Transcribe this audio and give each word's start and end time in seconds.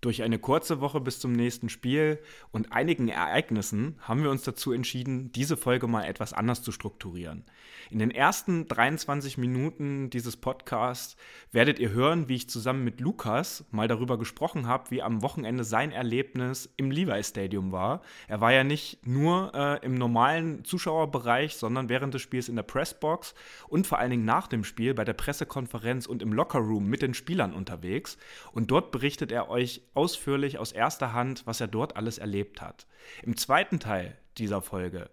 Durch 0.00 0.22
eine 0.22 0.38
kurze 0.38 0.80
Woche 0.80 1.00
bis 1.00 1.18
zum 1.18 1.32
nächsten 1.32 1.68
Spiel 1.68 2.20
und 2.52 2.72
einigen 2.72 3.08
Ereignissen 3.08 3.98
haben 4.00 4.22
wir 4.22 4.30
uns 4.30 4.44
dazu 4.44 4.70
entschieden, 4.70 5.32
diese 5.32 5.56
Folge 5.56 5.88
mal 5.88 6.04
etwas 6.04 6.32
anders 6.32 6.62
zu 6.62 6.70
strukturieren. 6.70 7.44
In 7.90 7.98
den 7.98 8.12
ersten 8.12 8.68
23 8.68 9.38
Minuten 9.38 10.08
dieses 10.08 10.36
Podcasts 10.36 11.16
werdet 11.50 11.80
ihr 11.80 11.90
hören, 11.90 12.28
wie 12.28 12.36
ich 12.36 12.48
zusammen 12.48 12.84
mit 12.84 13.00
Lukas 13.00 13.64
mal 13.72 13.88
darüber 13.88 14.18
gesprochen 14.18 14.68
habe, 14.68 14.92
wie 14.92 15.02
am 15.02 15.20
Wochenende 15.22 15.64
sein 15.64 15.90
Erlebnis 15.90 16.72
im 16.76 16.92
Levi 16.92 17.24
Stadium 17.24 17.72
war. 17.72 18.02
Er 18.28 18.40
war 18.40 18.52
ja 18.52 18.62
nicht 18.62 19.04
nur 19.04 19.52
äh, 19.52 19.84
im 19.84 19.94
normalen 19.94 20.64
Zuschauerbereich, 20.64 21.56
sondern 21.56 21.88
während 21.88 22.14
des 22.14 22.22
Spiels 22.22 22.48
in 22.48 22.54
der 22.54 22.62
Pressbox 22.62 23.34
und 23.66 23.88
vor 23.88 23.98
allen 23.98 24.10
Dingen 24.10 24.24
nach 24.24 24.46
dem 24.46 24.62
Spiel 24.62 24.94
bei 24.94 25.04
der 25.04 25.14
Pressekonferenz 25.14 26.06
und 26.06 26.22
im 26.22 26.32
Lockerroom 26.32 26.86
mit 26.86 27.02
den 27.02 27.14
Spielern 27.14 27.52
unterwegs. 27.52 28.16
Und 28.52 28.70
dort 28.70 28.92
berichtet 28.92 29.32
er 29.32 29.48
euch 29.48 29.82
ausführlich 29.98 30.58
aus 30.58 30.70
erster 30.70 31.12
Hand, 31.12 31.42
was 31.44 31.60
er 31.60 31.66
dort 31.66 31.96
alles 31.96 32.18
erlebt 32.18 32.62
hat. 32.62 32.86
Im 33.24 33.36
zweiten 33.36 33.80
Teil 33.80 34.16
dieser 34.36 34.62
Folge 34.62 35.10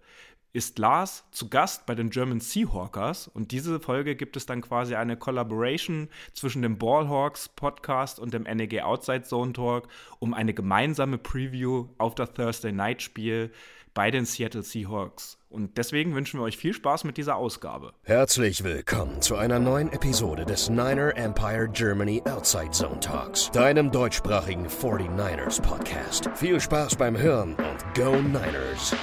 ist 0.52 0.78
Lars 0.78 1.24
zu 1.32 1.50
Gast 1.50 1.86
bei 1.86 1.96
den 1.96 2.08
German 2.08 2.38
Seahawkers 2.38 3.26
und 3.26 3.50
diese 3.50 3.80
Folge 3.80 4.14
gibt 4.14 4.36
es 4.36 4.46
dann 4.46 4.62
quasi 4.62 4.94
eine 4.94 5.16
Collaboration 5.16 6.08
zwischen 6.34 6.62
dem 6.62 6.78
Ballhawks 6.78 7.48
Podcast 7.48 8.20
und 8.20 8.32
dem 8.32 8.44
NEG 8.44 8.80
Outside 8.82 9.24
Zone 9.24 9.52
Talk, 9.52 9.88
um 10.20 10.32
eine 10.32 10.54
gemeinsame 10.54 11.18
Preview 11.18 11.88
auf 11.98 12.14
das 12.14 12.32
Thursday 12.32 12.70
Night 12.70 13.02
Spiel 13.02 13.50
bei 13.96 14.12
den 14.12 14.26
Seattle 14.26 14.62
Seahawks. 14.62 15.38
Und 15.48 15.78
deswegen 15.78 16.14
wünschen 16.14 16.38
wir 16.38 16.44
euch 16.44 16.58
viel 16.58 16.74
Spaß 16.74 17.04
mit 17.04 17.16
dieser 17.16 17.36
Ausgabe. 17.36 17.94
Herzlich 18.04 18.62
willkommen 18.62 19.22
zu 19.22 19.36
einer 19.36 19.58
neuen 19.58 19.90
Episode 19.90 20.44
des 20.44 20.68
Niner 20.68 21.16
Empire 21.16 21.66
Germany 21.72 22.22
Outside 22.26 22.72
Zone 22.72 23.00
Talks, 23.00 23.50
deinem 23.52 23.90
deutschsprachigen 23.90 24.66
49ers 24.68 25.62
Podcast. 25.62 26.28
Viel 26.34 26.60
Spaß 26.60 26.96
beim 26.96 27.16
Hören 27.16 27.54
und 27.54 27.94
Go 27.94 28.16
Niners! 28.16 28.94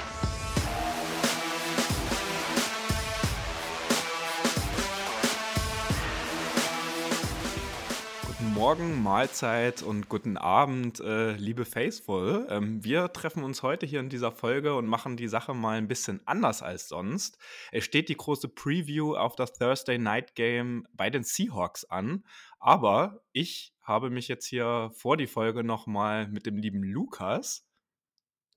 Morgen, 8.66 9.02
Mahlzeit 9.02 9.82
und 9.82 10.08
guten 10.08 10.38
Abend, 10.38 10.98
äh, 10.98 11.32
liebe 11.32 11.66
Faithful. 11.66 12.46
Ähm, 12.48 12.82
wir 12.82 13.12
treffen 13.12 13.44
uns 13.44 13.62
heute 13.62 13.84
hier 13.84 14.00
in 14.00 14.08
dieser 14.08 14.32
Folge 14.32 14.74
und 14.74 14.86
machen 14.86 15.18
die 15.18 15.28
Sache 15.28 15.52
mal 15.52 15.76
ein 15.76 15.86
bisschen 15.86 16.22
anders 16.24 16.62
als 16.62 16.88
sonst. 16.88 17.36
Es 17.72 17.84
steht 17.84 18.08
die 18.08 18.16
große 18.16 18.48
Preview 18.48 19.16
auf 19.16 19.36
das 19.36 19.52
Thursday 19.52 19.98
Night 19.98 20.34
Game 20.34 20.88
bei 20.94 21.10
den 21.10 21.24
Seahawks 21.24 21.84
an, 21.84 22.24
aber 22.58 23.20
ich 23.32 23.74
habe 23.82 24.08
mich 24.08 24.28
jetzt 24.28 24.46
hier 24.46 24.90
vor 24.94 25.18
die 25.18 25.26
Folge 25.26 25.62
nochmal 25.62 26.26
mit 26.28 26.46
dem 26.46 26.56
lieben 26.56 26.82
Lukas 26.82 27.68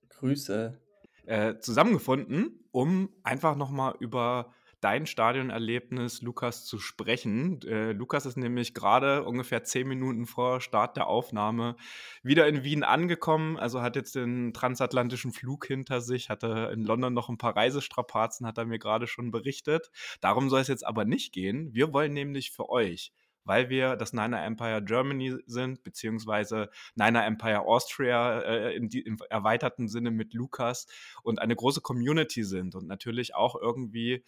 Grüße. 0.08 0.80
Äh, 1.26 1.58
zusammengefunden, 1.58 2.66
um 2.70 3.10
einfach 3.24 3.56
nochmal 3.56 3.94
über 4.00 4.54
dein 4.80 5.06
Stadionerlebnis, 5.06 6.22
Lukas, 6.22 6.64
zu 6.64 6.78
sprechen. 6.78 7.60
Äh, 7.62 7.92
Lukas 7.92 8.26
ist 8.26 8.36
nämlich 8.36 8.74
gerade 8.74 9.24
ungefähr 9.24 9.64
zehn 9.64 9.88
Minuten 9.88 10.26
vor 10.26 10.60
Start 10.60 10.96
der 10.96 11.06
Aufnahme 11.06 11.76
wieder 12.22 12.46
in 12.46 12.64
Wien 12.64 12.84
angekommen, 12.84 13.56
also 13.56 13.82
hat 13.82 13.96
jetzt 13.96 14.14
den 14.14 14.52
transatlantischen 14.52 15.32
Flug 15.32 15.66
hinter 15.66 16.00
sich, 16.00 16.30
hatte 16.30 16.70
in 16.72 16.84
London 16.84 17.14
noch 17.14 17.28
ein 17.28 17.38
paar 17.38 17.56
Reisestrapazen, 17.56 18.46
hat 18.46 18.58
er 18.58 18.66
mir 18.66 18.78
gerade 18.78 19.06
schon 19.06 19.30
berichtet. 19.30 19.90
Darum 20.20 20.50
soll 20.50 20.60
es 20.60 20.68
jetzt 20.68 20.86
aber 20.86 21.04
nicht 21.04 21.32
gehen. 21.32 21.74
Wir 21.74 21.92
wollen 21.92 22.12
nämlich 22.12 22.50
für 22.50 22.68
euch 22.68 23.12
weil 23.48 23.70
wir 23.70 23.96
das 23.96 24.12
Niner 24.12 24.44
Empire 24.44 24.82
Germany 24.84 25.34
sind, 25.46 25.82
beziehungsweise 25.82 26.68
Niner 26.96 27.24
Empire 27.24 27.60
Austria 27.60 28.40
äh, 28.40 28.76
in 28.76 28.90
die, 28.90 29.00
im 29.00 29.16
erweiterten 29.30 29.88
Sinne 29.88 30.10
mit 30.10 30.34
Lukas 30.34 30.86
und 31.22 31.40
eine 31.40 31.56
große 31.56 31.80
Community 31.80 32.44
sind 32.44 32.74
und 32.74 32.86
natürlich 32.86 33.34
auch 33.34 33.56
irgendwie 33.56 34.22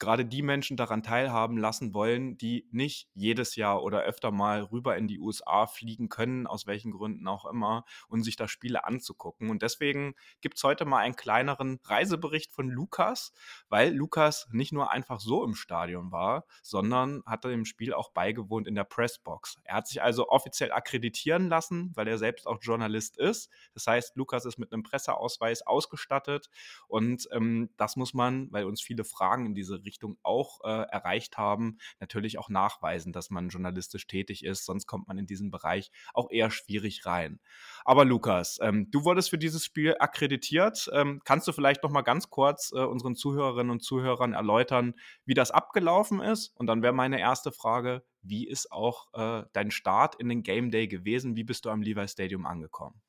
gerade 0.00 0.24
die 0.24 0.42
Menschen 0.42 0.76
daran 0.76 1.02
teilhaben 1.02 1.58
lassen 1.58 1.94
wollen, 1.94 2.36
die 2.38 2.66
nicht 2.72 3.08
jedes 3.14 3.54
Jahr 3.54 3.82
oder 3.82 4.00
öfter 4.00 4.32
mal 4.32 4.62
rüber 4.62 4.96
in 4.96 5.06
die 5.06 5.20
USA 5.20 5.66
fliegen 5.66 6.08
können, 6.08 6.46
aus 6.46 6.66
welchen 6.66 6.90
Gründen 6.90 7.28
auch 7.28 7.44
immer, 7.44 7.84
und 8.08 8.22
sich 8.22 8.34
da 8.34 8.48
Spiele 8.48 8.84
anzugucken. 8.84 9.50
Und 9.50 9.62
deswegen 9.62 10.14
gibt 10.40 10.56
es 10.56 10.64
heute 10.64 10.86
mal 10.86 10.98
einen 10.98 11.16
kleineren 11.16 11.78
Reisebericht 11.84 12.52
von 12.52 12.68
Lukas, 12.68 13.32
weil 13.68 13.94
Lukas 13.94 14.48
nicht 14.50 14.72
nur 14.72 14.90
einfach 14.90 15.20
so 15.20 15.44
im 15.44 15.54
Stadion 15.54 16.10
war, 16.10 16.46
sondern 16.62 17.22
hatte 17.26 17.50
dem 17.50 17.66
Spiel 17.66 17.92
auch 17.92 18.10
beigewohnt 18.10 18.66
in 18.66 18.74
der 18.74 18.84
Pressbox. 18.84 19.58
Er 19.64 19.76
hat 19.76 19.86
sich 19.86 20.02
also 20.02 20.28
offiziell 20.28 20.72
akkreditieren 20.72 21.48
lassen, 21.48 21.92
weil 21.94 22.08
er 22.08 22.16
selbst 22.16 22.46
auch 22.46 22.58
Journalist 22.62 23.18
ist. 23.18 23.50
Das 23.74 23.86
heißt, 23.86 24.16
Lukas 24.16 24.46
ist 24.46 24.58
mit 24.58 24.72
einem 24.72 24.82
Presseausweis 24.82 25.60
ausgestattet 25.66 26.48
und 26.88 27.28
ähm, 27.32 27.68
das 27.76 27.96
muss 27.96 28.14
man, 28.14 28.50
weil 28.50 28.64
uns 28.64 28.80
viele 28.80 29.04
Fragen 29.04 29.44
in 29.44 29.54
diese 29.54 29.84
Richtung 29.84 29.89
Richtung 29.90 30.18
auch 30.22 30.60
äh, 30.62 30.68
erreicht 30.68 31.36
haben, 31.36 31.78
natürlich 31.98 32.38
auch 32.38 32.48
nachweisen, 32.48 33.12
dass 33.12 33.30
man 33.30 33.48
journalistisch 33.48 34.06
tätig 34.06 34.44
ist. 34.44 34.64
Sonst 34.64 34.86
kommt 34.86 35.08
man 35.08 35.18
in 35.18 35.26
diesen 35.26 35.50
Bereich 35.50 35.90
auch 36.14 36.30
eher 36.30 36.50
schwierig 36.50 37.06
rein. 37.06 37.40
Aber 37.84 38.04
Lukas, 38.04 38.58
ähm, 38.62 38.88
du 38.92 39.04
wurdest 39.04 39.30
für 39.30 39.38
dieses 39.38 39.64
Spiel 39.64 39.96
akkreditiert. 39.98 40.88
Ähm, 40.92 41.20
kannst 41.24 41.48
du 41.48 41.52
vielleicht 41.52 41.82
noch 41.82 41.90
mal 41.90 42.02
ganz 42.02 42.30
kurz 42.30 42.70
äh, 42.72 42.78
unseren 42.78 43.16
Zuhörerinnen 43.16 43.72
und 43.72 43.82
Zuhörern 43.82 44.32
erläutern, 44.32 44.94
wie 45.24 45.34
das 45.34 45.50
abgelaufen 45.50 46.20
ist? 46.20 46.54
Und 46.56 46.68
dann 46.68 46.82
wäre 46.82 46.92
meine 46.92 47.18
erste 47.18 47.50
Frage, 47.50 48.04
wie 48.22 48.46
ist 48.46 48.70
auch 48.70 49.08
äh, 49.14 49.44
dein 49.52 49.72
Start 49.72 50.14
in 50.14 50.28
den 50.28 50.44
Game 50.44 50.70
Day 50.70 50.86
gewesen? 50.86 51.34
Wie 51.34 51.44
bist 51.44 51.64
du 51.64 51.70
am 51.70 51.82
Levi 51.82 52.06
Stadium 52.06 52.46
angekommen? 52.46 53.00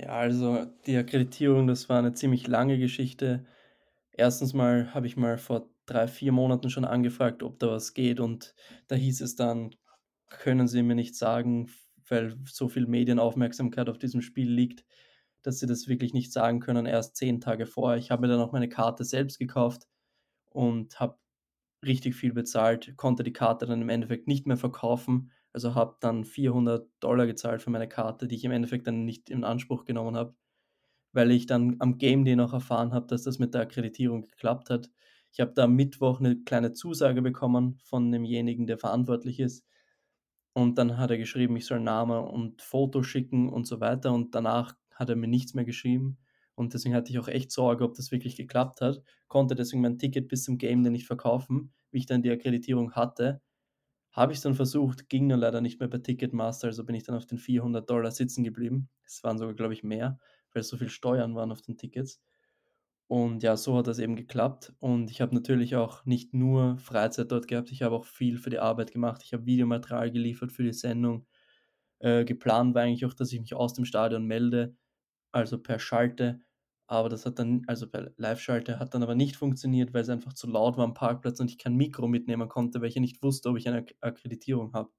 Ja, 0.00 0.08
also 0.08 0.66
die 0.86 0.96
Akkreditierung, 0.96 1.66
das 1.66 1.88
war 1.90 1.98
eine 1.98 2.14
ziemlich 2.14 2.46
lange 2.46 2.78
Geschichte. 2.78 3.46
Erstens 4.12 4.52
mal 4.54 4.92
habe 4.94 5.06
ich 5.06 5.16
mal 5.16 5.38
vor 5.38 5.70
drei, 5.86 6.06
vier 6.08 6.32
Monaten 6.32 6.70
schon 6.70 6.84
angefragt, 6.84 7.42
ob 7.42 7.58
da 7.58 7.68
was 7.68 7.94
geht 7.94 8.20
und 8.20 8.54
da 8.88 8.96
hieß 8.96 9.20
es 9.20 9.36
dann, 9.36 9.74
können 10.28 10.68
Sie 10.68 10.82
mir 10.82 10.94
nicht 10.94 11.16
sagen, 11.16 11.70
weil 12.08 12.36
so 12.46 12.68
viel 12.68 12.86
Medienaufmerksamkeit 12.86 13.88
auf 13.88 13.98
diesem 13.98 14.22
Spiel 14.22 14.50
liegt, 14.50 14.84
dass 15.42 15.58
Sie 15.60 15.66
das 15.66 15.88
wirklich 15.88 16.12
nicht 16.12 16.32
sagen 16.32 16.60
können, 16.60 16.86
erst 16.86 17.16
zehn 17.16 17.40
Tage 17.40 17.66
vorher. 17.66 17.98
Ich 17.98 18.10
habe 18.10 18.22
mir 18.22 18.28
dann 18.28 18.40
auch 18.40 18.52
meine 18.52 18.68
Karte 18.68 19.04
selbst 19.04 19.38
gekauft 19.38 19.86
und 20.50 21.00
habe 21.00 21.18
richtig 21.84 22.14
viel 22.16 22.32
bezahlt, 22.32 22.96
konnte 22.96 23.22
die 23.24 23.32
Karte 23.32 23.66
dann 23.66 23.82
im 23.82 23.88
Endeffekt 23.88 24.28
nicht 24.28 24.46
mehr 24.46 24.56
verkaufen, 24.56 25.32
also 25.52 25.74
habe 25.74 25.96
dann 26.00 26.24
400 26.24 26.88
Dollar 27.00 27.26
gezahlt 27.26 27.62
für 27.62 27.70
meine 27.70 27.88
Karte, 27.88 28.28
die 28.28 28.36
ich 28.36 28.44
im 28.44 28.52
Endeffekt 28.52 28.86
dann 28.86 29.04
nicht 29.04 29.30
in 29.30 29.44
Anspruch 29.44 29.84
genommen 29.84 30.16
habe 30.16 30.34
weil 31.12 31.30
ich 31.30 31.46
dann 31.46 31.76
am 31.80 31.98
Game 31.98 32.24
Day 32.24 32.36
noch 32.36 32.52
erfahren 32.52 32.92
habe, 32.92 33.06
dass 33.06 33.22
das 33.22 33.38
mit 33.38 33.54
der 33.54 33.62
Akkreditierung 33.62 34.22
geklappt 34.22 34.70
hat. 34.70 34.90
Ich 35.32 35.40
habe 35.40 35.52
da 35.54 35.64
am 35.64 35.74
Mittwoch 35.74 36.20
eine 36.20 36.42
kleine 36.42 36.72
Zusage 36.72 37.22
bekommen 37.22 37.78
von 37.84 38.10
demjenigen, 38.10 38.66
der 38.66 38.78
verantwortlich 38.78 39.40
ist. 39.40 39.64
Und 40.52 40.78
dann 40.78 40.98
hat 40.98 41.10
er 41.10 41.18
geschrieben, 41.18 41.56
ich 41.56 41.66
soll 41.66 41.80
Name 41.80 42.22
und 42.22 42.62
Foto 42.62 43.02
schicken 43.02 43.48
und 43.48 43.66
so 43.66 43.80
weiter. 43.80 44.12
Und 44.12 44.34
danach 44.34 44.74
hat 44.94 45.08
er 45.10 45.16
mir 45.16 45.28
nichts 45.28 45.54
mehr 45.54 45.64
geschrieben. 45.64 46.18
Und 46.54 46.74
deswegen 46.74 46.94
hatte 46.94 47.10
ich 47.10 47.18
auch 47.18 47.28
echt 47.28 47.52
Sorge, 47.52 47.84
ob 47.84 47.94
das 47.94 48.10
wirklich 48.10 48.36
geklappt 48.36 48.80
hat. 48.80 49.02
Konnte 49.28 49.54
deswegen 49.54 49.80
mein 49.82 49.98
Ticket 49.98 50.28
bis 50.28 50.44
zum 50.44 50.58
Game 50.58 50.82
Day 50.82 50.90
nicht 50.90 51.06
verkaufen, 51.06 51.72
wie 51.90 51.98
ich 51.98 52.06
dann 52.06 52.22
die 52.22 52.30
Akkreditierung 52.30 52.92
hatte. 52.92 53.40
Habe 54.12 54.32
ich 54.32 54.38
es 54.38 54.42
dann 54.42 54.54
versucht, 54.54 55.08
ging 55.08 55.28
dann 55.28 55.40
leider 55.40 55.60
nicht 55.60 55.80
mehr 55.80 55.88
bei 55.88 55.98
Ticketmaster, 55.98 56.68
also 56.68 56.84
bin 56.84 56.96
ich 56.96 57.04
dann 57.04 57.16
auf 57.16 57.26
den 57.26 57.38
400 57.38 57.88
Dollar 57.88 58.10
sitzen 58.10 58.44
geblieben. 58.44 58.88
Es 59.06 59.22
waren 59.24 59.38
sogar, 59.38 59.54
glaube 59.54 59.74
ich, 59.74 59.84
mehr 59.84 60.18
weil 60.54 60.62
so 60.62 60.76
viel 60.76 60.88
Steuern 60.90 61.34
waren 61.34 61.52
auf 61.52 61.62
den 61.62 61.76
Tickets. 61.76 62.20
Und 63.08 63.42
ja, 63.42 63.56
so 63.56 63.76
hat 63.76 63.88
das 63.88 63.98
eben 63.98 64.14
geklappt. 64.14 64.72
Und 64.78 65.10
ich 65.10 65.20
habe 65.20 65.34
natürlich 65.34 65.74
auch 65.74 66.04
nicht 66.06 66.32
nur 66.32 66.78
Freizeit 66.78 67.32
dort 67.32 67.48
gehabt, 67.48 67.72
ich 67.72 67.82
habe 67.82 67.96
auch 67.96 68.04
viel 68.04 68.38
für 68.38 68.50
die 68.50 68.60
Arbeit 68.60 68.92
gemacht. 68.92 69.22
Ich 69.24 69.32
habe 69.32 69.46
Videomaterial 69.46 70.12
geliefert 70.12 70.52
für 70.52 70.62
die 70.62 70.72
Sendung. 70.72 71.26
Äh, 71.98 72.24
geplant 72.24 72.74
war 72.74 72.82
eigentlich 72.82 73.04
auch, 73.06 73.14
dass 73.14 73.32
ich 73.32 73.40
mich 73.40 73.54
aus 73.54 73.74
dem 73.74 73.84
Stadion 73.84 74.26
melde, 74.26 74.76
also 75.32 75.58
per 75.58 75.80
Schalte. 75.80 76.40
Aber 76.86 77.08
das 77.08 77.26
hat 77.26 77.38
dann, 77.38 77.62
also 77.66 77.88
per 77.88 78.12
Live-Schalte, 78.16 78.78
hat 78.78 78.94
dann 78.94 79.02
aber 79.02 79.14
nicht 79.14 79.36
funktioniert, 79.36 79.94
weil 79.94 80.02
es 80.02 80.08
einfach 80.08 80.32
zu 80.32 80.48
laut 80.48 80.76
war 80.76 80.84
am 80.84 80.94
Parkplatz 80.94 81.40
und 81.40 81.50
ich 81.50 81.58
kein 81.58 81.76
Mikro 81.76 82.08
mitnehmen 82.08 82.48
konnte, 82.48 82.80
weil 82.80 82.88
ich 82.88 82.96
ja 82.96 83.00
nicht 83.00 83.22
wusste, 83.22 83.50
ob 83.50 83.58
ich 83.58 83.68
eine 83.68 83.86
Akkreditierung 84.00 84.72
habe. 84.72 84.90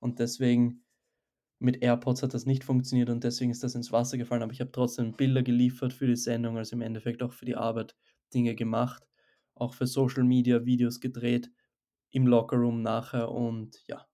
Und 0.00 0.20
deswegen 0.20 0.84
mit 1.58 1.82
AirPods 1.82 2.22
hat 2.22 2.34
das 2.34 2.46
nicht 2.46 2.64
funktioniert 2.64 3.10
und 3.10 3.24
deswegen 3.24 3.50
ist 3.50 3.64
das 3.64 3.74
ins 3.74 3.92
Wasser 3.92 4.18
gefallen, 4.18 4.42
aber 4.42 4.52
ich 4.52 4.60
habe 4.60 4.72
trotzdem 4.72 5.12
Bilder 5.12 5.42
geliefert 5.42 5.92
für 5.92 6.06
die 6.06 6.16
Sendung, 6.16 6.56
also 6.56 6.76
im 6.76 6.82
Endeffekt 6.82 7.22
auch 7.22 7.32
für 7.32 7.44
die 7.44 7.56
Arbeit 7.56 7.96
Dinge 8.32 8.54
gemacht, 8.54 9.08
auch 9.54 9.74
für 9.74 9.86
Social 9.86 10.24
Media 10.24 10.64
Videos 10.64 11.00
gedreht, 11.00 11.50
im 12.10 12.26
Lockerroom 12.26 12.82
nachher 12.82 13.30
und 13.30 13.82
ja, 13.88 14.06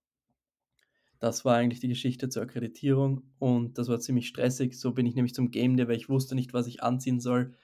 das 1.25 1.45
war 1.45 1.57
eigentlich 1.57 1.81
die 1.81 1.89
Geschichte 1.89 2.29
zur 2.29 2.43
Akkreditierung 2.43 3.23
und 3.39 3.79
das 3.79 3.89
war 3.89 3.99
ziemlich 3.99 4.29
stressig. 4.29 4.79
So 4.79 4.93
bin 4.93 5.07
ich 5.07 5.15
nämlich 5.15 5.35
zum 5.35 5.51
Game 5.51 5.77
Day, 5.77 5.89
weil 5.89 5.97
ich 5.97 6.11
wusste 6.11 6.35
nicht, 6.35 6.53
was 6.53 6.67
ich 6.67 6.83
anziehen 6.83 7.19
soll, 7.19 7.55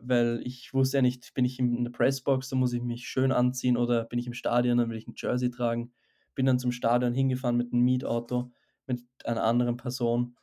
weil 0.00 0.40
ich 0.44 0.72
wusste 0.74 0.98
ja 0.98 1.02
nicht, 1.02 1.34
bin 1.34 1.44
ich 1.44 1.58
in 1.58 1.82
der 1.82 1.90
Pressbox, 1.90 2.50
da 2.50 2.56
muss 2.56 2.72
ich 2.72 2.82
mich 2.82 3.08
schön 3.08 3.32
anziehen 3.32 3.76
oder 3.76 4.04
bin 4.04 4.18
ich 4.18 4.26
im 4.26 4.34
Stadion, 4.34 4.78
dann 4.78 4.90
will 4.90 4.96
ich 4.98 5.08
ein 5.08 5.14
Jersey 5.16 5.50
tragen. 5.50 5.92
Bin 6.36 6.46
dann 6.46 6.58
zum 6.58 6.72
Stadion 6.72 7.14
hingefahren 7.14 7.56
mit 7.56 7.72
einem 7.72 7.82
Mietauto 7.82 8.52
mit 8.86 9.02
einer 9.24 9.44
anderen 9.44 9.76
Person 9.76 10.36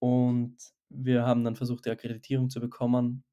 und 0.00 0.56
wir 0.88 1.24
haben 1.26 1.44
dann 1.44 1.56
versucht, 1.56 1.86
die 1.86 1.90
Akkreditierung 1.90 2.50
zu 2.50 2.60
bekommen, 2.60 3.24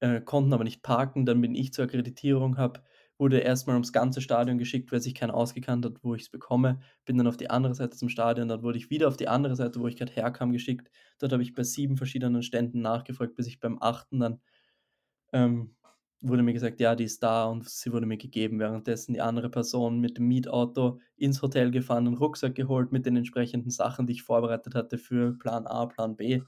äh, 0.00 0.20
konnten 0.20 0.52
aber 0.52 0.64
nicht 0.64 0.82
parken. 0.82 1.26
Dann 1.26 1.40
bin 1.40 1.54
ich 1.54 1.72
zur 1.72 1.84
Akkreditierung, 1.84 2.56
habe 2.58 2.82
wurde 3.18 3.40
erstmal 3.40 3.74
ums 3.74 3.92
ganze 3.92 4.20
Stadion 4.20 4.58
geschickt, 4.58 4.92
weil 4.92 5.00
sich 5.00 5.14
keiner 5.14 5.34
ausgekannt 5.34 5.84
hat, 5.84 6.04
wo 6.04 6.14
ich 6.14 6.22
es 6.22 6.30
bekomme. 6.30 6.80
Bin 7.04 7.18
dann 7.18 7.26
auf 7.26 7.36
die 7.36 7.50
andere 7.50 7.74
Seite 7.74 7.96
zum 7.96 8.08
Stadion, 8.08 8.48
dann 8.48 8.62
wurde 8.62 8.78
ich 8.78 8.90
wieder 8.90 9.08
auf 9.08 9.16
die 9.16 9.26
andere 9.28 9.56
Seite, 9.56 9.80
wo 9.80 9.88
ich 9.88 9.96
gerade 9.96 10.12
herkam, 10.12 10.52
geschickt. 10.52 10.88
Dort 11.18 11.32
habe 11.32 11.42
ich 11.42 11.54
bei 11.54 11.64
sieben 11.64 11.96
verschiedenen 11.96 12.42
Ständen 12.44 12.80
nachgefragt, 12.80 13.34
bis 13.34 13.48
ich 13.48 13.58
beim 13.58 13.78
achten 13.80 14.20
dann 14.20 14.40
ähm, 15.32 15.76
wurde 16.20 16.42
mir 16.42 16.52
gesagt, 16.52 16.80
ja, 16.80 16.94
die 16.94 17.04
ist 17.04 17.22
da 17.22 17.46
und 17.46 17.68
sie 17.68 17.92
wurde 17.92 18.06
mir 18.06 18.16
gegeben. 18.18 18.58
Währenddessen 18.58 19.14
die 19.14 19.20
andere 19.20 19.50
Person 19.50 20.00
mit 20.00 20.18
dem 20.18 20.26
Mietauto 20.28 21.00
ins 21.16 21.42
Hotel 21.42 21.70
gefahren, 21.70 22.06
einen 22.06 22.16
Rucksack 22.16 22.54
geholt 22.54 22.92
mit 22.92 23.06
den 23.06 23.16
entsprechenden 23.16 23.70
Sachen, 23.70 24.06
die 24.06 24.14
ich 24.14 24.22
vorbereitet 24.22 24.74
hatte 24.74 24.98
für 24.98 25.36
Plan 25.38 25.66
A, 25.66 25.86
Plan 25.86 26.16
B, 26.16 26.42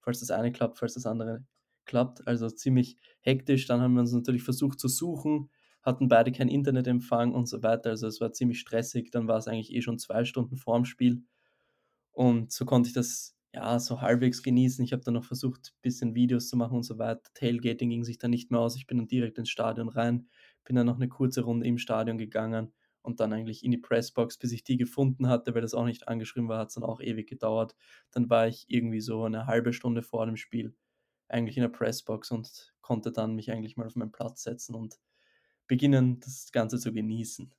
falls 0.00 0.20
das 0.20 0.30
eine 0.30 0.52
klappt, 0.52 0.78
falls 0.78 0.94
das 0.94 1.06
andere 1.06 1.44
klappt. 1.86 2.26
Also 2.26 2.48
ziemlich 2.50 2.96
hektisch. 3.20 3.66
Dann 3.66 3.80
haben 3.80 3.94
wir 3.94 4.00
uns 4.00 4.12
natürlich 4.12 4.42
versucht 4.44 4.78
zu 4.78 4.88
suchen, 4.88 5.50
hatten 5.82 6.08
beide 6.08 6.32
keinen 6.32 6.48
Internetempfang 6.48 7.32
und 7.32 7.46
so 7.48 7.62
weiter. 7.62 7.90
Also 7.90 8.06
es 8.06 8.20
war 8.20 8.32
ziemlich 8.32 8.60
stressig. 8.60 9.10
Dann 9.10 9.28
war 9.28 9.38
es 9.38 9.48
eigentlich 9.48 9.74
eh 9.74 9.82
schon 9.82 9.98
zwei 9.98 10.24
Stunden 10.24 10.56
vorm 10.56 10.84
Spiel. 10.84 11.22
Und 12.12 12.52
so 12.52 12.64
konnte 12.64 12.88
ich 12.88 12.94
das 12.94 13.35
ja, 13.56 13.78
so 13.78 14.02
halbwegs 14.02 14.42
genießen. 14.42 14.84
Ich 14.84 14.92
habe 14.92 15.02
dann 15.02 15.14
noch 15.14 15.24
versucht, 15.24 15.72
ein 15.74 15.80
bisschen 15.82 16.14
Videos 16.14 16.48
zu 16.48 16.56
machen 16.56 16.76
und 16.76 16.82
so 16.82 16.98
weiter. 16.98 17.22
Tailgating 17.34 17.88
ging 17.90 18.04
sich 18.04 18.18
dann 18.18 18.30
nicht 18.30 18.50
mehr 18.50 18.60
aus. 18.60 18.76
Ich 18.76 18.86
bin 18.86 18.98
dann 18.98 19.08
direkt 19.08 19.38
ins 19.38 19.48
Stadion 19.50 19.88
rein, 19.88 20.28
bin 20.64 20.76
dann 20.76 20.86
noch 20.86 20.96
eine 20.96 21.08
kurze 21.08 21.42
Runde 21.42 21.66
im 21.66 21.78
Stadion 21.78 22.18
gegangen 22.18 22.74
und 23.02 23.18
dann 23.20 23.32
eigentlich 23.32 23.64
in 23.64 23.70
die 23.70 23.78
Pressbox, 23.78 24.36
bis 24.38 24.52
ich 24.52 24.62
die 24.62 24.76
gefunden 24.76 25.28
hatte, 25.28 25.54
weil 25.54 25.62
das 25.62 25.72
auch 25.74 25.86
nicht 25.86 26.06
angeschrieben 26.06 26.48
war, 26.50 26.58
hat 26.58 26.68
es 26.68 26.74
dann 26.74 26.84
auch 26.84 27.00
ewig 27.00 27.28
gedauert. 27.28 27.74
Dann 28.10 28.28
war 28.28 28.46
ich 28.46 28.66
irgendwie 28.68 29.00
so 29.00 29.24
eine 29.24 29.46
halbe 29.46 29.72
Stunde 29.72 30.02
vor 30.02 30.26
dem 30.26 30.36
Spiel 30.36 30.74
eigentlich 31.28 31.56
in 31.56 31.62
der 31.62 31.70
Pressbox 31.70 32.30
und 32.30 32.74
konnte 32.82 33.10
dann 33.10 33.34
mich 33.34 33.50
eigentlich 33.50 33.76
mal 33.76 33.86
auf 33.86 33.96
meinen 33.96 34.12
Platz 34.12 34.42
setzen 34.42 34.74
und 34.74 34.96
beginnen, 35.66 36.20
das 36.20 36.52
Ganze 36.52 36.78
zu 36.78 36.92
genießen. 36.92 37.52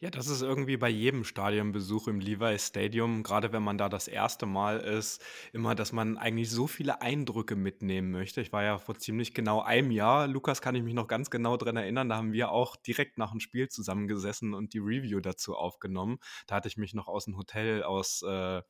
Ja, 0.00 0.10
das 0.10 0.26
ist 0.26 0.42
irgendwie 0.42 0.76
bei 0.76 0.88
jedem 0.88 1.24
Stadionbesuch 1.24 2.08
im 2.08 2.20
Levi 2.20 2.58
Stadium, 2.58 3.22
gerade 3.22 3.52
wenn 3.52 3.62
man 3.62 3.78
da 3.78 3.88
das 3.88 4.06
erste 4.08 4.44
Mal 4.44 4.80
ist, 4.80 5.22
immer, 5.52 5.74
dass 5.74 5.92
man 5.92 6.18
eigentlich 6.18 6.50
so 6.50 6.66
viele 6.66 7.00
Eindrücke 7.00 7.56
mitnehmen 7.56 8.10
möchte. 8.10 8.40
Ich 8.40 8.52
war 8.52 8.62
ja 8.64 8.78
vor 8.78 8.98
ziemlich 8.98 9.34
genau 9.34 9.62
einem 9.62 9.90
Jahr, 9.90 10.26
Lukas, 10.26 10.60
kann 10.60 10.74
ich 10.74 10.82
mich 10.82 10.94
noch 10.94 11.06
ganz 11.06 11.30
genau 11.30 11.56
dran 11.56 11.76
erinnern, 11.76 12.08
da 12.08 12.16
haben 12.16 12.32
wir 12.32 12.50
auch 12.50 12.76
direkt 12.76 13.18
nach 13.18 13.30
dem 13.30 13.40
Spiel 13.40 13.68
zusammengesessen 13.68 14.52
und 14.52 14.74
die 14.74 14.78
Review 14.78 15.20
dazu 15.20 15.54
aufgenommen. 15.54 16.18
Da 16.46 16.56
hatte 16.56 16.68
ich 16.68 16.76
mich 16.76 16.92
noch 16.94 17.08
aus 17.08 17.24
dem 17.24 17.36
Hotel 17.36 17.82
aus 17.82 18.22
äh, 18.22 18.62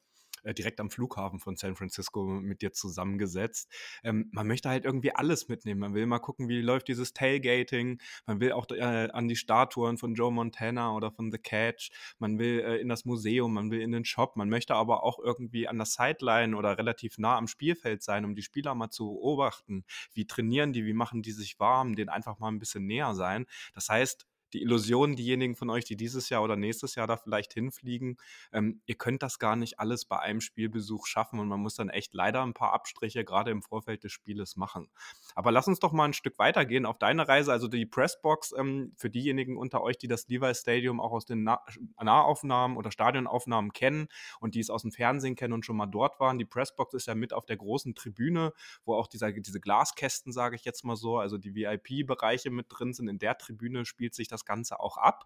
äh, 0.45 0.55
direkt 0.55 0.81
am 0.81 0.91
Flughafen 0.91 1.41
von 1.41 1.57
San 1.57 1.77
Francisco 1.77 2.25
mit 2.25 2.63
dir 2.63 2.73
zusammengesetzt. 2.73 3.71
Ähm, 4.03 4.29
man 4.33 4.47
möchte 4.47 4.69
halt 4.69 4.85
irgendwie 4.85 5.15
alles 5.15 5.49
mitnehmen. 5.49 5.81
Man 5.81 5.95
will 5.95 6.07
mal 6.07 6.19
gucken, 6.19 6.49
wie 6.49 6.61
läuft 6.61 6.89
dieses 6.89 7.13
Tailgating. 7.13 8.01
Man 8.27 8.41
will 8.41 8.53
auch 8.53 8.67
äh, 8.71 9.09
an 9.13 9.29
die 9.29 9.37
Statuen 9.37 9.99
von 9.99 10.15
Joe 10.15 10.33
Montana 10.33 10.95
oder 10.95 11.11
von 11.11 11.33
The 11.33 11.39
Catch. 11.39 11.91
Man 12.19 12.39
will 12.39 12.61
äh, 12.61 12.77
in 12.77 12.89
das 12.89 13.05
Museum, 13.05 13.55
man 13.55 13.71
will 13.71 13.81
in 13.81 13.93
den 13.93 14.05
Shop. 14.05 14.37
Man 14.37 14.49
möchte 14.49 14.75
aber 14.75 15.03
auch 15.03 15.19
irgendwie 15.19 15.67
an 15.67 15.79
der 15.79 15.87
Sideline 15.87 16.57
oder 16.57 16.79
relativ 16.79 17.19
nah 17.19 17.37
am 17.37 17.49
Spielfeld 17.49 18.03
sein, 18.03 18.25
um 18.25 18.35
die 18.35 18.43
Spieler 18.43 18.75
mal 18.75 18.91
zu 18.91 19.15
beobachten. 19.25 19.85
Wie 20.13 20.27
trainieren 20.27 20.73
die? 20.73 20.85
Wie 20.85 20.93
machen 20.93 21.23
die 21.23 21.33
sich 21.33 21.59
warm? 21.59 21.97
Den 21.97 22.09
einfach 22.09 22.39
mal 22.39 22.49
ein 22.49 22.59
bisschen 22.59 22.87
näher 22.87 23.15
sein. 23.15 23.47
Das 23.75 23.89
heißt, 23.89 24.27
die 24.55 24.63
Illusion, 24.63 25.17
diejenigen 25.17 25.57
von 25.57 25.69
euch, 25.69 25.85
die 25.85 25.97
dieses 25.97 26.29
Jahr 26.31 26.43
oder 26.43 26.57
nächstes 26.57 26.95
Jahr 26.95 27.07
da 27.07 27.17
vielleicht 27.17 27.53
hinfliegen, 27.53 28.17
ähm, 28.53 28.81
ihr 28.87 28.95
könnt 28.95 29.23
das 29.23 29.39
gar 29.39 29.57
nicht 29.57 29.81
alles 29.81 30.05
bei 30.05 30.19
einem 30.21 30.41
Spielbesuch 30.41 31.07
schaffen 31.07 31.39
und 31.41 31.49
man 31.49 31.61
muss 31.61 31.75
dann 31.75 31.89
echt 31.91 32.15
leider 32.15 32.43
ein 32.43 32.55
paar 32.55 32.73
Abstriche 32.73 33.25
gerade 33.25 33.51
im 33.51 33.63
Vorfeld 33.63 34.05
des 34.05 34.13
Spieles 34.13 34.57
machen. 34.57 34.89
Aber 35.35 35.51
lass 35.51 35.69
uns 35.69 35.81
doch 35.81 35.93
mal 35.93 36.05
ein 36.05 36.13
Stück 36.13 36.39
weitergehen 36.39 36.87
auf 36.87 36.99
deine 36.99 37.27
Reise, 37.27 37.53
also 37.53 37.69
die 37.69 37.87
Pressbox 37.87 38.55
ähm, 38.57 38.93
für 38.97 39.11
diejenigen 39.11 39.57
unter 39.57 39.83
euch, 39.83 39.99
die 39.99 40.09
das 40.09 40.29
Levi 40.29 40.55
Stadium 40.55 41.01
auch 41.01 41.13
aus 41.13 41.25
den 41.25 41.43
nah 41.43 41.61
Nahaufnahmen 42.01 42.77
oder 42.77 42.91
Stadionaufnahmen 42.91 43.73
kennen 43.73 44.09
und 44.41 44.55
die 44.55 44.61
es 44.61 44.71
aus 44.71 44.83
dem 44.83 44.93
Fernsehen 44.93 45.35
kennen 45.35 45.53
und 45.53 45.65
schon 45.65 45.77
mal 45.77 45.87
dort 45.87 46.21
waren. 46.21 46.39
Die 46.39 46.45
Pressbox 46.45 46.95
ist 46.95 47.07
ja 47.07 47.15
mit 47.15 47.33
auf 47.33 47.47
der 47.47 47.57
großen 47.57 47.95
Tribüne, 47.95 48.53
wo 48.85 48.95
auch 48.95 49.07
dieser, 49.07 49.33
diese 49.33 49.61
Glaskästen, 49.61 50.33
sage 50.33 50.57
ich 50.57 50.65
jetzt 50.65 50.85
mal 50.85 50.97
so, 50.97 51.19
also 51.19 51.39
die 51.39 51.55
VIP-Bereiche 51.55 52.51
mit 52.51 52.67
drin 52.69 52.93
sind. 52.93 53.09
In 53.09 53.19
der 53.19 53.37
Tribüne 53.37 53.85
spielt 53.85 54.15
sich 54.15 54.29
das 54.29 54.44
Ganze 54.45 54.81
auch 54.81 54.97
ab. 54.97 55.25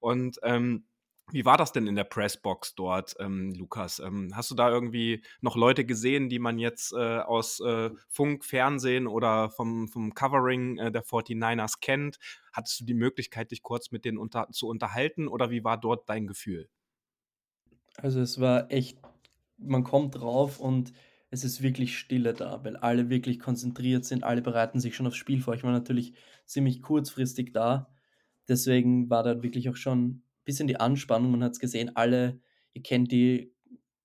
Und 0.00 0.38
ähm, 0.42 0.86
wie 1.30 1.44
war 1.44 1.56
das 1.56 1.72
denn 1.72 1.86
in 1.86 1.94
der 1.94 2.04
Pressbox 2.04 2.74
dort, 2.74 3.14
ähm, 3.18 3.52
Lukas? 3.54 3.98
Ähm, 3.98 4.32
hast 4.34 4.50
du 4.50 4.54
da 4.54 4.68
irgendwie 4.68 5.24
noch 5.40 5.56
Leute 5.56 5.84
gesehen, 5.84 6.28
die 6.28 6.38
man 6.38 6.58
jetzt 6.58 6.92
äh, 6.92 7.18
aus 7.18 7.60
äh, 7.60 7.90
Funk, 8.08 8.44
Fernsehen 8.44 9.06
oder 9.06 9.50
vom, 9.50 9.88
vom 9.88 10.12
Covering 10.14 10.78
äh, 10.78 10.92
der 10.92 11.02
49ers 11.04 11.80
kennt? 11.80 12.18
Hattest 12.52 12.80
du 12.80 12.84
die 12.84 12.94
Möglichkeit, 12.94 13.52
dich 13.52 13.62
kurz 13.62 13.90
mit 13.90 14.04
denen 14.04 14.18
unter 14.18 14.48
zu 14.50 14.68
unterhalten 14.68 15.28
oder 15.28 15.50
wie 15.50 15.64
war 15.64 15.78
dort 15.78 16.08
dein 16.08 16.26
Gefühl? 16.26 16.68
Also 17.96 18.20
es 18.20 18.38
war 18.38 18.70
echt, 18.70 18.98
man 19.56 19.84
kommt 19.84 20.16
drauf 20.16 20.60
und 20.60 20.92
es 21.30 21.42
ist 21.42 21.62
wirklich 21.62 21.98
Stille 21.98 22.34
da, 22.34 22.62
weil 22.64 22.76
alle 22.76 23.08
wirklich 23.08 23.38
konzentriert 23.38 24.04
sind, 24.04 24.24
alle 24.24 24.42
bereiten 24.42 24.78
sich 24.78 24.94
schon 24.94 25.06
aufs 25.06 25.16
Spiel 25.16 25.40
vor. 25.40 25.54
Ich 25.54 25.64
war 25.64 25.72
natürlich 25.72 26.14
ziemlich 26.44 26.82
kurzfristig 26.82 27.52
da 27.52 27.93
Deswegen 28.48 29.10
war 29.10 29.22
da 29.22 29.42
wirklich 29.42 29.68
auch 29.70 29.76
schon 29.76 30.04
ein 30.06 30.24
bisschen 30.44 30.66
die 30.68 30.78
Anspannung. 30.80 31.30
Man 31.32 31.44
hat 31.44 31.52
es 31.52 31.60
gesehen, 31.60 31.96
alle, 31.96 32.40
ihr 32.74 32.82
kennt 32.82 33.10
die 33.12 33.52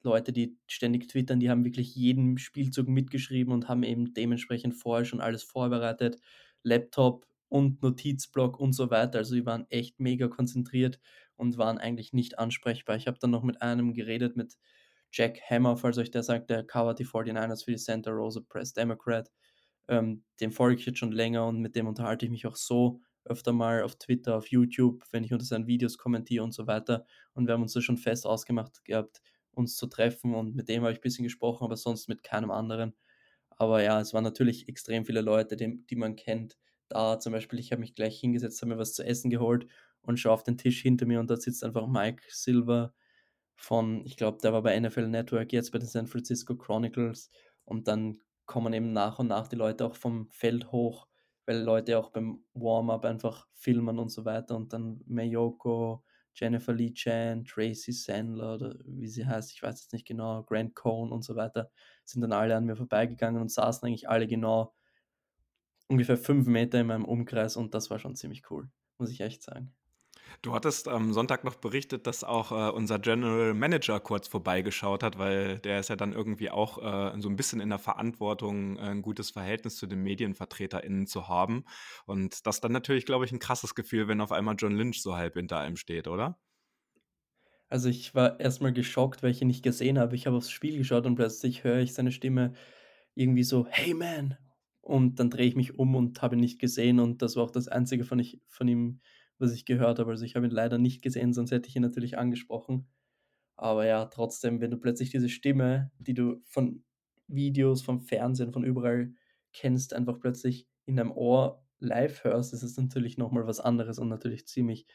Leute, 0.02 0.32
die 0.32 0.58
ständig 0.68 1.10
twittern, 1.10 1.40
die 1.40 1.50
haben 1.50 1.66
wirklich 1.66 1.94
jeden 1.96 2.38
Spielzug 2.38 2.88
mitgeschrieben 2.88 3.54
und 3.54 3.68
haben 3.68 3.84
eben 3.84 4.14
dementsprechend 4.14 4.76
vorher 4.76 5.06
schon 5.06 5.20
alles 5.22 5.44
vorbereitet. 5.44 6.20
Laptop 6.64 7.28
und 7.50 7.82
Notizblock 7.82 8.60
und 8.60 8.74
so 8.74 8.90
weiter. 8.92 9.20
Also 9.20 9.36
die 9.36 9.46
waren 9.46 9.66
echt 9.70 10.00
mega 10.00 10.28
konzentriert 10.28 11.00
und 11.36 11.58
waren 11.58 11.78
eigentlich 11.78 12.14
nicht 12.14 12.40
ansprechbar. 12.40 12.96
Ich 12.96 13.08
habe 13.08 13.18
dann 13.20 13.32
noch 13.32 13.44
mit 13.44 13.62
einem 13.62 13.94
geredet, 13.94 14.38
mit 14.38 14.58
Jack 15.12 15.40
Hammer, 15.50 15.76
falls 15.78 15.98
euch 15.98 16.12
der 16.12 16.24
sagt, 16.24 16.50
der 16.50 16.64
covert 16.64 17.00
die 17.00 17.06
49ers 17.06 17.66
für 17.66 17.72
die 17.72 17.78
Santa 17.78 18.12
Rosa 18.12 18.42
Press 18.48 18.74
Democrat. 18.74 19.32
Ähm, 19.88 20.24
dem 20.40 20.52
folge 20.52 20.80
ich 20.80 20.86
jetzt 20.86 21.00
schon 21.00 21.12
länger 21.12 21.48
und 21.48 21.62
mit 21.62 21.76
dem 21.76 21.88
unterhalte 21.88 22.26
ich 22.26 22.32
mich 22.32 22.46
auch 22.46 22.56
so 22.56 23.02
öfter 23.30 23.54
mal 23.54 23.84
auf 23.84 23.96
Twitter, 23.96 24.38
auf 24.38 24.48
YouTube, 24.48 25.04
wenn 25.12 25.24
ich 25.24 25.34
unter 25.34 25.46
seinen 25.46 25.68
Videos 25.68 25.98
kommentiere 25.98 26.44
und 26.44 26.54
so 26.54 26.68
weiter. 26.68 27.06
Und 27.34 27.48
wir 27.48 27.54
haben 27.54 27.62
uns 27.62 27.74
da 27.74 27.82
schon 27.82 27.98
fest 27.98 28.26
ausgemacht 28.26 28.84
gehabt, 28.86 29.22
uns 29.52 29.76
zu 29.76 29.88
treffen 29.88 30.36
und 30.36 30.56
mit 30.56 30.70
dem 30.70 30.84
habe 30.84 30.92
ich 30.92 31.00
ein 31.00 31.02
bisschen 31.02 31.24
gesprochen, 31.24 31.64
aber 31.66 31.78
sonst 31.78 32.08
mit 32.08 32.24
keinem 32.24 32.52
anderen. 32.52 32.94
Aber 33.50 33.84
ja, 33.84 34.00
es 34.00 34.14
waren 34.14 34.24
natürlich 34.24 34.70
extrem 34.70 35.06
viele 35.06 35.22
Leute, 35.22 35.58
die, 35.58 35.86
die 35.88 35.96
man 35.96 36.16
kennt. 36.16 36.58
Da 36.88 37.20
zum 37.20 37.34
Beispiel, 37.34 37.60
ich 37.60 37.72
habe 37.72 37.82
mich 37.82 37.96
gleich 37.96 38.20
hingesetzt, 38.20 38.62
habe 38.62 38.74
mir 38.74 38.80
was 38.80 38.94
zu 38.94 39.04
essen 39.04 39.30
geholt 39.30 39.68
und 40.02 40.18
schaue 40.20 40.34
auf 40.34 40.44
den 40.44 40.58
Tisch 40.58 40.82
hinter 40.82 41.06
mir 41.06 41.20
und 41.20 41.30
da 41.30 41.38
sitzt 41.38 41.64
einfach 41.64 41.88
Mike 41.88 42.24
Silver 42.30 42.94
von, 43.56 44.06
ich 44.06 44.16
glaube, 44.16 44.40
der 44.42 44.54
war 44.54 44.64
bei 44.64 44.80
NFL 44.80 45.08
Network, 45.08 45.52
jetzt 45.52 45.72
bei 45.72 45.80
den 45.80 45.90
San 45.90 46.08
Francisco 46.08 46.56
Chronicles. 46.56 47.30
Und 47.66 47.88
dann 47.88 48.22
kommen 48.46 48.74
eben 48.74 48.94
nach 48.94 49.20
und 49.20 49.28
nach 49.28 49.48
die 49.48 49.58
Leute 49.58 49.86
auch 49.86 49.96
vom 49.96 50.30
Feld 50.32 50.72
hoch 50.72 51.09
weil 51.50 51.64
Leute 51.64 51.98
auch 51.98 52.12
beim 52.12 52.44
Warm-up 52.54 53.06
einfach 53.06 53.48
filmen 53.56 53.98
und 53.98 54.10
so 54.10 54.24
weiter 54.24 54.56
und 54.56 54.72
dann 54.72 55.02
Mayoko, 55.08 56.04
Jennifer 56.36 56.74
Lee 56.74 56.94
Chan, 56.94 57.44
Tracy 57.44 57.92
Sandler 57.92 58.54
oder 58.54 58.76
wie 58.86 59.08
sie 59.08 59.26
heißt, 59.26 59.52
ich 59.54 59.64
weiß 59.64 59.82
jetzt 59.82 59.94
nicht 59.94 60.08
genau, 60.08 60.44
Grant 60.44 60.76
Cohn 60.76 61.12
und 61.12 61.24
so 61.24 61.36
weiter, 61.36 61.72
sind 62.06 62.22
dann 62.22 62.34
alle 62.34 62.56
an 62.56 62.66
mir 62.66 62.76
vorbeigegangen 62.76 63.42
und 63.42 63.52
saßen 63.52 63.88
eigentlich 63.88 64.08
alle 64.08 64.28
genau 64.28 64.76
ungefähr 65.88 66.18
fünf 66.18 66.46
Meter 66.46 66.80
in 66.82 66.86
meinem 66.86 67.06
Umkreis 67.06 67.58
und 67.58 67.74
das 67.74 67.90
war 67.90 67.98
schon 67.98 68.16
ziemlich 68.16 68.52
cool, 68.52 68.70
muss 69.00 69.10
ich 69.10 69.22
echt 69.22 69.42
sagen. 69.42 69.74
Du 70.42 70.54
hattest 70.54 70.88
am 70.88 71.14
Sonntag 71.14 71.44
noch 71.44 71.56
berichtet, 71.56 72.08
dass 72.08 72.24
auch 72.24 72.52
äh, 72.52 72.72
unser 72.72 73.00
General 73.00 73.54
Manager 73.54 74.00
kurz 74.00 74.28
vorbeigeschaut 74.28 75.04
hat, 75.04 75.18
weil 75.18 75.60
der 75.60 75.80
ist 75.80 75.90
ja 75.90 75.96
dann 75.96 76.14
irgendwie 76.14 76.50
auch 76.50 76.78
äh, 76.78 77.20
so 77.20 77.30
ein 77.30 77.36
bisschen 77.36 77.60
in 77.60 77.70
der 77.70 77.80
Verantwortung, 77.80 78.78
äh, 78.78 78.82
ein 78.82 79.02
gutes 79.02 79.32
Verhältnis 79.32 79.76
zu 79.78 79.88
den 79.88 80.02
MedienvertreterInnen 80.04 81.08
zu 81.08 81.28
haben. 81.28 81.66
Und 82.06 82.46
das 82.46 82.58
ist 82.58 82.64
dann 82.64 82.72
natürlich, 82.72 83.06
glaube 83.06 83.26
ich, 83.26 83.32
ein 83.32 83.40
krasses 83.40 83.76
Gefühl, 83.76 84.08
wenn 84.08 84.22
auf 84.22 84.32
einmal 84.32 84.56
John 84.58 84.76
Lynch 84.76 85.02
so 85.02 85.16
halb 85.16 85.34
hinter 85.34 85.60
einem 85.60 85.76
steht, 85.76 86.08
oder? 86.08 86.40
Also 87.70 87.90
ich 87.90 88.16
war 88.16 88.40
erstmal 88.40 88.74
geschockt, 88.74 89.22
weil 89.22 89.32
ich 89.32 89.42
ihn 89.42 89.48
nicht 89.48 89.64
gesehen 89.64 90.00
habe. 90.00 90.16
Ich 90.16 90.26
habe 90.26 90.38
aufs 90.38 90.50
Spiel 90.50 90.78
geschaut 90.78 91.06
und 91.06 91.16
plötzlich 91.16 91.64
höre 91.64 91.80
ich 91.80 91.94
seine 91.94 92.12
Stimme 92.12 92.54
irgendwie 93.16 93.44
so, 93.44 93.68
hey 93.70 93.94
man! 93.94 94.38
Und 94.82 95.20
dann 95.20 95.30
drehe 95.30 95.46
ich 95.46 95.56
mich 95.56 95.78
um 95.78 95.96
und 95.96 96.22
habe 96.24 96.36
ihn 96.36 96.40
nicht 96.40 96.60
gesehen 96.60 97.00
und 97.00 97.22
das 97.22 97.36
war 97.36 97.44
auch 97.44 97.52
das 97.52 97.68
Einzige 97.68 98.06
von, 98.06 98.18
ich, 98.18 98.42
von 98.48 98.68
ihm 98.68 99.02
was 99.40 99.54
ich 99.54 99.66
gehört 99.66 100.00
habe. 100.00 100.12
Also 100.12 100.26
ich 100.26 100.36
habe 100.36 100.46
ihn 100.48 100.52
leider 100.52 100.78
nicht 100.78 101.02
gesehen, 101.02 101.34
sonst 101.34 101.52
hätte 101.52 101.70
ich 101.70 101.76
ihn 101.76 101.82
natürlich 101.82 102.18
angesprochen. 102.18 102.88
Aber 103.58 103.86
ja, 103.86 104.06
trotzdem, 104.06 104.62
wenn 104.62 104.72
du 104.72 104.78
plötzlich 104.78 105.10
diese 105.12 105.30
Stimme, 105.30 105.92
die 106.00 106.14
du 106.14 106.42
von 106.46 106.84
Videos, 107.28 107.82
vom 107.82 108.02
Fernsehen, 108.02 108.54
von 108.54 108.64
überall 108.64 109.14
kennst, 109.54 109.94
einfach 109.94 110.20
plötzlich 110.20 110.68
in 110.86 110.96
deinem 110.98 111.12
Ohr 111.12 111.64
live 111.80 112.24
hörst, 112.24 112.54
ist 112.54 112.64
es 112.64 112.78
natürlich 112.78 113.18
nochmal 113.18 113.48
was 113.48 113.60
anderes 113.60 114.00
und 114.00 114.10
natürlich 114.10 114.48
ziemlich 114.48 114.88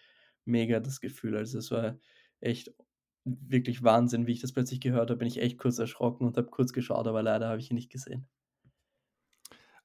mega 0.44 0.80
das 0.80 1.00
Gefühl. 1.00 1.36
Also 1.36 1.58
es 1.58 1.70
war 1.70 1.98
echt 2.40 2.74
wirklich 3.24 3.82
Wahnsinn. 3.82 4.26
Wie 4.26 4.32
ich 4.32 4.40
das 4.40 4.52
plötzlich 4.52 4.80
gehört 4.80 5.10
habe, 5.10 5.18
bin 5.18 5.28
ich 5.28 5.40
echt 5.40 5.58
kurz 5.58 5.78
erschrocken 5.78 6.26
und 6.26 6.36
habe 6.36 6.48
kurz 6.50 6.72
geschaut, 6.72 7.06
aber 7.06 7.22
leider 7.22 7.48
habe 7.48 7.60
ich 7.60 7.70
ihn 7.70 7.76
nicht 7.76 7.90
gesehen. 7.90 8.26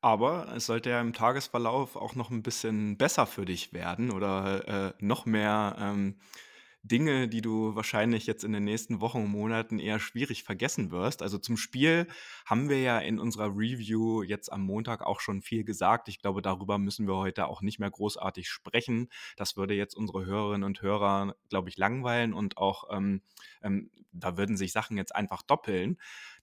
Aber 0.01 0.53
es 0.55 0.65
sollte 0.65 0.89
ja 0.91 1.01
im 1.01 1.13
Tagesverlauf 1.13 1.95
auch 1.95 2.15
noch 2.15 2.29
ein 2.29 2.43
bisschen 2.43 2.97
besser 2.97 3.25
für 3.25 3.45
dich 3.45 3.73
werden 3.73 4.11
oder, 4.11 4.67
äh, 4.67 4.93
noch 4.99 5.25
mehr, 5.25 5.75
ähm, 5.79 6.19
Dinge, 6.81 7.27
die 7.27 7.41
du 7.41 7.75
wahrscheinlich 7.75 8.25
jetzt 8.25 8.43
in 8.45 8.53
den 8.53 8.63
nächsten 8.63 9.01
Wochen 9.01 9.19
und 9.23 9.31
Monaten 9.31 9.79
eher 9.79 9.99
schwierig 9.99 10.43
vergessen 10.43 10.91
wirst. 10.91 11.21
Also 11.21 11.37
zum 11.37 11.57
Spiel 11.57 12.07
haben 12.45 12.69
wir 12.69 12.81
ja 12.81 12.99
in 12.99 13.19
unserer 13.19 13.49
Review 13.49 14.23
jetzt 14.23 14.51
am 14.51 14.61
Montag 14.61 15.01
auch 15.01 15.19
schon 15.19 15.41
viel 15.41 15.65
gesagt. 15.65 16.07
Ich 16.07 16.19
glaube, 16.21 16.41
darüber 16.41 16.77
müssen 16.77 17.05
wir 17.05 17.17
heute 17.17 17.47
auch 17.47 17.61
nicht 17.61 17.79
mehr 17.79 17.91
großartig 17.91 18.47
sprechen. 18.49 19.09
Das 19.35 19.57
würde 19.57 19.73
jetzt 19.73 19.93
unsere 19.95 20.25
Hörerinnen 20.25 20.63
und 20.63 20.81
Hörer, 20.81 21.35
glaube 21.49 21.67
ich, 21.67 21.77
langweilen 21.77 22.33
und 22.33 22.57
auch 22.57 22.85
ähm, 22.91 23.21
ähm, 23.61 23.91
da 24.11 24.37
würden 24.37 24.57
sich 24.57 24.71
Sachen 24.71 24.97
jetzt 24.97 25.15
einfach 25.15 25.41
doppeln. 25.43 25.99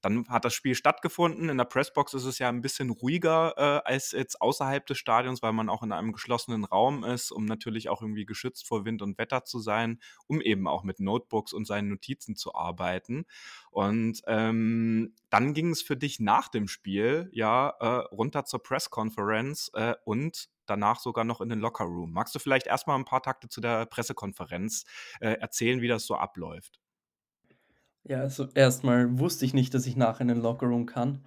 Dann 0.06 0.28
hat 0.28 0.44
das 0.44 0.54
Spiel 0.54 0.76
stattgefunden. 0.76 1.48
In 1.48 1.58
der 1.58 1.64
Pressbox 1.64 2.14
ist 2.14 2.26
es 2.26 2.38
ja 2.38 2.48
ein 2.48 2.60
bisschen 2.60 2.90
ruhiger 2.90 3.54
äh, 3.56 3.90
als 3.90 4.12
jetzt 4.12 4.40
außerhalb 4.40 4.86
des 4.86 4.98
Stadions, 4.98 5.42
weil 5.42 5.52
man 5.52 5.68
auch 5.68 5.82
in 5.82 5.90
einem 5.90 6.12
geschlossenen 6.12 6.64
Raum 6.64 7.02
ist, 7.02 7.32
um 7.32 7.44
natürlich 7.44 7.88
auch 7.88 8.02
irgendwie 8.02 8.24
geschützt 8.24 8.68
vor 8.68 8.84
Wind 8.84 9.02
und 9.02 9.18
Wetter 9.18 9.44
zu 9.44 9.58
sein, 9.58 9.98
um 10.28 10.40
eben 10.40 10.68
auch 10.68 10.84
mit 10.84 11.00
Notebooks 11.00 11.52
und 11.52 11.66
seinen 11.66 11.88
Notizen 11.88 12.36
zu 12.36 12.54
arbeiten. 12.54 13.24
Und 13.72 14.22
ähm, 14.28 15.12
dann 15.28 15.54
ging 15.54 15.70
es 15.70 15.82
für 15.82 15.96
dich 15.96 16.20
nach 16.20 16.46
dem 16.50 16.68
Spiel 16.68 17.28
ja 17.32 17.70
äh, 17.80 17.86
runter 18.14 18.44
zur 18.44 18.62
Pressconference 18.62 19.72
äh, 19.74 19.96
und 20.04 20.50
danach 20.66 21.00
sogar 21.00 21.24
noch 21.24 21.40
in 21.40 21.48
den 21.48 21.58
Lockerroom. 21.58 22.12
Magst 22.12 22.32
du 22.32 22.38
vielleicht 22.38 22.68
erstmal 22.68 22.96
ein 22.96 23.04
paar 23.04 23.22
Takte 23.24 23.48
zu 23.48 23.60
der 23.60 23.86
Pressekonferenz 23.86 24.84
äh, 25.18 25.32
erzählen, 25.32 25.80
wie 25.80 25.88
das 25.88 26.06
so 26.06 26.14
abläuft? 26.14 26.78
Ja, 28.08 28.20
also 28.20 28.48
erstmal 28.54 29.18
wusste 29.18 29.44
ich 29.44 29.54
nicht, 29.54 29.74
dass 29.74 29.86
ich 29.86 29.96
nachher 29.96 30.20
in 30.22 30.28
den 30.28 30.40
Lockerroom 30.40 30.86
kann. 30.86 31.24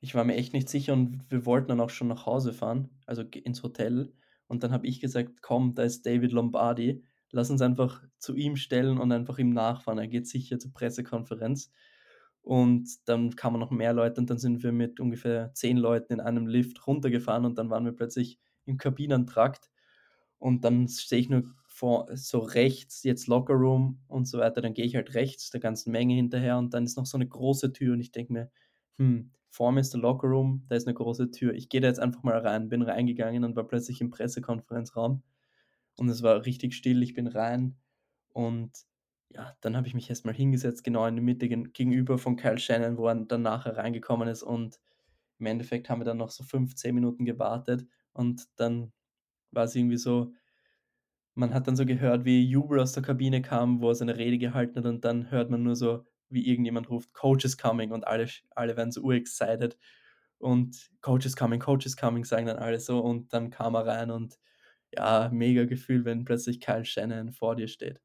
Ich 0.00 0.14
war 0.14 0.24
mir 0.24 0.36
echt 0.36 0.52
nicht 0.52 0.68
sicher 0.68 0.92
und 0.92 1.24
wir 1.30 1.46
wollten 1.46 1.68
dann 1.68 1.80
auch 1.80 1.90
schon 1.90 2.08
nach 2.08 2.26
Hause 2.26 2.52
fahren, 2.52 2.90
also 3.06 3.22
ins 3.22 3.62
Hotel. 3.62 4.12
Und 4.48 4.62
dann 4.62 4.72
habe 4.72 4.86
ich 4.86 5.00
gesagt, 5.00 5.42
komm, 5.42 5.74
da 5.74 5.82
ist 5.84 6.06
David 6.06 6.32
Lombardi, 6.32 7.04
lass 7.30 7.50
uns 7.50 7.62
einfach 7.62 8.02
zu 8.18 8.34
ihm 8.34 8.56
stellen 8.56 8.98
und 8.98 9.12
einfach 9.12 9.38
ihm 9.38 9.50
nachfahren. 9.50 9.98
Er 9.98 10.08
geht 10.08 10.26
sicher 10.28 10.58
zur 10.58 10.72
Pressekonferenz. 10.72 11.70
Und 12.42 12.88
dann 13.08 13.36
kamen 13.36 13.60
noch 13.60 13.70
mehr 13.70 13.92
Leute 13.92 14.20
und 14.20 14.30
dann 14.30 14.38
sind 14.38 14.62
wir 14.62 14.72
mit 14.72 15.00
ungefähr 15.00 15.52
zehn 15.54 15.76
Leuten 15.76 16.14
in 16.14 16.20
einem 16.20 16.46
Lift 16.46 16.86
runtergefahren 16.86 17.44
und 17.44 17.58
dann 17.58 17.70
waren 17.70 17.84
wir 17.84 17.92
plötzlich 17.92 18.38
im 18.64 18.78
Kabinentrakt. 18.78 19.70
Und 20.38 20.64
dann 20.64 20.86
sehe 20.88 21.18
ich 21.20 21.28
nur 21.28 21.44
vor, 21.78 22.08
so 22.16 22.40
rechts, 22.40 23.04
jetzt 23.04 23.28
Locker 23.28 23.54
Room 23.54 24.00
und 24.08 24.26
so 24.26 24.38
weiter, 24.38 24.60
dann 24.60 24.74
gehe 24.74 24.84
ich 24.84 24.96
halt 24.96 25.14
rechts 25.14 25.50
der 25.50 25.60
ganzen 25.60 25.92
Menge 25.92 26.14
hinterher 26.14 26.58
und 26.58 26.74
dann 26.74 26.84
ist 26.84 26.96
noch 26.96 27.06
so 27.06 27.16
eine 27.16 27.28
große 27.28 27.72
Tür 27.72 27.92
und 27.94 28.00
ich 28.00 28.10
denke 28.10 28.32
mir, 28.32 28.50
hm, 28.98 29.30
vor 29.48 29.70
mir 29.70 29.80
ist 29.80 29.94
der 29.94 30.00
Locker 30.00 30.26
Room, 30.26 30.64
da 30.68 30.74
ist 30.74 30.88
eine 30.88 30.94
große 30.94 31.30
Tür. 31.30 31.54
Ich 31.54 31.68
gehe 31.68 31.80
da 31.80 31.86
jetzt 31.88 32.00
einfach 32.00 32.24
mal 32.24 32.36
rein, 32.38 32.68
bin 32.68 32.82
reingegangen 32.82 33.44
und 33.44 33.54
war 33.54 33.64
plötzlich 33.64 34.00
im 34.00 34.10
Pressekonferenzraum 34.10 35.22
und 35.98 36.08
es 36.08 36.22
war 36.22 36.44
richtig 36.46 36.74
still, 36.74 37.02
ich 37.02 37.14
bin 37.14 37.28
rein 37.28 37.76
und 38.30 38.72
ja, 39.30 39.56
dann 39.60 39.76
habe 39.76 39.86
ich 39.86 39.94
mich 39.94 40.10
erstmal 40.10 40.34
hingesetzt, 40.34 40.84
genau 40.84 41.06
in 41.06 41.16
der 41.16 41.24
Mitte 41.24 41.48
gegenüber 41.48 42.18
von 42.18 42.36
Kyle 42.36 42.58
Shannon, 42.58 42.96
wo 42.96 43.06
er 43.08 43.14
dann 43.16 43.42
nachher 43.42 43.76
reingekommen 43.76 44.28
ist 44.28 44.42
und 44.42 44.80
im 45.38 45.46
Endeffekt 45.46 45.90
haben 45.90 46.00
wir 46.00 46.06
dann 46.06 46.18
noch 46.18 46.30
so 46.30 46.44
15 46.44 46.94
Minuten 46.94 47.24
gewartet 47.24 47.86
und 48.12 48.48
dann 48.56 48.92
war 49.52 49.64
es 49.64 49.76
irgendwie 49.76 49.98
so, 49.98 50.32
man 51.38 51.54
hat 51.54 51.68
dann 51.68 51.76
so 51.76 51.86
gehört, 51.86 52.24
wie 52.24 52.44
Jubel 52.44 52.80
aus 52.80 52.92
der 52.92 53.02
Kabine 53.02 53.42
kam, 53.42 53.80
wo 53.80 53.90
er 53.90 53.94
seine 53.94 54.16
Rede 54.18 54.38
gehalten 54.38 54.76
hat 54.78 54.86
und 54.86 55.04
dann 55.04 55.30
hört 55.30 55.50
man 55.50 55.62
nur 55.62 55.76
so, 55.76 56.04
wie 56.30 56.46
irgendjemand 56.48 56.90
ruft, 56.90 57.12
Coach 57.14 57.44
is 57.44 57.56
coming 57.58 57.92
und 57.92 58.06
alle, 58.06 58.28
alle 58.54 58.76
werden 58.76 58.92
so 58.92 59.02
urexcited 59.02 59.78
und 60.38 60.90
Coach 61.00 61.26
is 61.26 61.36
coming, 61.36 61.60
Coach 61.60 61.86
is 61.86 61.96
coming, 61.96 62.24
sagen 62.24 62.46
dann 62.46 62.58
alle 62.58 62.80
so 62.80 63.00
und 63.00 63.32
dann 63.32 63.50
kam 63.50 63.74
er 63.76 63.86
rein 63.86 64.10
und 64.10 64.38
ja, 64.94 65.30
mega 65.32 65.64
Gefühl, 65.66 66.04
wenn 66.04 66.24
plötzlich 66.24 66.60
Kyle 66.60 66.84
Shannon 66.84 67.32
vor 67.32 67.56
dir 67.56 67.68
steht. 67.68 68.00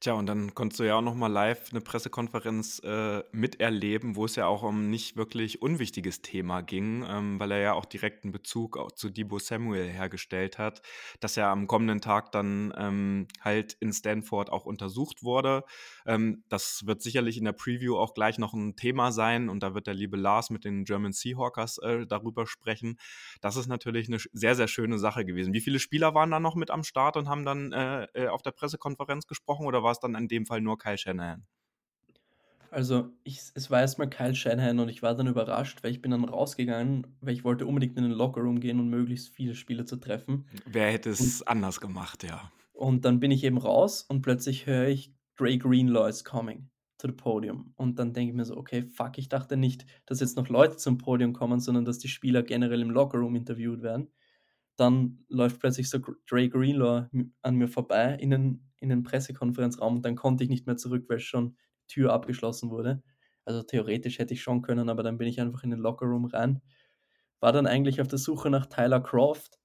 Tja, 0.00 0.14
und 0.14 0.26
dann 0.26 0.54
konntest 0.54 0.80
du 0.80 0.84
ja 0.84 0.96
auch 0.96 1.02
noch 1.02 1.14
mal 1.14 1.28
live 1.28 1.70
eine 1.70 1.80
Pressekonferenz, 1.80 2.80
äh, 2.80 3.22
miterleben, 3.32 4.16
wo 4.16 4.24
es 4.24 4.36
ja 4.36 4.46
auch 4.46 4.62
um 4.62 4.90
nicht 4.90 5.16
wirklich 5.16 5.62
unwichtiges 5.62 6.20
Thema 6.20 6.62
ging, 6.62 7.04
ähm, 7.08 7.38
weil 7.38 7.52
er 7.52 7.58
ja 7.60 7.72
auch 7.74 7.84
direkten 7.84 8.32
Bezug 8.32 8.76
auch 8.76 8.92
zu 8.92 9.08
Deebo 9.08 9.38
Samuel 9.38 9.88
hergestellt 9.88 10.58
hat, 10.58 10.82
dass 11.20 11.36
er 11.36 11.48
am 11.48 11.66
kommenden 11.66 12.00
Tag 12.00 12.32
dann, 12.32 12.74
ähm, 12.76 13.28
halt 13.40 13.74
in 13.80 13.92
Stanford 13.92 14.50
auch 14.50 14.66
untersucht 14.66 15.22
wurde. 15.22 15.64
Ähm, 16.06 16.44
das 16.48 16.86
wird 16.86 17.00
sicherlich 17.02 17.38
in 17.38 17.44
der 17.44 17.52
Preview 17.52 17.96
auch 17.96 18.14
gleich 18.14 18.38
noch 18.38 18.52
ein 18.52 18.76
Thema 18.76 19.12
sein 19.12 19.48
und 19.48 19.62
da 19.62 19.74
wird 19.74 19.86
der 19.86 19.94
liebe 19.94 20.16
Lars 20.16 20.50
mit 20.50 20.64
den 20.64 20.84
German 20.84 21.12
Seahawkers, 21.12 21.78
äh, 21.78 22.06
darüber 22.06 22.46
sprechen. 22.46 22.98
Das 23.40 23.56
ist 23.56 23.68
natürlich 23.68 24.08
eine 24.08 24.18
sehr, 24.32 24.54
sehr 24.56 24.68
schöne 24.68 24.98
Sache 24.98 25.24
gewesen. 25.24 25.54
Wie 25.54 25.60
viele 25.60 25.78
Spieler 25.78 26.14
waren 26.14 26.30
da 26.30 26.40
noch 26.40 26.56
mit 26.56 26.70
am 26.70 26.82
Start 26.82 27.16
und 27.16 27.28
haben 27.28 27.44
dann, 27.44 27.72
äh, 27.72 28.06
äh 28.14 28.28
auf 28.28 28.42
der 28.42 28.52
Pressekonferenz 28.52 29.26
gesprochen 29.26 29.66
oder 29.66 29.83
war 29.84 29.92
es 29.92 30.00
dann 30.00 30.16
in 30.16 30.28
dem 30.28 30.46
Fall 30.46 30.60
nur 30.60 30.78
Kyle 30.78 30.98
Shanahan? 30.98 31.46
Also, 32.70 33.12
ich 33.22 33.40
es 33.54 33.70
war 33.70 33.82
erst 33.82 33.98
mal 33.98 34.10
Kyle 34.10 34.34
Shanahan 34.34 34.80
und 34.80 34.88
ich 34.88 35.00
war 35.00 35.14
dann 35.14 35.28
überrascht, 35.28 35.84
weil 35.84 35.92
ich 35.92 36.02
bin 36.02 36.10
dann 36.10 36.24
rausgegangen, 36.24 37.06
weil 37.20 37.34
ich 37.34 37.44
wollte 37.44 37.66
unbedingt 37.66 37.96
in 37.96 38.02
den 38.02 38.12
Lockerroom 38.12 38.58
gehen 38.58 38.80
und 38.80 38.88
möglichst 38.88 39.28
viele 39.28 39.54
Spieler 39.54 39.86
zu 39.86 39.96
treffen. 39.96 40.48
Wer 40.66 40.90
hätte 40.90 41.10
es 41.10 41.40
und, 41.40 41.48
anders 41.48 41.80
gemacht, 41.80 42.24
ja. 42.24 42.50
Und 42.72 43.04
dann 43.04 43.20
bin 43.20 43.30
ich 43.30 43.44
eben 43.44 43.58
raus 43.58 44.02
und 44.02 44.22
plötzlich 44.22 44.66
höre 44.66 44.88
ich, 44.88 45.14
Dre 45.36 45.56
Greenlaw 45.56 46.08
is 46.08 46.24
coming 46.24 46.68
to 46.98 47.06
the 47.08 47.14
podium. 47.14 47.72
Und 47.76 47.98
dann 48.00 48.12
denke 48.12 48.30
ich 48.30 48.36
mir 48.36 48.44
so, 48.44 48.56
okay, 48.56 48.82
fuck, 48.82 49.18
ich 49.18 49.28
dachte 49.28 49.56
nicht, 49.56 49.86
dass 50.06 50.20
jetzt 50.20 50.36
noch 50.36 50.48
Leute 50.48 50.76
zum 50.76 50.98
Podium 50.98 51.32
kommen, 51.32 51.60
sondern 51.60 51.84
dass 51.84 51.98
die 51.98 52.08
Spieler 52.08 52.42
generell 52.42 52.82
im 52.82 52.90
Lockerroom 52.90 53.36
interviewt 53.36 53.82
werden. 53.82 54.12
Dann 54.76 55.24
läuft 55.28 55.60
plötzlich 55.60 55.88
so 55.88 55.98
Dre 56.28 56.48
Greenlaw 56.48 57.08
an 57.42 57.56
mir 57.56 57.68
vorbei 57.68 58.16
in 58.20 58.30
den, 58.30 58.70
in 58.80 58.88
den 58.88 59.02
Pressekonferenzraum 59.02 59.96
und 59.96 60.04
dann 60.04 60.16
konnte 60.16 60.44
ich 60.44 60.50
nicht 60.50 60.66
mehr 60.66 60.76
zurück, 60.76 61.04
weil 61.08 61.20
schon 61.20 61.56
die 61.82 61.94
Tür 61.94 62.12
abgeschlossen 62.12 62.70
wurde. 62.70 63.02
Also 63.44 63.62
theoretisch 63.62 64.18
hätte 64.18 64.34
ich 64.34 64.42
schon 64.42 64.62
können, 64.62 64.88
aber 64.88 65.02
dann 65.02 65.18
bin 65.18 65.28
ich 65.28 65.40
einfach 65.40 65.62
in 65.64 65.70
den 65.70 65.78
Lockerroom 65.78 66.24
rein. 66.26 66.62
War 67.40 67.52
dann 67.52 67.66
eigentlich 67.66 68.00
auf 68.00 68.08
der 68.08 68.18
Suche 68.18 68.50
nach 68.50 68.66
Tyler 68.66 69.00
Croft, 69.00 69.58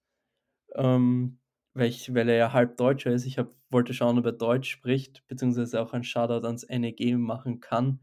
ähm, 0.76 1.40
weil, 1.74 1.88
ich, 1.88 2.14
weil 2.14 2.30
er 2.30 2.36
ja 2.36 2.54
halb 2.54 2.78
Deutscher 2.78 3.12
ist. 3.12 3.26
Ich 3.26 3.38
hab, 3.38 3.52
wollte 3.70 3.94
schauen, 3.94 4.20
ob 4.20 4.26
er 4.26 4.34
Deutsch 4.34 4.70
spricht, 4.70 5.26
beziehungsweise 5.28 5.82
auch 5.82 5.94
ein 5.94 6.04
Shoutout 6.04 6.46
ans 6.46 6.68
NEG 6.68 7.18
machen 7.18 7.62
kann. 7.62 8.02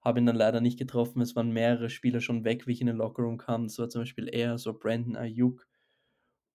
Habe 0.00 0.20
ihn 0.20 0.26
dann 0.26 0.36
leider 0.36 0.60
nicht 0.60 0.78
getroffen. 0.78 1.20
Es 1.20 1.36
waren 1.36 1.52
mehrere 1.52 1.90
Spieler 1.90 2.20
schon 2.20 2.44
weg, 2.44 2.66
wie 2.66 2.72
ich 2.72 2.80
in 2.80 2.86
den 2.86 2.96
Lockerroom 2.96 3.38
kam. 3.38 3.66
War 3.78 3.88
zum 3.88 4.02
Beispiel 4.02 4.28
er, 4.28 4.58
so 4.58 4.72
Brandon 4.72 5.16
Ayuk, 5.16 5.66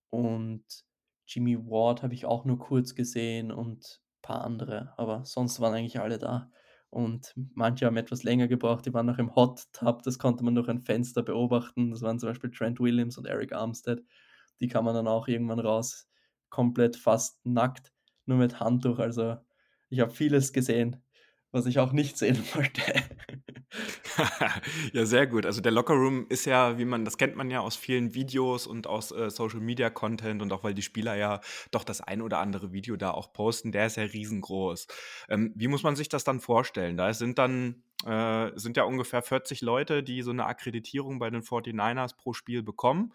und 0.09 0.63
Jimmy 1.27 1.57
Ward 1.57 2.03
habe 2.03 2.13
ich 2.13 2.25
auch 2.25 2.45
nur 2.45 2.59
kurz 2.59 2.95
gesehen 2.95 3.51
und 3.51 4.01
ein 4.19 4.21
paar 4.21 4.43
andere, 4.43 4.93
aber 4.97 5.25
sonst 5.25 5.59
waren 5.59 5.73
eigentlich 5.73 5.99
alle 5.99 6.17
da. 6.17 6.51
Und 6.89 7.33
manche 7.53 7.85
haben 7.85 7.97
etwas 7.97 8.23
länger 8.23 8.47
gebraucht, 8.47 8.85
die 8.85 8.93
waren 8.93 9.05
noch 9.05 9.19
im 9.19 9.35
Hot 9.35 9.63
Tub, 9.73 10.03
das 10.03 10.19
konnte 10.19 10.43
man 10.43 10.55
durch 10.55 10.69
ein 10.69 10.81
Fenster 10.81 11.21
beobachten. 11.21 11.91
Das 11.91 12.01
waren 12.01 12.17
zum 12.19 12.29
Beispiel 12.29 12.51
Trent 12.51 12.79
Williams 12.79 13.17
und 13.17 13.27
Eric 13.27 13.53
Armstead. 13.53 14.03
Die 14.61 14.67
kann 14.67 14.85
man 14.85 14.95
dann 14.95 15.07
auch 15.07 15.27
irgendwann 15.27 15.59
raus, 15.59 16.07
komplett 16.49 16.95
fast 16.95 17.45
nackt, 17.45 17.91
nur 18.25 18.37
mit 18.37 18.59
Handtuch. 18.59 18.99
Also 18.99 19.37
ich 19.89 19.99
habe 19.99 20.11
vieles 20.11 20.53
gesehen 20.53 21.03
was 21.51 21.65
ich 21.65 21.79
auch 21.79 21.91
nicht 21.91 22.17
sehen 22.17 22.37
wollte. 22.53 22.81
ja, 24.93 25.05
sehr 25.05 25.27
gut. 25.27 25.45
Also 25.45 25.61
der 25.61 25.71
Lockerroom 25.71 26.25
ist 26.29 26.45
ja, 26.45 26.77
wie 26.77 26.85
man, 26.85 27.05
das 27.05 27.17
kennt 27.17 27.35
man 27.35 27.51
ja 27.51 27.59
aus 27.59 27.75
vielen 27.75 28.13
Videos 28.13 28.65
und 28.65 28.87
aus 28.87 29.11
äh, 29.11 29.29
Social 29.29 29.59
Media 29.59 29.89
Content 29.89 30.41
und 30.41 30.51
auch 30.53 30.63
weil 30.63 30.73
die 30.73 30.81
Spieler 30.81 31.15
ja 31.15 31.41
doch 31.71 31.83
das 31.83 32.01
ein 32.01 32.21
oder 32.21 32.39
andere 32.39 32.71
Video 32.71 32.95
da 32.95 33.11
auch 33.11 33.33
posten, 33.33 33.71
der 33.71 33.87
ist 33.87 33.97
ja 33.97 34.03
riesengroß. 34.03 34.87
Ähm, 35.29 35.53
wie 35.55 35.67
muss 35.67 35.83
man 35.83 35.95
sich 35.95 36.09
das 36.09 36.23
dann 36.23 36.39
vorstellen? 36.39 36.97
Da 36.97 37.13
sind 37.13 37.37
dann 37.37 37.83
äh, 38.05 38.51
sind 38.55 38.77
ja 38.77 38.83
ungefähr 38.83 39.21
40 39.21 39.61
Leute, 39.61 40.03
die 40.03 40.21
so 40.21 40.31
eine 40.31 40.45
Akkreditierung 40.45 41.19
bei 41.19 41.29
den 41.29 41.41
49ers 41.41 42.15
pro 42.15 42.33
Spiel 42.33 42.63
bekommen 42.63 43.13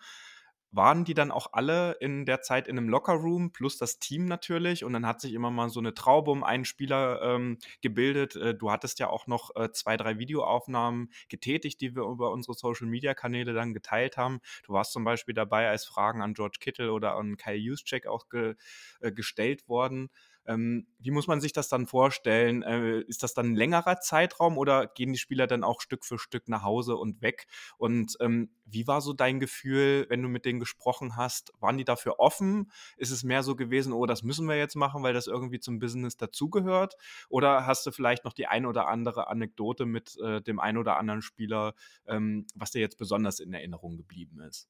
waren 0.72 1.04
die 1.04 1.14
dann 1.14 1.30
auch 1.30 1.52
alle 1.52 1.92
in 2.00 2.24
der 2.24 2.40
Zeit 2.40 2.66
in 2.66 2.78
einem 2.78 2.88
Lockerroom 2.88 3.52
plus 3.52 3.76
das 3.76 3.98
Team 3.98 4.24
natürlich 4.24 4.84
und 4.84 4.94
dann 4.94 5.06
hat 5.06 5.20
sich 5.20 5.34
immer 5.34 5.50
mal 5.50 5.68
so 5.68 5.80
eine 5.80 5.94
Traube 5.94 6.30
um 6.30 6.42
einen 6.42 6.64
Spieler 6.64 7.20
ähm, 7.22 7.58
gebildet. 7.82 8.36
Äh, 8.36 8.54
du 8.54 8.70
hattest 8.70 8.98
ja 8.98 9.08
auch 9.08 9.26
noch 9.26 9.54
äh, 9.54 9.70
zwei, 9.72 9.96
drei 9.96 10.18
Videoaufnahmen 10.18 11.12
getätigt, 11.28 11.80
die 11.82 11.94
wir 11.94 12.04
über 12.04 12.32
unsere 12.32 12.54
Social 12.54 12.86
Media 12.86 13.12
Kanäle 13.14 13.52
dann 13.52 13.74
geteilt 13.74 14.16
haben. 14.16 14.40
Du 14.64 14.72
warst 14.72 14.92
zum 14.92 15.04
Beispiel 15.04 15.34
dabei, 15.34 15.68
als 15.68 15.84
Fragen 15.84 16.22
an 16.22 16.34
George 16.34 16.56
Kittle 16.58 16.92
oder 16.92 17.16
an 17.16 17.36
Kyle 17.36 17.54
Juszczyk 17.54 18.06
auch 18.06 18.28
ge, 18.30 18.54
äh, 19.00 19.12
gestellt 19.12 19.68
worden. 19.68 20.08
Ähm, 20.46 20.86
wie 20.98 21.10
muss 21.10 21.26
man 21.26 21.40
sich 21.40 21.52
das 21.52 21.68
dann 21.68 21.86
vorstellen? 21.86 22.62
Äh, 22.62 23.00
ist 23.02 23.22
das 23.22 23.34
dann 23.34 23.52
ein 23.52 23.56
längerer 23.56 24.00
Zeitraum 24.00 24.58
oder 24.58 24.86
gehen 24.86 25.12
die 25.12 25.18
Spieler 25.18 25.46
dann 25.46 25.64
auch 25.64 25.80
Stück 25.80 26.04
für 26.04 26.18
Stück 26.18 26.48
nach 26.48 26.62
Hause 26.62 26.96
und 26.96 27.22
weg? 27.22 27.46
Und 27.78 28.16
ähm, 28.20 28.50
wie 28.64 28.86
war 28.86 29.00
so 29.00 29.12
dein 29.12 29.40
Gefühl, 29.40 30.06
wenn 30.08 30.22
du 30.22 30.28
mit 30.28 30.44
denen 30.44 30.60
gesprochen 30.60 31.16
hast? 31.16 31.52
Waren 31.60 31.78
die 31.78 31.84
dafür 31.84 32.18
offen? 32.18 32.70
Ist 32.96 33.10
es 33.10 33.24
mehr 33.24 33.42
so 33.42 33.56
gewesen, 33.56 33.92
oh, 33.92 34.06
das 34.06 34.22
müssen 34.22 34.48
wir 34.48 34.56
jetzt 34.56 34.76
machen, 34.76 35.02
weil 35.02 35.14
das 35.14 35.26
irgendwie 35.26 35.60
zum 35.60 35.78
Business 35.78 36.16
dazugehört? 36.16 36.96
Oder 37.28 37.66
hast 37.66 37.86
du 37.86 37.90
vielleicht 37.90 38.24
noch 38.24 38.32
die 38.32 38.46
ein 38.46 38.66
oder 38.66 38.88
andere 38.88 39.28
Anekdote 39.28 39.86
mit 39.86 40.16
äh, 40.22 40.40
dem 40.42 40.58
ein 40.60 40.76
oder 40.76 40.96
anderen 40.98 41.22
Spieler, 41.22 41.74
ähm, 42.06 42.46
was 42.54 42.70
dir 42.70 42.80
jetzt 42.80 42.98
besonders 42.98 43.40
in 43.40 43.52
Erinnerung 43.52 43.96
geblieben 43.96 44.40
ist? 44.40 44.68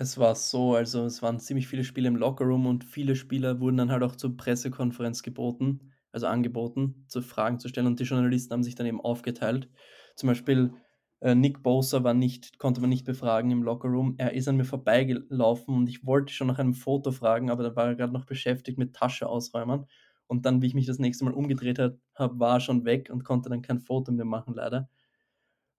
Es 0.00 0.16
war 0.16 0.34
so, 0.36 0.74
also 0.74 1.04
es 1.06 1.22
waren 1.22 1.40
ziemlich 1.40 1.66
viele 1.66 1.82
Spiele 1.84 2.06
im 2.08 2.16
Lockerroom 2.16 2.66
und 2.66 2.84
viele 2.84 3.16
Spieler 3.16 3.60
wurden 3.60 3.76
dann 3.78 3.90
halt 3.90 4.02
auch 4.04 4.14
zur 4.14 4.36
Pressekonferenz 4.36 5.22
geboten, 5.24 5.90
also 6.12 6.26
angeboten, 6.28 7.04
zu 7.08 7.20
Fragen 7.20 7.58
zu 7.58 7.68
stellen 7.68 7.88
und 7.88 7.98
die 7.98 8.04
Journalisten 8.04 8.52
haben 8.52 8.62
sich 8.62 8.76
dann 8.76 8.86
eben 8.86 9.00
aufgeteilt. 9.00 9.68
Zum 10.14 10.28
Beispiel 10.28 10.72
äh, 11.20 11.34
Nick 11.34 11.64
Bosa 11.64 12.04
war 12.04 12.14
nicht, 12.14 12.58
konnte 12.60 12.80
man 12.80 12.90
nicht 12.90 13.04
befragen 13.06 13.50
im 13.50 13.64
Lockerroom. 13.64 14.14
Er 14.18 14.34
ist 14.34 14.46
an 14.46 14.56
mir 14.56 14.64
vorbeigelaufen 14.64 15.74
und 15.74 15.88
ich 15.88 16.06
wollte 16.06 16.32
schon 16.32 16.46
nach 16.46 16.60
einem 16.60 16.74
Foto 16.74 17.10
fragen, 17.10 17.50
aber 17.50 17.64
da 17.64 17.74
war 17.74 17.86
er 17.88 17.94
gerade 17.96 18.12
noch 18.12 18.24
beschäftigt 18.24 18.78
mit 18.78 18.94
Tasche 18.94 19.28
ausräumen. 19.28 19.86
Und 20.28 20.46
dann, 20.46 20.62
wie 20.62 20.66
ich 20.66 20.74
mich 20.74 20.86
das 20.86 20.98
nächste 21.00 21.24
Mal 21.24 21.34
umgedreht 21.34 21.78
habe, 21.80 21.98
war 22.38 22.56
er 22.56 22.60
schon 22.60 22.84
weg 22.84 23.10
und 23.10 23.24
konnte 23.24 23.48
dann 23.48 23.62
kein 23.62 23.80
Foto 23.80 24.12
mehr 24.12 24.26
machen, 24.26 24.54
leider. 24.54 24.88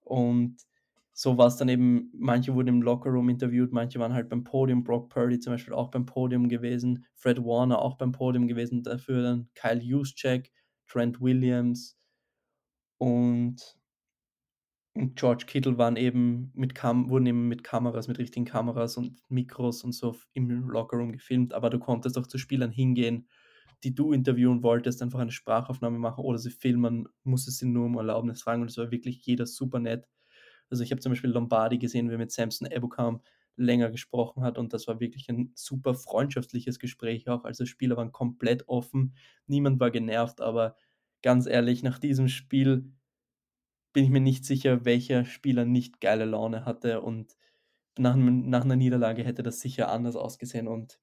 Und 0.02 0.58
so 1.20 1.38
war 1.38 1.48
es 1.48 1.58
dann 1.58 1.68
eben, 1.68 2.10
manche 2.14 2.56
wurden 2.56 2.70
im 2.70 2.82
Lockerroom 2.82 3.28
interviewt, 3.28 3.74
manche 3.74 4.00
waren 4.00 4.14
halt 4.14 4.30
beim 4.30 4.46
Podium, 4.46 4.86
Brock 4.86 5.10
Purdy 5.10 5.38
zum 5.38 5.52
Beispiel 5.52 5.74
auch 5.74 5.92
beim 5.92 6.06
Podium 6.06 6.48
gewesen, 6.48 7.06
Fred 7.14 7.44
Warner 7.44 7.82
auch 7.82 7.98
beim 7.98 8.14
Podium 8.14 8.48
gewesen, 8.48 8.84
dafür 8.84 9.22
dann 9.22 9.50
Kyle 9.54 9.82
Juszczyk, 9.82 10.50
Trent 10.88 11.20
Williams 11.20 11.98
und, 13.00 13.78
und 14.94 15.18
George 15.18 15.44
Kittle 15.46 15.78
waren 15.78 15.98
eben 15.98 16.54
mit 16.56 16.74
Kam 16.74 17.10
wurden 17.10 17.26
eben 17.26 17.50
mit 17.50 17.66
Kameras, 17.66 18.08
mit 18.08 18.18
richtigen 18.18 18.46
Kameras 18.46 18.96
und 18.96 19.20
Mikros 19.28 19.84
und 19.84 19.92
so 19.92 20.16
im 20.32 20.70
Lockerroom 20.70 21.12
gefilmt, 21.12 21.54
aber 21.54 21.70
du 21.70 21.80
konntest 21.80 22.18
auch 22.18 22.28
zu 22.28 22.38
Spielern 22.38 22.72
hingehen, 22.72 23.28
die 23.84 23.94
du 23.94 24.14
interviewen 24.14 24.64
wolltest, 24.64 25.02
einfach 25.02 25.20
eine 25.20 25.32
Sprachaufnahme 25.32 26.00
machen 26.00 26.24
oder 26.24 26.38
sie 26.38 26.52
filmen, 26.52 27.10
musstest 27.26 27.58
sie 27.58 27.66
nur 27.68 27.88
um 27.88 27.98
Erlaubnis 27.98 28.42
fragen. 28.42 28.62
Und 28.62 28.72
es 28.72 28.78
war 28.78 28.90
wirklich 28.90 29.26
jeder 29.26 29.46
super 29.46 29.80
nett 29.82 30.08
also 30.70 30.84
ich 30.84 30.92
habe 30.92 31.02
zum 31.02 31.12
Beispiel 31.12 31.30
Lombardi 31.32 31.78
gesehen, 31.80 32.10
wie 32.12 32.18
mit 32.18 32.32
Samson 32.32 32.68
Ebukam 32.72 33.22
länger 33.56 33.90
gesprochen 33.92 34.44
hat 34.44 34.58
und 34.58 34.74
das 34.74 34.88
war 34.88 35.00
wirklich 35.00 35.30
ein 35.30 35.52
super 35.56 35.94
freundschaftliches 35.96 36.80
Gespräch 36.80 37.28
auch. 37.30 37.44
Also 37.44 37.66
Spieler 37.66 37.98
waren 37.98 38.12
komplett 38.12 38.68
offen, 38.70 39.16
niemand 39.48 39.80
war 39.80 39.92
genervt, 39.92 40.42
aber 40.42 40.78
ganz 41.22 41.46
ehrlich, 41.48 41.84
nach 41.84 42.00
diesem 42.00 42.28
Spiel 42.30 42.92
bin 43.94 44.04
ich 44.04 44.10
mir 44.10 44.22
nicht 44.22 44.46
sicher, 44.46 44.86
welcher 44.86 45.26
Spieler 45.26 45.66
nicht 45.66 46.00
geile 46.02 46.26
Laune 46.26 46.66
hatte 46.66 47.02
und 47.02 47.36
nach, 47.98 48.16
nach 48.18 48.64
einer 48.66 48.76
Niederlage 48.76 49.24
hätte 49.24 49.44
das 49.44 49.62
sicher 49.62 49.92
anders 49.92 50.16
ausgesehen 50.16 50.68
und 50.68 51.00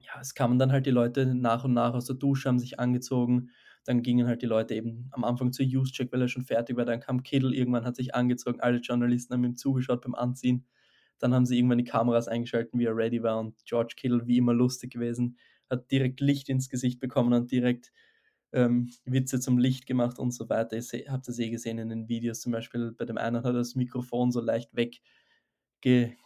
ja, 0.00 0.20
es 0.20 0.34
kamen 0.34 0.58
dann 0.58 0.72
halt 0.72 0.86
die 0.86 0.90
Leute 0.90 1.34
nach 1.34 1.64
und 1.64 1.74
nach 1.74 1.94
aus 1.94 2.06
der 2.06 2.16
Dusche, 2.16 2.48
haben 2.48 2.58
sich 2.58 2.80
angezogen, 2.80 3.50
dann 3.84 4.02
gingen 4.02 4.26
halt 4.26 4.42
die 4.42 4.46
Leute 4.46 4.74
eben 4.74 5.08
am 5.10 5.24
Anfang 5.24 5.52
zu 5.52 5.62
Use-Check, 5.62 6.12
weil 6.12 6.22
er 6.22 6.28
schon 6.28 6.44
fertig 6.44 6.76
war. 6.76 6.84
Dann 6.84 7.00
kam 7.00 7.22
Kittle, 7.22 7.54
irgendwann 7.54 7.84
hat 7.84 7.96
sich 7.96 8.14
angezogen. 8.14 8.60
Alle 8.60 8.78
Journalisten 8.78 9.34
haben 9.34 9.44
ihm 9.44 9.56
zugeschaut 9.56 10.02
beim 10.02 10.14
Anziehen. 10.14 10.66
Dann 11.18 11.34
haben 11.34 11.46
sie 11.46 11.56
irgendwann 11.56 11.78
die 11.78 11.84
Kameras 11.84 12.28
eingeschalten, 12.28 12.78
wie 12.78 12.84
er 12.84 12.96
ready 12.96 13.22
war. 13.22 13.38
Und 13.38 13.64
George 13.64 13.94
Kittle, 13.96 14.26
wie 14.26 14.38
immer 14.38 14.54
lustig 14.54 14.92
gewesen, 14.92 15.38
hat 15.68 15.90
direkt 15.90 16.20
Licht 16.20 16.48
ins 16.48 16.68
Gesicht 16.68 17.00
bekommen 17.00 17.32
und 17.32 17.50
direkt 17.50 17.92
ähm, 18.52 18.90
Witze 19.04 19.40
zum 19.40 19.58
Licht 19.58 19.86
gemacht 19.86 20.18
und 20.18 20.32
so 20.32 20.48
weiter. 20.48 20.76
Ihr 20.76 21.12
habt 21.12 21.26
das 21.26 21.38
eh 21.38 21.50
gesehen 21.50 21.78
in 21.78 21.88
den 21.88 22.08
Videos. 22.08 22.40
Zum 22.40 22.52
Beispiel 22.52 22.92
bei 22.92 23.04
dem 23.04 23.18
einen 23.18 23.36
hat 23.36 23.44
er 23.44 23.52
das 23.52 23.74
Mikrofon 23.74 24.30
so 24.30 24.40
leicht 24.40 24.70
wegge 24.74 26.16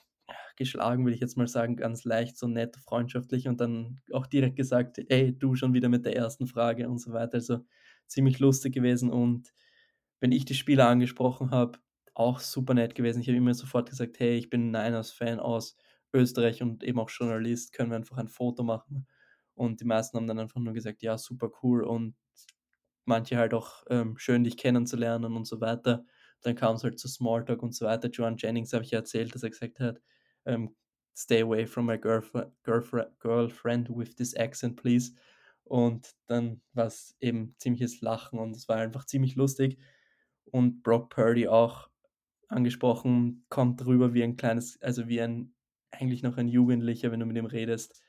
geschlagen, 0.56 1.04
würde 1.04 1.14
ich 1.14 1.20
jetzt 1.20 1.36
mal 1.36 1.48
sagen, 1.48 1.76
ganz 1.76 2.04
leicht, 2.04 2.36
so 2.38 2.46
nett, 2.48 2.76
freundschaftlich 2.76 3.48
und 3.48 3.60
dann 3.60 4.00
auch 4.12 4.26
direkt 4.26 4.56
gesagt, 4.56 4.98
ey, 5.08 5.36
du 5.36 5.54
schon 5.56 5.74
wieder 5.74 5.88
mit 5.88 6.04
der 6.06 6.16
ersten 6.16 6.46
Frage 6.46 6.88
und 6.88 6.98
so 6.98 7.12
weiter. 7.12 7.34
Also 7.34 7.60
ziemlich 8.06 8.38
lustig 8.38 8.74
gewesen 8.74 9.10
und 9.10 9.52
wenn 10.20 10.32
ich 10.32 10.44
die 10.44 10.54
Spieler 10.54 10.88
angesprochen 10.88 11.50
habe, 11.50 11.78
auch 12.14 12.40
super 12.40 12.74
nett 12.74 12.94
gewesen. 12.94 13.20
Ich 13.20 13.28
habe 13.28 13.36
immer 13.36 13.54
sofort 13.54 13.90
gesagt, 13.90 14.18
hey, 14.18 14.36
ich 14.38 14.48
bin 14.48 14.70
Niners-Fan 14.70 15.38
aus 15.38 15.76
Österreich 16.14 16.62
und 16.62 16.82
eben 16.82 16.98
auch 16.98 17.10
Journalist, 17.10 17.72
können 17.72 17.90
wir 17.90 17.96
einfach 17.96 18.16
ein 18.16 18.28
Foto 18.28 18.62
machen. 18.62 19.06
Und 19.54 19.80
die 19.80 19.84
meisten 19.84 20.16
haben 20.16 20.26
dann 20.26 20.38
einfach 20.38 20.60
nur 20.60 20.72
gesagt, 20.72 21.02
ja, 21.02 21.18
super 21.18 21.50
cool 21.62 21.84
und 21.84 22.14
manche 23.04 23.36
halt 23.36 23.54
auch 23.54 23.84
ähm, 23.90 24.16
schön, 24.18 24.44
dich 24.44 24.56
kennenzulernen 24.56 25.36
und 25.36 25.46
so 25.46 25.60
weiter. 25.60 26.04
Dann 26.42 26.54
kam 26.56 26.76
es 26.76 26.84
halt 26.84 26.98
zu 26.98 27.08
Smalltalk 27.08 27.62
und 27.62 27.74
so 27.74 27.86
weiter. 27.86 28.08
Joan 28.08 28.36
Jennings 28.36 28.72
habe 28.72 28.84
ich 28.84 28.90
ja 28.92 28.98
erzählt, 29.00 29.34
dass 29.34 29.42
er 29.42 29.50
gesagt 29.50 29.80
hat, 29.80 30.00
ähm, 30.46 30.74
stay 31.16 31.42
away 31.42 31.66
from 31.66 31.86
my 31.86 31.98
girlfriend, 31.98 32.52
girlfriend 32.62 33.88
with 33.90 34.14
this 34.16 34.34
accent, 34.36 34.76
please. 34.76 35.12
Und 35.64 36.14
dann 36.26 36.60
war 36.74 36.86
es 36.86 37.16
eben 37.20 37.54
ziemliches 37.58 38.00
Lachen 38.00 38.38
und 38.38 38.54
es 38.54 38.68
war 38.68 38.76
einfach 38.76 39.04
ziemlich 39.04 39.34
lustig. 39.34 39.78
Und 40.44 40.82
Brock 40.82 41.10
Purdy 41.10 41.48
auch 41.48 41.90
angesprochen, 42.48 43.44
kommt 43.48 43.84
rüber 43.84 44.14
wie 44.14 44.22
ein 44.22 44.36
kleines, 44.36 44.80
also 44.80 45.08
wie 45.08 45.20
ein, 45.20 45.54
eigentlich 45.90 46.22
noch 46.22 46.36
ein 46.36 46.48
Jugendlicher, 46.48 47.10
wenn 47.10 47.20
du 47.20 47.26
mit 47.26 47.36
ihm 47.36 47.46
redest. 47.46 48.00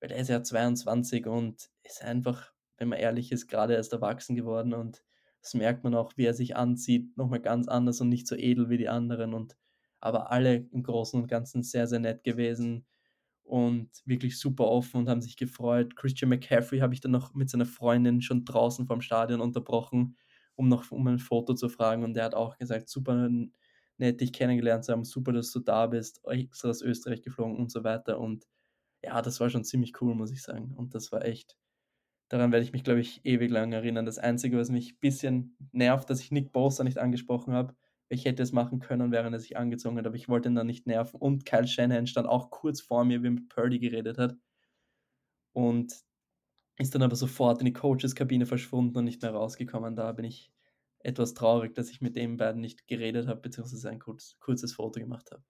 Weil 0.00 0.12
er 0.12 0.18
ist 0.18 0.28
ja 0.28 0.42
22 0.42 1.26
und 1.26 1.70
ist 1.82 2.02
einfach, 2.02 2.52
wenn 2.76 2.88
man 2.88 2.98
ehrlich 2.98 3.32
ist, 3.32 3.48
gerade 3.48 3.74
erst 3.74 3.92
erwachsen 3.92 4.36
geworden 4.36 4.74
und 4.74 5.02
das 5.40 5.54
merkt 5.54 5.82
man 5.82 5.94
auch, 5.94 6.12
wie 6.16 6.24
er 6.24 6.34
sich 6.34 6.56
anzieht, 6.56 7.16
nochmal 7.16 7.40
ganz 7.40 7.66
anders 7.68 8.00
und 8.00 8.08
nicht 8.08 8.28
so 8.28 8.36
edel 8.36 8.68
wie 8.68 8.78
die 8.78 8.88
anderen 8.88 9.34
und 9.34 9.56
aber 10.02 10.30
alle 10.30 10.56
im 10.72 10.82
Großen 10.82 11.20
und 11.20 11.28
Ganzen 11.28 11.62
sehr, 11.62 11.86
sehr 11.86 12.00
nett 12.00 12.24
gewesen 12.24 12.86
und 13.44 13.90
wirklich 14.04 14.38
super 14.38 14.66
offen 14.68 14.98
und 14.98 15.08
haben 15.08 15.22
sich 15.22 15.36
gefreut. 15.36 15.96
Christian 15.96 16.30
McCaffrey 16.30 16.80
habe 16.80 16.94
ich 16.94 17.00
dann 17.00 17.12
noch 17.12 17.34
mit 17.34 17.50
seiner 17.50 17.66
Freundin 17.66 18.22
schon 18.22 18.44
draußen 18.44 18.86
vom 18.86 19.00
Stadion 19.00 19.40
unterbrochen, 19.40 20.16
um 20.56 20.68
noch 20.68 20.90
um 20.90 21.06
ein 21.06 21.18
Foto 21.18 21.54
zu 21.54 21.68
fragen 21.68 22.04
und 22.04 22.16
er 22.16 22.24
hat 22.26 22.34
auch 22.34 22.58
gesagt, 22.58 22.88
super 22.88 23.30
nett, 23.98 24.20
dich 24.20 24.32
kennengelernt 24.32 24.84
zu 24.84 24.92
haben, 24.92 25.04
super, 25.04 25.32
dass 25.32 25.52
du 25.52 25.60
da 25.60 25.86
bist, 25.86 26.20
extra 26.26 26.70
aus 26.70 26.82
Österreich 26.82 27.22
geflogen 27.22 27.56
und 27.56 27.70
so 27.70 27.84
weiter 27.84 28.18
und 28.20 28.46
ja, 29.04 29.22
das 29.22 29.40
war 29.40 29.50
schon 29.50 29.64
ziemlich 29.64 30.00
cool, 30.00 30.14
muss 30.14 30.32
ich 30.32 30.42
sagen 30.42 30.74
und 30.76 30.94
das 30.94 31.12
war 31.12 31.24
echt 31.24 31.56
Daran 32.32 32.50
werde 32.50 32.64
ich 32.64 32.72
mich, 32.72 32.82
glaube 32.82 33.00
ich, 33.00 33.20
ewig 33.26 33.50
lang 33.50 33.72
erinnern. 33.72 34.06
Das 34.06 34.18
Einzige, 34.18 34.56
was 34.56 34.70
mich 34.70 34.94
ein 34.94 35.00
bisschen 35.00 35.56
nervt, 35.72 36.08
dass 36.08 36.20
ich 36.20 36.30
Nick 36.30 36.50
Bosa 36.50 36.82
nicht 36.82 36.96
angesprochen 36.96 37.52
habe, 37.52 37.76
ich 38.12 38.24
hätte 38.24 38.42
es 38.42 38.52
machen 38.52 38.80
können, 38.80 39.10
während 39.10 39.34
er 39.34 39.40
sich 39.40 39.56
angezogen 39.56 39.96
hat, 39.98 40.06
aber 40.06 40.16
ich 40.16 40.28
wollte 40.28 40.48
ihn 40.48 40.54
dann 40.54 40.66
nicht 40.66 40.86
nerven. 40.86 41.18
Und 41.18 41.46
Kyle 41.46 41.66
Shanahan 41.66 42.06
stand 42.06 42.28
auch 42.28 42.50
kurz 42.50 42.80
vor 42.80 43.04
mir, 43.04 43.22
wie 43.22 43.28
er 43.28 43.32
mit 43.32 43.48
Purdy 43.48 43.78
geredet 43.78 44.18
hat. 44.18 44.36
Und 45.52 45.92
ist 46.78 46.94
dann 46.94 47.02
aber 47.02 47.16
sofort 47.16 47.60
in 47.60 47.66
die 47.66 47.72
Coaches-Kabine 47.72 48.46
verschwunden 48.46 48.98
und 48.98 49.04
nicht 49.04 49.22
mehr 49.22 49.32
rausgekommen. 49.32 49.96
Da 49.96 50.12
bin 50.12 50.24
ich 50.24 50.52
etwas 51.00 51.34
traurig, 51.34 51.74
dass 51.74 51.90
ich 51.90 52.00
mit 52.00 52.16
den 52.16 52.36
beiden 52.36 52.60
nicht 52.60 52.86
geredet 52.86 53.26
habe, 53.28 53.40
beziehungsweise 53.40 53.90
ein 53.90 53.98
kurz, 53.98 54.38
kurzes 54.40 54.74
Foto 54.74 55.00
gemacht 55.00 55.30
habe. 55.30 55.42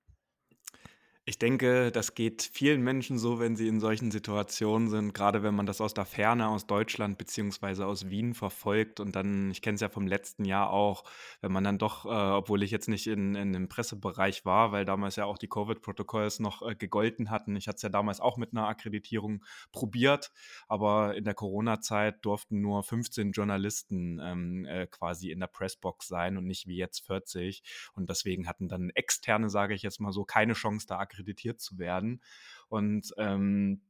Ich 1.24 1.38
denke, 1.38 1.92
das 1.92 2.16
geht 2.16 2.42
vielen 2.42 2.82
Menschen 2.82 3.16
so, 3.16 3.38
wenn 3.38 3.54
sie 3.54 3.68
in 3.68 3.78
solchen 3.78 4.10
Situationen 4.10 4.88
sind, 4.88 5.14
gerade 5.14 5.44
wenn 5.44 5.54
man 5.54 5.66
das 5.66 5.80
aus 5.80 5.94
der 5.94 6.04
Ferne, 6.04 6.48
aus 6.48 6.66
Deutschland 6.66 7.16
beziehungsweise 7.16 7.86
aus 7.86 8.10
Wien 8.10 8.34
verfolgt 8.34 8.98
und 8.98 9.14
dann, 9.14 9.52
ich 9.52 9.62
kenne 9.62 9.76
es 9.76 9.82
ja 9.82 9.88
vom 9.88 10.08
letzten 10.08 10.44
Jahr 10.44 10.70
auch, 10.70 11.04
wenn 11.40 11.52
man 11.52 11.62
dann 11.62 11.78
doch, 11.78 12.06
äh, 12.06 12.08
obwohl 12.08 12.64
ich 12.64 12.72
jetzt 12.72 12.88
nicht 12.88 13.06
in, 13.06 13.36
in 13.36 13.52
dem 13.52 13.68
Pressebereich 13.68 14.44
war, 14.44 14.72
weil 14.72 14.84
damals 14.84 15.14
ja 15.14 15.26
auch 15.26 15.38
die 15.38 15.46
Covid-Protokolls 15.46 16.40
noch 16.40 16.60
äh, 16.68 16.74
gegolten 16.74 17.30
hatten. 17.30 17.54
Ich 17.54 17.68
hatte 17.68 17.76
es 17.76 17.82
ja 17.82 17.88
damals 17.88 18.18
auch 18.18 18.36
mit 18.36 18.50
einer 18.50 18.66
Akkreditierung 18.66 19.44
probiert, 19.70 20.32
aber 20.66 21.14
in 21.14 21.22
der 21.22 21.34
Corona-Zeit 21.34 22.24
durften 22.24 22.60
nur 22.60 22.82
15 22.82 23.30
Journalisten 23.30 24.18
ähm, 24.20 24.64
äh, 24.64 24.88
quasi 24.88 25.30
in 25.30 25.38
der 25.38 25.46
Pressbox 25.46 26.08
sein 26.08 26.36
und 26.36 26.48
nicht 26.48 26.66
wie 26.66 26.78
jetzt 26.78 27.06
40. 27.06 27.62
Und 27.92 28.10
deswegen 28.10 28.48
hatten 28.48 28.68
dann 28.68 28.90
externe, 28.90 29.48
sage 29.48 29.74
ich 29.74 29.82
jetzt 29.82 30.00
mal 30.00 30.10
so, 30.10 30.24
keine 30.24 30.54
Chance 30.54 30.88
da 30.88 31.11
akkreditiert 31.12 31.60
zu 31.60 31.78
werden. 31.78 32.22
Und 32.68 33.12
ähm, 33.18 33.82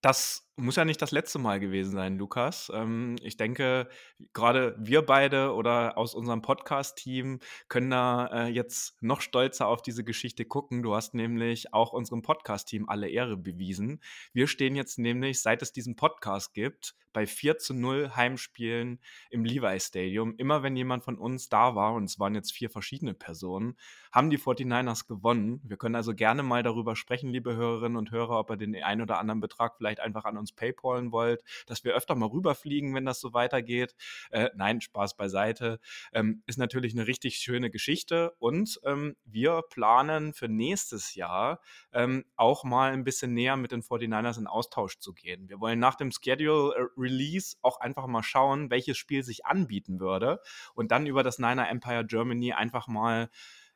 das 0.00 0.49
muss 0.60 0.76
ja 0.76 0.84
nicht 0.84 1.00
das 1.02 1.10
letzte 1.10 1.38
Mal 1.38 1.58
gewesen 1.58 1.92
sein, 1.92 2.18
Lukas. 2.18 2.70
Ähm, 2.74 3.16
ich 3.22 3.36
denke, 3.36 3.88
gerade 4.32 4.76
wir 4.78 5.02
beide 5.02 5.54
oder 5.54 5.96
aus 5.96 6.14
unserem 6.14 6.42
Podcast-Team 6.42 7.40
können 7.68 7.90
da 7.90 8.26
äh, 8.26 8.48
jetzt 8.48 9.02
noch 9.02 9.20
stolzer 9.20 9.66
auf 9.66 9.82
diese 9.82 10.04
Geschichte 10.04 10.44
gucken. 10.44 10.82
Du 10.82 10.94
hast 10.94 11.14
nämlich 11.14 11.72
auch 11.72 11.92
unserem 11.92 12.22
Podcast-Team 12.22 12.88
alle 12.88 13.08
Ehre 13.08 13.36
bewiesen. 13.36 14.00
Wir 14.32 14.46
stehen 14.46 14.76
jetzt 14.76 14.98
nämlich, 14.98 15.40
seit 15.40 15.62
es 15.62 15.72
diesen 15.72 15.96
Podcast 15.96 16.54
gibt, 16.54 16.94
bei 17.12 17.26
4 17.26 17.58
zu 17.58 17.74
0 17.74 18.12
Heimspielen 18.14 19.00
im 19.30 19.44
Levi 19.44 19.78
Stadium. 19.80 20.34
Immer 20.36 20.62
wenn 20.62 20.76
jemand 20.76 21.04
von 21.04 21.16
uns 21.16 21.48
da 21.48 21.74
war, 21.74 21.94
und 21.94 22.04
es 22.04 22.18
waren 22.18 22.34
jetzt 22.34 22.52
vier 22.52 22.70
verschiedene 22.70 23.14
Personen, 23.14 23.76
haben 24.12 24.30
die 24.30 24.38
49ers 24.38 25.06
gewonnen. 25.06 25.60
Wir 25.64 25.76
können 25.76 25.94
also 25.94 26.14
gerne 26.14 26.42
mal 26.42 26.62
darüber 26.62 26.96
sprechen, 26.96 27.30
liebe 27.30 27.56
Hörerinnen 27.56 27.96
und 27.96 28.10
Hörer, 28.10 28.38
ob 28.38 28.50
er 28.50 28.56
den 28.56 28.74
einen 28.76 29.02
oder 29.02 29.18
anderen 29.18 29.40
Betrag 29.40 29.76
vielleicht 29.76 30.00
einfach 30.00 30.24
an 30.24 30.36
uns 30.36 30.49
uns 30.50 30.52
paypalen 30.52 31.12
wollt, 31.12 31.42
dass 31.66 31.84
wir 31.84 31.94
öfter 31.94 32.14
mal 32.14 32.28
rüberfliegen, 32.28 32.94
wenn 32.94 33.04
das 33.04 33.20
so 33.20 33.32
weitergeht. 33.32 33.94
Äh, 34.30 34.50
nein, 34.54 34.80
Spaß 34.80 35.16
beiseite. 35.16 35.78
Ähm, 36.12 36.42
ist 36.46 36.58
natürlich 36.58 36.92
eine 36.94 37.06
richtig 37.06 37.36
schöne 37.36 37.70
Geschichte 37.70 38.34
und 38.38 38.80
ähm, 38.84 39.16
wir 39.24 39.62
planen 39.70 40.32
für 40.32 40.48
nächstes 40.48 41.14
Jahr 41.14 41.60
ähm, 41.92 42.24
auch 42.36 42.64
mal 42.64 42.92
ein 42.92 43.04
bisschen 43.04 43.34
näher 43.34 43.56
mit 43.56 43.72
den 43.72 43.82
49ers 43.82 44.38
in 44.38 44.46
Austausch 44.46 44.98
zu 44.98 45.12
gehen. 45.12 45.48
Wir 45.48 45.60
wollen 45.60 45.78
nach 45.78 45.94
dem 45.94 46.10
Schedule 46.10 46.74
äh, 46.74 46.86
Release 46.96 47.56
auch 47.62 47.80
einfach 47.80 48.06
mal 48.06 48.22
schauen, 48.22 48.70
welches 48.70 48.98
Spiel 48.98 49.22
sich 49.22 49.46
anbieten 49.46 50.00
würde 50.00 50.40
und 50.74 50.90
dann 50.90 51.06
über 51.06 51.22
das 51.22 51.38
Niner 51.38 51.68
Empire 51.68 52.04
Germany 52.04 52.52
einfach 52.52 52.88
mal 52.88 53.30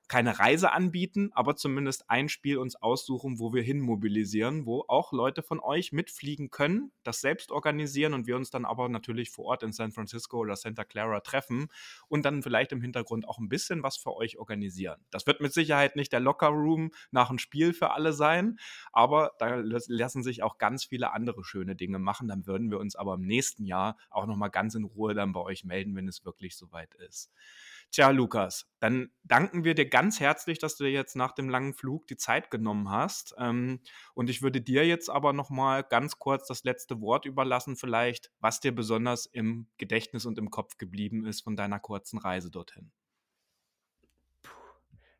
keine 0.08 0.38
Reise 0.38 0.72
anbieten, 0.72 1.30
aber 1.34 1.56
zumindest 1.56 2.10
ein 2.10 2.28
Spiel 2.28 2.58
uns 2.58 2.76
aussuchen, 2.76 3.38
wo 3.38 3.52
wir 3.52 3.62
hin 3.62 3.80
mobilisieren, 3.80 4.66
wo 4.66 4.84
auch 4.88 5.12
Leute 5.12 5.42
von 5.42 5.60
euch 5.60 5.92
mitfliegen 5.92 6.50
können, 6.50 6.92
das 7.02 7.20
selbst 7.20 7.50
organisieren 7.50 8.14
und 8.14 8.26
wir 8.26 8.36
uns 8.36 8.50
dann 8.50 8.64
aber 8.64 8.88
natürlich 8.88 9.30
vor 9.30 9.46
Ort 9.46 9.62
in 9.62 9.72
San 9.72 9.92
Francisco 9.92 10.38
oder 10.38 10.56
Santa 10.56 10.84
Clara 10.84 11.20
treffen 11.20 11.68
und 12.08 12.24
dann 12.24 12.42
vielleicht 12.42 12.72
im 12.72 12.82
Hintergrund 12.82 13.26
auch 13.28 13.38
ein 13.38 13.48
bisschen 13.48 13.82
was 13.82 13.96
für 13.96 14.14
euch 14.14 14.38
organisieren. 14.38 15.00
Das 15.10 15.26
wird 15.26 15.40
mit 15.40 15.52
Sicherheit 15.52 15.96
nicht 15.96 16.12
der 16.12 16.20
Locker 16.20 16.48
Room 16.48 16.90
nach 17.10 17.30
einem 17.30 17.38
Spiel 17.38 17.72
für 17.72 17.92
alle 17.92 18.12
sein, 18.12 18.58
aber 18.92 19.32
da 19.38 19.56
lassen 19.56 20.22
sich 20.22 20.42
auch 20.42 20.58
ganz 20.58 20.84
viele 20.84 21.12
andere 21.12 21.44
schöne 21.44 21.76
Dinge 21.76 21.98
machen. 21.98 22.28
Dann 22.28 22.46
würden 22.46 22.70
wir 22.70 22.78
uns 22.78 22.94
aber 22.94 23.14
im 23.14 23.26
nächsten 23.26 23.64
Jahr 23.64 23.96
auch 24.10 24.26
noch 24.26 24.36
mal 24.36 24.48
ganz 24.48 24.74
in 24.74 24.84
Ruhe 24.84 25.14
dann 25.14 25.32
bei 25.32 25.40
euch 25.40 25.64
melden, 25.64 25.96
wenn 25.96 26.08
es 26.08 26.24
wirklich 26.24 26.56
soweit 26.56 26.94
ist. 26.96 27.32
Tja, 27.90 28.10
Lukas, 28.10 28.66
dann 28.80 29.10
danken 29.22 29.64
wir 29.64 29.74
dir 29.74 29.88
ganz 29.88 30.20
herzlich, 30.20 30.58
dass 30.58 30.76
du 30.76 30.84
dir 30.84 30.90
jetzt 30.90 31.16
nach 31.16 31.32
dem 31.32 31.48
langen 31.48 31.74
Flug 31.74 32.06
die 32.06 32.16
Zeit 32.16 32.50
genommen 32.50 32.90
hast. 32.90 33.34
Ähm, 33.38 33.80
und 34.14 34.30
ich 34.30 34.42
würde 34.42 34.60
dir 34.60 34.86
jetzt 34.86 35.08
aber 35.08 35.32
noch 35.32 35.50
mal 35.50 35.82
ganz 35.82 36.18
kurz 36.18 36.46
das 36.46 36.64
letzte 36.64 37.00
Wort 37.00 37.24
überlassen, 37.24 37.76
vielleicht, 37.76 38.30
was 38.40 38.60
dir 38.60 38.74
besonders 38.74 39.26
im 39.26 39.68
Gedächtnis 39.78 40.26
und 40.26 40.38
im 40.38 40.50
Kopf 40.50 40.76
geblieben 40.76 41.24
ist 41.24 41.42
von 41.42 41.56
deiner 41.56 41.80
kurzen 41.80 42.18
Reise 42.18 42.50
dorthin. 42.50 42.90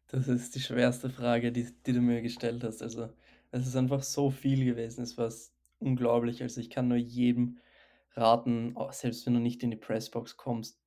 Das 0.08 0.28
ist 0.28 0.54
die 0.54 0.60
schwerste 0.60 1.10
Frage, 1.10 1.50
die, 1.50 1.66
die 1.86 1.92
du 1.92 2.00
mir 2.00 2.22
gestellt 2.22 2.62
hast. 2.62 2.82
Also, 2.82 3.08
es 3.50 3.66
ist 3.66 3.76
einfach 3.76 4.02
so 4.02 4.30
viel 4.30 4.64
gewesen. 4.64 5.02
Es 5.02 5.16
war 5.18 5.32
unglaublich. 5.78 6.42
Also, 6.42 6.60
ich 6.60 6.70
kann 6.70 6.88
nur 6.88 6.98
jedem 6.98 7.58
raten, 8.12 8.76
selbst 8.92 9.26
wenn 9.26 9.34
du 9.34 9.40
nicht 9.40 9.62
in 9.62 9.70
die 9.70 9.76
Pressbox 9.76 10.36
kommst, 10.36 10.78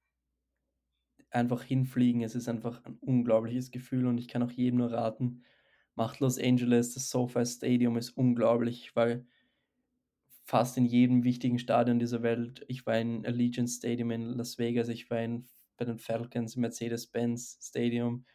einfach 1.30 1.63
hinfliegen. 1.63 2.22
Es 2.22 2.36
ist 2.36 2.48
einfach 2.50 2.84
ein 2.86 2.98
unglaubliches 3.00 3.72
Gefühl 3.72 4.08
und 4.08 4.18
ich 4.18 4.28
kann 4.28 4.44
auch 4.44 4.52
jedem 4.52 4.80
nur 4.80 4.92
raten, 4.92 5.44
macht 5.96 6.20
Los 6.20 6.40
Angeles, 6.40 6.94
das 6.94 7.10
SoFi 7.10 7.46
Stadium 7.46 7.98
ist 7.98 8.12
unglaublich. 8.12 8.82
Ich 8.84 8.96
war 8.96 9.18
fast 10.46 10.78
in 10.78 10.86
jedem 10.86 11.24
wichtigen 11.24 11.60
Stadion 11.60 12.00
dieser 12.00 12.24
Welt. 12.24 12.63
Ich 12.68 12.86
war 12.86 12.98
in 12.98 13.26
Allegiant 13.26 13.70
Stadium 13.70 14.12
in 14.12 14.34
Las 14.34 14.58
Vegas, 14.58 14.88
ich 14.90 15.10
war 15.10 15.22
in, 15.22 15.48
bei 15.76 15.86
den 15.86 16.00
Falcons 16.00 16.56
im 16.56 16.62
Mercedes-Benz 16.62 17.60
Stadium 17.62 18.26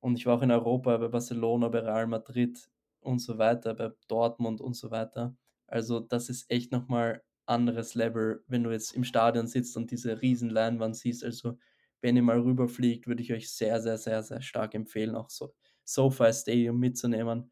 und 0.00 0.18
ich 0.18 0.26
war 0.26 0.36
auch 0.36 0.42
in 0.42 0.50
Europa 0.50 0.96
bei 0.96 1.08
Barcelona, 1.08 1.68
bei 1.68 1.80
Real 1.80 2.06
Madrid 2.06 2.70
und 3.00 3.20
so 3.20 3.38
weiter, 3.38 3.74
bei 3.74 3.92
Dortmund 4.08 4.60
und 4.60 4.74
so 4.74 4.90
weiter. 4.90 5.36
Also 5.66 6.00
das 6.00 6.28
ist 6.28 6.50
echt 6.50 6.72
nochmal 6.72 7.22
anderes 7.46 7.94
Level, 7.94 8.42
wenn 8.48 8.64
du 8.64 8.70
jetzt 8.70 8.94
im 8.94 9.04
Stadion 9.04 9.46
sitzt 9.46 9.76
und 9.76 9.90
diese 9.90 10.22
riesen 10.22 10.50
Leinwand 10.50 10.96
siehst. 10.96 11.24
Also 11.24 11.58
wenn 12.04 12.16
ihr 12.16 12.22
mal 12.22 12.38
rüberfliegt, 12.38 13.06
würde 13.06 13.22
ich 13.22 13.32
euch 13.32 13.50
sehr, 13.50 13.80
sehr, 13.80 13.96
sehr, 13.96 14.22
sehr 14.22 14.42
stark 14.42 14.74
empfehlen, 14.74 15.16
auch 15.16 15.30
so 15.30 15.54
SoFi 15.84 16.34
Stadium 16.34 16.78
mitzunehmen. 16.78 17.50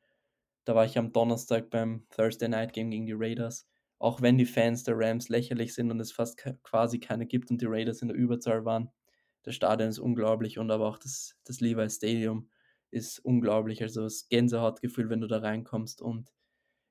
Da 0.66 0.74
war 0.74 0.84
ich 0.84 0.98
am 0.98 1.10
Donnerstag 1.10 1.70
beim 1.70 2.06
Thursday 2.10 2.50
Night 2.50 2.74
Game 2.74 2.90
gegen 2.90 3.06
die 3.06 3.14
Raiders. 3.16 3.66
Auch 3.98 4.20
wenn 4.20 4.36
die 4.36 4.44
Fans 4.44 4.84
der 4.84 4.98
Rams 4.98 5.30
lächerlich 5.30 5.72
sind 5.72 5.90
und 5.90 6.00
es 6.00 6.12
fast 6.12 6.36
quasi 6.64 7.00
keine 7.00 7.24
gibt 7.26 7.50
und 7.50 7.62
die 7.62 7.66
Raiders 7.66 8.02
in 8.02 8.08
der 8.08 8.16
Überzahl 8.16 8.66
waren. 8.66 8.90
Das 9.42 9.54
Stadion 9.54 9.88
ist 9.88 9.98
unglaublich 9.98 10.58
und 10.58 10.70
aber 10.70 10.86
auch 10.86 10.98
das, 10.98 11.34
das 11.44 11.60
Levi 11.60 11.88
Stadium 11.88 12.50
ist 12.90 13.20
unglaublich. 13.20 13.82
Also 13.82 14.02
das 14.02 14.28
Gänsehautgefühl, 14.28 15.08
wenn 15.08 15.22
du 15.22 15.28
da 15.28 15.38
reinkommst. 15.38 16.02
Und 16.02 16.30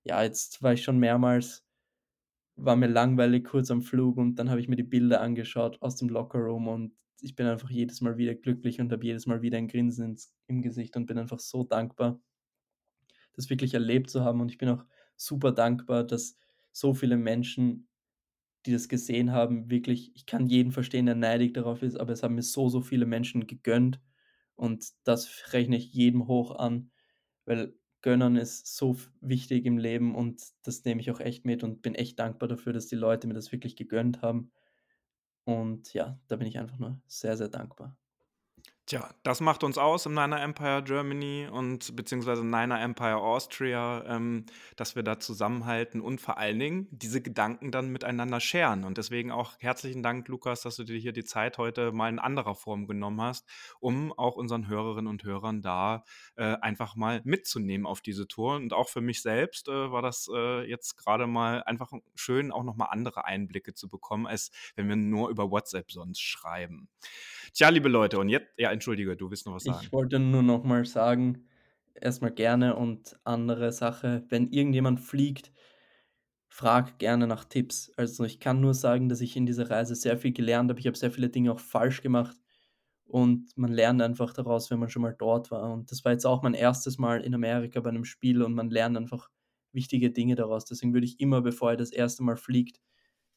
ja, 0.03 0.23
jetzt 0.23 0.63
war 0.63 0.73
ich 0.73 0.83
schon 0.83 0.97
mehrmals, 0.97 1.63
war 2.55 2.75
mir 2.75 2.87
langweilig 2.87 3.45
kurz 3.45 3.69
am 3.69 3.83
Flug 3.83 4.17
und 4.17 4.37
dann 4.37 4.49
habe 4.49 4.59
ich 4.59 4.67
mir 4.67 4.77
die 4.77 4.83
Bilder 4.83 5.21
angeschaut 5.21 5.79
aus 5.81 5.95
dem 5.97 6.09
Lockerroom 6.09 6.67
und 6.67 7.00
ich 7.21 7.35
bin 7.35 7.47
einfach 7.47 7.69
jedes 7.69 8.01
Mal 8.01 8.17
wieder 8.17 8.35
glücklich 8.35 8.79
und 8.81 8.91
habe 8.91 9.05
jedes 9.05 9.25
Mal 9.27 9.41
wieder 9.41 9.57
ein 9.57 9.67
Grinsen 9.67 10.05
ins, 10.11 10.33
im 10.47 10.61
Gesicht 10.61 10.95
und 10.97 11.05
bin 11.07 11.17
einfach 11.17 11.39
so 11.39 11.63
dankbar, 11.63 12.21
das 13.33 13.49
wirklich 13.49 13.73
erlebt 13.73 14.09
zu 14.09 14.23
haben. 14.23 14.41
Und 14.41 14.51
ich 14.51 14.57
bin 14.57 14.69
auch 14.69 14.85
super 15.15 15.51
dankbar, 15.51 16.03
dass 16.03 16.37
so 16.71 16.93
viele 16.93 17.17
Menschen, 17.17 17.87
die 18.65 18.73
das 18.73 18.89
gesehen 18.89 19.31
haben, 19.31 19.69
wirklich, 19.71 20.13
ich 20.15 20.25
kann 20.25 20.47
jeden 20.47 20.71
verstehen, 20.71 21.05
der 21.07 21.15
neidig 21.15 21.53
darauf 21.53 21.83
ist, 21.83 21.97
aber 21.99 22.13
es 22.13 22.23
haben 22.23 22.35
mir 22.35 22.43
so, 22.43 22.69
so 22.69 22.81
viele 22.81 23.05
Menschen 23.05 23.47
gegönnt. 23.47 24.01
Und 24.55 24.87
das 25.05 25.53
rechne 25.53 25.77
ich 25.77 25.93
jedem 25.93 26.27
hoch 26.27 26.55
an, 26.55 26.91
weil 27.45 27.75
Gönnern 28.01 28.37
ist 28.37 28.75
so 28.77 28.97
wichtig 29.21 29.65
im 29.65 29.77
Leben 29.77 30.15
und 30.15 30.43
das 30.63 30.83
nehme 30.85 31.01
ich 31.01 31.11
auch 31.11 31.19
echt 31.19 31.45
mit 31.45 31.63
und 31.63 31.81
bin 31.83 31.95
echt 31.95 32.19
dankbar 32.19 32.49
dafür, 32.49 32.73
dass 32.73 32.87
die 32.87 32.95
Leute 32.95 33.27
mir 33.27 33.33
das 33.35 33.51
wirklich 33.51 33.75
gegönnt 33.75 34.21
haben. 34.21 34.51
Und 35.45 35.93
ja, 35.93 36.19
da 36.27 36.35
bin 36.35 36.47
ich 36.47 36.57
einfach 36.59 36.79
nur 36.79 36.99
sehr, 37.07 37.37
sehr 37.37 37.49
dankbar. 37.49 37.95
Tja, 38.91 39.09
das 39.23 39.39
macht 39.39 39.63
uns 39.63 39.77
aus 39.77 40.05
im 40.05 40.15
Niner 40.15 40.41
Empire 40.41 40.83
Germany 40.83 41.47
und 41.49 41.95
beziehungsweise 41.95 42.43
Niner 42.43 42.81
Empire 42.81 43.15
Austria, 43.15 44.03
ähm, 44.05 44.45
dass 44.75 44.97
wir 44.97 45.03
da 45.03 45.17
zusammenhalten 45.17 46.01
und 46.01 46.19
vor 46.19 46.37
allen 46.37 46.59
Dingen 46.59 46.89
diese 46.91 47.21
Gedanken 47.21 47.71
dann 47.71 47.87
miteinander 47.87 48.41
scheren. 48.41 48.83
Und 48.83 48.97
deswegen 48.97 49.31
auch 49.31 49.53
herzlichen 49.59 50.03
Dank, 50.03 50.27
Lukas, 50.27 50.63
dass 50.63 50.75
du 50.75 50.83
dir 50.83 50.97
hier 50.97 51.13
die 51.13 51.23
Zeit 51.23 51.57
heute 51.57 51.93
mal 51.93 52.09
in 52.09 52.19
anderer 52.19 52.53
Form 52.53 52.85
genommen 52.85 53.21
hast, 53.21 53.47
um 53.79 54.11
auch 54.11 54.35
unseren 54.35 54.67
Hörerinnen 54.67 55.07
und 55.09 55.23
Hörern 55.23 55.61
da 55.61 56.03
äh, 56.35 56.57
einfach 56.59 56.97
mal 56.97 57.21
mitzunehmen 57.23 57.87
auf 57.87 58.01
diese 58.01 58.27
Tour. 58.27 58.57
Und 58.57 58.73
auch 58.73 58.89
für 58.89 58.99
mich 58.99 59.21
selbst 59.21 59.69
äh, 59.69 59.89
war 59.89 60.01
das 60.01 60.29
äh, 60.35 60.69
jetzt 60.69 60.97
gerade 60.97 61.27
mal 61.27 61.63
einfach 61.63 61.93
schön, 62.15 62.51
auch 62.51 62.63
nochmal 62.65 62.89
andere 62.91 63.23
Einblicke 63.23 63.73
zu 63.73 63.87
bekommen, 63.87 64.27
als 64.27 64.51
wenn 64.75 64.89
wir 64.89 64.97
nur 64.97 65.29
über 65.29 65.49
WhatsApp 65.49 65.89
sonst 65.93 66.19
schreiben. 66.19 66.89
Tja, 67.53 67.67
liebe 67.67 67.89
Leute, 67.89 68.17
und 68.17 68.29
jetzt, 68.29 68.47
ja, 68.57 68.71
entschuldige, 68.81 69.15
du 69.15 69.29
willst 69.29 69.45
noch 69.45 69.53
was 69.53 69.63
sagen. 69.63 69.79
Ich 69.83 69.93
wollte 69.93 70.19
nur 70.19 70.41
noch 70.41 70.63
mal 70.63 70.85
sagen, 70.85 71.45
erstmal 71.93 72.31
gerne 72.31 72.75
und 72.75 73.15
andere 73.23 73.71
Sache, 73.71 74.25
wenn 74.29 74.49
irgendjemand 74.49 74.99
fliegt, 74.99 75.51
frag 76.47 76.99
gerne 76.99 77.27
nach 77.27 77.45
Tipps. 77.45 77.91
Also 77.95 78.23
ich 78.23 78.39
kann 78.39 78.59
nur 78.59 78.73
sagen, 78.73 79.07
dass 79.07 79.21
ich 79.21 79.37
in 79.37 79.45
dieser 79.45 79.69
Reise 79.69 79.95
sehr 79.95 80.17
viel 80.17 80.33
gelernt 80.33 80.69
habe. 80.69 80.79
Ich 80.79 80.87
habe 80.87 80.97
sehr 80.97 81.11
viele 81.11 81.29
Dinge 81.29 81.51
auch 81.51 81.59
falsch 81.59 82.01
gemacht 82.01 82.35
und 83.05 83.55
man 83.55 83.71
lernt 83.71 84.01
einfach 84.01 84.33
daraus, 84.33 84.71
wenn 84.71 84.79
man 84.79 84.89
schon 84.89 85.03
mal 85.03 85.15
dort 85.17 85.51
war. 85.51 85.71
Und 85.71 85.91
das 85.91 86.03
war 86.03 86.11
jetzt 86.11 86.25
auch 86.25 86.41
mein 86.41 86.55
erstes 86.55 86.97
Mal 86.97 87.21
in 87.21 87.35
Amerika 87.35 87.79
bei 87.79 87.89
einem 87.89 88.05
Spiel 88.05 88.41
und 88.41 88.53
man 88.53 88.69
lernt 88.69 88.97
einfach 88.97 89.29
wichtige 89.71 90.11
Dinge 90.11 90.35
daraus. 90.35 90.65
Deswegen 90.65 90.93
würde 90.93 91.05
ich 91.05 91.19
immer, 91.19 91.41
bevor 91.41 91.71
er 91.71 91.77
das 91.77 91.91
erste 91.91 92.23
Mal 92.23 92.35
fliegt, 92.35 92.81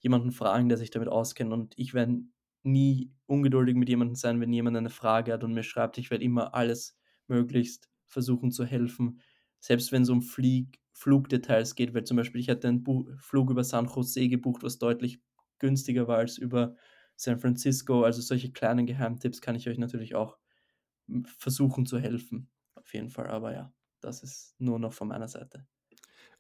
jemanden 0.01 0.33
fragen, 0.33 0.69
der 0.69 0.79
sich 0.79 0.91
damit 0.91 1.09
auskennt. 1.09 1.53
Und 1.53 1.75
ich 1.77 1.95
werde 1.95 2.23
nie 2.65 3.13
ungeduldig 3.27 3.77
mit 3.77 3.89
jemandem 3.89 4.15
sein, 4.17 4.41
wenn 4.41 4.53
jemand 4.53 4.77
eine 4.77 4.91
Frage 4.91 5.33
hat 5.33 5.45
und 5.45 5.55
mir 5.55 5.63
schreibt. 5.63 5.99
Ich 5.99 6.11
werde 6.11 6.25
immer 6.25 6.55
alles 6.55 6.97
möglichst 7.27 7.91
versuchen 8.07 8.51
zu 8.53 8.65
helfen. 8.65 9.21
Selbst 9.61 9.93
wenn 9.93 10.03
es 10.03 10.11
um 10.11 10.23
Flieg 10.23 10.81
Flugdetails 10.93 11.75
geht, 11.75 11.95
weil 11.95 12.05
zum 12.05 12.17
Beispiel 12.17 12.41
ich 12.41 12.49
hatte 12.51 12.69
einen 12.69 12.85
Bu 12.85 13.07
Flug 13.19 13.51
über 13.51 13.65
San 13.65 13.87
Jose 13.87 14.29
gebucht, 14.29 14.63
was 14.63 14.79
deutlich 14.79 15.21
günstiger 15.59 16.07
war 16.09 16.19
als 16.19 16.39
über 16.39 16.77
San 17.17 17.39
Francisco. 17.39 18.05
Also 18.05 18.21
solche 18.23 18.53
kleinen 18.53 18.87
Geheimtipps 18.87 19.41
kann 19.41 19.57
ich 19.57 19.69
euch 19.69 19.79
natürlich 19.79 20.15
auch 20.15 20.39
versuchen 21.39 21.87
zu 21.87 21.99
helfen. 21.99 22.51
Auf 22.75 22.93
jeden 22.95 23.11
Fall. 23.11 23.29
Aber 23.29 23.53
ja, 23.55 23.73
das 24.01 24.23
ist 24.23 24.55
nur 24.59 24.79
noch 24.79 24.93
von 24.93 25.09
meiner 25.09 25.29
Seite. 25.29 25.67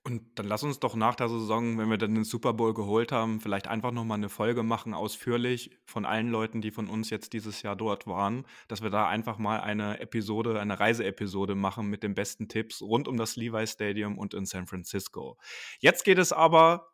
Und 0.06 0.38
dann 0.38 0.46
lass 0.46 0.62
uns 0.62 0.80
doch 0.80 0.96
nach 0.96 1.14
der 1.14 1.30
Saison, 1.30 1.78
wenn 1.78 1.88
wir 1.88 1.96
dann 1.96 2.14
den 2.14 2.24
Super 2.24 2.52
Bowl 2.52 2.74
geholt 2.74 3.10
haben, 3.10 3.40
vielleicht 3.40 3.66
einfach 3.68 3.90
nochmal 3.90 4.18
eine 4.18 4.28
Folge 4.28 4.62
machen, 4.62 4.92
ausführlich 4.92 5.70
von 5.86 6.04
allen 6.04 6.28
Leuten, 6.28 6.60
die 6.60 6.70
von 6.70 6.88
uns 6.88 7.08
jetzt 7.08 7.32
dieses 7.32 7.62
Jahr 7.62 7.74
dort 7.74 8.06
waren, 8.06 8.44
dass 8.68 8.82
wir 8.82 8.90
da 8.90 9.08
einfach 9.08 9.38
mal 9.38 9.60
eine 9.60 10.00
Episode, 10.00 10.60
eine 10.60 10.78
Reiseepisode 10.78 11.54
machen 11.54 11.88
mit 11.88 12.02
den 12.02 12.14
besten 12.14 12.48
Tipps 12.48 12.82
rund 12.82 13.08
um 13.08 13.16
das 13.16 13.36
Levi 13.36 13.66
Stadium 13.66 14.18
und 14.18 14.34
in 14.34 14.44
San 14.44 14.66
Francisco. 14.66 15.38
Jetzt 15.80 16.04
geht 16.04 16.18
es 16.18 16.34
aber 16.34 16.86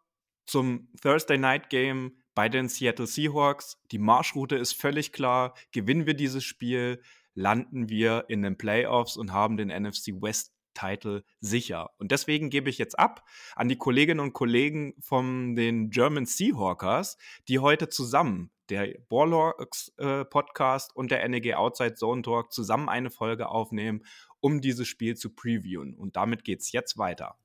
zum 0.46 0.88
Thursday 1.02 1.36
Night 1.36 1.68
Game 1.68 2.16
bei 2.36 2.48
den 2.48 2.68
Seattle 2.68 3.08
Seahawks. 3.08 3.76
Die 3.90 3.98
Marschroute 3.98 4.54
ist 4.54 4.74
völlig 4.74 5.12
klar. 5.12 5.54
Gewinnen 5.72 6.06
wir 6.06 6.14
dieses 6.14 6.44
Spiel, 6.44 7.02
landen 7.34 7.88
wir 7.88 8.26
in 8.28 8.42
den 8.42 8.56
Playoffs 8.56 9.16
und 9.16 9.32
haben 9.32 9.56
den 9.56 9.68
NFC 9.68 10.12
West 10.22 10.54
Title 10.74 11.24
sicher. 11.40 11.90
Und 11.98 12.12
deswegen 12.12 12.50
gebe 12.50 12.70
ich 12.70 12.78
jetzt 12.78 12.98
ab 12.98 13.24
an 13.56 13.68
die 13.68 13.76
Kolleginnen 13.76 14.20
und 14.20 14.32
Kollegen 14.32 14.94
von 15.00 15.54
den 15.56 15.90
German 15.90 16.26
Seahawkers, 16.26 17.18
die 17.48 17.58
heute 17.58 17.88
zusammen 17.88 18.50
der 18.70 18.94
Warlocks 19.08 19.92
äh, 19.98 20.24
Podcast 20.24 20.94
und 20.94 21.10
der 21.10 21.28
NEG 21.28 21.54
Outside 21.54 21.94
Zone 21.94 22.22
Talk 22.22 22.52
zusammen 22.52 22.88
eine 22.88 23.10
Folge 23.10 23.48
aufnehmen, 23.48 24.04
um 24.40 24.60
dieses 24.60 24.88
Spiel 24.88 25.16
zu 25.16 25.34
previewen. 25.34 25.94
Und 25.94 26.16
damit 26.16 26.44
geht 26.44 26.60
es 26.60 26.72
jetzt 26.72 26.96
weiter. 26.96 27.36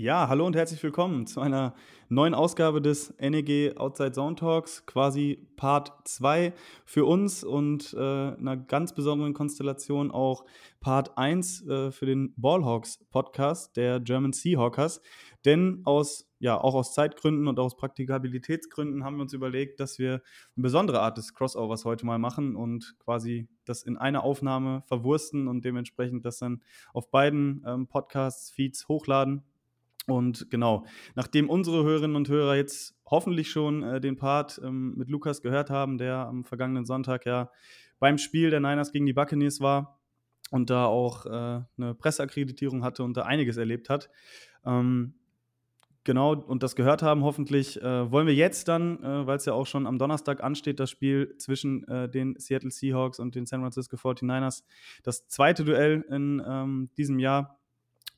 Ja, 0.00 0.28
hallo 0.28 0.46
und 0.46 0.54
herzlich 0.54 0.80
willkommen 0.84 1.26
zu 1.26 1.40
einer 1.40 1.74
neuen 2.08 2.32
Ausgabe 2.32 2.80
des 2.80 3.12
NEG 3.18 3.76
Outside 3.78 4.12
Zone 4.12 4.36
Talks, 4.36 4.86
quasi 4.86 5.48
Part 5.56 5.90
2 6.04 6.52
für 6.84 7.04
uns 7.04 7.42
und 7.42 7.94
äh, 7.94 7.98
einer 7.98 8.56
ganz 8.56 8.94
besonderen 8.94 9.34
Konstellation 9.34 10.12
auch 10.12 10.44
Part 10.78 11.18
1 11.18 11.66
äh, 11.66 11.90
für 11.90 12.06
den 12.06 12.32
Ballhawks 12.36 13.04
Podcast 13.10 13.76
der 13.76 13.98
German 13.98 14.32
Seahawkers. 14.32 15.00
Denn 15.44 15.82
aus, 15.84 16.30
ja, 16.38 16.56
auch 16.56 16.76
aus 16.76 16.94
Zeitgründen 16.94 17.48
und 17.48 17.58
aus 17.58 17.76
Praktikabilitätsgründen 17.76 19.02
haben 19.02 19.16
wir 19.16 19.22
uns 19.22 19.32
überlegt, 19.32 19.80
dass 19.80 19.98
wir 19.98 20.12
eine 20.12 20.62
besondere 20.62 21.00
Art 21.00 21.18
des 21.18 21.34
Crossovers 21.34 21.84
heute 21.84 22.06
mal 22.06 22.20
machen 22.20 22.54
und 22.54 22.94
quasi 23.00 23.48
das 23.64 23.82
in 23.82 23.96
einer 23.96 24.22
Aufnahme 24.22 24.84
verwursten 24.86 25.48
und 25.48 25.64
dementsprechend 25.64 26.24
das 26.24 26.38
dann 26.38 26.62
auf 26.92 27.10
beiden 27.10 27.64
ähm, 27.66 27.88
Podcasts-Feeds 27.88 28.86
hochladen 28.86 29.42
und 30.08 30.50
genau, 30.50 30.86
nachdem 31.14 31.50
unsere 31.50 31.84
Hörerinnen 31.84 32.16
und 32.16 32.28
Hörer 32.28 32.56
jetzt 32.56 32.98
hoffentlich 33.04 33.50
schon 33.50 33.82
äh, 33.82 34.00
den 34.00 34.16
Part 34.16 34.60
ähm, 34.64 34.94
mit 34.96 35.10
Lukas 35.10 35.42
gehört 35.42 35.68
haben, 35.68 35.98
der 35.98 36.26
am 36.26 36.44
vergangenen 36.44 36.86
Sonntag 36.86 37.26
ja 37.26 37.50
beim 37.98 38.16
Spiel 38.16 38.50
der 38.50 38.60
Niners 38.60 38.90
gegen 38.92 39.04
die 39.04 39.12
Buccaneers 39.12 39.60
war 39.60 40.00
und 40.50 40.70
da 40.70 40.86
auch 40.86 41.26
äh, 41.26 41.28
eine 41.76 41.94
Presseakkreditierung 41.94 42.82
hatte 42.84 43.02
und 43.02 43.18
da 43.18 43.22
einiges 43.22 43.58
erlebt 43.58 43.90
hat. 43.90 44.08
Ähm, 44.64 45.12
genau, 46.04 46.34
und 46.34 46.62
das 46.62 46.74
gehört 46.74 47.02
haben, 47.02 47.22
hoffentlich 47.22 47.80
äh, 47.82 48.10
wollen 48.10 48.26
wir 48.26 48.34
jetzt 48.34 48.68
dann, 48.68 49.02
äh, 49.02 49.26
weil 49.26 49.36
es 49.36 49.44
ja 49.44 49.52
auch 49.52 49.66
schon 49.66 49.86
am 49.86 49.98
Donnerstag 49.98 50.42
ansteht, 50.42 50.80
das 50.80 50.90
Spiel 50.90 51.34
zwischen 51.36 51.86
äh, 51.86 52.08
den 52.08 52.34
Seattle 52.38 52.70
Seahawks 52.70 53.18
und 53.18 53.34
den 53.34 53.44
San 53.44 53.60
Francisco 53.60 53.96
49ers, 53.96 54.62
das 55.02 55.28
zweite 55.28 55.64
Duell 55.64 56.02
in 56.08 56.42
ähm, 56.46 56.88
diesem 56.96 57.18
Jahr 57.18 57.57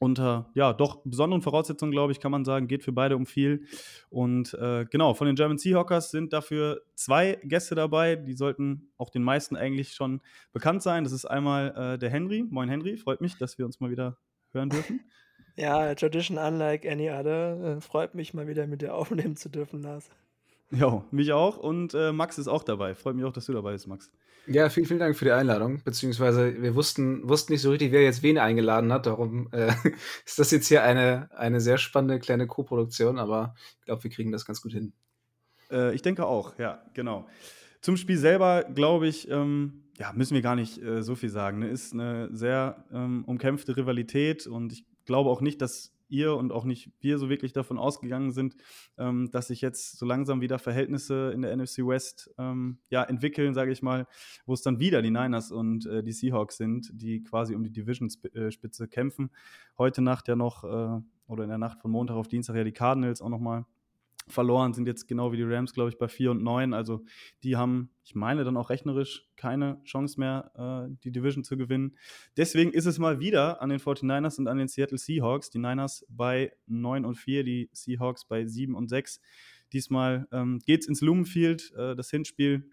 unter 0.01 0.51
ja 0.55 0.73
doch 0.73 1.03
besonderen 1.05 1.43
Voraussetzungen, 1.43 1.93
glaube 1.93 2.13
ich, 2.13 2.21
kann 2.21 2.33
man 2.33 2.45
sagen, 2.45 2.67
geht 2.67 2.83
für 2.83 2.91
beide 2.91 3.17
um 3.17 3.27
viel. 3.27 3.67
Und 4.09 4.55
äh, 4.55 4.87
genau, 4.91 5.13
von 5.13 5.27
den 5.27 5.37
German 5.37 5.59
Seahawkers 5.59 6.11
sind 6.11 6.33
dafür 6.33 6.81
zwei 6.95 7.39
Gäste 7.45 7.75
dabei, 7.75 8.17
die 8.17 8.33
sollten 8.33 8.91
auch 8.97 9.11
den 9.11 9.23
meisten 9.23 9.57
eigentlich 9.57 9.93
schon 9.93 10.23
bekannt 10.53 10.83
sein. 10.83 11.05
Das 11.05 11.13
ist 11.13 11.27
einmal 11.27 11.75
äh, 11.77 11.99
der 11.99 12.09
Henry. 12.09 12.45
Moin 12.49 12.71
Henry, 12.71 12.97
freut 12.97 13.21
mich, 13.21 13.37
dass 13.37 13.59
wir 13.59 13.67
uns 13.67 13.79
mal 13.79 13.91
wieder 13.91 14.17
hören 14.53 14.71
dürfen. 14.71 15.01
Ja, 15.57 15.95
Tradition 15.95 16.39
unlike 16.39 16.91
any 16.91 17.11
other. 17.11 17.77
Äh, 17.77 17.81
freut 17.83 18.15
mich 18.15 18.33
mal 18.33 18.49
wieder 18.49 18.67
mit 18.67 18.81
dir 18.81 18.95
aufnehmen 18.95 19.37
zu 19.37 19.51
dürfen, 19.51 19.83
Lars. 19.83 20.09
Ja, 20.71 21.05
mich 21.11 21.33
auch. 21.33 21.59
Und 21.59 21.95
äh, 21.95 22.13
Max 22.13 22.39
ist 22.39 22.49
auch 22.49 22.63
dabei. 22.63 22.95
Freut 22.95 23.17
mich 23.17 23.25
auch, 23.25 23.33
dass 23.33 23.47
du 23.47 23.53
dabei 23.53 23.73
bist, 23.73 23.89
Max. 23.89 24.11
Ja, 24.47 24.69
vielen, 24.69 24.87
vielen 24.87 25.01
Dank 25.01 25.17
für 25.17 25.25
die 25.25 25.33
Einladung. 25.33 25.83
Beziehungsweise 25.85 26.63
wir 26.63 26.75
wussten, 26.75 27.29
wussten 27.29 27.53
nicht 27.53 27.63
so 27.63 27.71
richtig, 27.71 27.93
wer 27.93 28.03
jetzt 28.03 28.23
wen 28.23 28.39
eingeladen 28.39 28.93
hat. 28.93 29.07
Darum 29.07 29.49
äh, 29.53 29.73
ist 30.25 30.39
das 30.39 30.51
jetzt 30.51 30.69
hier 30.69 30.83
eine, 30.83 31.29
eine 31.37 31.61
sehr 31.61 31.79
spannende 31.79 32.19
kleine 32.19 32.47
Co-Produktion, 32.47 33.19
aber 33.19 33.55
ich 33.81 33.85
glaube, 33.87 34.05
wir 34.05 34.11
kriegen 34.11 34.33
das 34.33 34.45
ganz 34.45 34.63
gut 34.63 34.73
hin. 34.73 34.93
Äh, 35.71 35.95
ich 35.95 36.03
denke 36.03 36.27
auch, 36.27 36.59
ja, 36.59 36.83
genau. 36.95 37.27
Zum 37.81 37.97
Spiel 37.97 38.19
selber, 38.19 38.65
glaube 38.65 39.09
ich, 39.09 39.29
ähm, 39.31 39.85
ja, 39.99 40.13
müssen 40.15 40.35
wir 40.35 40.43
gar 40.43 40.57
nicht 40.57 40.83
äh, 40.83 41.03
so 41.03 41.15
viel 41.15 41.31
sagen. 41.31 41.61
Ne? 41.61 41.69
Ist 41.69 41.93
eine 41.93 42.29
sehr 42.33 42.85
ähm, 42.93 43.25
umkämpfte 43.27 43.77
Rivalität 43.77 44.47
und 44.47 44.73
ich 44.73 44.85
glaube 45.05 45.31
auch 45.31 45.41
nicht, 45.41 45.61
dass 45.61 45.93
ihr 46.11 46.37
und 46.37 46.53
auch 46.53 46.64
nicht 46.64 46.90
wir 47.01 47.18
so 47.18 47.29
wirklich 47.29 47.53
davon 47.53 47.79
ausgegangen 47.79 48.33
sind, 48.33 48.57
ähm, 48.99 49.31
dass 49.31 49.49
sich 49.49 49.61
jetzt 49.61 49.99
so 49.99 50.07
langsam 50.07 50.40
wieder 50.40 50.59
Verhältnisse 50.59 51.31
in 51.33 51.42
der 51.42 51.57
NFC 51.57 51.79
West 51.79 52.31
ähm, 52.38 52.79
ja, 52.90 53.03
entwickeln, 53.03 53.55
sage 53.55 53.73
ich 53.73 53.83
mal, 53.83 54.07
wo 54.46 54.55
es 54.55 54.62
dann 54.62 54.81
wieder 54.81 55.03
die 55.03 55.11
Niners 55.11 55.51
und 55.53 55.87
äh, 55.87 56.03
die 56.03 56.12
Seahawks 56.12 56.57
sind, 56.57 56.90
die 56.92 57.23
quasi 57.23 57.55
um 57.55 57.64
die 57.64 57.73
Division-Spitze 57.73 58.88
kämpfen. 58.88 59.31
Heute 59.79 60.03
Nacht 60.03 60.29
ja 60.29 60.37
noch, 60.37 60.64
äh, 60.64 61.01
oder 61.27 61.44
in 61.44 61.49
der 61.51 61.59
Nacht 61.59 61.81
von 61.81 61.90
Montag 61.90 62.16
auf 62.16 62.29
Dienstag 62.29 62.57
ja 62.57 62.64
die 62.64 62.73
Cardinals 62.73 63.23
auch 63.23 63.29
nochmal 63.29 63.64
verloren, 64.31 64.73
sind 64.73 64.87
jetzt 64.87 65.07
genau 65.07 65.33
wie 65.33 65.37
die 65.37 65.45
Rams, 65.45 65.73
glaube 65.73 65.90
ich, 65.90 65.99
bei 65.99 66.09
4 66.09 66.31
und 66.31 66.43
9. 66.43 66.73
Also 66.73 67.05
die 67.43 67.57
haben, 67.57 67.90
ich 68.05 68.14
meine, 68.14 68.45
dann 68.45 68.57
auch 68.57 68.71
rechnerisch 68.71 69.29
keine 69.37 69.83
Chance 69.85 70.19
mehr, 70.19 70.88
äh, 70.90 70.95
die 71.05 71.12
Division 71.12 71.45
zu 71.45 71.57
gewinnen. 71.57 71.97
Deswegen 72.37 72.73
ist 72.73 72.87
es 72.87 72.99
mal 72.99 73.21
wieder 73.21 73.62
an 73.62 73.71
den 73.71 73.81
49ers 73.81 74.38
und 74.38 74.49
an 74.49 74.59
den 74.59 74.69
Seattle 74.69 74.99
Seahawks. 74.99 75.51
Die 75.51 75.59
Niners 75.59 76.07
bei 76.09 76.53
9 76.66 77.05
und 77.05 77.16
4, 77.16 77.45
die 77.45 77.71
Seahawks 77.73 78.25
bei 78.25 78.47
7 78.47 78.75
und 78.75 78.88
6. 78.88 79.21
Diesmal 79.73 80.27
ähm, 80.33 80.59
geht 80.66 80.83
es 80.83 80.88
ins 80.88 81.01
Lumenfield. 81.01 81.73
Äh, 81.77 81.95
das 81.95 82.11
Hinspiel 82.11 82.71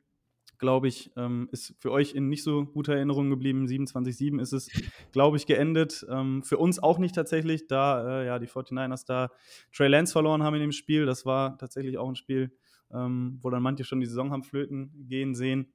glaube 0.59 0.87
ich, 0.87 1.11
ähm, 1.15 1.49
ist 1.51 1.75
für 1.79 1.91
euch 1.91 2.13
in 2.13 2.29
nicht 2.29 2.43
so 2.43 2.65
guter 2.65 2.95
Erinnerung 2.95 3.29
geblieben. 3.29 3.65
27-7 3.65 4.41
ist 4.41 4.53
es, 4.53 4.69
glaube 5.11 5.37
ich, 5.37 5.45
geendet. 5.45 6.05
Ähm, 6.09 6.43
für 6.43 6.57
uns 6.57 6.79
auch 6.79 6.97
nicht 6.97 7.15
tatsächlich, 7.15 7.67
da 7.67 8.21
äh, 8.21 8.25
ja 8.25 8.39
die 8.39 8.47
49ers 8.47 9.05
da 9.05 9.29
Trey 9.73 9.87
Lance 9.87 10.13
verloren 10.13 10.43
haben 10.43 10.55
in 10.55 10.61
dem 10.61 10.71
Spiel. 10.71 11.05
Das 11.05 11.25
war 11.25 11.57
tatsächlich 11.57 11.97
auch 11.97 12.09
ein 12.09 12.15
Spiel, 12.15 12.51
ähm, 12.91 13.39
wo 13.41 13.49
dann 13.49 13.63
manche 13.63 13.83
schon 13.83 13.99
die 13.99 14.05
Saison 14.05 14.31
haben 14.31 14.43
flöten 14.43 14.91
gehen 15.07 15.35
sehen. 15.35 15.73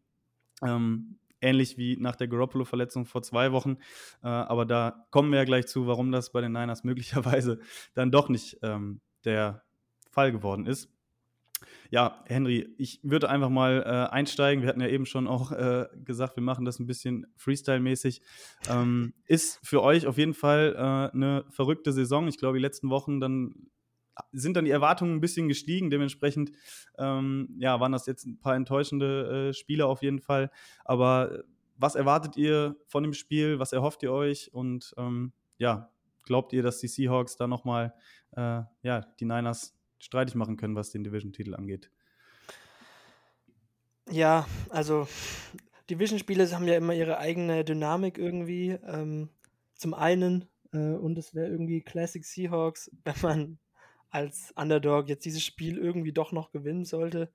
Ähm, 0.63 1.19
ähnlich 1.43 1.77
wie 1.77 1.97
nach 1.97 2.17
der 2.17 2.29
Garoppolo-Verletzung 2.29 3.05
vor 3.05 3.23
zwei 3.23 3.53
Wochen. 3.53 3.79
Äh, 4.23 4.29
aber 4.29 4.65
da 4.65 5.07
kommen 5.11 5.31
wir 5.31 5.39
ja 5.39 5.45
gleich 5.45 5.67
zu, 5.67 5.87
warum 5.87 6.13
das 6.13 6.33
bei 6.33 6.41
den 6.41 6.53
Niners 6.53 6.85
möglicherweise 6.85 7.59
dann 7.95 8.11
doch 8.11 8.29
nicht 8.29 8.59
ähm, 8.63 9.01
der 9.25 9.63
Fall 10.11 10.33
geworden 10.33 10.67
ist. 10.67 10.89
Ja, 11.91 12.23
Henry, 12.27 12.75
ich 12.79 13.01
würde 13.03 13.29
einfach 13.29 13.49
mal 13.49 13.83
äh, 13.85 14.13
einsteigen. 14.13 14.63
Wir 14.63 14.69
hatten 14.69 14.81
ja 14.81 14.89
eben 14.89 15.07
schon 15.07 15.27
auch 15.27 15.53
äh, 15.53 15.87
gesagt, 16.05 16.37
wir 16.37 16.43
machen 16.43 16.65
das 16.65 16.79
ein 16.79 16.87
bisschen 16.87 17.27
Freestyle-mäßig. 17.37 18.23
Ähm, 18.69 19.15
ist 19.27 19.61
für 19.63 19.83
euch 19.83 20.07
auf 20.07 20.19
jeden 20.19 20.35
Fall 20.35 20.75
äh, 20.77 21.15
eine 21.15 21.45
verrückte 21.51 21.93
Saison. 21.93 22.29
Ich 22.29 22.39
glaube, 22.39 22.59
die 22.59 22.63
letzten 22.63 22.91
Wochen 22.91 23.21
dann 23.21 23.69
sind 24.33 24.57
dann 24.57 24.65
die 24.65 24.71
Erwartungen 24.71 25.17
ein 25.17 25.21
bisschen 25.21 25.49
gestiegen. 25.49 25.91
Dementsprechend 25.91 26.53
ähm, 26.99 27.55
ja, 27.59 27.81
waren 27.81 27.93
das 27.93 28.07
jetzt 28.07 28.27
ein 28.27 28.39
paar 28.39 28.55
enttäuschende 28.57 29.49
äh, 29.49 29.55
Spiele 29.55 29.87
auf 29.87 30.03
jeden 30.03 30.21
Fall. 30.21 30.51
Aber 30.85 31.45
was 31.77 31.95
erwartet 31.95 32.37
ihr 32.37 32.77
von 32.87 33.03
dem 33.03 33.15
Spiel? 33.15 33.59
Was 33.59 33.73
erhofft 33.73 34.03
ihr 34.03 34.13
euch? 34.13 34.53
Und 34.53 34.95
ähm, 34.99 35.33
ja, 35.59 35.91
glaubt 36.25 36.53
ihr, 36.53 36.63
dass 36.63 36.79
die 36.79 36.89
Seahawks 36.89 37.37
da 37.37 37.47
nochmal 37.47 37.95
äh, 38.37 38.63
ja, 38.83 39.01
die 39.19 39.25
Niners 39.25 39.75
streitig 40.03 40.35
machen 40.35 40.57
können, 40.57 40.77
was 40.77 40.91
den 40.91 41.05
Division-Titel 41.05 41.55
angeht. 41.55 41.91
Ja, 44.11 44.47
also 44.69 45.07
Division-Spiele 45.89 46.51
haben 46.51 46.67
ja 46.67 46.77
immer 46.77 46.95
ihre 46.95 47.19
eigene 47.19 47.65
Dynamik 47.65 48.19
irgendwie. 48.19 48.71
Ähm, 48.87 49.31
zum 49.75 49.95
einen, 49.95 50.49
äh, 50.73 50.77
und 50.77 51.17
es 51.19 51.35
wäre 51.35 51.49
irgendwie 51.49 51.81
Classic 51.83 52.25
Seahawks, 52.25 52.91
wenn 53.05 53.15
man 53.23 53.59
als 54.11 54.53
Underdog 54.57 55.09
jetzt 55.09 55.25
dieses 55.25 55.43
Spiel 55.43 55.79
irgendwie 55.79 56.13
doch 56.13 56.33
noch 56.33 56.51
gewinnen 56.51 56.85
sollte. 56.85 57.33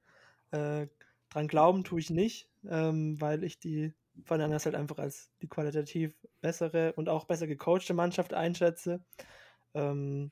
Äh, 0.51 0.87
dran 1.29 1.47
glauben 1.47 1.83
tue 1.83 1.99
ich 1.99 2.09
nicht, 2.09 2.49
ähm, 2.69 3.19
weil 3.19 3.43
ich 3.43 3.59
die 3.59 3.93
von 4.23 4.39
Niners 4.39 4.65
halt 4.65 4.75
einfach 4.75 4.97
als 4.97 5.31
die 5.41 5.47
qualitativ 5.47 6.13
bessere 6.41 6.93
und 6.93 7.09
auch 7.09 7.25
besser 7.25 7.47
gecoachte 7.47 7.93
Mannschaft 7.93 8.33
einschätze. 8.33 9.01
Ähm, 9.73 10.31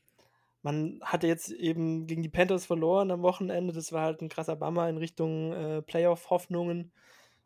man 0.65 0.99
hatte 1.03 1.27
jetzt 1.27 1.51
eben 1.51 2.07
gegen 2.07 2.23
die 2.23 2.29
Panthers 2.29 2.65
verloren 2.65 3.11
am 3.11 3.21
Wochenende. 3.21 3.71
Das 3.71 3.91
war 3.91 4.01
halt 4.01 4.21
ein 4.21 4.29
krasser 4.29 4.55
Bummer 4.55 4.89
in 4.89 4.97
Richtung 4.97 5.53
äh, 5.53 5.83
Playoff-Hoffnungen. 5.83 6.91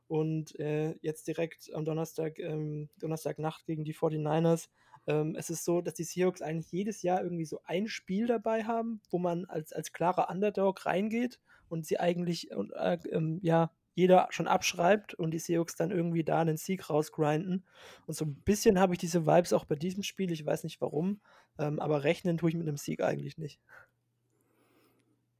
Und 0.07 0.57
äh, 0.57 0.95
jetzt 1.01 1.27
direkt 1.27 1.69
am 1.73 1.83
Donnerstag, 1.83 2.39
ähm, 2.39 2.87
Donnerstagnacht 2.97 3.65
gegen 3.65 3.83
die 3.83 3.93
49ers. 3.93 4.69
Ähm, 5.05 5.35
es 5.37 5.49
ist 5.49 5.65
so, 5.65 5.81
dass 5.81 5.95
die 5.95 6.05
Seahawks 6.05 6.41
eigentlich 6.41 6.71
jedes 6.71 7.01
Jahr 7.01 7.21
irgendwie 7.21 7.43
so 7.43 7.59
ein 7.65 7.87
Spiel 7.87 8.25
dabei 8.25 8.63
haben, 8.63 9.01
wo 9.11 9.19
man 9.19 9.43
als, 9.43 9.73
als 9.73 9.91
klarer 9.91 10.29
Underdog 10.29 10.85
reingeht 10.85 11.41
und 11.67 11.85
sie 11.85 11.99
eigentlich 11.99 12.49
äh, 12.51 12.97
ähm, 13.11 13.39
ja, 13.43 13.69
jeder 13.95 14.27
schon 14.29 14.47
abschreibt 14.47 15.13
und 15.13 15.31
die 15.31 15.39
Seahawks 15.39 15.75
dann 15.75 15.91
irgendwie 15.91 16.23
da 16.23 16.39
einen 16.39 16.57
Sieg 16.57 16.89
rausgrinden. 16.89 17.65
Und 18.05 18.13
so 18.13 18.25
ein 18.25 18.35
bisschen 18.35 18.79
habe 18.79 18.93
ich 18.93 18.99
diese 18.99 19.25
Vibes 19.25 19.53
auch 19.53 19.65
bei 19.65 19.75
diesem 19.75 20.03
Spiel. 20.03 20.31
Ich 20.31 20.45
weiß 20.45 20.63
nicht 20.63 20.79
warum, 20.81 21.19
ähm, 21.57 21.79
aber 21.79 22.03
rechnen 22.03 22.37
tue 22.37 22.49
ich 22.49 22.55
mit 22.55 22.67
einem 22.67 22.77
Sieg 22.77 23.01
eigentlich 23.01 23.37
nicht. 23.37 23.59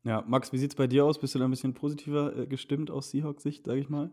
Ja, 0.04 0.24
Max, 0.28 0.52
wie 0.54 0.58
sieht 0.58 0.72
es 0.72 0.76
bei 0.76 0.88
dir 0.88 1.06
aus? 1.06 1.20
Bist 1.20 1.36
du 1.36 1.40
da 1.40 1.46
ein 1.46 1.52
bisschen 1.52 1.74
positiver 1.74 2.36
äh, 2.36 2.48
gestimmt 2.48 2.90
aus 2.90 3.12
Seahawks-Sicht, 3.12 3.66
sage 3.66 3.80
ich 3.80 3.90
mal? 3.90 4.12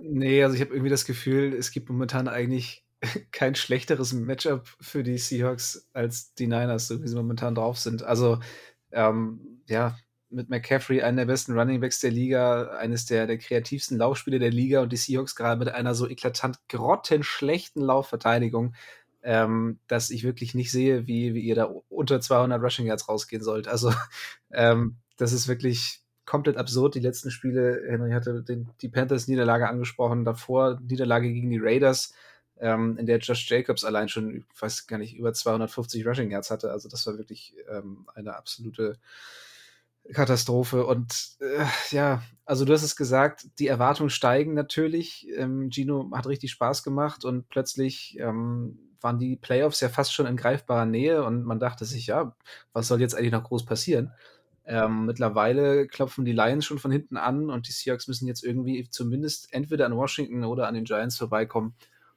Nee, 0.00 0.42
also 0.42 0.54
ich 0.54 0.60
habe 0.60 0.72
irgendwie 0.72 0.90
das 0.90 1.04
Gefühl, 1.04 1.54
es 1.54 1.70
gibt 1.70 1.88
momentan 1.88 2.28
eigentlich 2.28 2.84
kein 3.30 3.54
schlechteres 3.54 4.12
Matchup 4.12 4.66
für 4.80 5.02
die 5.02 5.18
Seahawks 5.18 5.88
als 5.92 6.34
die 6.34 6.46
Niners, 6.46 6.88
so 6.88 7.02
wie 7.02 7.08
sie 7.08 7.16
momentan 7.16 7.54
drauf 7.54 7.78
sind. 7.78 8.02
Also, 8.02 8.40
ähm, 8.92 9.60
ja, 9.66 9.96
mit 10.30 10.48
McCaffrey 10.50 11.02
einen 11.02 11.16
der 11.16 11.26
besten 11.26 11.58
Runningbacks 11.58 12.00
der 12.00 12.10
Liga, 12.10 12.68
eines 12.78 13.06
der, 13.06 13.26
der 13.26 13.38
kreativsten 13.38 13.98
Laufspiele 13.98 14.38
der 14.38 14.50
Liga 14.50 14.82
und 14.82 14.92
die 14.92 14.96
Seahawks 14.96 15.36
gerade 15.36 15.58
mit 15.58 15.68
einer 15.68 15.94
so 15.94 16.08
eklatant 16.08 16.58
grottenschlechten 16.68 17.82
Laufverteidigung, 17.82 18.74
ähm, 19.22 19.78
dass 19.88 20.10
ich 20.10 20.24
wirklich 20.24 20.54
nicht 20.54 20.70
sehe, 20.70 21.06
wie, 21.06 21.34
wie 21.34 21.40
ihr 21.40 21.54
da 21.54 21.64
unter 21.88 22.20
200 22.20 22.62
Rushing 22.62 22.86
Yards 22.86 23.08
rausgehen 23.08 23.42
sollt. 23.42 23.68
Also 23.68 23.92
ähm, 24.52 24.96
das 25.16 25.32
ist 25.32 25.48
wirklich 25.48 26.02
komplett 26.24 26.56
absurd. 26.56 26.94
Die 26.96 27.00
letzten 27.00 27.30
Spiele, 27.30 27.82
Henry 27.88 28.10
hatte 28.10 28.42
den, 28.42 28.68
die 28.82 28.88
Panthers-Niederlage 28.88 29.68
angesprochen, 29.68 30.24
davor 30.24 30.80
Niederlage 30.80 31.32
gegen 31.32 31.50
die 31.50 31.60
Raiders. 31.60 32.14
ähm, 32.58 32.96
in 32.98 33.06
der 33.06 33.18
Josh 33.18 33.48
Jacobs 33.50 33.84
allein 33.84 34.08
schon, 34.08 34.36
ich 34.36 34.62
weiß 34.62 34.86
gar 34.86 34.98
nicht, 34.98 35.16
über 35.16 35.32
250 35.32 36.06
Rushing 36.06 36.30
Yards 36.30 36.50
hatte. 36.50 36.70
Also 36.72 36.88
das 36.88 37.06
war 37.06 37.18
wirklich 37.18 37.54
ähm, 37.68 38.06
eine 38.14 38.34
absolute 38.36 38.98
Katastrophe. 40.12 40.86
Und 40.86 41.36
äh, 41.40 41.64
ja, 41.90 42.22
also 42.44 42.64
du 42.64 42.72
hast 42.72 42.82
es 42.82 42.96
gesagt, 42.96 43.46
die 43.58 43.66
Erwartungen 43.66 44.10
steigen 44.10 44.54
natürlich. 44.54 45.26
Ähm, 45.36 45.70
Gino 45.70 46.10
hat 46.14 46.26
richtig 46.26 46.50
Spaß 46.52 46.82
gemacht 46.82 47.24
und 47.24 47.48
plötzlich 47.48 48.16
ähm, 48.20 48.78
waren 49.00 49.18
die 49.18 49.36
Playoffs 49.36 49.80
ja 49.80 49.88
fast 49.88 50.12
schon 50.12 50.26
in 50.26 50.36
greifbarer 50.36 50.86
Nähe 50.86 51.24
und 51.24 51.44
man 51.44 51.60
dachte 51.60 51.84
sich, 51.84 52.06
ja, 52.06 52.34
was 52.72 52.88
soll 52.88 53.00
jetzt 53.00 53.14
eigentlich 53.14 53.32
noch 53.32 53.44
groß 53.44 53.64
passieren? 53.64 54.12
Ähm, 54.64 55.06
mittlerweile 55.06 55.86
klopfen 55.86 56.24
die 56.24 56.32
Lions 56.32 56.64
schon 56.64 56.80
von 56.80 56.90
hinten 56.90 57.16
an 57.16 57.50
und 57.50 57.68
die 57.68 57.72
Seahawks 57.72 58.08
müssen 58.08 58.26
jetzt 58.26 58.42
irgendwie 58.42 58.88
zumindest 58.90 59.52
entweder 59.52 59.86
an 59.86 59.96
Washington 59.96 60.44
oder 60.44 60.66
an 60.66 60.74
den 60.74 60.84
Giants 60.84 61.16
vorbeikommen, 61.16 61.74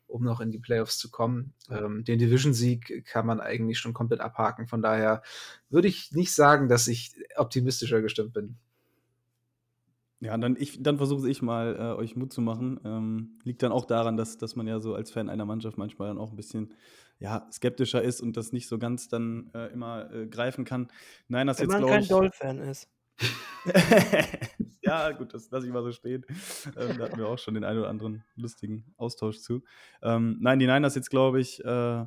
um 0.09 0.23
noch 0.23 0.41
in 0.41 0.51
die 0.51 0.59
Playoffs 0.59 0.97
zu 0.97 1.09
kommen. 1.09 1.53
Ähm, 1.69 2.03
den 2.03 2.19
Division-Sieg 2.19 3.05
kann 3.05 3.25
man 3.25 3.39
eigentlich 3.39 3.79
schon 3.79 3.93
komplett 3.93 4.19
abhaken. 4.19 4.67
Von 4.67 4.81
daher 4.81 5.21
würde 5.69 5.87
ich 5.87 6.11
nicht 6.11 6.33
sagen, 6.33 6.67
dass 6.67 6.87
ich 6.87 7.13
optimistischer 7.37 8.01
gestimmt 8.01 8.33
bin. 8.33 8.57
Ja, 10.21 10.37
dann, 10.37 10.57
dann 10.79 10.97
versuche 10.97 11.29
ich 11.29 11.41
mal, 11.41 11.75
äh, 11.75 11.97
euch 11.97 12.15
Mut 12.17 12.33
zu 12.33 12.41
machen. 12.41 12.79
Ähm, 12.83 13.39
liegt 13.43 13.63
dann 13.63 13.71
auch 13.71 13.85
daran, 13.85 14.17
dass, 14.17 14.37
dass 14.37 14.55
man 14.55 14.67
ja 14.67 14.79
so 14.81 14.93
als 14.93 15.11
Fan 15.11 15.29
einer 15.29 15.45
Mannschaft 15.45 15.77
manchmal 15.77 16.09
dann 16.09 16.17
auch 16.17 16.31
ein 16.31 16.35
bisschen 16.35 16.73
ja, 17.19 17.47
skeptischer 17.51 18.01
ist 18.01 18.21
und 18.21 18.35
das 18.35 18.51
nicht 18.51 18.67
so 18.67 18.77
ganz 18.79 19.07
dann 19.07 19.49
äh, 19.53 19.71
immer 19.71 20.11
äh, 20.13 20.27
greifen 20.27 20.65
kann. 20.65 20.89
Nein, 21.27 21.47
das 21.47 21.59
Wenn 21.59 21.69
jetzt 21.69 21.81
man 21.81 21.89
kein 21.89 22.03
ich. 22.03 22.09
Doll-Fan 22.09 22.59
ist. 22.59 22.89
ja, 24.89 25.11
gut, 25.11 25.33
das 25.33 25.49
lasse 25.51 25.67
ich 25.67 25.73
mal 25.73 25.83
so 25.83 25.91
stehen. 25.91 26.25
Ähm, 26.77 26.97
da 26.97 27.05
hatten 27.05 27.17
wir 27.17 27.27
auch 27.27 27.39
schon 27.39 27.53
den 27.53 27.63
einen 27.63 27.79
oder 27.79 27.89
anderen 27.89 28.23
lustigen 28.35 28.85
Austausch 28.97 29.39
zu. 29.39 29.63
Ähm, 30.01 30.37
nein, 30.39 30.59
die 30.59 30.67
Niners 30.67 30.95
jetzt, 30.95 31.09
glaube 31.09 31.39
ich, 31.39 31.63
äh, 31.63 32.05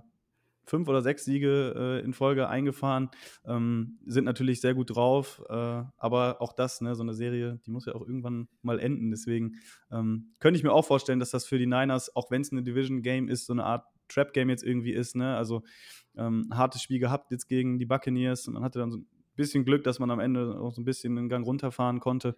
fünf 0.65 0.89
oder 0.89 1.03
sechs 1.03 1.25
Siege 1.25 1.75
äh, 1.77 2.05
in 2.05 2.13
Folge 2.13 2.49
eingefahren, 2.49 3.11
ähm, 3.45 3.99
sind 4.07 4.25
natürlich 4.25 4.61
sehr 4.61 4.75
gut 4.75 4.95
drauf, 4.95 5.43
äh, 5.49 5.53
aber 5.97 6.37
auch 6.41 6.53
das, 6.53 6.81
ne, 6.81 6.95
so 6.95 7.03
eine 7.03 7.15
Serie, 7.15 7.61
die 7.67 7.71
muss 7.71 7.87
ja 7.87 7.95
auch 7.95 8.03
irgendwann 8.03 8.49
mal 8.63 8.79
enden. 8.79 9.11
Deswegen 9.11 9.57
ähm, 9.91 10.33
könnte 10.39 10.59
ich 10.59 10.65
mir 10.65 10.73
auch 10.73 10.85
vorstellen, 10.85 11.19
dass 11.19 11.31
das 11.31 11.47
für 11.47 11.59
die 11.59 11.67
Niners, 11.67 12.15
auch 12.15 12.31
wenn 12.31 12.43
es 12.43 12.53
eine 12.53 12.63
Division-Game 12.63 13.29
ist, 13.29 13.47
so 13.47 13.53
eine 13.53 13.65
Art 13.65 13.85
Trap-Game 14.09 14.51
jetzt 14.51 14.65
irgendwie 14.65 14.93
ist. 14.93 15.17
Ne? 15.17 15.37
Also 15.37 15.63
ähm, 16.17 16.49
hartes 16.53 16.83
Spiel 16.83 16.99
gehabt 16.99 17.31
jetzt 17.31 17.49
gegen 17.49 17.79
die 17.79 17.87
Buccaneers 17.87 18.47
und 18.47 18.55
man 18.55 18.63
hatte 18.63 18.79
dann 18.79 18.91
so 18.91 18.99
ein 18.99 19.07
bisschen 19.37 19.65
Glück, 19.65 19.85
dass 19.85 19.99
man 19.99 20.11
am 20.11 20.21
Ende 20.21 20.61
auch 20.61 20.73
so 20.73 20.81
ein 20.81 20.85
bisschen 20.85 21.17
den 21.17 21.29
Gang 21.29 21.45
runterfahren 21.47 22.01
konnte. 22.01 22.37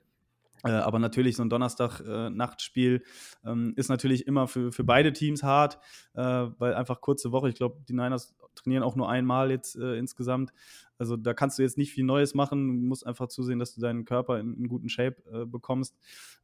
Äh, 0.64 0.70
aber 0.70 0.98
natürlich, 0.98 1.36
so 1.36 1.42
ein 1.42 1.50
Donnerstag-Nachtspiel 1.50 3.02
äh, 3.44 3.50
ähm, 3.50 3.74
ist 3.76 3.90
natürlich 3.90 4.26
immer 4.26 4.48
für, 4.48 4.72
für 4.72 4.84
beide 4.84 5.12
Teams 5.12 5.42
hart, 5.42 5.78
äh, 6.14 6.22
weil 6.22 6.74
einfach 6.74 7.00
kurze 7.00 7.32
Woche, 7.32 7.50
ich 7.50 7.54
glaube, 7.54 7.76
die 7.86 7.92
Niners 7.92 8.34
trainieren 8.54 8.82
auch 8.82 8.96
nur 8.96 9.08
einmal 9.08 9.50
jetzt 9.50 9.76
äh, 9.76 9.96
insgesamt. 9.96 10.52
Also 10.96 11.16
da 11.16 11.34
kannst 11.34 11.58
du 11.58 11.62
jetzt 11.62 11.76
nicht 11.76 11.92
viel 11.92 12.04
Neues 12.04 12.34
machen. 12.34 12.82
Du 12.82 12.86
musst 12.86 13.06
einfach 13.06 13.26
zusehen, 13.26 13.58
dass 13.58 13.74
du 13.74 13.80
deinen 13.80 14.04
Körper 14.04 14.38
in, 14.38 14.54
in 14.54 14.68
guten 14.68 14.88
Shape 14.88 15.16
äh, 15.32 15.44
bekommst. 15.44 15.96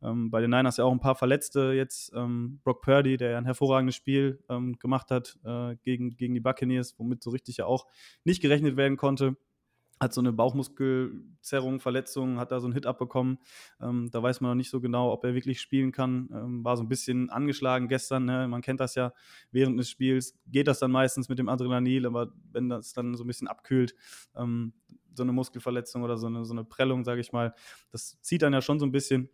Ähm, 0.02 0.30
bei 0.30 0.40
den 0.40 0.50
Niners 0.50 0.76
ja 0.76 0.84
auch 0.84 0.92
ein 0.92 1.00
paar 1.00 1.14
Verletzte 1.14 1.72
jetzt. 1.72 2.12
Ähm, 2.14 2.60
Brock 2.64 2.82
Purdy, 2.82 3.16
der 3.16 3.30
ja 3.30 3.38
ein 3.38 3.44
hervorragendes 3.44 3.94
Spiel 3.94 4.42
ähm, 4.48 4.76
gemacht 4.78 5.10
hat 5.10 5.38
äh, 5.44 5.76
gegen, 5.82 6.16
gegen 6.16 6.34
die 6.34 6.40
Buccaneers, 6.40 6.98
womit 6.98 7.22
so 7.22 7.30
richtig 7.30 7.58
ja 7.58 7.66
auch 7.66 7.86
nicht 8.24 8.42
gerechnet 8.42 8.76
werden 8.76 8.96
konnte 8.96 9.36
hat 10.00 10.14
so 10.14 10.22
eine 10.22 10.32
Bauchmuskelzerrung, 10.32 11.78
Verletzung, 11.78 12.38
hat 12.38 12.52
da 12.52 12.60
so 12.60 12.66
einen 12.66 12.72
Hit 12.72 12.86
abbekommen. 12.86 13.38
Ähm, 13.82 14.08
da 14.10 14.22
weiß 14.22 14.40
man 14.40 14.52
noch 14.52 14.56
nicht 14.56 14.70
so 14.70 14.80
genau, 14.80 15.12
ob 15.12 15.24
er 15.24 15.34
wirklich 15.34 15.60
spielen 15.60 15.92
kann. 15.92 16.30
Ähm, 16.32 16.64
war 16.64 16.78
so 16.78 16.82
ein 16.82 16.88
bisschen 16.88 17.28
angeschlagen 17.28 17.86
gestern. 17.86 18.24
Ne? 18.24 18.48
Man 18.48 18.62
kennt 18.62 18.80
das 18.80 18.94
ja 18.94 19.12
während 19.52 19.78
des 19.78 19.90
Spiels. 19.90 20.34
Geht 20.46 20.68
das 20.68 20.78
dann 20.78 20.90
meistens 20.90 21.28
mit 21.28 21.38
dem 21.38 21.50
Adrenalin, 21.50 22.06
aber 22.06 22.32
wenn 22.50 22.70
das 22.70 22.94
dann 22.94 23.14
so 23.14 23.24
ein 23.24 23.26
bisschen 23.26 23.46
abkühlt, 23.46 23.94
ähm, 24.34 24.72
so 25.12 25.22
eine 25.22 25.32
Muskelverletzung 25.32 26.02
oder 26.02 26.16
so 26.16 26.28
eine, 26.28 26.46
so 26.46 26.54
eine 26.54 26.64
Prellung, 26.64 27.04
sage 27.04 27.20
ich 27.20 27.32
mal, 27.32 27.54
das 27.92 28.18
zieht 28.22 28.40
dann 28.40 28.54
ja 28.54 28.62
schon 28.62 28.78
so 28.78 28.86
ein 28.86 28.92
bisschen. 28.92 29.28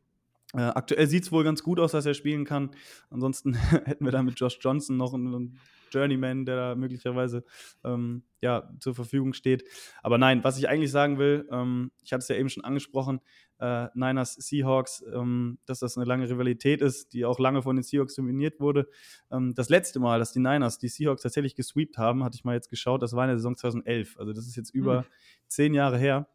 Äh, 0.53 0.63
aktuell 0.63 1.07
sieht 1.07 1.25
es 1.25 1.33
wohl 1.33 1.45
ganz 1.45 1.63
gut 1.63 1.79
aus, 1.79 1.93
dass 1.93 2.07
er 2.07 2.15
spielen 2.15 2.45
kann. 2.45 2.71
Ansonsten 3.11 3.55
hätten 3.85 4.05
wir 4.05 4.13
da 4.13 4.23
mit 4.23 4.39
Josh 4.41 4.59
Johnson 4.61 4.97
noch 4.97 5.15
einen, 5.15 5.59
Journeyman, 5.91 6.45
der 6.45 6.57
da 6.57 6.75
möglicherweise 6.75 7.45
ähm, 7.85 8.23
ja, 8.41 8.71
zur 8.81 8.95
Verfügung 8.95 9.33
steht. 9.33 9.65
Aber 10.03 10.19
nein, 10.19 10.45
was 10.45 10.59
ich 10.59 10.69
eigentlich 10.69 10.91
sagen 10.91 11.19
will, 11.19 11.49
ähm, 11.51 11.91
ich 12.03 12.13
hatte 12.13 12.23
es 12.23 12.29
ja 12.29 12.37
eben 12.37 12.49
schon 12.49 12.65
angesprochen, 12.65 13.21
äh, 13.59 13.89
Niners 13.95 14.35
Seahawks, 14.35 15.05
ähm, 15.13 15.59
dass 15.67 15.81
das 15.81 15.97
eine 15.97 16.05
lange 16.05 16.29
Rivalität 16.29 16.83
ist, 16.83 17.13
die 17.13 17.25
auch 17.25 17.39
lange 17.39 17.63
von 17.63 17.77
den 17.77 17.83
Seahawks 17.83 18.15
dominiert 18.15 18.61
wurde. 18.61 18.89
Ähm, 19.31 19.55
das 19.55 19.69
letzte 19.69 19.99
Mal, 19.99 20.19
dass 20.19 20.33
die 20.33 20.41
Niners 20.41 20.79
die 20.79 20.89
Seahawks 20.89 21.23
tatsächlich 21.23 21.55
gesweept 21.55 21.99
haben, 21.99 22.23
hatte 22.23 22.37
ich 22.37 22.45
mal 22.45 22.55
jetzt 22.55 22.71
geschaut, 22.71 23.03
das 23.03 23.15
war 23.15 23.25
in 23.25 23.29
der 23.29 23.39
Saison 23.39 23.57
2011. 23.57 24.19
Also 24.19 24.33
das 24.33 24.47
ist 24.47 24.57
jetzt 24.57 24.75
über 24.75 25.03
mhm. 25.03 25.07
zehn 25.49 25.75
Jahre 25.75 25.99
her. 25.99 26.29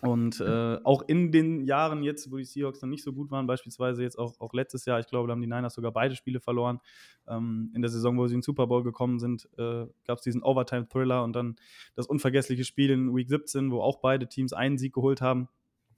Und 0.00 0.40
äh, 0.40 0.78
auch 0.84 1.02
in 1.08 1.32
den 1.32 1.64
Jahren 1.64 2.04
jetzt, 2.04 2.30
wo 2.30 2.36
die 2.36 2.44
Seahawks 2.44 2.78
dann 2.78 2.90
nicht 2.90 3.02
so 3.02 3.12
gut 3.12 3.32
waren, 3.32 3.48
beispielsweise 3.48 4.02
jetzt 4.02 4.16
auch, 4.16 4.38
auch 4.40 4.52
letztes 4.52 4.84
Jahr, 4.84 5.00
ich 5.00 5.08
glaube, 5.08 5.26
da 5.26 5.32
haben 5.32 5.40
die 5.40 5.48
Niners 5.48 5.74
sogar 5.74 5.90
beide 5.90 6.14
Spiele 6.14 6.38
verloren. 6.38 6.78
Ähm, 7.26 7.72
in 7.74 7.82
der 7.82 7.90
Saison, 7.90 8.16
wo 8.16 8.26
sie 8.28 8.34
in 8.34 8.38
den 8.38 8.44
Super 8.44 8.68
Bowl 8.68 8.84
gekommen 8.84 9.18
sind, 9.18 9.48
äh, 9.58 9.86
gab 10.06 10.18
es 10.18 10.22
diesen 10.22 10.42
Overtime-Thriller 10.42 11.24
und 11.24 11.34
dann 11.34 11.56
das 11.96 12.06
unvergessliche 12.06 12.64
Spiel 12.64 12.90
in 12.90 13.14
Week 13.14 13.28
17, 13.28 13.72
wo 13.72 13.80
auch 13.80 14.00
beide 14.00 14.28
Teams 14.28 14.52
einen 14.52 14.78
Sieg 14.78 14.94
geholt 14.94 15.20
haben. 15.20 15.48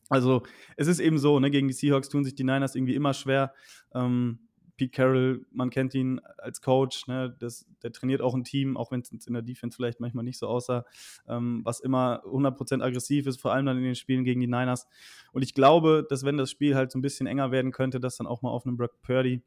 Also 0.08 0.42
es 0.76 0.88
ist 0.88 0.98
eben 0.98 1.18
so, 1.18 1.38
ne, 1.38 1.50
gegen 1.50 1.68
die 1.68 1.74
Seahawks 1.74 2.08
tun 2.08 2.24
sich 2.24 2.34
die 2.34 2.44
Niners 2.44 2.74
irgendwie 2.74 2.94
immer 2.94 3.12
schwer. 3.12 3.52
Ähm, 3.94 4.40
Pete 4.80 4.96
Carroll, 4.96 5.44
man 5.52 5.68
kennt 5.68 5.94
ihn 5.94 6.22
als 6.38 6.62
Coach, 6.62 7.06
ne, 7.06 7.36
das, 7.38 7.66
der 7.82 7.92
trainiert 7.92 8.22
auch 8.22 8.34
ein 8.34 8.44
Team, 8.44 8.78
auch 8.78 8.90
wenn 8.90 9.00
es 9.00 9.26
in 9.26 9.34
der 9.34 9.42
Defense 9.42 9.76
vielleicht 9.76 10.00
manchmal 10.00 10.24
nicht 10.24 10.38
so 10.38 10.48
aussah, 10.48 10.86
ähm, 11.28 11.60
was 11.64 11.80
immer 11.80 12.22
100% 12.24 12.82
aggressiv 12.82 13.26
ist, 13.26 13.42
vor 13.42 13.52
allem 13.52 13.66
dann 13.66 13.76
in 13.76 13.82
den 13.82 13.94
Spielen 13.94 14.24
gegen 14.24 14.40
die 14.40 14.46
Niners. 14.46 14.88
Und 15.32 15.42
ich 15.42 15.52
glaube, 15.52 16.06
dass 16.08 16.24
wenn 16.24 16.38
das 16.38 16.50
Spiel 16.50 16.76
halt 16.76 16.92
so 16.92 16.98
ein 16.98 17.02
bisschen 17.02 17.26
enger 17.26 17.50
werden 17.50 17.72
könnte, 17.72 18.00
dass 18.00 18.16
dann 18.16 18.26
auch 18.26 18.40
mal 18.40 18.48
auf 18.48 18.64
einem 18.64 18.78
Brock 18.78 19.02
Purdy 19.02 19.42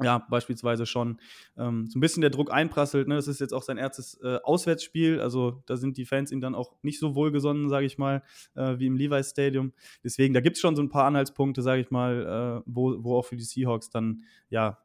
ja, 0.00 0.18
beispielsweise 0.30 0.86
schon 0.86 1.18
ähm, 1.56 1.86
so 1.88 1.98
ein 1.98 2.00
bisschen 2.00 2.20
der 2.20 2.30
Druck 2.30 2.52
einprasselt. 2.52 3.08
Ne? 3.08 3.16
Das 3.16 3.26
ist 3.26 3.40
jetzt 3.40 3.52
auch 3.52 3.62
sein 3.62 3.78
erstes 3.78 4.20
äh, 4.22 4.38
Auswärtsspiel, 4.44 5.20
also 5.20 5.62
da 5.66 5.76
sind 5.76 5.96
die 5.96 6.04
Fans 6.04 6.30
ihm 6.30 6.40
dann 6.40 6.54
auch 6.54 6.76
nicht 6.82 7.00
so 7.00 7.14
wohlgesonnen, 7.14 7.68
sage 7.68 7.86
ich 7.86 7.98
mal, 7.98 8.22
äh, 8.54 8.78
wie 8.78 8.86
im 8.86 8.96
Levi's 8.96 9.30
Stadium. 9.30 9.72
Deswegen, 10.04 10.34
da 10.34 10.40
gibt 10.40 10.56
es 10.56 10.60
schon 10.60 10.76
so 10.76 10.82
ein 10.82 10.88
paar 10.88 11.04
Anhaltspunkte, 11.04 11.62
sage 11.62 11.80
ich 11.80 11.90
mal, 11.90 12.60
äh, 12.60 12.62
wo, 12.66 13.02
wo 13.02 13.18
auch 13.18 13.24
für 13.24 13.36
die 13.36 13.44
Seahawks 13.44 13.90
dann 13.90 14.22
ja 14.50 14.78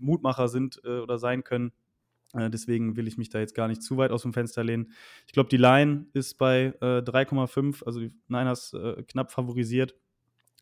Mutmacher 0.00 0.48
sind 0.48 0.80
äh, 0.84 0.98
oder 0.98 1.18
sein 1.18 1.44
können. 1.44 1.72
Äh, 2.34 2.50
deswegen 2.50 2.96
will 2.96 3.08
ich 3.08 3.18
mich 3.18 3.28
da 3.28 3.38
jetzt 3.38 3.54
gar 3.54 3.68
nicht 3.68 3.82
zu 3.82 3.96
weit 3.96 4.10
aus 4.10 4.22
dem 4.22 4.32
Fenster 4.32 4.64
lehnen. 4.64 4.92
Ich 5.26 5.32
glaube, 5.32 5.48
die 5.48 5.56
Line 5.56 6.06
ist 6.12 6.38
bei 6.38 6.74
3,5, 6.80 7.82
äh, 7.82 7.86
also 7.86 8.00
die 8.00 8.12
Niners 8.28 8.74
knapp 9.08 9.30
favorisiert. 9.30 9.94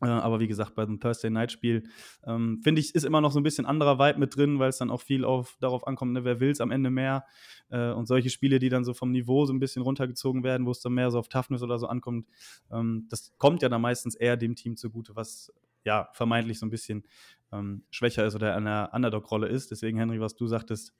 Äh, 0.01 0.07
aber 0.07 0.39
wie 0.39 0.47
gesagt, 0.47 0.75
bei 0.75 0.85
dem 0.85 0.99
Thursday 0.99 1.29
Night 1.29 1.51
Spiel 1.51 1.83
ähm, 2.25 2.61
finde 2.63 2.81
ich, 2.81 2.95
ist 2.95 3.03
immer 3.03 3.21
noch 3.21 3.31
so 3.31 3.39
ein 3.39 3.43
bisschen 3.43 3.65
anderer 3.65 3.99
Vibe 3.99 4.19
mit 4.19 4.35
drin, 4.35 4.59
weil 4.59 4.69
es 4.69 4.77
dann 4.77 4.89
auch 4.89 5.01
viel 5.01 5.25
auf, 5.25 5.57
darauf 5.59 5.87
ankommt, 5.87 6.13
ne, 6.13 6.23
wer 6.23 6.39
will 6.39 6.51
es 6.51 6.61
am 6.61 6.71
Ende 6.71 6.89
mehr. 6.89 7.25
Äh, 7.69 7.91
und 7.91 8.05
solche 8.05 8.29
Spiele, 8.29 8.59
die 8.59 8.69
dann 8.69 8.85
so 8.85 8.93
vom 8.93 9.11
Niveau 9.11 9.45
so 9.45 9.53
ein 9.53 9.59
bisschen 9.59 9.81
runtergezogen 9.81 10.43
werden, 10.43 10.65
wo 10.65 10.71
es 10.71 10.81
dann 10.81 10.93
mehr 10.93 11.11
so 11.11 11.19
auf 11.19 11.27
Toughness 11.27 11.61
oder 11.61 11.77
so 11.79 11.87
ankommt, 11.87 12.27
ähm, 12.71 13.07
das 13.09 13.33
kommt 13.37 13.61
ja 13.61 13.69
dann 13.69 13.81
meistens 13.81 14.15
eher 14.15 14.37
dem 14.37 14.55
Team 14.55 14.77
zugute, 14.77 15.15
was 15.15 15.53
ja 15.83 16.09
vermeintlich 16.13 16.59
so 16.59 16.65
ein 16.65 16.69
bisschen 16.69 17.03
ähm, 17.51 17.83
schwächer 17.89 18.25
ist 18.25 18.35
oder 18.35 18.55
in 18.57 18.67
einer 18.67 18.91
Underdog-Rolle 18.93 19.47
ist. 19.47 19.71
Deswegen, 19.71 19.97
Henry, 19.97 20.19
was 20.19 20.35
du 20.35 20.47
sagtest, 20.47 20.93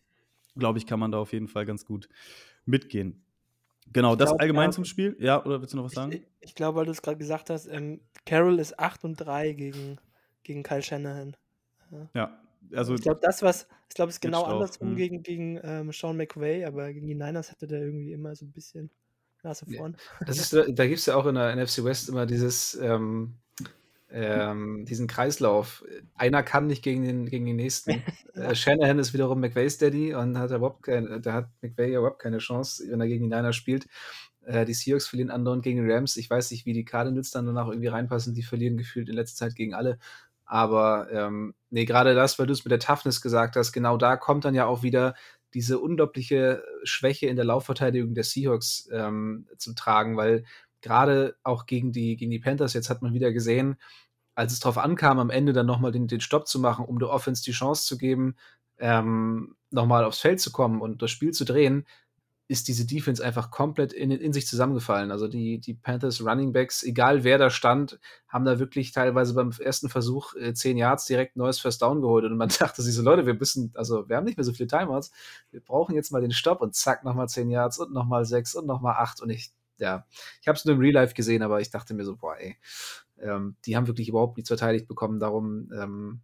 glaube 0.55 0.77
ich, 0.79 0.85
kann 0.85 0.99
man 0.99 1.11
da 1.11 1.19
auf 1.19 1.33
jeden 1.33 1.47
Fall 1.47 1.65
ganz 1.65 1.85
gut 1.85 2.09
mitgehen. 2.65 3.23
Genau, 3.93 4.13
ich 4.13 4.19
das 4.19 4.29
glaub, 4.29 4.41
allgemein 4.41 4.69
ja, 4.69 4.71
zum 4.71 4.85
Spiel. 4.85 5.15
Ja, 5.19 5.43
oder 5.45 5.61
willst 5.61 5.73
du 5.73 5.77
noch 5.77 5.85
was 5.85 5.93
sagen? 5.93 6.11
Ich, 6.11 6.23
ich 6.41 6.55
glaube, 6.55 6.79
weil 6.79 6.85
du 6.85 6.91
es 6.91 7.01
gerade 7.01 7.17
gesagt 7.17 7.49
hast, 7.49 7.67
ähm, 7.67 8.01
Carroll 8.25 8.59
ist 8.59 8.79
8 8.79 9.03
und 9.03 9.15
3 9.15 9.53
gegen, 9.53 9.97
gegen 10.43 10.63
Kyle 10.63 10.81
Shanahan. 10.81 11.35
Ja, 11.91 12.09
ja 12.13 12.39
also. 12.75 12.95
Ich 12.95 13.01
glaube, 13.01 13.19
das, 13.21 13.41
was. 13.41 13.67
Ich 13.89 13.95
glaube, 13.95 14.09
es 14.09 14.15
ist 14.15 14.21
genau 14.21 14.43
andersrum 14.43 14.91
mhm. 14.91 14.95
gegen, 14.95 15.23
gegen 15.23 15.59
ähm, 15.63 15.91
Sean 15.91 16.15
McVay, 16.15 16.65
aber 16.65 16.93
gegen 16.93 17.07
die 17.07 17.15
Niners 17.15 17.51
hatte 17.51 17.65
der 17.65 17.81
irgendwie 17.81 18.13
immer 18.13 18.35
so 18.35 18.45
ein 18.45 18.51
bisschen 18.51 18.91
Nase 19.41 19.65
vorn. 19.65 19.97
Das 20.25 20.37
ist, 20.37 20.53
da 20.53 20.85
gibt 20.85 20.99
es 20.99 21.05
ja 21.05 21.15
auch 21.15 21.25
in 21.25 21.35
der 21.35 21.55
NFC 21.55 21.83
West 21.83 22.09
immer 22.09 22.25
dieses. 22.25 22.75
Ähm, 22.75 23.35
ähm, 24.11 24.85
diesen 24.85 25.07
Kreislauf. 25.07 25.83
Einer 26.15 26.43
kann 26.43 26.67
nicht 26.67 26.83
gegen 26.83 27.03
den, 27.03 27.25
gegen 27.27 27.45
den 27.45 27.55
nächsten. 27.55 28.03
äh, 28.33 28.55
Shanahan 28.55 28.99
ist 28.99 29.13
wiederum 29.13 29.39
McVay's 29.39 29.77
Daddy 29.77 30.13
und 30.13 30.37
hat 30.37 30.51
überhaupt 30.51 30.83
kein, 30.83 31.21
da 31.21 31.33
hat 31.33 31.49
McVay 31.61 31.91
ja 31.91 31.99
überhaupt 31.99 32.21
keine 32.21 32.39
Chance, 32.39 32.83
wenn 32.89 32.99
er 32.99 33.07
gegen 33.07 33.29
die 33.29 33.35
Niners 33.35 33.55
spielt. 33.55 33.87
Äh, 34.45 34.65
die 34.65 34.73
Seahawks 34.73 35.07
verlieren 35.07 35.31
andauernd 35.31 35.63
gegen 35.63 35.85
die 35.85 35.91
Rams. 35.91 36.17
Ich 36.17 36.29
weiß 36.29 36.51
nicht, 36.51 36.65
wie 36.65 36.73
die 36.73 36.85
Cardinals 36.85 37.31
dann 37.31 37.45
danach 37.45 37.67
irgendwie 37.67 37.87
reinpassen. 37.87 38.33
Die 38.33 38.43
verlieren 38.43 38.77
gefühlt 38.77 39.09
in 39.09 39.15
letzter 39.15 39.45
Zeit 39.45 39.55
gegen 39.55 39.73
alle. 39.73 39.99
Aber 40.45 41.11
ähm, 41.11 41.53
nee, 41.69 41.85
gerade 41.85 42.15
das, 42.15 42.39
weil 42.39 42.47
du 42.47 42.53
es 42.53 42.65
mit 42.65 42.71
der 42.71 42.79
Toughness 42.79 43.21
gesagt 43.21 43.55
hast, 43.55 43.71
genau 43.71 43.97
da 43.97 44.17
kommt 44.17 44.45
dann 44.45 44.55
ja 44.55 44.65
auch 44.65 44.81
wieder 44.81 45.13
diese 45.53 45.79
unglaubliche 45.79 46.63
Schwäche 46.83 47.27
in 47.27 47.35
der 47.35 47.45
Laufverteidigung 47.45 48.15
der 48.15 48.23
Seahawks 48.23 48.89
ähm, 48.91 49.47
zum 49.57 49.75
Tragen, 49.75 50.17
weil 50.17 50.43
gerade 50.81 51.35
auch 51.43 51.65
gegen 51.65 51.91
die, 51.91 52.15
gegen 52.15 52.31
die 52.31 52.39
Panthers, 52.39 52.73
jetzt 52.73 52.89
hat 52.89 53.01
man 53.01 53.13
wieder 53.13 53.31
gesehen, 53.31 53.77
als 54.39 54.53
es 54.53 54.61
darauf 54.61 54.77
ankam, 54.77 55.19
am 55.19 55.29
Ende 55.29 55.51
dann 55.51 55.65
nochmal 55.65 55.91
den, 55.91 56.07
den 56.07 56.21
Stopp 56.21 56.47
zu 56.47 56.59
machen, 56.59 56.85
um 56.85 56.97
der 56.97 57.09
Offense 57.09 57.43
die 57.43 57.51
Chance 57.51 57.85
zu 57.85 57.97
geben, 57.97 58.35
ähm, 58.77 59.55
nochmal 59.69 60.05
aufs 60.05 60.19
Feld 60.19 60.39
zu 60.39 60.51
kommen 60.53 60.79
und 60.81 61.01
das 61.01 61.11
Spiel 61.11 61.31
zu 61.31 61.43
drehen, 61.43 61.85
ist 62.47 62.69
diese 62.69 62.85
Defense 62.87 63.23
einfach 63.23 63.51
komplett 63.51 63.91
in, 63.91 64.11
in 64.11 64.31
sich 64.31 64.47
zusammengefallen. 64.47 65.11
Also 65.11 65.27
die, 65.27 65.59
die 65.59 65.73
Panthers 65.73 66.25
Running 66.25 66.53
Backs, 66.53 66.83
egal 66.83 67.25
wer 67.25 67.37
da 67.37 67.49
stand, 67.49 67.99
haben 68.29 68.45
da 68.45 68.59
wirklich 68.59 68.93
teilweise 68.93 69.33
beim 69.33 69.51
ersten 69.59 69.89
Versuch 69.89 70.33
äh, 70.35 70.53
10 70.53 70.77
Yards 70.77 71.05
direkt 71.05 71.35
neues 71.35 71.59
First 71.59 71.81
Down 71.81 72.01
geholt. 72.01 72.23
Und 72.23 72.37
man 72.37 72.49
dachte 72.59 72.81
sich 72.81 72.95
so, 72.95 73.03
Leute, 73.03 73.25
wir 73.25 73.33
müssen, 73.33 73.73
also 73.75 74.07
wir 74.07 74.15
haben 74.15 74.23
nicht 74.23 74.37
mehr 74.37 74.45
so 74.45 74.53
viele 74.53 74.67
Timeouts, 74.67 75.11
wir 75.51 75.59
brauchen 75.59 75.95
jetzt 75.95 76.11
mal 76.11 76.21
den 76.21 76.31
Stopp 76.31 76.61
und 76.61 76.75
zack, 76.75 77.03
nochmal 77.03 77.27
10 77.27 77.51
Yards 77.51 77.77
und 77.77 77.91
nochmal 77.91 78.23
6 78.23 78.55
und 78.55 78.65
nochmal 78.65 78.95
8. 78.97 79.21
Und 79.21 79.31
ich, 79.31 79.51
ja, 79.77 80.05
ich 80.41 80.47
habe 80.47 80.57
es 80.57 80.63
nur 80.63 80.75
im 80.75 80.81
Real 80.81 80.93
Life 80.93 81.13
gesehen, 81.13 81.43
aber 81.43 81.59
ich 81.59 81.69
dachte 81.69 81.93
mir 81.93 82.05
so, 82.05 82.15
boah, 82.15 82.37
ey, 82.37 82.57
ähm, 83.21 83.55
die 83.65 83.75
haben 83.75 83.87
wirklich 83.87 84.09
überhaupt 84.09 84.37
nichts 84.37 84.49
verteidigt 84.49 84.87
bekommen. 84.87 85.19
Darum, 85.19 85.71
ähm, 85.73 86.21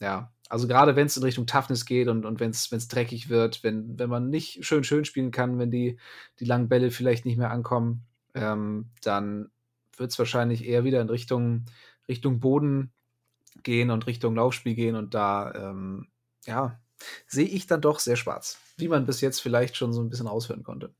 ja, 0.00 0.32
also 0.48 0.68
gerade 0.68 0.96
wenn 0.96 1.06
es 1.06 1.16
in 1.16 1.22
Richtung 1.22 1.46
Toughness 1.46 1.86
geht 1.86 2.08
und, 2.08 2.26
und 2.26 2.40
wenn 2.40 2.50
es 2.50 2.88
dreckig 2.88 3.28
wird, 3.28 3.62
wenn, 3.62 3.98
wenn 3.98 4.10
man 4.10 4.28
nicht 4.28 4.64
schön 4.64 4.84
schön 4.84 5.04
spielen 5.04 5.30
kann, 5.30 5.58
wenn 5.58 5.70
die, 5.70 5.98
die 6.40 6.44
langen 6.44 6.68
Bälle 6.68 6.90
vielleicht 6.90 7.24
nicht 7.24 7.38
mehr 7.38 7.50
ankommen, 7.50 8.04
ähm, 8.34 8.90
dann 9.02 9.50
wird 9.96 10.10
es 10.10 10.18
wahrscheinlich 10.18 10.66
eher 10.66 10.84
wieder 10.84 11.00
in 11.00 11.08
Richtung, 11.08 11.64
Richtung 12.08 12.40
Boden 12.40 12.92
gehen 13.62 13.90
und 13.90 14.06
Richtung 14.06 14.34
Laufspiel 14.34 14.74
gehen 14.74 14.96
und 14.96 15.14
da, 15.14 15.52
ähm, 15.54 16.08
ja, 16.46 16.78
sehe 17.26 17.46
ich 17.46 17.66
dann 17.66 17.80
doch 17.80 17.98
sehr 17.98 18.16
schwarz, 18.16 18.58
wie 18.76 18.88
man 18.88 19.06
bis 19.06 19.20
jetzt 19.20 19.40
vielleicht 19.40 19.76
schon 19.76 19.92
so 19.92 20.02
ein 20.02 20.10
bisschen 20.10 20.28
aushören 20.28 20.62
konnte. 20.62 20.94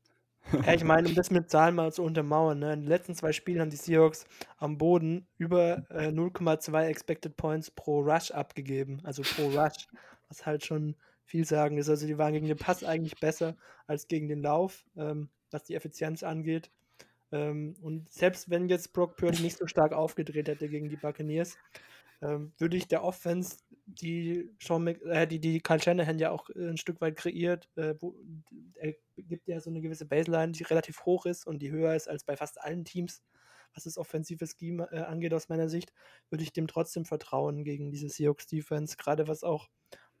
Ja, 0.51 0.73
ich 0.73 0.83
meine, 0.83 1.07
um 1.07 1.15
das 1.15 1.31
mit 1.31 1.49
Zahlen 1.49 1.75
mal 1.75 1.91
zu 1.91 2.03
untermauern, 2.03 2.59
ne? 2.59 2.73
in 2.73 2.81
den 2.81 2.89
letzten 2.89 3.15
zwei 3.15 3.31
Spielen 3.31 3.61
haben 3.61 3.69
die 3.69 3.77
Seahawks 3.77 4.25
am 4.57 4.77
Boden 4.77 5.25
über 5.37 5.83
äh, 5.89 6.09
0,2 6.09 6.83
Expected 6.85 7.37
Points 7.37 7.71
pro 7.71 8.01
Rush 8.01 8.31
abgegeben, 8.31 8.99
also 9.03 9.23
pro 9.23 9.47
Rush, 9.47 9.87
was 10.27 10.45
halt 10.45 10.65
schon 10.65 10.95
viel 11.25 11.45
sagen 11.45 11.77
ist. 11.77 11.89
Also 11.89 12.05
die 12.05 12.17
waren 12.17 12.33
gegen 12.33 12.47
den 12.47 12.57
Pass 12.57 12.83
eigentlich 12.83 13.19
besser 13.19 13.55
als 13.87 14.07
gegen 14.07 14.27
den 14.27 14.41
Lauf, 14.41 14.85
ähm, 14.97 15.29
was 15.49 15.63
die 15.63 15.75
Effizienz 15.75 16.23
angeht. 16.23 16.69
Ähm, 17.31 17.75
und 17.81 18.11
selbst 18.11 18.49
wenn 18.49 18.69
jetzt 18.69 18.93
Brock 18.93 19.17
Purdy 19.17 19.41
nicht 19.41 19.57
so 19.57 19.65
stark 19.65 19.93
aufgedreht 19.93 20.47
hätte 20.47 20.69
gegen 20.69 20.89
die 20.89 20.97
Buccaneers, 20.97 21.57
ähm, 22.23 22.53
würde 22.57 22.77
ich 22.77 22.87
der 22.87 23.03
Offense, 23.03 23.57
die 23.85 24.49
Sean 24.61 24.83
Mc, 24.83 25.01
äh, 25.05 25.27
die, 25.27 25.39
die 25.39 25.59
Kyle 25.59 25.81
Shanahan 25.81 26.19
ja 26.19 26.31
auch 26.31 26.49
äh, 26.49 26.69
ein 26.69 26.77
Stück 26.77 27.01
weit 27.01 27.17
kreiert, 27.17 27.69
äh, 27.75 27.95
wo, 27.99 28.15
er 28.75 28.95
gibt 29.17 29.47
ja 29.47 29.59
so 29.59 29.69
eine 29.69 29.81
gewisse 29.81 30.05
Baseline, 30.05 30.53
die 30.53 30.63
relativ 30.63 31.05
hoch 31.05 31.25
ist 31.25 31.45
und 31.45 31.59
die 31.59 31.71
höher 31.71 31.95
ist 31.95 32.07
als 32.07 32.23
bei 32.23 32.37
fast 32.37 32.61
allen 32.61 32.85
Teams, 32.85 33.23
was 33.73 33.83
das 33.83 33.97
offensive 33.97 34.45
Scheme 34.47 34.87
äh, 34.91 34.99
angeht 34.99 35.33
aus 35.33 35.49
meiner 35.49 35.67
Sicht, 35.67 35.93
würde 36.29 36.43
ich 36.43 36.53
dem 36.53 36.67
trotzdem 36.67 37.05
vertrauen 37.05 37.63
gegen 37.63 37.91
diese 37.91 38.09
Seahawks 38.09 38.47
Defense, 38.47 38.95
gerade 38.97 39.27
was 39.27 39.43
auch 39.43 39.69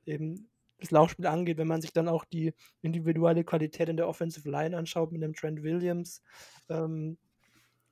eben 0.05 0.49
das 0.79 0.91
Laufspiel 0.91 1.27
angeht, 1.27 1.57
wenn 1.57 1.67
man 1.67 1.81
sich 1.81 1.93
dann 1.93 2.09
auch 2.09 2.25
die 2.25 2.53
individuelle 2.81 3.45
Qualität 3.45 3.87
in 3.87 3.95
der 3.95 4.09
Offensive 4.09 4.49
Line 4.49 4.75
anschaut 4.75 5.13
mit 5.13 5.21
dem 5.21 5.33
Trent 5.33 5.63
Williams, 5.63 6.21
ähm, 6.67 7.17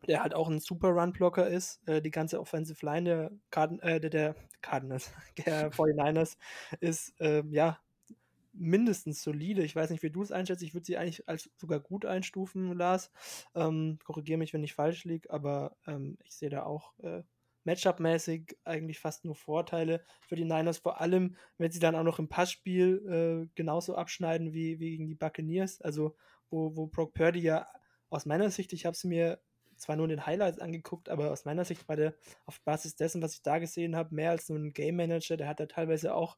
der 0.07 0.21
halt 0.23 0.33
auch 0.33 0.49
ein 0.49 0.59
super 0.59 0.89
Run-Blocker 0.89 1.47
ist. 1.47 1.85
Äh, 1.87 2.01
die 2.01 2.11
ganze 2.11 2.39
Offensive 2.39 2.85
Line 2.85 3.03
der, 3.03 3.31
Card 3.49 3.81
äh, 3.83 3.99
der, 3.99 4.09
der 4.09 4.35
Cardinals, 4.61 5.11
der 5.45 5.71
49ers 5.73 6.37
ist 6.79 7.19
äh, 7.19 7.43
ja 7.49 7.79
mindestens 8.53 9.21
solide. 9.21 9.63
Ich 9.63 9.75
weiß 9.75 9.89
nicht, 9.91 10.03
wie 10.03 10.09
du 10.09 10.21
es 10.21 10.31
einschätzt. 10.31 10.63
Ich 10.63 10.73
würde 10.73 10.85
sie 10.85 10.97
eigentlich 10.97 11.27
als 11.27 11.49
sogar 11.55 11.79
gut 11.79 12.05
einstufen, 12.05 12.73
Lars. 12.73 13.11
Ähm, 13.55 13.99
Korrigiere 14.03 14.37
mich, 14.37 14.53
wenn 14.53 14.63
ich 14.63 14.73
falsch 14.73 15.05
liege, 15.05 15.29
aber 15.29 15.77
ähm, 15.87 16.17
ich 16.23 16.35
sehe 16.35 16.49
da 16.49 16.63
auch 16.63 16.93
äh, 16.99 17.23
Matchup-mäßig 17.63 18.57
eigentlich 18.63 18.99
fast 18.99 19.23
nur 19.23 19.35
Vorteile 19.35 20.03
für 20.21 20.35
die 20.35 20.45
Niners, 20.45 20.79
vor 20.79 20.99
allem, 20.99 21.35
wenn 21.57 21.71
sie 21.71 21.79
dann 21.79 21.95
auch 21.95 22.03
noch 22.03 22.19
im 22.19 22.27
Passspiel 22.27 23.45
äh, 23.47 23.49
genauso 23.55 23.95
abschneiden 23.95 24.53
wie, 24.53 24.79
wie 24.79 24.91
gegen 24.91 25.07
die 25.07 25.15
Buccaneers. 25.15 25.81
Also, 25.81 26.15
wo, 26.49 26.75
wo 26.75 26.87
Brock 26.87 27.13
Purdy 27.13 27.39
ja 27.39 27.67
aus 28.09 28.25
meiner 28.25 28.49
Sicht, 28.49 28.73
ich 28.73 28.85
habe 28.85 28.95
es 28.95 29.03
mir 29.03 29.39
zwar 29.81 29.95
nur 29.95 30.05
in 30.05 30.11
den 30.11 30.25
Highlights 30.25 30.59
angeguckt, 30.59 31.09
aber 31.09 31.31
aus 31.31 31.45
meiner 31.45 31.65
Sicht 31.65 31.87
war 31.89 31.95
der 31.95 32.13
auf 32.45 32.61
Basis 32.61 32.95
dessen, 32.95 33.21
was 33.21 33.33
ich 33.33 33.41
da 33.41 33.59
gesehen 33.59 33.95
habe, 33.95 34.15
mehr 34.15 34.31
als 34.31 34.49
nur 34.49 34.59
ein 34.59 34.73
Game 34.73 34.95
Manager. 34.95 35.37
Der 35.37 35.47
hat 35.47 35.59
da 35.59 35.65
teilweise 35.65 36.15
auch 36.15 36.37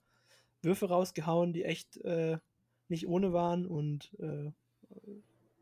Würfe 0.62 0.88
rausgehauen, 0.88 1.54
die 1.54 1.66
echt 1.66 1.98
äh, 1.98 2.38
nicht 2.88 3.08
ohne 3.08 3.34
waren 3.34 3.66
und 3.66 4.12
äh, 4.20 4.52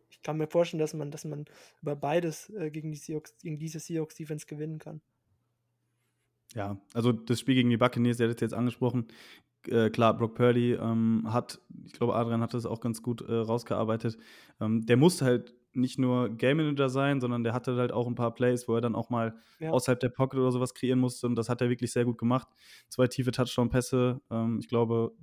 ich 0.10 0.22
kann 0.22 0.38
mir 0.38 0.48
vorstellen, 0.48 0.80
dass 0.80 0.94
man, 0.94 1.10
dass 1.10 1.26
man 1.26 1.46
über 1.82 1.96
beides 1.96 2.50
äh, 2.50 2.70
gegen, 2.70 2.92
die 2.92 2.98
Seahawks, 2.98 3.36
gegen 3.42 3.58
diese 3.58 3.80
Seahawks 3.80 4.16
Defense 4.16 4.46
gewinnen 4.46 4.78
kann. 4.78 5.02
Ja, 6.54 6.78
also 6.94 7.12
das 7.12 7.40
Spiel 7.40 7.56
gegen 7.56 7.70
die 7.70 7.78
Buccaneers, 7.78 8.18
der 8.18 8.30
hat 8.30 8.36
es 8.36 8.42
jetzt 8.42 8.54
angesprochen. 8.54 9.08
Äh, 9.68 9.90
klar, 9.90 10.18
Brock 10.18 10.36
Purdy 10.36 10.74
ähm, 10.74 11.24
hat, 11.32 11.62
ich 11.86 11.94
glaube, 11.94 12.16
Adrian 12.16 12.42
hat 12.42 12.54
das 12.54 12.66
auch 12.66 12.82
ganz 12.82 13.02
gut 13.02 13.22
äh, 13.22 13.34
rausgearbeitet. 13.34 14.18
Ähm, 14.60 14.86
der 14.86 14.98
muss 14.98 15.22
halt 15.22 15.56
nicht 15.74 16.00
nur 16.00 16.30
Game 16.30 16.58
Manager 16.58 16.90
sein, 16.90 17.22
sondern 17.22 17.44
der 17.44 17.54
hatte 17.54 17.76
halt 17.76 17.92
auch 17.92 18.08
ein 18.08 18.16
paar 18.16 18.34
Plays, 18.34 18.68
wo 18.68 18.76
er 18.76 18.82
dann 18.82 18.96
auch 18.96 19.10
mal 19.10 19.36
ja. 19.60 19.72
außerhalb 19.72 20.00
der 20.00 20.10
Pocket 20.10 20.40
oder 20.40 20.52
sowas 20.52 20.74
kreieren 20.74 21.00
musste 21.00 21.28
und 21.28 21.36
das 21.36 21.50
hat 21.50 21.62
er 21.62 21.70
wirklich 21.70 21.92
sehr 21.92 22.06
gut 22.06 22.18
gemacht. 22.18 22.48
Zwei 22.90 23.08
tiefe 23.08 23.32
Touchdown-Pässe, 23.32 24.22
ähm, 24.30 24.60
ich 24.60 24.68
glaube, 24.68 25.14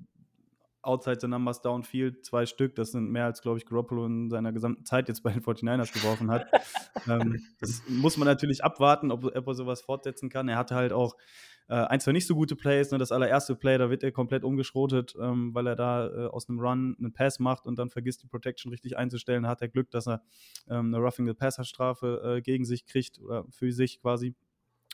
outside 0.83 1.19
the 1.21 1.29
numbers 1.29 1.61
downfield, 1.61 2.25
zwei 2.25 2.47
Stück, 2.47 2.75
das 2.75 2.93
sind 2.93 3.11
mehr 3.11 3.27
als, 3.27 3.43
glaube 3.43 3.59
ich, 3.59 3.67
Garoppolo 3.67 4.07
in 4.07 4.31
seiner 4.31 4.53
gesamten 4.53 4.85
Zeit 4.85 5.09
jetzt 5.09 5.23
bei 5.23 5.33
den 5.33 5.43
49ers 5.43 5.93
geworfen 5.93 6.31
hat. 6.31 6.47
ähm, 7.09 7.43
das 7.61 7.83
muss 7.89 8.17
man 8.17 8.27
natürlich 8.27 8.65
abwarten, 8.65 9.11
ob, 9.11 9.25
ob 9.25 9.47
er 9.47 9.55
sowas 9.55 9.83
fortsetzen 9.83 10.31
kann. 10.31 10.49
Er 10.49 10.57
hatte 10.57 10.75
halt 10.75 10.93
auch 10.93 11.17
äh, 11.69 11.75
ein, 11.75 12.01
zwei 12.01 12.13
nicht 12.13 12.27
so 12.27 12.35
gute 12.35 12.57
Plays. 12.57 12.91
Ne? 12.91 12.99
Das 12.99 13.13
allererste 13.13 13.55
Play, 13.55 13.79
da 13.79 13.91
wird 13.91 14.03
er 14.03 14.13
komplett 14.13 14.45
umgeschrotet, 14.45 15.15
ähm, 15.21 15.55
weil 15.55 15.67
er 15.67 15.77
da 15.77 16.07
äh, 16.07 16.27
aus 16.27 16.49
einem 16.49 16.61
Run 16.61 16.97
einen 16.99 17.13
Pass 17.13 17.39
macht 17.39 17.67
und 17.67 17.79
dann 17.79 17.91
vergisst, 17.91 18.23
die 18.23 18.27
Protection 18.27 18.71
richtig 18.71 18.97
einzustellen. 18.97 19.43
Da 19.43 19.51
hat 19.51 19.63
er 19.63 19.69
Glück, 19.69 19.91
dass 19.91 20.09
er 20.09 20.23
ähm, 20.69 20.95
eine 20.95 20.99
Roughing 20.99 21.27
the 21.27 21.35
Passer 21.35 21.65
Strafe 21.65 22.37
äh, 22.39 22.43
gegen 22.43 22.65
sich 22.65 22.87
kriegt 22.87 23.21
oder 23.21 23.45
für 23.51 23.71
sich 23.73 24.01
quasi. 24.01 24.35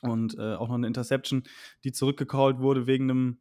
Und 0.01 0.37
äh, 0.37 0.55
auch 0.55 0.67
noch 0.67 0.75
eine 0.75 0.87
Interception, 0.87 1.43
die 1.85 1.93
zurückgecallt 1.93 2.59
wurde 2.59 2.85
wegen 2.85 3.09
einem 3.09 3.37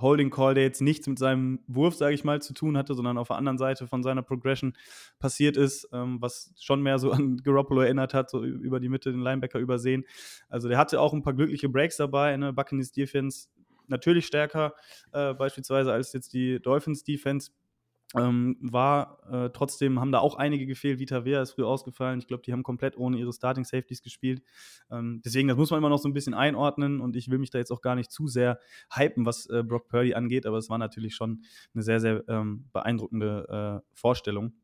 Holding 0.00 0.30
Call, 0.30 0.54
der 0.54 0.64
jetzt 0.64 0.80
nichts 0.80 1.06
mit 1.06 1.18
seinem 1.18 1.60
Wurf, 1.66 1.94
sage 1.94 2.14
ich 2.14 2.24
mal, 2.24 2.40
zu 2.42 2.54
tun 2.54 2.76
hatte, 2.76 2.94
sondern 2.94 3.18
auf 3.18 3.28
der 3.28 3.36
anderen 3.36 3.58
Seite 3.58 3.86
von 3.86 4.02
seiner 4.02 4.22
Progression 4.22 4.74
passiert 5.18 5.56
ist, 5.56 5.88
ähm, 5.92 6.18
was 6.20 6.52
schon 6.58 6.82
mehr 6.82 6.98
so 6.98 7.10
an 7.12 7.38
Garoppolo 7.38 7.82
erinnert 7.82 8.14
hat, 8.14 8.30
so 8.30 8.44
über 8.44 8.80
die 8.80 8.88
Mitte 8.88 9.12
den 9.12 9.20
Linebacker 9.20 9.58
übersehen. 9.58 10.04
Also 10.48 10.68
der 10.68 10.78
hatte 10.78 11.00
auch 11.00 11.12
ein 11.12 11.22
paar 11.22 11.34
glückliche 11.34 11.68
Breaks 11.68 11.96
dabei, 11.96 12.36
ne? 12.36 12.52
Buccaneers 12.52 12.92
Defense 12.92 13.48
natürlich 13.90 14.26
stärker 14.26 14.74
äh, 15.12 15.34
beispielsweise 15.34 15.92
als 15.92 16.12
jetzt 16.12 16.32
die 16.32 16.60
Dolphins 16.60 17.04
Defense. 17.04 17.50
Ähm, 18.16 18.56
war 18.60 19.18
äh, 19.30 19.50
trotzdem, 19.50 20.00
haben 20.00 20.10
da 20.10 20.18
auch 20.18 20.34
einige 20.34 20.66
gefehlt. 20.66 20.98
Vita 20.98 21.24
Vea 21.24 21.42
ist 21.42 21.52
früh 21.52 21.62
ausgefallen. 21.62 22.18
Ich 22.18 22.26
glaube, 22.26 22.42
die 22.42 22.52
haben 22.52 22.64
komplett 22.64 22.96
ohne 22.96 23.18
ihre 23.18 23.32
Starting 23.32 23.64
Safeties 23.64 24.02
gespielt. 24.02 24.42
Ähm, 24.90 25.22
deswegen, 25.24 25.46
das 25.46 25.56
muss 25.56 25.70
man 25.70 25.78
immer 25.78 25.90
noch 25.90 26.00
so 26.00 26.08
ein 26.08 26.12
bisschen 26.12 26.34
einordnen 26.34 27.00
und 27.00 27.14
ich 27.14 27.30
will 27.30 27.38
mich 27.38 27.50
da 27.50 27.58
jetzt 27.58 27.70
auch 27.70 27.82
gar 27.82 27.94
nicht 27.94 28.10
zu 28.10 28.26
sehr 28.26 28.58
hypen, 28.92 29.26
was 29.26 29.46
äh, 29.46 29.62
Brock 29.62 29.88
Purdy 29.88 30.14
angeht, 30.14 30.44
aber 30.44 30.58
es 30.58 30.68
war 30.68 30.78
natürlich 30.78 31.14
schon 31.14 31.44
eine 31.72 31.84
sehr, 31.84 32.00
sehr 32.00 32.24
ähm, 32.28 32.64
beeindruckende 32.72 33.82
äh, 33.84 33.86
Vorstellung. 33.94 34.54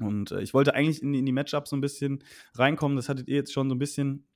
Und 0.00 0.30
äh, 0.30 0.40
ich 0.40 0.54
wollte 0.54 0.74
eigentlich 0.74 1.02
in 1.02 1.12
in 1.12 1.26
die 1.26 1.32
Matchups 1.32 1.70
so 1.70 1.76
ein 1.76 1.82
bisschen 1.82 2.24
reinkommen. 2.54 2.96
Das 2.96 3.08
hattet 3.08 3.28
ihr 3.28 3.36
jetzt 3.36 3.52
schon 3.52 3.68
so 3.68 3.74
ein 3.74 3.78
bisschen 3.78 4.26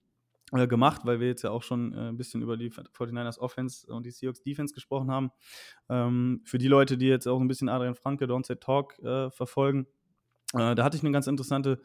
äh, 0.52 0.66
gemacht, 0.66 1.02
weil 1.04 1.20
wir 1.20 1.28
jetzt 1.28 1.42
ja 1.42 1.50
auch 1.50 1.62
schon 1.62 1.92
äh, 1.94 2.08
ein 2.08 2.16
bisschen 2.16 2.42
über 2.42 2.56
die 2.56 2.70
49ers 2.70 3.38
Offense 3.38 3.92
und 3.92 4.06
die 4.06 4.10
Seahawks 4.10 4.42
Defense 4.42 4.74
gesprochen 4.74 5.10
haben. 5.10 5.30
Ähm, 5.88 6.42
für 6.44 6.58
die 6.58 6.68
Leute, 6.68 6.96
die 6.98 7.06
jetzt 7.06 7.26
auch 7.26 7.40
ein 7.40 7.48
bisschen 7.48 7.68
Adrian 7.68 7.94
Franke, 7.94 8.26
Don't 8.26 8.54
Talk 8.60 8.98
äh, 9.00 9.30
verfolgen, 9.30 9.86
äh, 10.54 10.74
da 10.74 10.84
hatte 10.84 10.96
ich 10.96 11.02
eine 11.02 11.12
ganz 11.12 11.26
interessante 11.26 11.80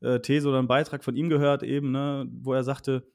äh, 0.00 0.20
These 0.20 0.48
oder 0.48 0.58
einen 0.58 0.68
Beitrag 0.68 1.04
von 1.04 1.16
ihm 1.16 1.28
gehört, 1.28 1.62
eben, 1.62 1.92
ne, 1.92 2.28
wo 2.30 2.52
er 2.52 2.64
sagte, 2.64 3.06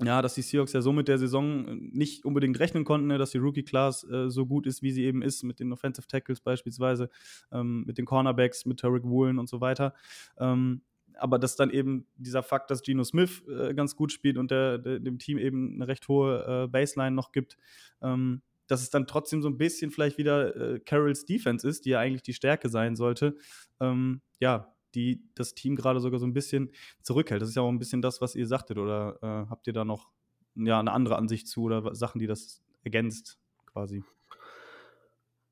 ja, 0.00 0.22
dass 0.22 0.34
die 0.34 0.42
Seahawks 0.42 0.72
ja 0.72 0.80
so 0.80 0.92
mit 0.92 1.08
der 1.08 1.18
Saison 1.18 1.76
nicht 1.80 2.24
unbedingt 2.24 2.60
rechnen 2.60 2.84
konnten, 2.84 3.08
ne, 3.08 3.18
dass 3.18 3.30
die 3.30 3.38
Rookie-Class 3.38 4.04
äh, 4.04 4.30
so 4.30 4.46
gut 4.46 4.66
ist, 4.66 4.82
wie 4.82 4.92
sie 4.92 5.04
eben 5.04 5.22
ist, 5.22 5.42
mit 5.42 5.58
den 5.58 5.72
Offensive 5.72 6.06
Tackles 6.06 6.40
beispielsweise, 6.40 7.10
ähm, 7.50 7.84
mit 7.84 7.98
den 7.98 8.04
Cornerbacks, 8.04 8.64
mit 8.64 8.78
Tarek 8.78 9.04
Woolen 9.04 9.38
und 9.38 9.48
so 9.48 9.60
weiter. 9.60 9.94
Ähm, 10.38 10.82
aber 11.18 11.38
dass 11.38 11.56
dann 11.56 11.70
eben 11.70 12.06
dieser 12.16 12.42
Fakt, 12.42 12.70
dass 12.70 12.82
Geno 12.82 13.04
Smith 13.04 13.42
äh, 13.48 13.74
ganz 13.74 13.96
gut 13.96 14.12
spielt 14.12 14.38
und 14.38 14.50
der, 14.50 14.78
der, 14.78 15.00
dem 15.00 15.18
Team 15.18 15.38
eben 15.38 15.74
eine 15.74 15.88
recht 15.88 16.08
hohe 16.08 16.64
äh, 16.64 16.68
Baseline 16.68 17.14
noch 17.14 17.32
gibt, 17.32 17.56
ähm, 18.02 18.42
dass 18.66 18.82
es 18.82 18.90
dann 18.90 19.06
trotzdem 19.06 19.42
so 19.42 19.48
ein 19.48 19.58
bisschen 19.58 19.90
vielleicht 19.90 20.18
wieder 20.18 20.54
äh, 20.56 20.80
Carrolls 20.80 21.24
Defense 21.24 21.66
ist, 21.66 21.84
die 21.84 21.90
ja 21.90 22.00
eigentlich 22.00 22.22
die 22.22 22.34
Stärke 22.34 22.68
sein 22.68 22.96
sollte, 22.96 23.36
ähm, 23.80 24.20
ja, 24.40 24.74
die 24.94 25.22
das 25.34 25.54
Team 25.54 25.76
gerade 25.76 26.00
sogar 26.00 26.18
so 26.18 26.26
ein 26.26 26.34
bisschen 26.34 26.70
zurückhält. 27.02 27.42
Das 27.42 27.48
ist 27.48 27.54
ja 27.54 27.62
auch 27.62 27.68
ein 27.68 27.78
bisschen 27.78 28.02
das, 28.02 28.20
was 28.20 28.34
ihr 28.34 28.46
sagtet, 28.46 28.78
oder 28.78 29.18
äh, 29.22 29.50
habt 29.50 29.66
ihr 29.66 29.72
da 29.72 29.84
noch 29.84 30.10
ja, 30.54 30.80
eine 30.80 30.92
andere 30.92 31.16
Ansicht 31.16 31.48
zu 31.48 31.62
oder 31.62 31.94
Sachen, 31.94 32.18
die 32.18 32.26
das 32.26 32.62
ergänzt 32.82 33.38
quasi? 33.66 34.02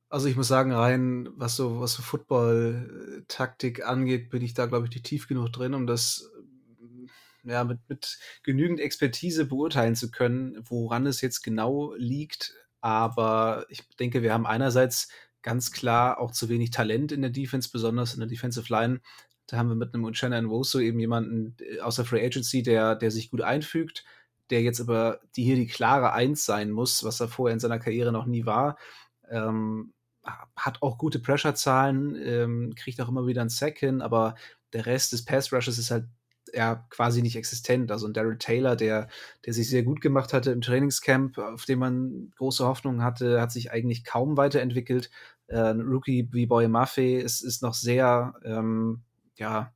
Also 0.08 0.28
ich 0.28 0.36
muss 0.36 0.48
sagen, 0.48 0.72
rein, 0.72 1.28
was 1.36 1.56
so, 1.56 1.80
was 1.80 1.94
so 1.94 2.02
Football-Taktik 2.02 3.84
angeht, 3.84 4.30
bin 4.30 4.42
ich 4.42 4.54
da, 4.54 4.66
glaube 4.66 4.86
ich, 4.86 4.92
nicht 4.92 5.04
tief 5.04 5.26
genug 5.26 5.52
drin, 5.52 5.74
um 5.74 5.86
das 5.86 6.30
äh, 7.44 7.50
ja, 7.50 7.64
mit, 7.64 7.80
mit 7.88 8.18
genügend 8.44 8.80
Expertise 8.80 9.46
beurteilen 9.46 9.96
zu 9.96 10.10
können, 10.10 10.62
woran 10.68 11.06
es 11.06 11.20
jetzt 11.20 11.42
genau 11.42 11.94
liegt. 11.96 12.54
Aber 12.80 13.66
ich 13.68 13.82
denke, 13.98 14.22
wir 14.22 14.32
haben 14.32 14.46
einerseits 14.46 15.08
ganz 15.42 15.72
klar 15.72 16.20
auch 16.20 16.32
zu 16.32 16.48
wenig 16.48 16.70
Talent 16.70 17.12
in 17.12 17.22
der 17.22 17.30
Defense, 17.30 17.70
besonders 17.72 18.14
in 18.14 18.20
der 18.20 18.28
Defensive 18.28 18.72
Line. 18.72 19.00
Da 19.46 19.56
haben 19.58 19.68
wir 19.68 19.76
mit 19.76 19.94
einem 19.94 20.04
Uchenna 20.04 20.40
Nwosu 20.40 20.80
eben 20.80 21.00
jemanden 21.00 21.56
äh, 21.60 21.80
aus 21.80 21.96
der 21.96 22.04
Free 22.04 22.24
Agency, 22.24 22.62
der, 22.62 22.94
der 22.94 23.10
sich 23.10 23.30
gut 23.30 23.42
einfügt, 23.42 24.04
der 24.50 24.62
jetzt 24.62 24.80
aber 24.80 25.20
die 25.34 25.44
hier 25.44 25.56
die 25.56 25.66
klare 25.66 26.12
Eins 26.12 26.44
sein 26.44 26.70
muss, 26.70 27.02
was 27.02 27.20
er 27.20 27.28
vorher 27.28 27.54
in 27.54 27.60
seiner 27.60 27.78
Karriere 27.80 28.12
noch 28.12 28.26
nie 28.26 28.46
war. 28.46 28.76
Ähm, 29.28 29.92
hat 30.56 30.82
auch 30.82 30.98
gute 30.98 31.18
Pressure-Zahlen, 31.18 32.16
ähm, 32.22 32.74
kriegt 32.74 33.00
auch 33.00 33.08
immer 33.08 33.26
wieder 33.26 33.40
einen 33.40 33.50
Sack 33.50 33.78
hin, 33.78 34.02
aber 34.02 34.34
der 34.72 34.86
Rest 34.86 35.12
des 35.12 35.24
Pass-Rushes 35.24 35.78
ist 35.78 35.90
halt 35.90 36.06
ja 36.52 36.86
quasi 36.90 37.22
nicht 37.22 37.36
existent. 37.36 37.90
Also 37.90 38.06
ein 38.06 38.12
Daryl 38.12 38.38
Taylor, 38.38 38.76
der, 38.76 39.08
der 39.44 39.52
sich 39.52 39.68
sehr 39.68 39.82
gut 39.82 40.00
gemacht 40.00 40.32
hatte 40.32 40.50
im 40.52 40.60
Trainingscamp, 40.60 41.38
auf 41.38 41.64
dem 41.64 41.80
man 41.80 42.30
große 42.36 42.64
Hoffnungen 42.64 43.02
hatte, 43.02 43.40
hat 43.40 43.52
sich 43.52 43.70
eigentlich 43.70 44.04
kaum 44.04 44.36
weiterentwickelt. 44.36 45.10
Äh, 45.48 45.58
ein 45.58 45.80
Rookie 45.80 46.28
wie 46.32 46.46
Boy 46.46 46.68
Maffei 46.68 47.16
ist, 47.16 47.42
ist 47.42 47.62
noch 47.62 47.74
sehr 47.74 48.34
ähm, 48.44 49.02
ja, 49.36 49.72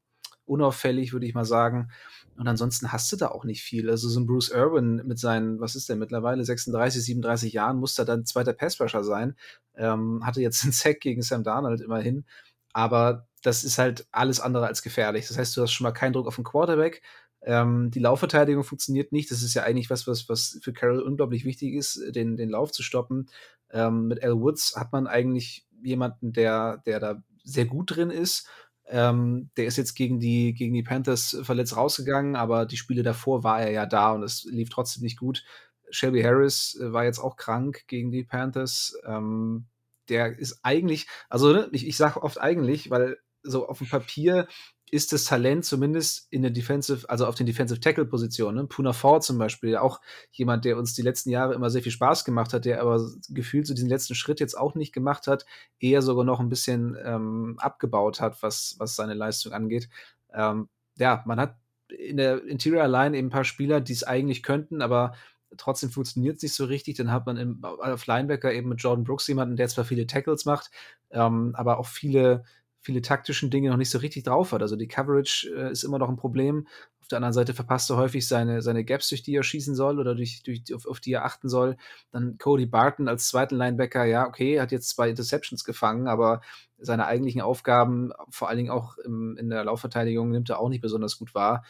unauffällig, 0.51 1.13
würde 1.13 1.27
ich 1.27 1.35
mal 1.35 1.45
sagen. 1.45 1.91
Und 2.37 2.49
ansonsten 2.49 2.93
hast 2.93 3.11
du 3.13 3.17
da 3.17 3.29
auch 3.29 3.45
nicht 3.45 3.63
viel. 3.63 3.91
Also 3.91 4.09
so 4.09 4.19
ein 4.19 4.27
Bruce 4.27 4.51
Irwin 4.51 5.03
mit 5.05 5.19
seinen, 5.19 5.61
was 5.61 5.77
ist 5.77 5.89
der 5.89 5.97
mittlerweile, 5.97 6.45
36, 6.45 7.05
37 7.05 7.53
Jahren, 7.53 7.79
muss 7.79 7.95
da 7.95 8.05
dann 8.05 8.25
zweiter 8.25 8.53
Passrusher 8.53 9.05
sein. 9.05 9.37
Ähm, 9.77 10.25
hatte 10.25 10.41
jetzt 10.41 10.63
einen 10.63 10.73
Sack 10.73 11.01
gegen 11.01 11.23
Sam 11.23 11.45
Darnold 11.45 11.81
immerhin. 11.81 12.25
Aber 12.73 13.27
das 13.43 13.65
ist 13.65 13.79
halt 13.79 14.07
alles 14.13 14.41
andere 14.41 14.67
als 14.67 14.83
gefährlich. 14.83 15.29
Das 15.29 15.39
heißt, 15.39 15.57
du 15.57 15.63
hast 15.63 15.73
schon 15.73 15.85
mal 15.85 15.93
keinen 15.93 16.13
Druck 16.13 16.27
auf 16.27 16.37
den 16.37 16.45
Quarterback. 16.45 17.03
Ähm, 17.43 17.91
die 17.91 18.01
Laufverteidigung 18.01 18.65
funktioniert 18.65 19.13
nicht. 19.13 19.31
Das 19.31 19.43
ist 19.43 19.55
ja 19.55 19.63
eigentlich 19.63 19.91
was, 19.91 20.07
was, 20.07 20.29
was 20.29 20.59
für 20.63 20.73
Carroll 20.73 21.01
unglaublich 21.01 21.45
wichtig 21.45 21.75
ist, 21.75 22.15
den, 22.15 22.37
den 22.37 22.51
Lauf 22.51 22.73
zu 22.73 22.83
stoppen. 22.83 23.29
Ähm, 23.71 24.09
mit 24.09 24.23
Al 24.23 24.39
Woods 24.39 24.77
hat 24.77 24.93
man 24.93 25.07
eigentlich 25.07 25.67
jemanden, 25.83 26.33
der, 26.33 26.83
der 26.87 27.01
da 27.01 27.23
sehr 27.45 27.65
gut 27.65 27.97
drin 27.97 28.11
ist. 28.11 28.47
Ähm, 28.91 29.51
der 29.57 29.66
ist 29.66 29.76
jetzt 29.76 29.95
gegen 29.95 30.18
die, 30.18 30.53
gegen 30.53 30.74
die 30.74 30.82
Panthers 30.82 31.38
verletzt 31.43 31.76
rausgegangen, 31.76 32.36
aber 32.36 32.66
die 32.66 32.76
Spiele 32.76 33.03
davor 33.03 33.45
war 33.45 33.61
er 33.61 33.70
ja 33.70 33.86
da 33.86 34.12
und 34.12 34.22
es 34.22 34.45
lief 34.45 34.68
trotzdem 34.68 35.03
nicht 35.03 35.18
gut. 35.18 35.45
Shelby 35.91 36.22
Harris 36.22 36.78
äh, 36.80 36.93
war 36.93 37.05
jetzt 37.05 37.18
auch 37.18 37.36
krank 37.36 37.84
gegen 37.86 38.11
die 38.11 38.24
Panthers. 38.24 38.97
Ähm, 39.05 39.66
der 40.09 40.38
ist 40.38 40.61
eigentlich, 40.62 41.07
also 41.28 41.53
ne, 41.53 41.68
ich, 41.72 41.86
ich 41.86 41.97
sage 41.97 42.22
oft 42.22 42.41
eigentlich, 42.41 42.91
weil 42.91 43.18
so 43.43 43.68
auf 43.68 43.78
dem 43.78 43.88
Papier 43.88 44.49
ist 44.93 45.12
das 45.12 45.24
Talent 45.24 45.64
zumindest 45.64 46.26
in 46.30 46.43
der 46.43 46.51
Defensive, 46.51 47.09
also 47.09 47.26
auf 47.26 47.34
den 47.34 47.47
Defensive 47.47 47.80
Tackle 47.80 48.07
Positionen. 48.07 48.57
Ne? 48.57 48.66
Puna 48.66 48.93
Ford 48.93 49.22
zum 49.22 49.38
Beispiel, 49.38 49.76
auch 49.76 50.01
jemand, 50.32 50.64
der 50.64 50.76
uns 50.76 50.95
die 50.95 51.03
letzten 51.03 51.30
Jahre 51.30 51.55
immer 51.55 51.70
sehr 51.70 51.82
viel 51.82 51.93
Spaß 51.93 52.24
gemacht 52.24 52.53
hat, 52.53 52.64
der 52.64 52.80
aber 52.80 53.01
gefühlt 53.28 53.66
so 53.66 53.74
diesen 53.74 53.88
letzten 53.88 54.14
Schritt 54.14 54.41
jetzt 54.41 54.59
auch 54.59 54.74
nicht 54.74 54.93
gemacht 54.93 55.26
hat, 55.26 55.47
eher 55.78 56.03
sogar 56.03 56.24
noch 56.24 56.41
ein 56.41 56.49
bisschen 56.49 56.97
ähm, 57.05 57.57
abgebaut 57.59 58.20
hat, 58.20 58.43
was, 58.43 58.74
was 58.78 58.97
seine 58.97 59.14
Leistung 59.14 59.53
angeht. 59.53 59.88
Ähm, 60.32 60.68
ja, 60.99 61.22
man 61.26 61.38
hat 61.38 61.57
in 61.88 62.16
der 62.16 62.45
Interior 62.45 62.88
Line 62.88 63.16
eben 63.16 63.28
ein 63.28 63.32
paar 63.32 63.45
Spieler, 63.45 63.80
die 63.80 63.93
es 63.93 64.05
eigentlich 64.05 64.43
könnten, 64.43 64.82
aber 64.82 65.14
trotzdem 65.57 65.91
funktioniert 65.91 66.36
es 66.36 66.43
nicht 66.43 66.55
so 66.55 66.64
richtig. 66.64 66.97
Dann 66.97 67.11
hat 67.11 67.26
man 67.26 67.36
im, 67.36 67.64
auf 67.64 68.07
Linebacker 68.07 68.53
eben 68.53 68.68
mit 68.68 68.80
Jordan 68.80 69.05
Brooks 69.05 69.26
jemanden, 69.26 69.57
der 69.57 69.68
zwar 69.68 69.84
viele 69.84 70.07
Tackles 70.07 70.45
macht, 70.45 70.70
ähm, 71.11 71.55
aber 71.57 71.78
auch 71.78 71.86
viele 71.86 72.45
viele 72.81 73.03
taktischen 73.03 73.51
Dinge 73.51 73.70
noch 73.70 73.76
nicht 73.76 73.91
so 73.91 73.99
richtig 73.99 74.24
drauf 74.24 74.53
hat. 74.53 74.62
Also 74.62 74.76
die 74.76 74.89
Coverage 74.89 75.53
äh, 75.55 75.70
ist 75.70 75.85
immer 75.85 75.99
noch 75.99 76.09
ein 76.09 76.16
Problem. 76.16 76.66
Auf 77.01 77.09
der 77.09 77.16
anderen 77.18 77.33
Seite 77.33 77.55
verpasst 77.55 77.91
er 77.91 77.97
häufig 77.97 78.26
seine, 78.26 78.62
seine 78.62 78.85
Gaps, 78.85 79.09
durch 79.09 79.22
die 79.22 79.35
er 79.35 79.43
schießen 79.43 79.74
soll 79.74 79.99
oder 79.99 80.14
durch, 80.14 80.43
durch, 80.43 80.62
auf, 80.74 80.87
auf 80.87 81.01
die 81.01 81.12
er 81.12 81.24
achten 81.24 81.49
soll. 81.49 81.76
Dann 82.11 82.39
Cody 82.39 82.66
Barton 82.66 83.09
als 83.09 83.28
zweiten 83.28 83.57
Linebacker, 83.57 84.05
ja, 84.05 84.26
okay, 84.26 84.61
hat 84.61 84.72
jetzt 84.72 84.91
zwei 84.91 85.11
Interceptions 85.11 85.64
gefangen, 85.64 86.09
aber 86.09 86.41
seine 86.78 87.07
eigentlichen 87.07 87.43
Aufgaben, 87.43 88.12
vor 88.31 88.49
allen 88.49 88.59
Dingen 88.59 88.70
auch 88.70 88.97
im, 88.99 89.37
in 89.37 89.51
der 89.51 89.64
Laufverteidigung, 89.64 90.31
nimmt 90.31 90.49
er 90.51 90.59
auch 90.59 90.68
nicht 90.68 90.81
besonders 90.81 91.18
gut 91.18 91.35
wahr. 91.35 91.64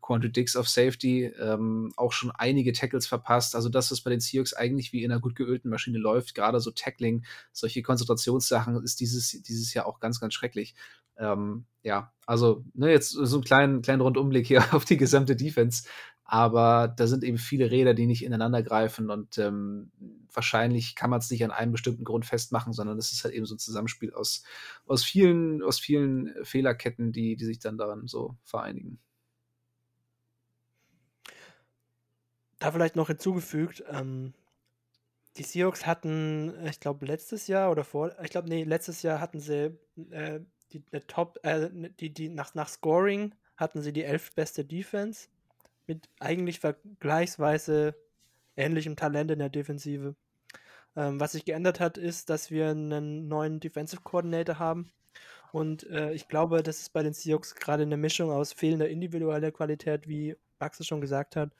Quandre 0.00 0.30
Dix 0.30 0.56
auf 0.56 0.68
Safety, 0.68 1.24
ähm, 1.24 1.92
auch 1.96 2.12
schon 2.12 2.30
einige 2.30 2.72
Tackles 2.72 3.06
verpasst. 3.06 3.54
Also 3.54 3.68
das, 3.68 3.90
was 3.90 4.00
bei 4.00 4.10
den 4.10 4.20
Seahawks 4.20 4.52
eigentlich 4.52 4.92
wie 4.92 5.04
in 5.04 5.10
einer 5.10 5.20
gut 5.20 5.34
geölten 5.34 5.68
Maschine 5.68 5.98
läuft, 5.98 6.34
gerade 6.34 6.60
so 6.60 6.70
Tackling, 6.70 7.24
solche 7.52 7.82
Konzentrationssachen, 7.82 8.82
ist 8.82 9.00
dieses, 9.00 9.42
dieses 9.42 9.74
Jahr 9.74 9.86
auch 9.86 10.00
ganz, 10.00 10.20
ganz 10.20 10.34
schrecklich. 10.34 10.74
Ähm, 11.18 11.64
ja, 11.82 12.12
also 12.26 12.64
ne, 12.74 12.90
jetzt 12.90 13.10
so 13.10 13.36
einen 13.36 13.44
kleinen, 13.44 13.82
kleinen 13.82 14.02
Rundumblick 14.02 14.46
hier 14.46 14.62
auf 14.74 14.84
die 14.84 14.96
gesamte 14.96 15.36
Defense. 15.36 15.84
Aber 16.28 16.88
da 16.88 17.06
sind 17.06 17.22
eben 17.22 17.38
viele 17.38 17.70
Räder, 17.70 17.94
die 17.94 18.06
nicht 18.06 18.24
ineinander 18.24 18.60
greifen 18.60 19.10
und 19.10 19.38
ähm, 19.38 19.92
wahrscheinlich 20.32 20.96
kann 20.96 21.08
man 21.08 21.20
es 21.20 21.30
nicht 21.30 21.44
an 21.44 21.52
einem 21.52 21.70
bestimmten 21.70 22.02
Grund 22.02 22.26
festmachen, 22.26 22.72
sondern 22.72 22.98
es 22.98 23.12
ist 23.12 23.22
halt 23.22 23.32
eben 23.32 23.46
so 23.46 23.54
ein 23.54 23.60
Zusammenspiel 23.60 24.12
aus, 24.12 24.42
aus, 24.86 25.04
vielen, 25.04 25.62
aus 25.62 25.78
vielen 25.78 26.34
Fehlerketten, 26.42 27.12
die, 27.12 27.36
die 27.36 27.44
sich 27.44 27.60
dann 27.60 27.78
daran 27.78 28.08
so 28.08 28.36
vereinigen. 28.42 28.98
Da 32.58 32.72
vielleicht 32.72 32.96
noch 32.96 33.08
hinzugefügt, 33.08 33.84
ähm, 33.90 34.32
die 35.36 35.42
Seahawks 35.42 35.86
hatten, 35.86 36.54
ich 36.66 36.80
glaube, 36.80 37.06
letztes 37.06 37.46
Jahr 37.46 37.70
oder 37.70 37.84
vor, 37.84 38.12
ich 38.22 38.30
glaube, 38.30 38.48
nee, 38.48 38.64
letztes 38.64 39.02
Jahr 39.02 39.20
hatten 39.20 39.40
sie 39.40 39.78
äh, 40.10 40.40
die, 40.72 40.80
die 40.80 41.00
Top, 41.00 41.38
äh, 41.42 41.68
die, 42.00 42.12
die 42.12 42.28
nach, 42.28 42.54
nach 42.54 42.68
Scoring 42.68 43.34
hatten 43.56 43.82
sie 43.82 43.92
die 43.92 44.04
elf 44.04 44.34
beste 44.34 44.64
Defense 44.64 45.28
mit 45.86 46.08
eigentlich 46.20 46.60
vergleichsweise 46.60 47.94
ähnlichem 48.56 48.96
Talent 48.96 49.30
in 49.30 49.38
der 49.38 49.50
Defensive. 49.50 50.14
Ähm, 50.96 51.20
was 51.20 51.32
sich 51.32 51.44
geändert 51.44 51.80
hat, 51.80 51.98
ist, 51.98 52.30
dass 52.30 52.50
wir 52.50 52.70
einen 52.70 53.28
neuen 53.28 53.60
Defensive 53.60 54.02
Coordinator 54.02 54.58
haben. 54.58 54.90
Und 55.52 55.88
äh, 55.90 56.12
ich 56.12 56.28
glaube, 56.28 56.62
das 56.62 56.80
ist 56.80 56.92
bei 56.92 57.02
den 57.02 57.12
Seahawks 57.12 57.54
gerade 57.54 57.82
eine 57.82 57.96
Mischung 57.96 58.30
aus 58.30 58.52
fehlender 58.52 58.88
individueller 58.88 59.52
Qualität, 59.52 60.08
wie 60.08 60.36
Max 60.58 60.80
es 60.80 60.86
schon 60.86 61.00
gesagt 61.00 61.36
hat, 61.36 61.50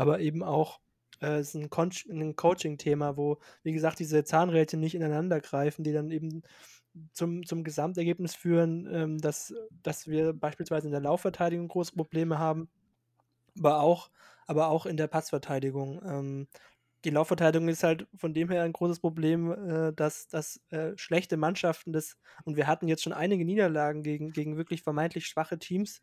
aber 0.00 0.20
eben 0.20 0.42
auch 0.42 0.80
äh, 1.20 1.40
ist 1.40 1.54
ein, 1.54 1.68
ein 2.10 2.36
Coaching-Thema, 2.36 3.16
wo, 3.16 3.38
wie 3.62 3.72
gesagt, 3.72 3.98
diese 3.98 4.24
Zahnrädchen 4.24 4.80
nicht 4.80 4.94
ineinander 4.94 5.40
greifen, 5.40 5.84
die 5.84 5.92
dann 5.92 6.10
eben 6.10 6.42
zum, 7.12 7.44
zum 7.44 7.64
Gesamtergebnis 7.64 8.34
führen, 8.34 8.88
ähm, 8.92 9.18
dass, 9.18 9.54
dass 9.82 10.08
wir 10.08 10.32
beispielsweise 10.32 10.86
in 10.88 10.92
der 10.92 11.02
Laufverteidigung 11.02 11.68
große 11.68 11.94
Probleme 11.94 12.38
haben, 12.38 12.68
aber 13.58 13.80
auch, 13.80 14.10
aber 14.46 14.68
auch 14.68 14.86
in 14.86 14.96
der 14.96 15.06
Passverteidigung. 15.06 16.00
Ähm, 16.04 16.48
die 17.04 17.10
Laufverteidigung 17.10 17.68
ist 17.68 17.82
halt 17.82 18.06
von 18.16 18.34
dem 18.34 18.50
her 18.50 18.62
ein 18.62 18.72
großes 18.72 19.00
Problem, 19.00 19.52
äh, 19.52 19.92
dass, 19.92 20.28
dass 20.28 20.60
äh, 20.70 20.92
schlechte 20.96 21.36
Mannschaften 21.36 21.92
das, 21.92 22.16
und 22.44 22.56
wir 22.56 22.66
hatten 22.66 22.88
jetzt 22.88 23.02
schon 23.02 23.12
einige 23.12 23.44
Niederlagen 23.44 24.02
gegen, 24.02 24.32
gegen 24.32 24.56
wirklich 24.56 24.82
vermeintlich 24.82 25.26
schwache 25.26 25.58
Teams, 25.58 26.02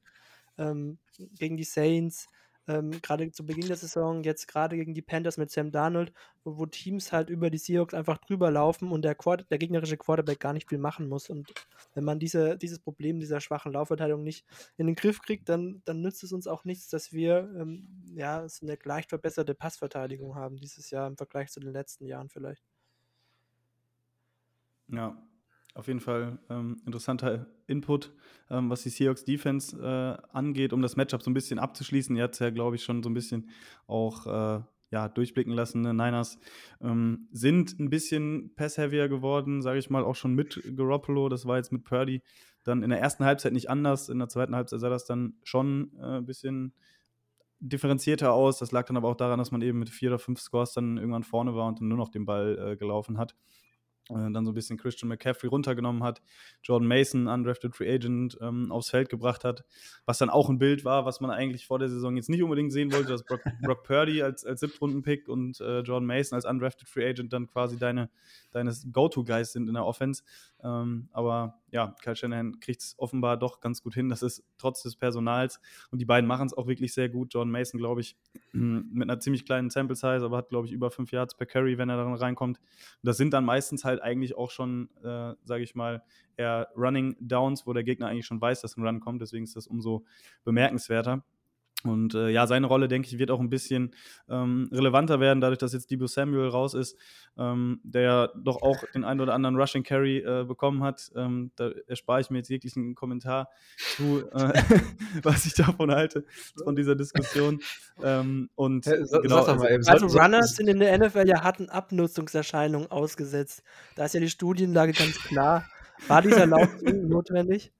ähm, 0.57 0.99
gegen 1.17 1.57
die 1.57 1.63
Saints, 1.63 2.27
ähm, 2.67 2.91
gerade 3.01 3.31
zu 3.31 3.45
Beginn 3.45 3.67
der 3.67 3.77
Saison, 3.77 4.23
jetzt 4.23 4.47
gerade 4.47 4.75
gegen 4.75 4.93
die 4.93 5.01
Panthers 5.01 5.37
mit 5.37 5.51
Sam 5.51 5.71
Darnold, 5.71 6.11
wo, 6.43 6.57
wo, 6.57 6.65
Teams 6.65 7.11
halt 7.11 7.29
über 7.29 7.49
die 7.49 7.57
Seahawks 7.57 7.93
einfach 7.93 8.17
drüber 8.17 8.51
laufen 8.51 8.91
und 8.91 9.03
der, 9.03 9.15
Quad 9.15 9.49
der 9.49 9.57
gegnerische 9.57 9.97
Quarterback 9.97 10.39
gar 10.39 10.53
nicht 10.53 10.69
viel 10.69 10.77
machen 10.77 11.07
muss. 11.07 11.29
Und 11.29 11.53
wenn 11.93 12.03
man 12.03 12.19
diese, 12.19 12.57
dieses 12.57 12.79
Problem 12.79 13.19
dieser 13.19 13.39
schwachen 13.41 13.71
Laufverteidigung 13.71 14.23
nicht 14.23 14.45
in 14.77 14.87
den 14.87 14.95
Griff 14.95 15.21
kriegt, 15.21 15.49
dann, 15.49 15.81
dann 15.85 16.01
nützt 16.01 16.23
es 16.23 16.33
uns 16.33 16.47
auch 16.47 16.65
nichts, 16.65 16.89
dass 16.89 17.13
wir 17.13 17.49
ähm, 17.57 17.87
ja, 18.15 18.47
so 18.49 18.65
eine 18.65 18.77
leicht 18.83 19.09
verbesserte 19.09 19.53
Passverteidigung 19.53 20.35
haben 20.35 20.57
dieses 20.57 20.89
Jahr 20.89 21.07
im 21.07 21.17
Vergleich 21.17 21.49
zu 21.51 21.59
den 21.59 21.73
letzten 21.73 22.05
Jahren 22.05 22.29
vielleicht. 22.29 22.63
Ja, 24.89 25.17
auf 25.77 25.87
jeden 25.87 25.99
Fall 25.99 26.39
ähm, 26.49 26.81
interessanter 26.85 27.45
Input, 27.67 28.11
ähm, 28.49 28.69
was 28.69 28.81
die 28.81 28.89
Seahawks 28.89 29.23
Defense 29.23 29.77
äh, 29.77 30.35
angeht, 30.35 30.73
um 30.73 30.81
das 30.81 30.95
Matchup 30.95 31.21
so 31.21 31.29
ein 31.29 31.35
bisschen 31.35 31.59
abzuschließen. 31.59 32.15
Ihr 32.15 32.23
habt 32.23 32.33
es 32.33 32.39
ja, 32.39 32.49
glaube 32.49 32.75
ich, 32.75 32.83
schon 32.83 33.03
so 33.03 33.09
ein 33.09 33.13
bisschen 33.13 33.51
auch 33.85 34.25
äh, 34.25 34.61
ja, 34.89 35.07
durchblicken 35.07 35.53
lassen. 35.53 35.81
Ne? 35.81 35.93
Niners 35.93 36.39
ähm, 36.81 37.27
sind 37.31 37.79
ein 37.79 37.91
bisschen 37.91 38.55
pass-heavier 38.55 39.07
geworden, 39.07 39.61
sage 39.61 39.77
ich 39.77 39.89
mal, 39.89 40.03
auch 40.03 40.15
schon 40.15 40.33
mit 40.33 40.61
Garoppolo. 40.75 41.29
Das 41.29 41.45
war 41.45 41.57
jetzt 41.57 41.71
mit 41.71 41.83
Purdy 41.83 42.23
dann 42.63 42.81
in 42.81 42.89
der 42.89 42.99
ersten 42.99 43.23
Halbzeit 43.23 43.53
nicht 43.53 43.69
anders. 43.69 44.09
In 44.09 44.17
der 44.17 44.29
zweiten 44.29 44.55
Halbzeit 44.55 44.79
sah 44.79 44.89
das 44.89 45.05
dann 45.05 45.35
schon 45.43 45.91
äh, 46.01 46.17
ein 46.17 46.25
bisschen 46.25 46.73
differenzierter 47.59 48.33
aus. 48.33 48.57
Das 48.57 48.71
lag 48.71 48.87
dann 48.87 48.97
aber 48.97 49.09
auch 49.09 49.15
daran, 49.15 49.37
dass 49.37 49.51
man 49.51 49.61
eben 49.61 49.77
mit 49.77 49.89
vier 49.89 50.09
oder 50.09 50.19
fünf 50.19 50.39
Scores 50.39 50.73
dann 50.73 50.97
irgendwann 50.97 51.23
vorne 51.23 51.53
war 51.53 51.67
und 51.67 51.81
dann 51.81 51.87
nur 51.87 51.97
noch 51.97 52.09
den 52.09 52.25
Ball 52.25 52.57
äh, 52.57 52.77
gelaufen 52.77 53.19
hat 53.19 53.35
dann 54.09 54.45
so 54.45 54.51
ein 54.51 54.55
bisschen 54.55 54.77
Christian 54.77 55.09
McCaffrey 55.09 55.47
runtergenommen 55.47 56.03
hat, 56.03 56.21
Jordan 56.63 56.87
Mason, 56.87 57.27
undrafted 57.27 57.75
Free 57.75 57.93
Agent, 57.93 58.37
ähm, 58.41 58.71
aufs 58.71 58.89
Feld 58.89 59.09
gebracht 59.09 59.43
hat, 59.43 59.65
was 60.05 60.17
dann 60.17 60.29
auch 60.29 60.49
ein 60.49 60.59
Bild 60.59 60.85
war, 60.85 61.05
was 61.05 61.21
man 61.21 61.31
eigentlich 61.31 61.65
vor 61.67 61.79
der 61.79 61.89
Saison 61.89 62.15
jetzt 62.15 62.29
nicht 62.29 62.43
unbedingt 62.43 62.71
sehen 62.71 62.91
wollte, 62.91 63.09
dass 63.09 63.23
Brock, 63.23 63.41
Brock 63.61 63.83
Purdy 63.83 64.21
als, 64.21 64.45
als 64.45 64.61
Siebtrunden-Pick 64.61 65.27
und 65.27 65.59
äh, 65.61 65.79
Jordan 65.79 66.05
Mason 66.05 66.35
als 66.35 66.45
undrafted 66.45 66.87
Free 66.87 67.07
Agent 67.07 67.33
dann 67.33 67.47
quasi 67.47 67.77
deine, 67.77 68.09
deine 68.51 68.73
Go-To-Guys 68.91 69.53
sind 69.53 69.67
in 69.67 69.73
der 69.73 69.85
Offense. 69.85 70.23
Ähm, 70.63 71.09
aber 71.11 71.59
ja, 71.71 71.95
Kyle 72.01 72.15
Shanahan 72.15 72.59
kriegt 72.59 72.81
es 72.81 72.95
offenbar 72.97 73.37
doch 73.37 73.59
ganz 73.59 73.81
gut 73.81 73.93
hin. 73.93 74.09
Das 74.09 74.21
ist 74.21 74.43
trotz 74.57 74.83
des 74.83 74.95
Personals 74.95 75.59
und 75.91 75.99
die 75.99 76.05
beiden 76.05 76.27
machen 76.27 76.47
es 76.47 76.53
auch 76.53 76.67
wirklich 76.67 76.93
sehr 76.93 77.09
gut. 77.09 77.33
John 77.33 77.51
Mason, 77.51 77.77
glaube 77.77 78.01
ich, 78.01 78.15
mit 78.53 79.09
einer 79.09 79.19
ziemlich 79.19 79.45
kleinen 79.45 79.69
Sample 79.69 79.95
Size, 79.95 80.23
aber 80.23 80.37
hat, 80.37 80.49
glaube 80.49 80.67
ich, 80.67 80.73
über 80.73 80.91
fünf 80.91 81.11
Yards 81.11 81.35
per 81.35 81.45
Carry, 81.45 81.77
wenn 81.77 81.89
er 81.89 81.97
dann 81.97 82.13
reinkommt. 82.13 82.59
Und 82.59 83.07
das 83.07 83.17
sind 83.17 83.33
dann 83.33 83.45
meistens 83.45 83.83
halt 83.83 84.01
eigentlich 84.01 84.37
auch 84.37 84.51
schon, 84.51 84.89
äh, 85.03 85.33
sage 85.43 85.63
ich 85.63 85.75
mal, 85.75 86.03
eher 86.37 86.69
Running 86.75 87.17
Downs, 87.19 87.67
wo 87.67 87.73
der 87.73 87.83
Gegner 87.83 88.07
eigentlich 88.07 88.25
schon 88.25 88.39
weiß, 88.39 88.61
dass 88.61 88.77
ein 88.77 88.85
Run 88.85 88.99
kommt. 88.99 89.21
Deswegen 89.21 89.43
ist 89.43 89.55
das 89.55 89.67
umso 89.67 90.05
bemerkenswerter. 90.43 91.23
Und 91.89 92.15
äh, 92.15 92.29
ja, 92.29 92.47
seine 92.47 92.67
Rolle, 92.67 92.87
denke 92.87 93.07
ich, 93.07 93.17
wird 93.17 93.31
auch 93.31 93.39
ein 93.39 93.49
bisschen 93.49 93.95
ähm, 94.29 94.69
relevanter 94.71 95.19
werden, 95.19 95.41
dadurch, 95.41 95.59
dass 95.59 95.73
jetzt 95.73 95.91
Debo 95.91 96.07
Samuel 96.07 96.49
raus 96.49 96.73
ist, 96.73 96.97
ähm, 97.37 97.79
der 97.83 98.31
doch 98.35 98.61
auch 98.61 98.77
den 98.93 99.03
einen 99.03 99.21
oder 99.21 99.33
anderen 99.33 99.55
Rushing 99.55 99.83
Carry 99.83 100.19
äh, 100.19 100.45
bekommen 100.45 100.83
hat. 100.83 101.11
Ähm, 101.15 101.51
da 101.55 101.69
erspare 101.87 102.21
ich 102.21 102.29
mir 102.29 102.39
jetzt 102.39 102.49
jeglichen 102.49 102.95
Kommentar 102.95 103.49
zu, 103.95 104.29
äh, 104.31 104.61
was 105.23 105.45
ich 105.45 105.53
davon 105.53 105.91
halte, 105.91 106.25
von 106.63 106.75
dieser 106.75 106.95
Diskussion. 106.95 107.61
Ähm, 108.03 108.49
und 108.55 108.85
ja, 108.85 109.05
so, 109.05 109.21
genau, 109.21 109.43
also, 109.43 109.65
also 109.91 110.17
Runners 110.17 110.55
sind 110.55 110.67
in 110.67 110.79
der 110.79 110.97
NFL 110.97 111.27
ja 111.27 111.43
harten 111.43 111.69
Abnutzungserscheinungen 111.69 112.91
ausgesetzt. 112.91 113.63
Da 113.95 114.05
ist 114.05 114.13
ja 114.13 114.19
die 114.19 114.29
Studienlage 114.29 114.93
ganz 114.93 115.17
klar. 115.19 115.65
War 116.07 116.21
dieser 116.21 116.45
Lauf 116.45 116.69
notwendig? 116.81 117.71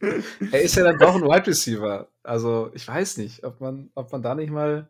Er 0.00 0.62
ist 0.62 0.76
ja 0.76 0.84
dann 0.84 0.98
doch 0.98 1.14
ein 1.14 1.22
Wide 1.22 1.46
Receiver. 1.46 2.08
Also 2.22 2.70
ich 2.74 2.86
weiß 2.86 3.16
nicht, 3.18 3.44
ob 3.44 3.60
man, 3.60 3.90
ob 3.94 4.12
man 4.12 4.22
da 4.22 4.34
nicht 4.34 4.50
mal 4.50 4.88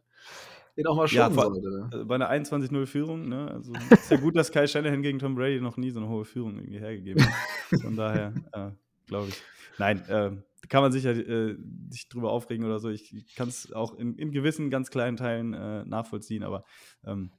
den 0.77 0.87
auch 0.87 0.97
mal 0.97 1.09
schonen 1.09 1.35
ja, 1.35 1.43
sollte. 1.43 1.71
Ne? 1.71 1.89
Also 1.91 2.07
bei 2.07 2.15
einer 2.17 2.31
21-0-Führung, 2.31 3.29
ne? 3.29 3.51
Also 3.51 3.73
ist 3.91 4.11
ja 4.11 4.19
gut, 4.19 4.37
dass 4.37 4.53
Kai 4.53 4.67
Shanahan 4.67 5.03
gegen 5.03 5.19
Tom 5.19 5.35
Brady 5.35 5.61
noch 5.61 5.77
nie 5.77 5.91
so 5.91 6.01
eine 6.01 6.09
hohe 6.09 6.25
Führung 6.25 6.57
irgendwie 6.57 6.79
hergegeben 6.79 7.25
hat. 7.25 7.81
Von 7.81 7.97
daher, 7.97 8.35
äh, 8.53 8.71
glaube 9.07 9.29
ich. 9.29 9.43
Nein, 9.79 10.07
äh, 10.09 10.33
kann 10.69 10.83
man 10.83 10.93
sicher 10.93 11.11
äh, 11.11 11.57
sich 11.89 12.09
drüber 12.09 12.31
aufregen 12.31 12.67
oder 12.67 12.79
so. 12.79 12.91
Ich, 12.91 13.15
ich 13.15 13.35
kann 13.35 13.49
es 13.49 13.73
auch 13.73 13.95
in, 13.95 14.17
in, 14.17 14.33
gewissen 14.33 14.71
ganz 14.71 14.91
kleinen 14.91 15.17
Teilen 15.17 15.55
äh, 15.55 15.85
nachvollziehen, 15.85 16.43
aber 16.43 16.65
ähm, 17.05 17.31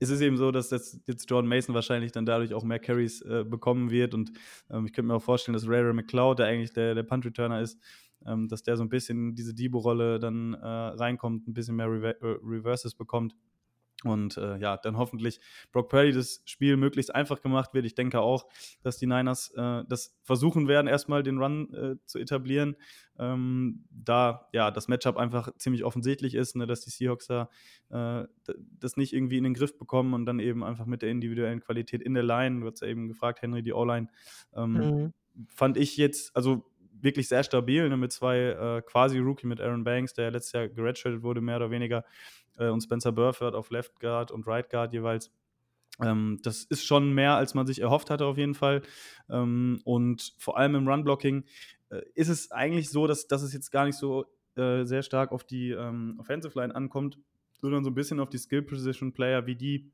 ist 0.00 0.10
es 0.10 0.20
eben 0.20 0.36
so, 0.36 0.50
dass 0.50 0.68
das 0.68 1.00
jetzt 1.06 1.30
Jordan 1.30 1.48
Mason 1.48 1.74
wahrscheinlich 1.74 2.12
dann 2.12 2.26
dadurch 2.26 2.54
auch 2.54 2.64
mehr 2.64 2.78
Carries 2.78 3.22
äh, 3.22 3.44
bekommen 3.44 3.90
wird. 3.90 4.14
Und 4.14 4.32
ähm, 4.70 4.86
ich 4.86 4.92
könnte 4.92 5.08
mir 5.08 5.14
auch 5.14 5.22
vorstellen, 5.22 5.54
dass 5.54 5.68
Rare 5.68 5.92
McLeod, 5.92 6.38
der 6.38 6.46
eigentlich 6.46 6.72
der, 6.72 6.94
der 6.94 7.02
Punt-Returner 7.02 7.60
ist, 7.60 7.78
ähm, 8.26 8.48
dass 8.48 8.62
der 8.62 8.76
so 8.76 8.82
ein 8.82 8.88
bisschen 8.88 9.34
diese 9.34 9.54
Debo-Rolle 9.54 10.18
dann 10.18 10.54
äh, 10.54 10.66
reinkommt, 10.66 11.48
ein 11.48 11.54
bisschen 11.54 11.76
mehr 11.76 11.90
Rever 11.90 12.20
äh, 12.20 12.38
Reverses 12.42 12.94
bekommt. 12.94 13.34
Und 14.04 14.36
äh, 14.36 14.58
ja, 14.58 14.76
dann 14.76 14.96
hoffentlich 14.96 15.40
Brock 15.72 15.88
Purdy 15.88 16.12
das 16.12 16.42
Spiel 16.44 16.76
möglichst 16.76 17.12
einfach 17.12 17.40
gemacht 17.40 17.74
wird. 17.74 17.84
Ich 17.84 17.96
denke 17.96 18.20
auch, 18.20 18.46
dass 18.82 18.96
die 18.96 19.06
Niners 19.06 19.52
äh, 19.56 19.82
das 19.88 20.16
versuchen 20.22 20.68
werden, 20.68 20.86
erstmal 20.86 21.24
den 21.24 21.38
Run 21.38 21.74
äh, 21.74 21.96
zu 22.06 22.20
etablieren. 22.20 22.76
Ähm, 23.18 23.84
da 23.90 24.48
ja 24.52 24.70
das 24.70 24.86
Matchup 24.86 25.16
einfach 25.16 25.50
ziemlich 25.58 25.82
offensichtlich 25.82 26.36
ist, 26.36 26.54
ne, 26.54 26.66
dass 26.68 26.82
die 26.82 26.90
Seahawks 26.90 27.26
da 27.26 27.48
äh, 27.90 28.24
das 28.78 28.96
nicht 28.96 29.12
irgendwie 29.12 29.38
in 29.38 29.44
den 29.44 29.54
Griff 29.54 29.76
bekommen 29.76 30.14
und 30.14 30.26
dann 30.26 30.38
eben 30.38 30.62
einfach 30.62 30.86
mit 30.86 31.02
der 31.02 31.10
individuellen 31.10 31.58
Qualität 31.58 32.00
in 32.00 32.14
der 32.14 32.22
Line, 32.22 32.60
du 32.60 32.66
hast 32.68 32.82
ja 32.82 32.86
eben 32.86 33.08
gefragt, 33.08 33.42
Henry, 33.42 33.64
die 33.64 33.72
O-Line, 33.72 34.06
ähm, 34.54 34.72
mhm. 34.72 35.12
fand 35.48 35.76
ich 35.76 35.96
jetzt, 35.96 36.36
also 36.36 36.70
wirklich 37.00 37.28
sehr 37.28 37.42
stabil, 37.42 37.88
ne, 37.88 37.96
mit 37.96 38.12
zwei 38.12 38.38
äh, 38.38 38.82
quasi 38.82 39.18
Rookie 39.18 39.46
mit 39.46 39.60
Aaron 39.60 39.84
Banks, 39.84 40.14
der 40.14 40.30
letztes 40.30 40.52
Jahr 40.52 40.68
geredshirtet 40.68 41.22
wurde, 41.22 41.40
mehr 41.40 41.56
oder 41.56 41.70
weniger 41.70 42.04
äh, 42.58 42.68
und 42.68 42.80
Spencer 42.80 43.12
Burford 43.12 43.54
auf 43.54 43.70
Left 43.70 43.98
Guard 44.00 44.30
und 44.30 44.46
Right 44.46 44.68
Guard 44.70 44.92
jeweils. 44.92 45.32
Ähm, 46.00 46.38
das 46.42 46.64
ist 46.64 46.84
schon 46.84 47.12
mehr, 47.12 47.34
als 47.34 47.54
man 47.54 47.66
sich 47.66 47.80
erhofft 47.80 48.10
hatte, 48.10 48.26
auf 48.26 48.38
jeden 48.38 48.54
Fall. 48.54 48.82
Ähm, 49.28 49.80
und 49.84 50.34
vor 50.38 50.56
allem 50.56 50.74
im 50.74 50.88
Run-Blocking 50.88 51.44
äh, 51.90 52.02
ist 52.14 52.28
es 52.28 52.50
eigentlich 52.50 52.90
so, 52.90 53.06
dass, 53.06 53.26
dass 53.26 53.42
es 53.42 53.52
jetzt 53.52 53.70
gar 53.70 53.84
nicht 53.84 53.96
so 53.96 54.26
äh, 54.56 54.84
sehr 54.84 55.02
stark 55.02 55.32
auf 55.32 55.44
die 55.44 55.70
ähm, 55.70 56.16
Offensive 56.18 56.58
Line 56.58 56.74
ankommt, 56.74 57.18
sondern 57.60 57.84
so 57.84 57.90
ein 57.90 57.94
bisschen 57.94 58.20
auf 58.20 58.28
die 58.28 58.38
Skill-Position-Player, 58.38 59.46
wie 59.46 59.56
die 59.56 59.92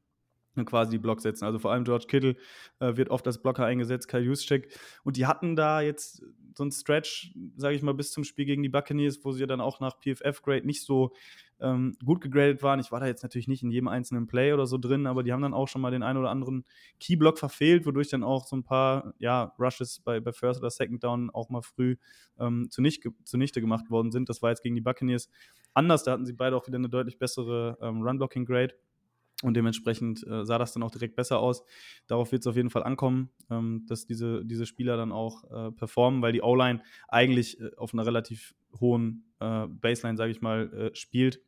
quasi 0.65 0.93
die 0.93 0.99
Block 0.99 1.21
setzen. 1.21 1.45
Also 1.45 1.59
vor 1.59 1.73
allem 1.73 1.85
George 1.85 2.07
Kittle 2.07 2.37
äh, 2.79 2.97
wird 2.97 3.11
oft 3.11 3.27
als 3.27 3.43
Blocker 3.43 3.65
eingesetzt, 3.65 4.09
Kyle 4.09 4.23
Juszczyk. 4.23 4.69
Und 5.03 5.17
die 5.17 5.27
hatten 5.27 5.57
da 5.57 5.81
jetzt 5.81 6.23
so 6.57 6.62
einen 6.62 6.71
Stretch, 6.71 7.35
sage 7.57 7.75
ich 7.75 7.83
mal, 7.83 7.95
bis 7.95 8.12
zum 8.12 8.23
Spiel 8.23 8.45
gegen 8.45 8.62
die 8.62 8.69
Buccaneers, 8.69 9.25
wo 9.25 9.33
sie 9.33 9.47
dann 9.47 9.61
auch 9.61 9.81
nach 9.81 9.99
PFF-Grade 9.99 10.65
nicht 10.65 10.85
so 10.85 11.12
ähm, 11.61 11.97
gut 12.05 12.21
gegradet 12.21 12.63
waren. 12.63 12.81
Ich 12.81 12.93
war 12.93 13.01
da 13.01 13.07
jetzt 13.07 13.23
natürlich 13.23 13.49
nicht 13.49 13.63
in 13.63 13.71
jedem 13.71 13.89
einzelnen 13.89 14.27
Play 14.27 14.53
oder 14.53 14.67
so 14.67 14.79
drin, 14.79 15.07
aber 15.07 15.23
die 15.23 15.33
haben 15.33 15.43
dann 15.43 15.55
auch 15.55 15.69
schon 15.69 15.81
mal 15.81 15.91
den 15.91 16.03
einen 16.03 16.19
oder 16.19 16.31
anderen 16.31 16.65
Keyblock 17.01 17.39
verfehlt, 17.39 17.87
wodurch 17.87 18.09
dann 18.09 18.25
auch 18.25 18.47
so 18.47 18.57
ein 18.57 18.65
paar 18.65 19.15
ja, 19.19 19.55
Rushes 19.59 20.01
bei, 20.01 20.21
bei 20.21 20.33
First 20.33 20.61
oder 20.61 20.71
Second 20.71 21.03
Down 21.03 21.31
auch 21.31 21.49
mal 21.51 21.63
früh 21.63 21.97
ähm, 22.39 22.69
zunichte, 22.71 23.11
zunichte 23.25 23.61
gemacht 23.61 23.91
worden 23.91 24.11
sind. 24.11 24.29
Das 24.29 24.43
war 24.43 24.51
jetzt 24.51 24.63
gegen 24.63 24.75
die 24.75 24.81
Buccaneers 24.81 25.29
anders. 25.73 26.05
Da 26.05 26.13
hatten 26.13 26.27
sie 26.27 26.33
beide 26.33 26.57
auch 26.57 26.67
wieder 26.67 26.79
eine 26.79 26.89
deutlich 26.89 27.19
bessere 27.19 27.79
ähm, 27.81 28.03
Run-Blocking-Grade. 28.03 28.75
Und 29.45 29.55
dementsprechend 29.55 30.27
äh, 30.27 30.47
sah 30.47 30.57
das 30.57 30.73
dann 30.73 30.83
auch 30.83 30.91
direkt 30.91 31.17
besser 31.17 31.39
aus. 31.39 31.65
Darauf 32.07 32.33
wird 32.33 32.41
es 32.41 32.47
auf 32.47 32.57
jeden 32.57 32.71
Fall 32.71 32.83
ankommen, 32.83 33.29
ähm, 33.51 33.85
dass 33.87 34.07
diese, 34.07 34.43
diese 34.43 34.65
Spieler 34.65 34.97
dann 34.97 35.13
auch 35.13 35.45
äh, 35.51 35.71
performen, 35.71 36.23
weil 36.23 36.33
die 36.33 36.41
O-Line 36.41 36.81
eigentlich 37.09 37.61
äh, 37.61 37.71
auf 37.77 37.93
einer 37.93 38.07
relativ 38.07 38.55
hohen 38.81 39.31
äh, 39.41 39.67
Baseline, 39.67 40.17
sage 40.17 40.33
ich 40.33 40.41
mal, 40.41 40.73
äh, 40.73 40.97
spielt. 40.97 41.43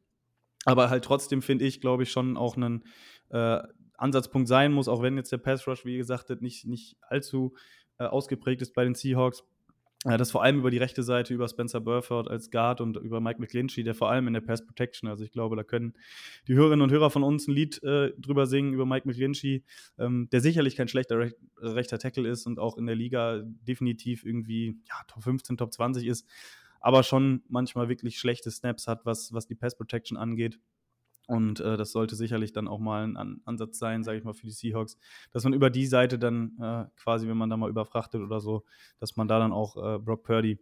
Aber 0.66 0.90
halt 0.90 1.04
trotzdem 1.04 1.40
finde 1.40 1.64
ich, 1.64 1.80
glaube 1.80 2.02
ich, 2.02 2.10
schon 2.10 2.36
auch 2.36 2.56
einen 2.56 2.84
äh, 3.30 3.62
Ansatzpunkt 3.96 4.46
sein 4.46 4.72
muss, 4.72 4.88
auch 4.88 5.00
wenn 5.00 5.16
jetzt 5.16 5.32
der 5.32 5.38
Pass 5.38 5.66
Rush, 5.66 5.86
wie 5.86 5.96
gesagt, 5.96 6.28
nicht, 6.42 6.66
nicht 6.66 6.98
allzu 7.00 7.54
ausgeprägt 7.98 8.60
ist 8.60 8.74
bei 8.74 8.84
den 8.84 8.94
Seahawks 8.94 9.42
ja, 10.04 10.16
das 10.16 10.30
vor 10.30 10.42
allem 10.42 10.58
über 10.58 10.70
die 10.70 10.78
rechte 10.78 11.02
Seite, 11.02 11.34
über 11.34 11.48
Spencer 11.48 11.80
Burford 11.80 12.28
als 12.28 12.50
Guard 12.50 12.80
und 12.80 12.96
über 12.96 13.20
Mike 13.20 13.40
McGlinchey, 13.40 13.82
der 13.82 13.94
vor 13.94 14.10
allem 14.10 14.26
in 14.26 14.34
der 14.34 14.40
Pass 14.40 14.64
Protection, 14.64 15.08
also 15.08 15.24
ich 15.24 15.32
glaube, 15.32 15.56
da 15.56 15.64
können 15.64 15.94
die 16.46 16.54
Hörerinnen 16.54 16.82
und 16.82 16.92
Hörer 16.92 17.10
von 17.10 17.22
uns 17.22 17.48
ein 17.48 17.54
Lied 17.54 17.82
äh, 17.82 18.12
drüber 18.18 18.46
singen, 18.46 18.72
über 18.74 18.86
Mike 18.86 19.08
McGlinchey, 19.08 19.64
ähm, 19.98 20.28
der 20.30 20.40
sicherlich 20.40 20.76
kein 20.76 20.88
schlechter 20.88 21.18
Rech 21.18 21.34
rechter 21.58 21.98
Tackle 21.98 22.28
ist 22.28 22.46
und 22.46 22.58
auch 22.58 22.76
in 22.76 22.86
der 22.86 22.94
Liga 22.94 23.42
definitiv 23.42 24.24
irgendwie 24.24 24.78
ja, 24.88 24.96
Top 25.08 25.22
15, 25.22 25.56
Top 25.56 25.72
20 25.72 26.06
ist, 26.06 26.28
aber 26.80 27.02
schon 27.02 27.42
manchmal 27.48 27.88
wirklich 27.88 28.18
schlechte 28.18 28.50
Snaps 28.50 28.86
hat, 28.86 29.06
was, 29.06 29.32
was 29.32 29.46
die 29.46 29.54
Pass 29.54 29.76
Protection 29.76 30.18
angeht. 30.18 30.60
Und 31.26 31.60
äh, 31.60 31.76
das 31.76 31.92
sollte 31.92 32.14
sicherlich 32.14 32.52
dann 32.52 32.68
auch 32.68 32.78
mal 32.78 33.04
ein 33.04 33.16
An 33.16 33.40
Ansatz 33.44 33.78
sein, 33.78 34.04
sage 34.04 34.18
ich 34.18 34.24
mal, 34.24 34.34
für 34.34 34.46
die 34.46 34.52
Seahawks, 34.52 34.96
dass 35.32 35.44
man 35.44 35.52
über 35.52 35.70
die 35.70 35.86
Seite 35.86 36.18
dann 36.18 36.56
äh, 36.60 36.84
quasi, 36.96 37.28
wenn 37.28 37.36
man 37.36 37.50
da 37.50 37.56
mal 37.56 37.70
überfrachtet 37.70 38.22
oder 38.22 38.40
so, 38.40 38.64
dass 38.98 39.16
man 39.16 39.26
da 39.26 39.38
dann 39.38 39.52
auch 39.52 39.76
äh, 39.76 39.98
Brock 39.98 40.22
Purdy 40.22 40.58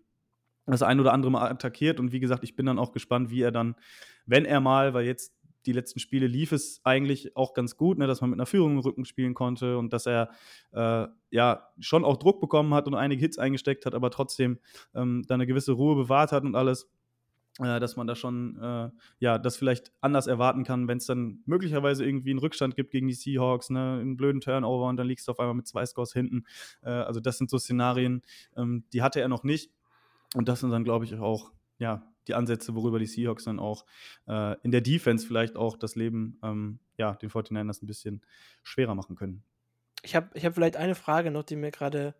das 0.66 0.82
ein 0.82 1.00
oder 1.00 1.12
andere 1.12 1.30
Mal 1.30 1.50
attackiert. 1.50 2.00
Und 2.00 2.12
wie 2.12 2.20
gesagt, 2.20 2.42
ich 2.42 2.56
bin 2.56 2.66
dann 2.66 2.78
auch 2.78 2.92
gespannt, 2.92 3.30
wie 3.30 3.42
er 3.42 3.52
dann, 3.52 3.74
wenn 4.24 4.46
er 4.46 4.60
mal, 4.60 4.94
weil 4.94 5.04
jetzt 5.04 5.34
die 5.66 5.72
letzten 5.72 5.98
Spiele 5.98 6.26
lief 6.26 6.52
es 6.52 6.80
eigentlich 6.84 7.36
auch 7.36 7.54
ganz 7.54 7.76
gut, 7.76 7.98
ne, 7.98 8.06
dass 8.06 8.20
man 8.20 8.30
mit 8.30 8.38
einer 8.38 8.46
Führung 8.46 8.72
im 8.72 8.78
Rücken 8.78 9.04
spielen 9.04 9.34
konnte 9.34 9.78
und 9.78 9.92
dass 9.92 10.06
er 10.06 10.30
äh, 10.72 11.06
ja 11.30 11.68
schon 11.80 12.04
auch 12.04 12.18
Druck 12.18 12.40
bekommen 12.40 12.74
hat 12.74 12.86
und 12.86 12.94
einige 12.94 13.20
Hits 13.20 13.38
eingesteckt 13.38 13.86
hat, 13.86 13.94
aber 13.94 14.10
trotzdem 14.10 14.58
ähm, 14.94 15.24
da 15.26 15.34
eine 15.34 15.46
gewisse 15.46 15.72
Ruhe 15.72 15.96
bewahrt 15.96 16.32
hat 16.32 16.44
und 16.44 16.54
alles 16.54 16.90
dass 17.58 17.96
man 17.96 18.06
da 18.06 18.16
schon 18.16 18.58
äh, 18.60 18.90
ja 19.20 19.38
das 19.38 19.56
vielleicht 19.56 19.92
anders 20.00 20.26
erwarten 20.26 20.64
kann, 20.64 20.88
wenn 20.88 20.98
es 20.98 21.06
dann 21.06 21.42
möglicherweise 21.46 22.04
irgendwie 22.04 22.30
einen 22.30 22.40
Rückstand 22.40 22.74
gibt 22.74 22.90
gegen 22.90 23.06
die 23.06 23.14
Seahawks, 23.14 23.70
ne, 23.70 23.98
einen 24.00 24.16
blöden 24.16 24.40
Turnover 24.40 24.88
und 24.88 24.96
dann 24.96 25.06
liegst 25.06 25.28
du 25.28 25.32
auf 25.32 25.38
einmal 25.38 25.54
mit 25.54 25.66
zwei 25.66 25.86
Scores 25.86 26.12
hinten. 26.12 26.44
Äh, 26.82 26.90
also 26.90 27.20
das 27.20 27.38
sind 27.38 27.50
so 27.50 27.58
Szenarien, 27.58 28.22
ähm, 28.56 28.84
die 28.92 29.02
hatte 29.02 29.20
er 29.20 29.28
noch 29.28 29.44
nicht 29.44 29.70
und 30.34 30.48
das 30.48 30.60
sind 30.60 30.70
dann 30.70 30.84
glaube 30.84 31.04
ich 31.04 31.14
auch 31.14 31.52
ja 31.78 32.02
die 32.26 32.34
Ansätze, 32.34 32.74
worüber 32.74 32.98
die 32.98 33.06
Seahawks 33.06 33.44
dann 33.44 33.60
auch 33.60 33.84
äh, 34.26 34.56
in 34.62 34.70
der 34.70 34.80
Defense 34.80 35.26
vielleicht 35.26 35.56
auch 35.56 35.76
das 35.76 35.94
Leben 35.94 36.38
ähm, 36.42 36.80
ja 36.96 37.14
den 37.14 37.30
49ers 37.30 37.82
ein 37.82 37.86
bisschen 37.86 38.22
schwerer 38.62 38.94
machen 38.94 39.14
können. 39.14 39.44
Ich 40.02 40.16
habe 40.16 40.28
ich 40.34 40.44
hab 40.44 40.54
vielleicht 40.54 40.76
eine 40.76 40.94
Frage 40.94 41.30
noch, 41.30 41.44
die 41.44 41.56
mir 41.56 41.70
gerade 41.70 42.14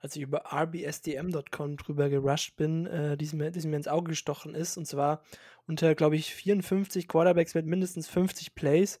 als 0.00 0.16
ich 0.16 0.22
über 0.22 0.44
rbsdm.com 0.50 1.76
drüber 1.76 2.08
gerusht 2.08 2.56
bin, 2.56 2.86
äh, 2.86 3.16
die, 3.16 3.36
mir, 3.36 3.50
die 3.50 3.68
mir 3.68 3.76
ins 3.76 3.88
Auge 3.88 4.10
gestochen 4.10 4.54
ist. 4.54 4.76
Und 4.76 4.86
zwar 4.86 5.22
unter, 5.66 5.94
glaube 5.94 6.16
ich, 6.16 6.34
54 6.34 7.06
Quarterbacks 7.06 7.54
mit 7.54 7.66
mindestens 7.66 8.08
50 8.08 8.54
Plays 8.54 9.00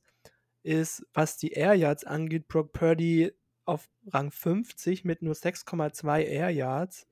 ist, 0.62 1.06
was 1.14 1.38
die 1.38 1.52
Air 1.52 1.74
Yards 1.74 2.04
angeht, 2.04 2.48
Brock 2.48 2.72
Purdy 2.72 3.32
auf 3.64 3.88
Rang 4.08 4.30
50 4.30 5.04
mit 5.04 5.22
nur 5.22 5.34
6,2 5.34 6.22
Air 6.22 6.50
Yards. 6.50 7.06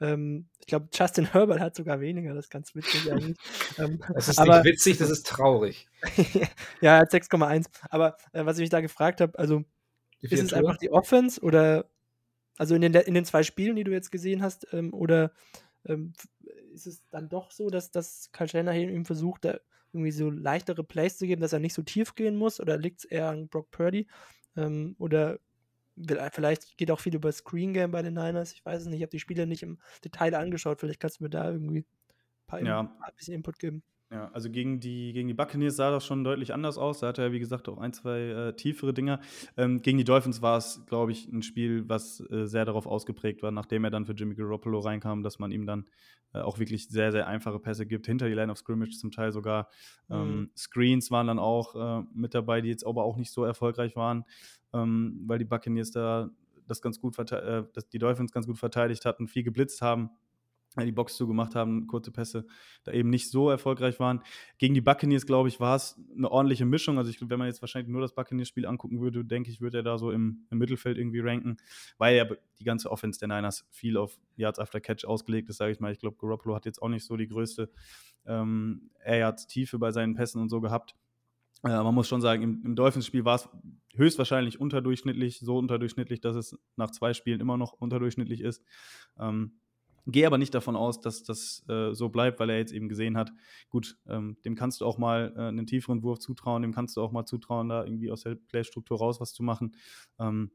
Ähm, 0.00 0.48
ich 0.58 0.66
glaube, 0.66 0.88
Justin 0.92 1.32
Herbert 1.32 1.60
hat 1.60 1.76
sogar 1.76 2.00
weniger, 2.00 2.34
das 2.34 2.46
ist 2.46 2.50
ganz 2.50 2.74
witzig 2.74 3.10
eigentlich. 3.10 3.38
Ähm, 3.78 4.02
das 4.12 4.28
ist 4.28 4.38
aber, 4.38 4.56
nicht 4.56 4.74
witzig, 4.74 4.98
das 4.98 5.08
ist 5.08 5.26
traurig. 5.26 5.86
ja, 6.82 6.96
er 6.96 6.98
hat 6.98 7.10
6,1. 7.10 7.68
Aber 7.88 8.18
äh, 8.32 8.44
was 8.44 8.58
ich 8.58 8.62
mich 8.62 8.70
da 8.70 8.82
gefragt 8.82 9.22
habe, 9.22 9.38
also 9.38 9.64
ist 10.20 10.42
es 10.42 10.52
einfach 10.52 10.76
die 10.76 10.90
Offense 10.90 11.40
oder 11.40 11.90
also 12.58 12.74
in 12.74 12.82
den, 12.82 12.94
in 12.94 13.14
den 13.14 13.24
zwei 13.24 13.42
Spielen, 13.42 13.76
die 13.76 13.84
du 13.84 13.92
jetzt 13.92 14.10
gesehen 14.10 14.42
hast, 14.42 14.66
ähm, 14.72 14.92
oder 14.92 15.32
ähm, 15.86 16.12
ist 16.72 16.86
es 16.86 17.06
dann 17.10 17.28
doch 17.28 17.50
so, 17.50 17.70
dass, 17.70 17.90
dass 17.90 18.30
Shanahan 18.34 18.88
ihm 18.88 19.04
versucht, 19.04 19.44
da 19.44 19.58
irgendwie 19.92 20.12
so 20.12 20.30
leichtere 20.30 20.84
Plays 20.84 21.18
zu 21.18 21.26
geben, 21.26 21.42
dass 21.42 21.52
er 21.52 21.58
nicht 21.58 21.74
so 21.74 21.82
tief 21.82 22.14
gehen 22.14 22.36
muss? 22.36 22.60
Oder 22.60 22.78
liegt 22.78 23.00
es 23.00 23.04
eher 23.04 23.28
an 23.28 23.48
Brock 23.48 23.70
Purdy? 23.70 24.08
Ähm, 24.56 24.96
oder 24.98 25.38
Vielleicht 26.32 26.78
geht 26.78 26.90
auch 26.90 27.00
viel 27.00 27.14
über 27.14 27.30
Screen 27.30 27.74
Game 27.74 27.90
bei 27.90 28.00
den 28.00 28.14
Niners. 28.14 28.52
Ich 28.52 28.64
weiß 28.64 28.80
es 28.80 28.86
nicht. 28.86 28.96
Ich 28.96 29.02
habe 29.02 29.10
die 29.10 29.20
Spiele 29.20 29.46
nicht 29.46 29.62
im 29.62 29.78
Detail 30.02 30.34
angeschaut. 30.34 30.80
Vielleicht 30.80 31.00
kannst 31.00 31.20
du 31.20 31.24
mir 31.24 31.30
da 31.30 31.50
irgendwie 31.50 31.80
ein 31.80 31.86
paar 32.46 32.62
Ja. 32.62 32.80
ein 32.80 33.14
bisschen 33.14 33.34
Input 33.34 33.58
geben. 33.58 33.82
Ja, 34.12 34.28
also 34.34 34.50
gegen 34.50 34.78
die, 34.78 35.14
gegen 35.14 35.26
die 35.26 35.32
Buccaneers 35.32 35.76
sah 35.76 35.90
das 35.90 36.04
schon 36.04 36.22
deutlich 36.22 36.52
anders 36.52 36.76
aus. 36.76 37.00
Da 37.00 37.06
hatte 37.08 37.22
er, 37.22 37.32
wie 37.32 37.38
gesagt, 37.38 37.66
auch 37.70 37.78
ein, 37.78 37.94
zwei 37.94 38.18
äh, 38.20 38.52
tiefere 38.54 38.92
Dinger. 38.92 39.20
Ähm, 39.56 39.80
gegen 39.80 39.96
die 39.96 40.04
Dolphins 40.04 40.42
war 40.42 40.58
es, 40.58 40.84
glaube 40.84 41.12
ich, 41.12 41.28
ein 41.32 41.40
Spiel, 41.40 41.88
was 41.88 42.20
äh, 42.30 42.44
sehr 42.46 42.66
darauf 42.66 42.86
ausgeprägt 42.86 43.42
war, 43.42 43.52
nachdem 43.52 43.84
er 43.84 43.90
dann 43.90 44.04
für 44.04 44.12
Jimmy 44.12 44.34
Garoppolo 44.34 44.80
reinkam, 44.80 45.22
dass 45.22 45.38
man 45.38 45.50
ihm 45.50 45.64
dann 45.64 45.86
äh, 46.34 46.40
auch 46.40 46.58
wirklich 46.58 46.88
sehr, 46.88 47.10
sehr 47.10 47.26
einfache 47.26 47.58
Pässe 47.58 47.86
gibt, 47.86 48.04
hinter 48.04 48.28
die 48.28 48.34
Line 48.34 48.52
of 48.52 48.58
Scrimmage 48.58 48.98
zum 48.98 49.12
Teil 49.12 49.32
sogar. 49.32 49.70
Ähm, 50.10 50.42
Mhm. 50.42 50.50
Screens 50.58 51.10
waren 51.10 51.28
dann 51.28 51.38
auch 51.38 52.02
äh, 52.02 52.04
mit 52.12 52.34
dabei, 52.34 52.60
die 52.60 52.68
jetzt 52.68 52.86
aber 52.86 53.04
auch 53.04 53.16
nicht 53.16 53.32
so 53.32 53.44
erfolgreich 53.44 53.96
waren, 53.96 54.24
ähm, 54.74 55.22
weil 55.26 55.38
die 55.38 55.46
Buccaneers 55.46 55.90
da 55.90 56.28
das 56.68 56.82
ganz 56.82 57.00
gut 57.00 57.18
äh, 57.18 57.64
dass 57.72 57.88
die 57.88 57.98
Dolphins 57.98 58.30
ganz 58.30 58.46
gut 58.46 58.58
verteidigt 58.58 59.06
hatten, 59.06 59.26
viel 59.26 59.42
geblitzt 59.42 59.80
haben 59.80 60.10
die 60.76 60.92
Box 60.92 61.16
zugemacht 61.16 61.54
haben, 61.54 61.86
kurze 61.86 62.10
Pässe 62.10 62.46
da 62.84 62.92
eben 62.92 63.10
nicht 63.10 63.30
so 63.30 63.50
erfolgreich 63.50 64.00
waren. 64.00 64.22
Gegen 64.58 64.74
die 64.74 64.80
Buccaneers, 64.80 65.26
glaube 65.26 65.48
ich, 65.48 65.60
war 65.60 65.76
es 65.76 66.00
eine 66.16 66.30
ordentliche 66.30 66.64
Mischung. 66.64 66.98
Also 66.98 67.10
ich, 67.10 67.20
wenn 67.20 67.38
man 67.38 67.48
jetzt 67.48 67.60
wahrscheinlich 67.62 67.90
nur 67.90 68.00
das 68.00 68.14
Buccaneers-Spiel 68.14 68.66
angucken 68.66 69.00
würde, 69.00 69.24
denke 69.24 69.50
ich, 69.50 69.60
würde 69.60 69.78
er 69.78 69.82
da 69.82 69.98
so 69.98 70.10
im, 70.10 70.46
im 70.50 70.58
Mittelfeld 70.58 70.98
irgendwie 70.98 71.20
ranken, 71.20 71.56
weil 71.98 72.16
ja 72.16 72.26
die 72.58 72.64
ganze 72.64 72.90
Offense 72.90 73.18
der 73.18 73.28
Niners 73.28 73.66
viel 73.70 73.96
auf 73.96 74.18
Yards 74.36 74.58
after 74.58 74.80
Catch 74.80 75.04
ausgelegt 75.04 75.48
ist, 75.50 75.58
sage 75.58 75.72
ich 75.72 75.80
mal. 75.80 75.92
Ich 75.92 75.98
glaube, 75.98 76.16
Garoppolo 76.18 76.54
hat 76.54 76.64
jetzt 76.64 76.80
auch 76.80 76.88
nicht 76.88 77.04
so 77.04 77.16
die 77.16 77.28
größte 77.28 77.70
ähm, 78.26 78.90
Air 79.04 79.18
Yards 79.18 79.46
Tiefe 79.46 79.78
bei 79.78 79.92
seinen 79.92 80.14
Pässen 80.14 80.40
und 80.40 80.48
so 80.48 80.60
gehabt. 80.60 80.94
Äh, 81.64 81.68
man 81.68 81.94
muss 81.94 82.08
schon 82.08 82.20
sagen, 82.20 82.42
im, 82.42 82.62
im 82.64 82.76
Dolphins-Spiel 82.76 83.24
war 83.24 83.36
es 83.36 83.48
höchstwahrscheinlich 83.94 84.60
unterdurchschnittlich, 84.60 85.40
so 85.40 85.58
unterdurchschnittlich, 85.58 86.20
dass 86.20 86.36
es 86.36 86.58
nach 86.76 86.90
zwei 86.90 87.14
Spielen 87.14 87.40
immer 87.40 87.56
noch 87.56 87.72
unterdurchschnittlich 87.72 88.40
ist. 88.40 88.64
Ähm, 89.18 89.52
Gehe 90.06 90.26
aber 90.26 90.38
nicht 90.38 90.54
davon 90.54 90.74
aus, 90.74 91.00
dass 91.00 91.22
das 91.22 91.64
äh, 91.68 91.94
so 91.94 92.08
bleibt, 92.08 92.40
weil 92.40 92.50
er 92.50 92.58
jetzt 92.58 92.72
eben 92.72 92.88
gesehen 92.88 93.16
hat, 93.16 93.32
gut, 93.68 93.96
ähm, 94.08 94.36
dem 94.44 94.56
kannst 94.56 94.80
du 94.80 94.86
auch 94.86 94.98
mal 94.98 95.32
äh, 95.36 95.40
einen 95.42 95.66
tieferen 95.66 96.02
Wurf 96.02 96.18
zutrauen, 96.18 96.62
dem 96.62 96.74
kannst 96.74 96.96
du 96.96 97.02
auch 97.02 97.12
mal 97.12 97.24
zutrauen, 97.24 97.68
da 97.68 97.84
irgendwie 97.84 98.10
aus 98.10 98.22
der 98.22 98.34
Playstruktur 98.34 98.98
raus 98.98 99.20
was 99.20 99.32
zu 99.32 99.42
machen. 99.42 99.76
Ähm, 100.18 100.50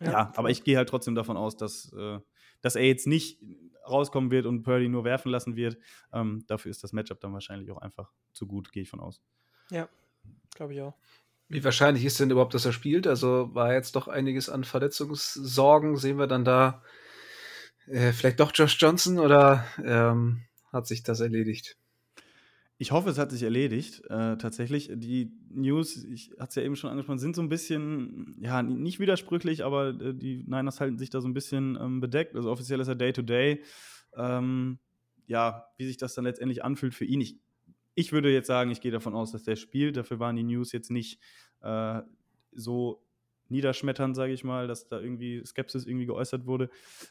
ja, 0.00 0.10
Ja, 0.10 0.32
aber 0.34 0.50
ich 0.50 0.64
gehe 0.64 0.76
halt 0.76 0.88
trotzdem 0.88 1.14
davon 1.14 1.36
aus, 1.36 1.56
dass, 1.56 1.92
äh, 1.92 2.18
dass 2.62 2.74
er 2.74 2.86
jetzt 2.86 3.06
nicht 3.06 3.40
rauskommen 3.88 4.30
wird 4.30 4.46
und 4.46 4.62
Purdy 4.62 4.88
nur 4.88 5.04
werfen 5.04 5.30
lassen 5.30 5.56
wird. 5.56 5.78
Ähm, 6.12 6.44
dafür 6.46 6.70
ist 6.70 6.82
das 6.82 6.92
Matchup 6.92 7.20
dann 7.20 7.32
wahrscheinlich 7.32 7.70
auch 7.70 7.78
einfach 7.78 8.12
zu 8.32 8.46
gut, 8.46 8.72
gehe 8.72 8.82
ich 8.82 8.90
von 8.90 9.00
aus. 9.00 9.22
Ja, 9.70 9.88
glaube 10.54 10.74
ich 10.74 10.80
auch. 10.82 10.94
Wie 11.48 11.64
wahrscheinlich 11.64 12.04
ist 12.04 12.20
denn 12.20 12.30
überhaupt, 12.30 12.54
dass 12.54 12.64
er 12.64 12.72
spielt? 12.72 13.06
Also 13.06 13.54
war 13.54 13.72
jetzt 13.72 13.96
doch 13.96 14.06
einiges 14.06 14.48
an 14.48 14.62
Verletzungssorgen. 14.62 15.96
Sehen 15.96 16.18
wir 16.18 16.28
dann 16.28 16.44
da 16.44 16.82
äh, 17.86 18.12
vielleicht 18.12 18.40
doch 18.40 18.52
Josh 18.54 18.76
Johnson 18.80 19.18
oder 19.18 19.64
ähm, 19.84 20.42
hat 20.72 20.86
sich 20.86 21.02
das 21.02 21.20
erledigt? 21.20 21.76
Ich 22.78 22.92
hoffe, 22.92 23.10
es 23.10 23.18
hat 23.18 23.30
sich 23.30 23.42
erledigt. 23.42 24.02
Äh, 24.06 24.38
tatsächlich, 24.38 24.90
die 24.94 25.32
News, 25.50 26.02
ich 26.02 26.30
hatte 26.38 26.48
es 26.48 26.54
ja 26.54 26.62
eben 26.62 26.76
schon 26.76 26.88
angesprochen, 26.88 27.18
sind 27.18 27.36
so 27.36 27.42
ein 27.42 27.50
bisschen, 27.50 28.36
ja, 28.40 28.62
nicht 28.62 29.00
widersprüchlich, 29.00 29.64
aber 29.64 29.88
äh, 29.88 30.14
die 30.14 30.44
Niners 30.46 30.80
halten 30.80 30.96
sich 30.96 31.10
da 31.10 31.20
so 31.20 31.28
ein 31.28 31.34
bisschen 31.34 31.76
ähm, 31.78 32.00
bedeckt. 32.00 32.36
Also 32.36 32.50
offiziell 32.50 32.80
ist 32.80 32.88
er 32.88 32.94
Day-to-Day. 32.94 33.62
Ähm, 34.16 34.78
ja, 35.26 35.66
wie 35.76 35.86
sich 35.86 35.98
das 35.98 36.14
dann 36.14 36.24
letztendlich 36.24 36.64
anfühlt 36.64 36.94
für 36.94 37.04
ihn. 37.04 37.20
Ich, 37.20 37.36
ich 37.94 38.12
würde 38.12 38.32
jetzt 38.32 38.46
sagen, 38.46 38.70
ich 38.70 38.80
gehe 38.80 38.90
davon 38.90 39.14
aus, 39.14 39.30
dass 39.30 39.42
der 39.42 39.56
spielt. 39.56 39.98
Dafür 39.98 40.18
waren 40.18 40.36
die 40.36 40.42
News 40.42 40.72
jetzt 40.72 40.90
nicht 40.90 41.20
äh, 41.60 42.00
so 42.52 43.04
niederschmetternd, 43.50 44.16
sage 44.16 44.32
ich 44.32 44.44
mal, 44.44 44.66
dass 44.66 44.88
da 44.88 45.00
irgendwie 45.00 45.44
Skepsis 45.44 45.86
irgendwie 45.86 46.06
geäußert 46.06 46.46
wurde. 46.46 46.70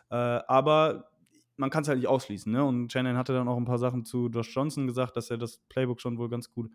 Äh, 0.09 0.15
aber 0.15 1.11
man 1.57 1.69
kann 1.69 1.83
es 1.83 1.89
halt 1.89 1.99
nicht 1.99 2.07
ausschließen. 2.07 2.51
Ne? 2.51 2.63
Und 2.63 2.91
Shannon 2.91 3.17
hatte 3.17 3.33
dann 3.33 3.47
auch 3.47 3.57
ein 3.57 3.65
paar 3.65 3.79
Sachen 3.79 4.05
zu 4.05 4.29
Josh 4.29 4.55
Johnson 4.55 4.87
gesagt, 4.87 5.17
dass 5.17 5.29
er 5.29 5.37
das 5.37 5.59
Playbook 5.69 5.99
schon 5.99 6.17
wohl 6.17 6.29
ganz 6.29 6.51
gut 6.51 6.71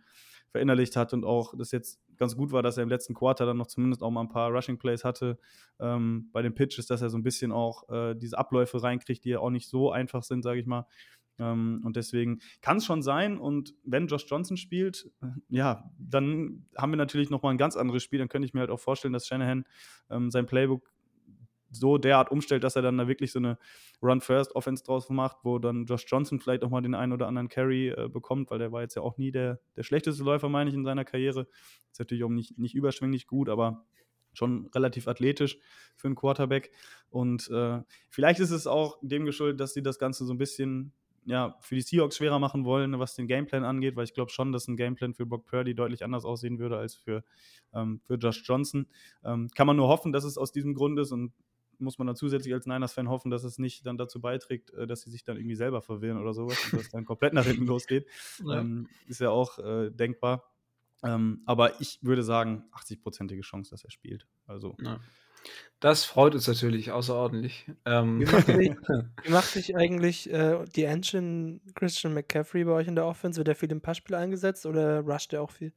verinnerlicht 0.55 0.95
hat 0.95 1.13
und 1.13 1.25
auch 1.25 1.53
das 1.57 1.73
jetzt 1.73 2.01
ganz 2.17 2.37
gut 2.37 2.53
war, 2.53 2.63
dass 2.63 2.77
er 2.77 2.85
im 2.85 2.89
letzten 2.89 3.13
Quarter 3.13 3.45
dann 3.45 3.57
noch 3.57 3.67
zumindest 3.67 4.05
auch 4.05 4.11
mal 4.11 4.21
ein 4.21 4.29
paar 4.29 4.53
Rushing 4.53 4.79
Plays 4.79 5.03
hatte 5.03 5.37
ähm, 5.81 6.29
bei 6.33 6.43
den 6.43 6.55
Pitches, 6.55 6.87
dass 6.87 7.03
er 7.03 7.11
so 7.11 7.19
ein 7.19 7.25
bisschen 7.25 7.51
auch 7.51 7.89
äh, 7.89 8.15
diese 8.15 8.39
Abläufe 8.39 8.81
reinkriegt, 8.81 9.25
die 9.25 9.31
ja 9.31 9.41
auch 9.41 9.51
nicht 9.51 9.69
so 9.69 9.91
einfach 9.91 10.23
sind, 10.23 10.43
sage 10.43 10.61
ich 10.61 10.67
mal. 10.67 10.87
Ähm, 11.39 11.83
und 11.85 11.97
deswegen 11.97 12.41
kann 12.61 12.79
es 12.79 12.85
schon 12.85 13.03
sein. 13.03 13.39
Und 13.39 13.75
wenn 13.85 14.07
Josh 14.07 14.27
Johnson 14.29 14.57
spielt, 14.57 15.11
äh, 15.23 15.27
ja, 15.49 15.91
dann 15.99 16.67
haben 16.77 16.93
wir 16.93 16.97
natürlich 16.97 17.31
nochmal 17.31 17.55
ein 17.55 17.59
ganz 17.59 17.77
anderes 17.77 18.03
Spiel. 18.03 18.19
Dann 18.19 18.29
könnte 18.29 18.47
ich 18.47 18.55
mir 18.55 18.61
halt 18.61 18.71
auch 18.71 18.81
vorstellen, 18.81 19.13
dass 19.13 19.27
Shanahan 19.27 19.65
ähm, 20.11 20.31
sein 20.31 20.47
Playbook 20.47 20.93
so 21.71 21.99
derart 21.99 22.31
umstellt, 22.31 22.65
dass 22.65 22.77
er 22.77 22.83
dann 22.83 22.99
da 22.99 23.09
wirklich 23.09 23.33
so 23.33 23.39
eine 23.39 23.59
Run-First-Offense 24.03 24.85
draus 24.85 25.11
macht, 25.11 25.39
wo 25.43 25.59
dann 25.59 25.87
Josh 25.87 26.05
Johnson 26.07 26.39
vielleicht 26.39 26.63
auch 26.63 26.71
mal 26.71 26.83
den 26.83 26.95
einen 26.95 27.13
oder 27.13 27.27
anderen 27.27 27.49
Carry 27.49 27.89
äh, 27.89 28.09
bekommt, 28.09 28.51
weil 28.51 28.59
der 28.59 28.73
war 28.73 28.83
jetzt 28.83 28.95
ja 28.95 29.03
auch 29.03 29.19
nie 29.19 29.33
der, 29.33 29.61
der 29.77 29.83
schlechteste 29.83 30.23
Läufer, 30.23 30.49
meine 30.49 30.71
ich, 30.71 30.77
in 30.77 30.85
seiner 30.85 31.05
Karriere. 31.05 31.49
Ist 31.91 31.99
natürlich 31.99 32.25
auch 32.25 32.29
nicht, 32.29 32.59
nicht 32.59 32.75
überschwänglich 32.75 33.27
gut, 33.27 33.49
aber 33.49 33.85
schon 34.33 34.67
relativ 34.75 35.09
athletisch 35.09 35.59
für 35.97 36.09
einen 36.09 36.17
Quarterback. 36.17 36.73
Und 37.09 37.49
äh, 37.51 37.81
vielleicht 38.09 38.41
ist 38.41 38.51
es 38.51 38.67
auch 38.67 38.99
dem 39.03 39.25
geschuldet, 39.25 39.61
dass 39.61 39.75
sie 39.75 39.83
das 39.83 39.99
Ganze 39.99 40.25
so 40.25 40.33
ein 40.33 40.39
bisschen 40.39 40.93
ja, 41.25 41.57
für 41.61 41.75
die 41.75 41.81
Seahawks 41.81 42.17
schwerer 42.17 42.39
machen 42.39 42.65
wollen, 42.65 42.99
was 42.99 43.15
den 43.15 43.27
Gameplan 43.27 43.65
angeht, 43.65 43.97
weil 43.97 44.05
ich 44.05 44.15
glaube 44.15 44.31
schon, 44.31 44.53
dass 44.53 44.69
ein 44.69 44.77
Gameplan 44.77 45.15
für 45.15 45.27
Brock 45.27 45.47
Purdy 45.47 45.75
deutlich 45.75 46.05
anders 46.05 46.25
aussehen 46.25 46.59
würde 46.59 46.77
als 46.77 46.95
für, 46.95 47.25
ähm, 47.73 48.01
für 48.05 48.15
Josh 48.15 48.43
Johnson. 48.45 48.87
Ähm, 49.25 49.49
kann 49.55 49.67
man 49.67 49.77
nur 49.77 49.89
hoffen, 49.89 50.13
dass 50.13 50.25
es 50.25 50.37
aus 50.37 50.53
diesem 50.53 50.75
Grund 50.75 50.99
ist 50.99 51.13
und 51.13 51.33
muss 51.79 51.99
man 51.99 52.07
dann 52.07 52.17
zusätzlich 52.17 52.55
als 52.55 52.67
Niners-Fan 52.67 53.09
hoffen, 53.09 53.31
dass 53.31 53.45
es 53.45 53.59
nicht 53.59 53.85
dann 53.87 53.99
dazu 53.99 54.21
beiträgt, 54.21 54.71
äh, 54.75 54.87
dass 54.87 55.03
sie 55.03 55.11
sich 55.11 55.25
dann 55.25 55.37
irgendwie 55.37 55.57
selber 55.57 55.83
verwirren 55.83 56.19
oder 56.19 56.35
sowas 56.35 56.59
und 56.65 56.79
das 56.79 56.91
dann 56.91 57.05
komplett 57.05 57.33
nach 57.33 57.45
hinten 57.47 57.67
losgeht. 57.67 58.07
Ja. 58.45 58.61
Ähm, 58.61 58.89
ist 59.07 59.21
ja 59.21 59.31
auch 59.31 59.59
äh, 59.59 59.91
denkbar. 59.91 60.45
Ähm, 61.03 61.43
aber 61.47 61.81
ich 61.81 61.99
würde 62.03 62.23
sagen, 62.23 62.65
80-prozentige 62.73 63.43
Chance, 63.43 63.71
dass 63.71 63.85
er 63.85 63.91
spielt. 63.91 64.27
Also, 64.47 64.77
Ja. 64.81 65.01
Das 65.81 66.05
freut 66.05 66.35
uns 66.35 66.49
natürlich 66.49 66.93
außerordentlich. 66.93 67.67
Ähm, 67.85 68.21
Wie 68.21 68.25
macht 68.25 68.47
sich, 68.47 68.57
wie 69.23 69.31
macht 69.31 69.51
sich 69.51 69.77
eigentlich 69.77 70.31
äh, 70.33 70.65
die 70.75 70.85
Engine 70.85 71.61
Christian 71.75 72.15
McCaffrey 72.15 72.65
bei 72.65 72.73
euch 72.73 72.89
in 72.89 72.95
der 72.95 73.05
Offense? 73.05 73.37
Wird 73.39 73.49
er 73.49 73.55
viel 73.55 73.71
im 73.71 73.83
Passspiel 73.83 74.17
eingesetzt 74.17 74.65
oder 74.65 75.01
rusht 75.01 75.33
er 75.33 75.43
auch 75.43 75.51
viel? 75.51 75.73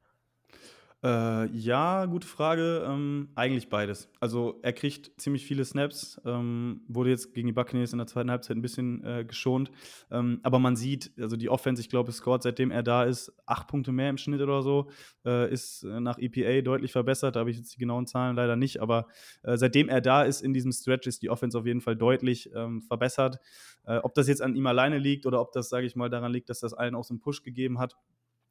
Äh, 1.03 1.45
ja, 1.55 2.05
gute 2.05 2.25
Frage. 2.25 2.83
Ähm, 2.87 3.29
eigentlich 3.35 3.69
beides. 3.69 4.09
Also 4.19 4.59
er 4.63 4.73
kriegt 4.73 5.11
ziemlich 5.21 5.45
viele 5.45 5.63
Snaps, 5.63 6.19
ähm, 6.25 6.81
wurde 6.87 7.11
jetzt 7.11 7.35
gegen 7.35 7.45
die 7.45 7.53
Buccaneers 7.53 7.91
in 7.91 7.99
der 7.99 8.07
zweiten 8.07 8.31
Halbzeit 8.31 8.57
ein 8.57 8.63
bisschen 8.63 9.03
äh, 9.03 9.23
geschont. 9.23 9.69
Ähm, 10.09 10.39
aber 10.41 10.57
man 10.57 10.75
sieht, 10.75 11.11
also 11.19 11.37
die 11.37 11.49
Offense, 11.49 11.81
ich 11.81 11.89
glaube, 11.89 12.11
scored, 12.11 12.41
seitdem 12.41 12.71
er 12.71 12.81
da 12.81 13.03
ist, 13.03 13.31
acht 13.45 13.67
Punkte 13.67 13.91
mehr 13.91 14.09
im 14.09 14.17
Schnitt 14.17 14.41
oder 14.41 14.63
so, 14.63 14.89
äh, 15.23 15.51
ist 15.51 15.83
äh, 15.83 15.99
nach 15.99 16.17
EPA 16.17 16.61
deutlich 16.61 16.91
verbessert. 16.91 17.35
Da 17.35 17.41
habe 17.41 17.51
ich 17.51 17.57
jetzt 17.57 17.75
die 17.75 17.79
genauen 17.79 18.07
Zahlen 18.07 18.35
leider 18.35 18.55
nicht, 18.55 18.81
aber 18.81 19.05
äh, 19.43 19.55
seitdem 19.55 19.89
er 19.89 20.01
da 20.01 20.23
ist 20.23 20.41
in 20.41 20.53
diesem 20.53 20.71
Stretch, 20.71 21.05
ist 21.05 21.21
die 21.21 21.29
Offense 21.29 21.59
auf 21.59 21.67
jeden 21.67 21.81
Fall 21.81 21.95
deutlich 21.95 22.49
ähm, 22.55 22.81
verbessert. 22.81 23.39
Äh, 23.85 23.97
ob 23.97 24.15
das 24.15 24.27
jetzt 24.27 24.41
an 24.41 24.55
ihm 24.55 24.65
alleine 24.65 24.97
liegt 24.97 25.27
oder 25.27 25.41
ob 25.41 25.51
das, 25.51 25.69
sage 25.69 25.85
ich 25.85 25.95
mal, 25.95 26.09
daran 26.09 26.31
liegt, 26.31 26.49
dass 26.49 26.59
das 26.59 26.73
allen 26.73 26.95
auch 26.95 27.03
so 27.03 27.13
einen 27.13 27.19
Push 27.19 27.43
gegeben 27.43 27.77
hat, 27.77 27.95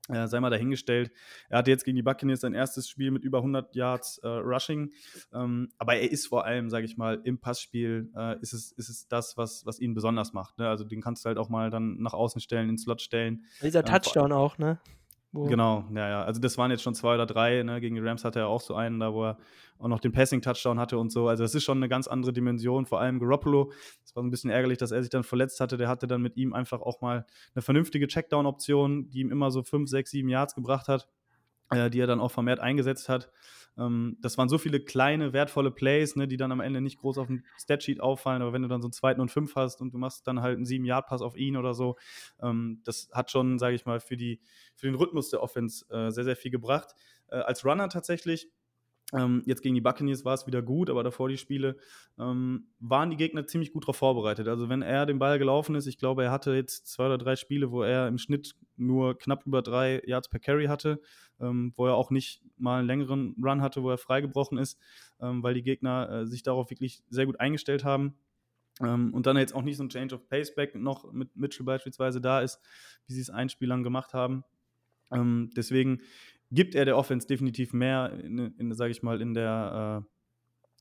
äh, 0.09 0.27
sei 0.27 0.41
mal 0.41 0.51
dahingestellt. 0.51 1.11
Er 1.49 1.59
hatte 1.59 1.71
jetzt 1.71 1.85
gegen 1.85 1.97
die 1.97 2.03
Buccaneers 2.03 2.41
sein 2.41 2.55
erstes 2.55 2.89
Spiel 2.89 3.11
mit 3.11 3.25
über 3.25 3.39
100 3.39 3.75
Yards 3.75 4.19
äh, 4.19 4.29
Rushing. 4.29 4.93
Ähm, 5.33 5.69
aber 5.79 5.97
er 5.97 6.11
ist 6.11 6.27
vor 6.27 6.45
allem, 6.45 6.71
sage 6.71 6.87
ich 6.87 6.97
mal, 6.97 7.21
im 7.25 7.39
Passspiel 7.39 8.11
äh, 8.17 8.39
ist, 8.41 8.53
es, 8.53 8.73
ist 8.73 8.89
es 8.89 9.09
das, 9.09 9.37
was, 9.37 9.67
was 9.67 9.79
ihn 9.81 9.95
besonders 9.95 10.33
macht. 10.33 10.59
Ne? 10.59 10.69
Also 10.69 10.85
den 10.85 11.01
kannst 11.01 11.25
du 11.25 11.29
halt 11.29 11.39
auch 11.39 11.49
mal 11.49 11.71
dann 11.71 11.99
nach 12.01 12.15
außen 12.15 12.41
stellen, 12.41 12.65
in 12.65 12.73
den 12.73 12.79
Slot 12.79 13.03
stellen. 13.03 13.45
Dieser 13.63 13.81
Ähm, 13.81 13.87
Touchdown 13.87 14.33
auch, 14.33 14.59
ne? 14.59 14.79
Genau, 15.45 15.85
ja, 15.95 16.09
ja. 16.09 16.25
Also 16.25 16.41
das 16.41 16.57
waren 16.59 16.71
jetzt 16.71 16.83
schon 16.83 16.95
zwei 16.95 17.15
oder 17.15 17.27
drei. 17.27 17.63
Ne? 17.63 17.81
Gegen 17.81 17.95
die 17.95 18.01
Rams 18.01 18.25
hatte 18.25 18.41
er 18.41 18.49
auch 18.49 18.61
so 18.61 18.75
einen, 18.75 18.99
da 19.01 19.13
wo 19.13 19.25
er 19.25 19.39
auch 19.79 19.89
noch 19.89 20.01
den 20.01 20.13
Passing-Touchdown 20.13 20.79
hatte 20.81 20.99
und 20.99 21.11
so. 21.11 21.29
Also 21.29 21.43
das 21.43 21.55
ist 21.55 21.65
schon 21.65 21.79
eine 21.79 21.89
ganz 21.89 22.09
andere 22.09 22.33
Dimension. 22.33 22.87
Vor 22.87 23.01
allem 23.01 23.19
Garoppolo. 23.19 23.73
Es 24.05 24.17
war 24.17 24.23
ein 24.23 24.31
bisschen 24.31 24.51
ärgerlich, 24.51 24.79
dass 24.79 24.91
er 24.91 25.03
sich 25.03 25.11
dann 25.11 25.25
verletzt 25.25 25.61
hatte. 25.61 25.77
Der 25.77 25.89
hatte 25.89 26.07
dann 26.07 26.23
mit 26.23 26.37
ihm 26.37 26.55
einfach 26.55 26.81
auch 26.81 27.01
mal 27.01 27.27
eine 27.55 27.63
vernünftige 27.63 28.07
Checkdown-Option, 28.07 29.11
die 29.11 29.21
ihm 29.21 29.31
immer 29.31 29.51
so 29.51 29.63
fünf, 29.63 29.91
sechs, 29.91 30.11
sieben 30.11 30.29
Yards 30.29 30.55
gebracht 30.55 30.89
hat, 30.89 31.09
äh, 31.71 31.91
die 31.91 32.01
er 32.01 32.07
dann 32.07 32.21
auch 32.21 32.31
vermehrt 32.31 32.61
eingesetzt 32.61 33.09
hat. 33.09 33.31
Ähm, 33.79 34.17
das 34.21 34.39
waren 34.39 34.49
so 34.49 34.59
viele 34.59 34.81
kleine, 34.81 35.33
wertvolle 35.33 35.71
Plays, 35.71 36.17
ne, 36.17 36.27
die 36.29 36.37
dann 36.37 36.53
am 36.53 36.61
Ende 36.61 36.81
nicht 36.81 36.99
groß 36.99 37.19
auf 37.19 37.27
dem 37.27 37.45
Statsheet 37.59 38.01
auffallen, 38.01 38.43
aber 38.43 38.53
wenn 38.53 38.63
du 38.63 38.69
dann 38.69 38.83
so 38.83 38.87
einen 38.87 38.93
zweiten 38.93 39.21
und 39.21 39.31
fünf 39.31 39.55
hast 39.57 39.81
und 39.81 39.93
du 39.93 39.99
machst 39.99 40.27
dann 40.27 40.41
halt 40.41 40.57
einen 40.57 40.67
sieben 40.67 40.85
Yard 40.85 41.07
Pass 41.07 41.23
auf 41.23 41.37
ihn 41.37 41.57
oder 41.57 41.75
so, 41.75 41.97
ähm, 42.43 42.81
das 42.85 43.09
hat 43.13 43.31
schon, 43.31 43.59
sage 43.59 43.75
ich 43.75 43.87
mal, 43.87 44.01
für, 44.01 44.17
die, 44.17 44.41
für 44.75 44.87
den 44.87 44.95
Rhythmus 44.95 45.31
der 45.31 45.43
Offense 45.43 45.85
äh, 45.91 46.11
sehr, 46.11 46.25
sehr 46.25 46.37
viel 46.37 46.51
gebracht. 46.51 46.95
Äh, 47.29 47.37
als 47.37 47.65
Runner 47.65 47.89
tatsächlich 47.89 48.49
ähm, 49.13 49.43
jetzt 49.47 49.63
gegen 49.63 49.75
die 49.77 49.81
Buccaneers 49.81 50.25
war 50.25 50.35
es 50.35 50.47
wieder 50.47 50.63
gut, 50.63 50.91
aber 50.91 51.05
davor 51.05 51.29
die 51.29 51.37
Spiele 51.37 51.77
ähm, 52.19 52.67
waren 52.81 53.11
die 53.11 53.17
Gegner 53.17 53.47
ziemlich 53.47 53.73
gut 53.73 53.85
darauf 53.85 53.97
vorbereitet. 53.97 54.49
Also 54.49 54.69
wenn 54.69 54.83
er 54.83 55.07
den 55.07 55.21
Ball 55.21 55.39
gelaufen 55.39 55.77
ist, 55.77 55.87
ich 55.87 55.99
glaube, 55.99 56.25
er 56.25 56.33
hatte 56.33 56.55
jetzt 56.55 56.89
zwei 56.89 57.07
oder 57.07 57.19
drei 57.19 57.37
Spiele, 57.37 57.71
wo 57.71 57.83
er 57.83 58.09
im 58.09 58.19
Schnitt 58.19 58.57
nur 58.77 59.17
knapp 59.17 59.47
über 59.47 59.63
drei 59.63 60.03
Yards 60.07 60.29
per 60.29 60.41
Carry 60.41 60.67
hatte, 60.67 61.01
ähm, 61.41 61.73
wo 61.77 61.87
er 61.87 61.95
auch 61.95 62.11
nicht 62.11 62.43
mal 62.57 62.79
einen 62.79 62.89
längeren 62.89 63.37
Run 63.41 63.63
hatte, 63.63 63.83
wo 63.85 63.91
er 63.91 63.99
freigebrochen 63.99 64.59
ist, 64.59 64.79
ähm, 65.21 65.43
weil 65.43 65.55
die 65.55 65.63
Gegner 65.63 66.11
äh, 66.11 66.27
sich 66.27 66.43
darauf 66.43 66.71
wirklich 66.71 67.03
sehr 67.09 67.27
gut 67.27 67.39
eingestellt 67.39 67.85
haben. 67.85 68.15
Ähm, 68.83 69.15
und 69.15 69.27
dann 69.27 69.37
jetzt 69.37 69.55
auch 69.55 69.63
nicht 69.63 69.77
so 69.77 69.85
ein 69.85 69.89
Change 69.89 70.17
of 70.17 70.29
Paceback 70.29 70.75
noch 70.75 71.13
mit 71.13 71.35
Mitchell 71.37 71.65
beispielsweise 71.65 72.21
da 72.21 72.41
ist, 72.41 72.61
wie 73.07 73.15
sie 73.15 73.21
es 73.21 73.31
ein 73.31 73.49
Spiel 73.49 73.69
lang 73.69 73.85
gemacht 73.85 74.15
haben. 74.15 74.45
Ähm, 75.13 75.51
deswegen 75.57 76.03
gibt 76.51 76.75
er 76.75 76.85
der 76.85 76.97
Offense 76.97 77.27
definitiv 77.27 77.73
mehr, 77.73 78.13
in, 78.13 78.39
in 78.59 78.75
sage 78.75 78.91
ich 78.91 79.03
mal, 79.03 79.21
in 79.21 79.35
der 79.35 80.05
äh, 80.05 80.17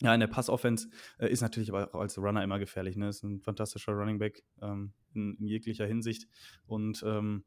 ja, 0.02 0.14
in 0.14 0.20
der 0.20 0.28
Pass-Offense 0.28 0.90
äh, 1.20 1.30
ist 1.30 1.42
natürlich 1.42 1.70
aber 1.70 1.94
auch 1.96 2.02
als 2.02 2.18
Runner 2.18 2.44
immer 2.44 2.60
gefährlich. 2.60 2.98
Ne? 2.98 3.08
Ist 3.08 3.24
ein 3.24 3.40
fantastischer 3.40 3.94
Running 3.94 4.20
Back 4.20 4.44
ähm, 4.62 4.94
in, 5.14 5.38
in, 5.40 5.48
jeglicher 5.48 5.86
Hinsicht. 5.86 6.28
Und 6.66 7.02
ähm, 7.06 7.46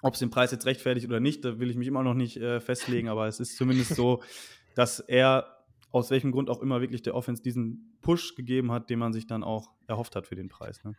ob 0.00 0.14
es 0.14 0.20
den 0.20 0.30
Preis 0.30 0.52
jetzt 0.52 0.66
rechtfertigt 0.66 1.06
oder 1.06 1.20
nicht, 1.20 1.44
da 1.44 1.58
will 1.58 1.70
ich 1.70 1.76
mich 1.76 1.88
immer 1.88 2.02
noch 2.02 2.14
nicht 2.14 2.38
äh, 2.38 2.60
festlegen, 2.60 3.08
aber 3.08 3.26
es 3.26 3.40
ist 3.40 3.56
zumindest 3.56 3.94
so, 3.94 4.22
dass 4.74 5.00
er 5.00 5.64
aus 5.90 6.10
welchem 6.10 6.32
Grund 6.32 6.50
auch 6.50 6.62
immer 6.62 6.80
wirklich 6.80 7.02
der 7.02 7.14
Offense 7.14 7.42
diesen 7.42 7.98
Push 8.00 8.34
gegeben 8.36 8.72
hat, 8.72 8.90
den 8.90 8.98
man 8.98 9.12
sich 9.12 9.26
dann 9.26 9.44
auch 9.44 9.70
erhofft 9.86 10.16
hat 10.16 10.26
für 10.26 10.34
den 10.34 10.48
Preis. 10.48 10.82
Ne? 10.84 10.94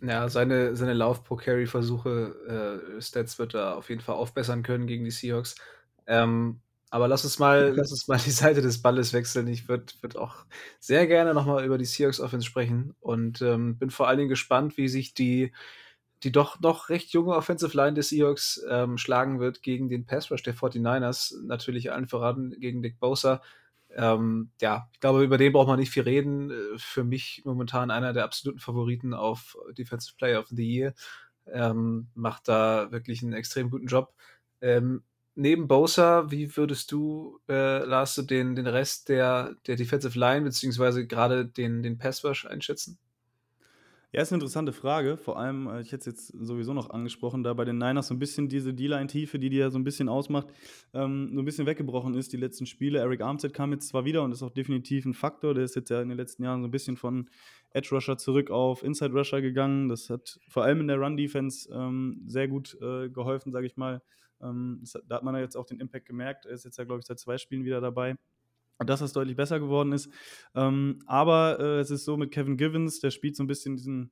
Ja, 0.00 0.28
seine, 0.28 0.76
seine 0.76 0.92
Lauf-Pro-Carry-Versuche, 0.92 2.92
äh, 2.96 3.00
Stats 3.00 3.38
wird 3.38 3.54
er 3.54 3.76
auf 3.76 3.88
jeden 3.88 4.00
Fall 4.00 4.14
aufbessern 4.14 4.62
können 4.62 4.86
gegen 4.86 5.04
die 5.04 5.10
Seahawks. 5.10 5.56
Ähm, 6.08 6.60
aber 6.90 7.06
lass 7.06 7.24
uns 7.24 7.38
mal, 7.38 7.74
lass 7.76 7.92
uns 7.92 8.08
mal 8.08 8.18
die 8.18 8.30
Seite 8.30 8.62
des 8.62 8.80
Balles 8.80 9.12
wechseln. 9.12 9.46
Ich 9.46 9.68
würde 9.68 9.92
würd 10.00 10.16
auch 10.16 10.46
sehr 10.80 11.06
gerne 11.06 11.34
nochmal 11.34 11.64
über 11.64 11.76
die 11.76 11.84
Seahawks 11.84 12.18
Offense 12.18 12.46
sprechen 12.46 12.94
und 13.00 13.42
ähm, 13.42 13.78
bin 13.78 13.90
vor 13.90 14.08
allen 14.08 14.18
Dingen 14.18 14.30
gespannt, 14.30 14.78
wie 14.78 14.88
sich 14.88 15.12
die, 15.12 15.52
die 16.22 16.32
doch 16.32 16.60
noch 16.60 16.88
recht 16.88 17.12
junge 17.12 17.34
Offensive 17.34 17.76
Line 17.76 17.94
des 17.94 18.08
Seahawks 18.08 18.64
ähm, 18.68 18.96
schlagen 18.96 19.38
wird 19.38 19.62
gegen 19.62 19.90
den 19.90 20.06
Pass 20.06 20.30
Rush 20.30 20.42
der 20.42 20.54
49ers. 20.54 21.34
Natürlich 21.44 21.92
allen 21.92 22.08
voran 22.08 22.56
gegen 22.58 22.82
Dick 22.82 22.98
Bosa. 22.98 23.42
Ähm, 23.90 24.50
ja, 24.60 24.88
ich 24.92 25.00
glaube, 25.00 25.22
über 25.22 25.38
den 25.38 25.52
braucht 25.52 25.68
man 25.68 25.78
nicht 25.78 25.90
viel 25.90 26.04
reden. 26.04 26.52
Für 26.76 27.04
mich 27.04 27.42
momentan 27.44 27.90
einer 27.90 28.14
der 28.14 28.24
absoluten 28.24 28.60
Favoriten 28.60 29.12
auf 29.12 29.56
Defensive 29.76 30.14
Player 30.16 30.40
of 30.40 30.48
the 30.48 30.64
Year. 30.64 30.94
Ähm, 31.46 32.08
macht 32.14 32.48
da 32.48 32.90
wirklich 32.92 33.22
einen 33.22 33.32
extrem 33.34 33.70
guten 33.70 33.86
Job. 33.86 34.14
Ähm, 34.60 35.02
neben 35.38 35.68
Bosa, 35.68 36.30
wie 36.30 36.56
würdest 36.56 36.90
du, 36.92 37.38
äh, 37.48 37.84
Lars, 37.84 38.14
du 38.16 38.22
den, 38.22 38.56
den 38.56 38.66
Rest 38.66 39.08
der, 39.08 39.54
der 39.66 39.76
Defensive 39.76 40.18
Line, 40.18 40.42
beziehungsweise 40.42 41.06
gerade 41.06 41.46
den, 41.46 41.82
den 41.82 41.96
Pass 41.96 42.24
Rush 42.24 42.44
einschätzen? 42.44 42.98
Ja, 44.10 44.22
ist 44.22 44.32
eine 44.32 44.38
interessante 44.38 44.72
Frage. 44.72 45.18
Vor 45.18 45.38
allem, 45.38 45.68
äh, 45.68 45.82
ich 45.82 45.92
hätte 45.92 46.10
es 46.10 46.30
jetzt 46.32 46.46
sowieso 46.46 46.72
noch 46.72 46.90
angesprochen, 46.90 47.44
da 47.44 47.52
bei 47.52 47.64
den 47.64 47.78
Niners 47.78 48.08
so 48.08 48.14
ein 48.14 48.18
bisschen 48.18 48.48
diese 48.48 48.74
D-Line-Tiefe, 48.74 49.38
die 49.38 49.50
die 49.50 49.58
ja 49.58 49.70
so 49.70 49.78
ein 49.78 49.84
bisschen 49.84 50.08
ausmacht, 50.08 50.48
ähm, 50.94 51.30
so 51.34 51.40
ein 51.40 51.44
bisschen 51.44 51.66
weggebrochen 51.66 52.14
ist, 52.14 52.32
die 52.32 52.38
letzten 52.38 52.66
Spiele. 52.66 52.98
Eric 52.98 53.20
Armstead 53.20 53.52
kam 53.52 53.70
jetzt 53.72 53.88
zwar 53.88 54.06
wieder 54.06 54.22
und 54.22 54.32
ist 54.32 54.42
auch 54.42 54.50
definitiv 54.50 55.04
ein 55.04 55.14
Faktor. 55.14 55.54
Der 55.54 55.64
ist 55.64 55.76
jetzt 55.76 55.90
ja 55.90 56.00
in 56.00 56.08
den 56.08 56.16
letzten 56.16 56.42
Jahren 56.42 56.62
so 56.62 56.68
ein 56.68 56.72
bisschen 56.72 56.96
von 56.96 57.28
Edge 57.70 57.90
Rusher 57.92 58.16
zurück 58.16 58.50
auf 58.50 58.82
Inside 58.82 59.12
Rusher 59.12 59.42
gegangen. 59.42 59.90
Das 59.90 60.08
hat 60.08 60.40
vor 60.48 60.64
allem 60.64 60.80
in 60.80 60.88
der 60.88 60.98
Run-Defense 60.98 61.70
ähm, 61.70 62.22
sehr 62.26 62.48
gut 62.48 62.78
äh, 62.80 63.10
geholfen, 63.10 63.52
sage 63.52 63.66
ich 63.66 63.76
mal. 63.76 64.00
Ähm, 64.42 64.78
das, 64.80 64.98
da 65.06 65.16
hat 65.16 65.22
man 65.22 65.34
ja 65.34 65.40
jetzt 65.40 65.56
auch 65.56 65.66
den 65.66 65.80
Impact 65.80 66.06
gemerkt. 66.06 66.46
Er 66.46 66.52
ist 66.52 66.64
jetzt 66.64 66.78
ja, 66.78 66.84
glaube 66.84 67.00
ich, 67.00 67.06
seit 67.06 67.18
zwei 67.18 67.38
Spielen 67.38 67.64
wieder 67.64 67.80
dabei 67.80 68.16
dass 68.86 69.00
das 69.00 69.12
deutlich 69.12 69.36
besser 69.36 69.58
geworden 69.58 69.92
ist. 69.92 70.08
Ähm, 70.54 71.00
aber 71.06 71.58
äh, 71.58 71.80
es 71.80 71.90
ist 71.90 72.04
so 72.04 72.16
mit 72.16 72.30
Kevin 72.30 72.56
Givens, 72.56 73.00
der 73.00 73.10
spielt 73.10 73.36
so 73.36 73.42
ein 73.42 73.48
bisschen 73.48 73.76
diesen 73.76 74.10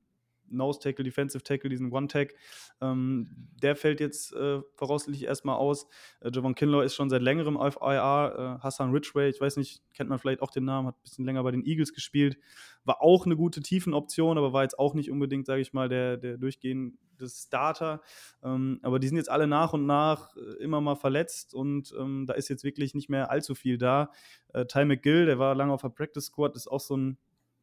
Nose 0.49 0.81
Tackle, 0.81 1.05
Defensive 1.05 1.43
Tackle, 1.43 1.71
diesen 1.71 1.93
One 1.93 2.09
Tag. 2.09 2.35
Ähm, 2.81 3.49
der 3.63 3.77
fällt 3.77 4.01
jetzt 4.01 4.33
äh, 4.35 4.61
voraussichtlich 4.75 5.25
erstmal 5.25 5.57
aus. 5.57 5.87
Äh, 6.21 6.31
Javon 6.33 6.55
Kinlaw 6.55 6.85
ist 6.85 6.95
schon 6.95 7.11
seit 7.11 7.23
längerem 7.23 7.57
auf 7.57 7.79
IR. 7.81 8.59
Äh, 8.59 8.63
Hassan 8.63 8.93
Ridgway, 8.93 9.29
ich 9.29 9.41
weiß 9.41 9.57
nicht, 9.57 9.83
kennt 9.95 10.11
man 10.11 10.19
vielleicht 10.19 10.43
auch 10.43 10.51
den 10.51 10.65
Namen, 10.65 10.89
hat 10.89 10.97
ein 10.97 11.03
bisschen 11.03 11.25
länger 11.25 11.43
bei 11.43 11.51
den 11.51 11.65
Eagles 11.65 11.93
gespielt. 11.93 12.39
War 12.85 13.03
auch 13.03 13.27
eine 13.27 13.37
gute 13.37 13.61
Tiefenoption, 13.61 14.39
aber 14.39 14.53
war 14.53 14.63
jetzt 14.63 14.79
auch 14.79 14.95
nicht 14.95 15.11
unbedingt, 15.11 15.47
sage 15.47 15.61
ich 15.61 15.73
mal, 15.73 15.89
der, 15.89 16.17
der 16.17 16.37
durchgehende 16.37 16.97
Starter. 17.25 18.03
Ähm, 18.43 18.79
aber 18.83 18.99
die 18.99 19.09
sind 19.09 19.17
jetzt 19.17 19.31
alle 19.31 19.47
nach 19.47 19.73
und 19.73 19.87
nach 19.87 20.37
äh, 20.37 20.63
immer 20.63 20.81
mal 20.81 20.97
verletzt 20.97 21.55
und 21.55 21.95
ähm, 21.99 22.27
da 22.27 22.35
ist 22.35 22.49
jetzt 22.49 22.65
wirklich 22.65 22.95
nicht 22.95 23.09
mehr 23.09 23.31
allzu 23.31 23.55
viel 23.55 23.79
da. 23.79 24.11
Äh, 24.53 24.67
Ty 24.67 24.85
McGill, 24.85 25.27
der 25.27 25.39
war 25.39 25.55
lange 25.55 25.73
auf 25.73 25.83
der 25.83 25.89
Practice 25.89 26.27
Squad, 26.27 26.55
ist 26.57 26.69
auch 26.69 26.81
so 26.81 26.97
ein 26.97 27.19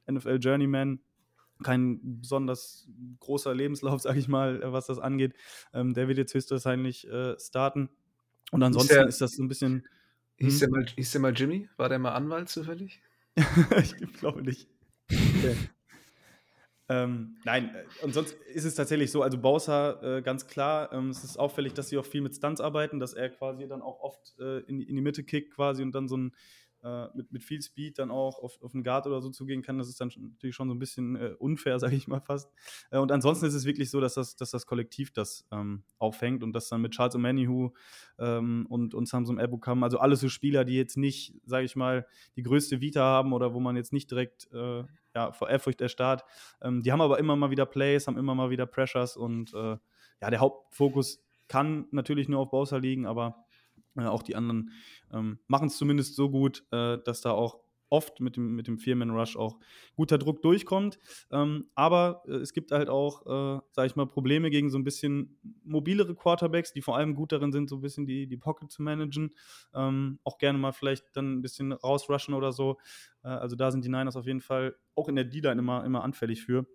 NFL 0.09 0.39
Journeyman 0.41 0.99
kein 1.61 1.99
besonders 2.19 2.87
großer 3.19 3.53
Lebenslauf, 3.53 4.01
sage 4.01 4.19
ich 4.19 4.27
mal, 4.27 4.61
äh, 4.61 4.71
was 4.71 4.87
das 4.87 4.99
angeht. 4.99 5.33
Ähm, 5.73 5.93
der 5.93 6.07
wird 6.07 6.17
jetzt 6.17 6.33
höchstwahrscheinlich 6.33 7.07
äh, 7.07 7.37
starten. 7.39 7.89
Und 8.51 8.63
ansonsten 8.63 8.91
ist, 8.91 8.97
der, 8.97 9.07
ist, 9.07 9.21
das 9.21 9.31
so 9.35 9.43
ein 9.43 9.47
bisschen. 9.47 9.87
Hieß, 10.37 10.59
der 10.59 10.67
hm? 10.67 10.73
mal, 10.73 10.85
hieß 10.85 11.11
der 11.11 11.21
mal 11.21 11.33
Jimmy? 11.33 11.69
War 11.77 11.89
der 11.89 11.99
mal 11.99 12.13
Anwalt 12.13 12.49
zufällig? 12.49 13.01
ich 13.81 13.97
glaube 14.19 14.43
nicht. 14.43 14.67
Okay. 15.09 15.55
ähm, 16.89 17.37
nein, 17.45 17.73
äh, 17.73 18.05
und 18.05 18.13
sonst 18.13 18.35
ist 18.53 18.65
es 18.65 18.75
tatsächlich 18.75 19.11
so, 19.11 19.21
also 19.21 19.37
Bowser, 19.37 20.17
äh, 20.17 20.21
ganz 20.21 20.47
klar, 20.47 20.91
ähm, 20.93 21.09
es 21.09 21.23
ist 21.23 21.37
auffällig, 21.37 21.73
dass 21.73 21.89
sie 21.89 21.97
auch 21.97 22.05
viel 22.05 22.21
mit 22.21 22.35
Stunts 22.35 22.61
arbeiten, 22.61 22.99
dass 22.99 23.13
er 23.13 23.29
quasi 23.29 23.67
dann 23.67 23.81
auch 23.81 23.99
oft 24.01 24.37
äh, 24.39 24.59
in, 24.59 24.81
in, 24.81 24.95
die 24.95 25.01
Mitte 25.01 25.23
kickt 25.23 25.53
quasi 25.55 25.81
und 25.81 25.93
dann 25.93 26.07
so 26.07 26.17
ein 26.17 26.35
äh, 26.83 27.07
mit, 27.15 27.31
mit 27.31 27.43
viel 27.43 27.61
Speed 27.61 27.99
dann 27.99 28.11
auch 28.11 28.39
auf, 28.39 28.61
auf 28.61 28.73
einen 28.73 28.83
Guard 28.83 29.07
oder 29.07 29.21
so 29.21 29.29
zugehen 29.29 29.61
kann, 29.61 29.77
das 29.77 29.87
ist 29.87 30.01
dann 30.01 30.11
natürlich 30.17 30.55
schon 30.55 30.67
so 30.67 30.75
ein 30.75 30.79
bisschen 30.79 31.15
äh, 31.15 31.35
unfair, 31.39 31.79
sage 31.79 31.95
ich 31.95 32.07
mal 32.07 32.19
fast. 32.19 32.51
Äh, 32.91 32.99
und 32.99 33.11
ansonsten 33.11 33.45
ist 33.45 33.53
es 33.53 33.65
wirklich 33.65 33.89
so, 33.89 34.01
dass 34.01 34.15
das, 34.15 34.35
dass 34.35 34.51
das 34.51 34.65
Kollektiv 34.65 35.11
das 35.13 35.45
ähm, 35.51 35.83
aufhängt 35.97 36.43
und 36.43 36.53
das 36.53 36.69
dann 36.69 36.81
mit 36.81 36.91
Charles 36.93 37.15
O'Manihu 37.15 37.71
ähm, 38.19 38.65
und, 38.69 38.93
und 38.93 39.07
Samsung 39.07 39.39
Ebukam, 39.39 39.83
also 39.83 39.99
alles 39.99 40.19
so 40.19 40.29
Spieler, 40.29 40.65
die 40.65 40.75
jetzt 40.75 40.97
nicht, 40.97 41.35
sage 41.45 41.65
ich 41.65 41.75
mal, 41.75 42.05
die 42.35 42.43
größte 42.43 42.81
Vita 42.81 43.01
haben 43.01 43.33
oder 43.33 43.53
wo 43.53 43.59
man 43.59 43.75
jetzt 43.75 43.93
nicht 43.93 44.11
direkt 44.11 44.49
äh, 44.51 44.83
ja, 45.15 45.31
vor 45.31 45.49
Ehrfurcht 45.49 45.81
erstarrt. 45.81 46.23
Ähm, 46.61 46.81
die 46.81 46.91
haben 46.91 47.01
aber 47.01 47.19
immer 47.19 47.35
mal 47.35 47.51
wieder 47.51 47.65
Plays, 47.65 48.07
haben 48.07 48.17
immer 48.17 48.35
mal 48.35 48.49
wieder 48.49 48.65
Pressures 48.65 49.15
und 49.15 49.53
äh, 49.53 49.77
ja, 50.21 50.29
der 50.29 50.39
Hauptfokus 50.39 51.23
kann 51.47 51.87
natürlich 51.91 52.29
nur 52.29 52.39
auf 52.39 52.49
Bowser 52.49 52.79
liegen, 52.79 53.05
aber 53.05 53.42
äh, 53.97 54.05
auch 54.05 54.23
die 54.23 54.35
anderen 54.35 54.71
ähm, 55.11 55.39
machen 55.47 55.67
es 55.67 55.77
zumindest 55.77 56.15
so 56.15 56.29
gut, 56.29 56.65
äh, 56.71 56.97
dass 57.03 57.21
da 57.21 57.31
auch 57.31 57.63
oft 57.93 58.19
mit 58.19 58.37
dem, 58.37 58.55
mit 58.55 58.67
dem 58.67 58.79
Fearman-Rush 58.79 59.37
auch 59.37 59.59
guter 59.95 60.17
Druck 60.17 60.41
durchkommt. 60.41 60.97
Ähm, 61.31 61.69
aber 61.75 62.23
äh, 62.27 62.37
es 62.37 62.53
gibt 62.53 62.71
halt 62.71 62.89
auch, 62.89 63.21
äh, 63.27 63.61
sage 63.71 63.85
ich 63.85 63.95
mal, 63.95 64.07
Probleme 64.07 64.49
gegen 64.49 64.71
so 64.71 64.79
ein 64.79 64.83
bisschen 64.83 65.39
mobilere 65.63 66.15
Quarterbacks, 66.15 66.73
die 66.73 66.81
vor 66.81 66.97
allem 66.97 67.13
gut 67.13 67.31
darin 67.31 67.51
sind, 67.51 67.69
so 67.69 67.75
ein 67.75 67.81
bisschen 67.81 68.07
die, 68.07 68.25
die 68.25 68.37
Pocket 68.37 68.71
zu 68.71 68.81
managen. 68.81 69.35
Ähm, 69.75 70.19
auch 70.23 70.39
gerne 70.39 70.57
mal 70.57 70.71
vielleicht 70.71 71.05
dann 71.15 71.35
ein 71.35 71.41
bisschen 71.43 71.71
rausrushen 71.71 72.33
oder 72.33 72.51
so. 72.51 72.79
Äh, 73.23 73.27
also 73.27 73.55
da 73.55 73.71
sind 73.71 73.85
die 73.85 73.89
Niners 73.89 74.15
auf 74.15 74.25
jeden 74.25 74.41
Fall 74.41 74.75
auch 74.95 75.07
in 75.07 75.15
der 75.15 75.25
D-Line 75.25 75.59
immer, 75.59 75.85
immer 75.85 76.03
anfällig 76.03 76.41
für. 76.41 76.65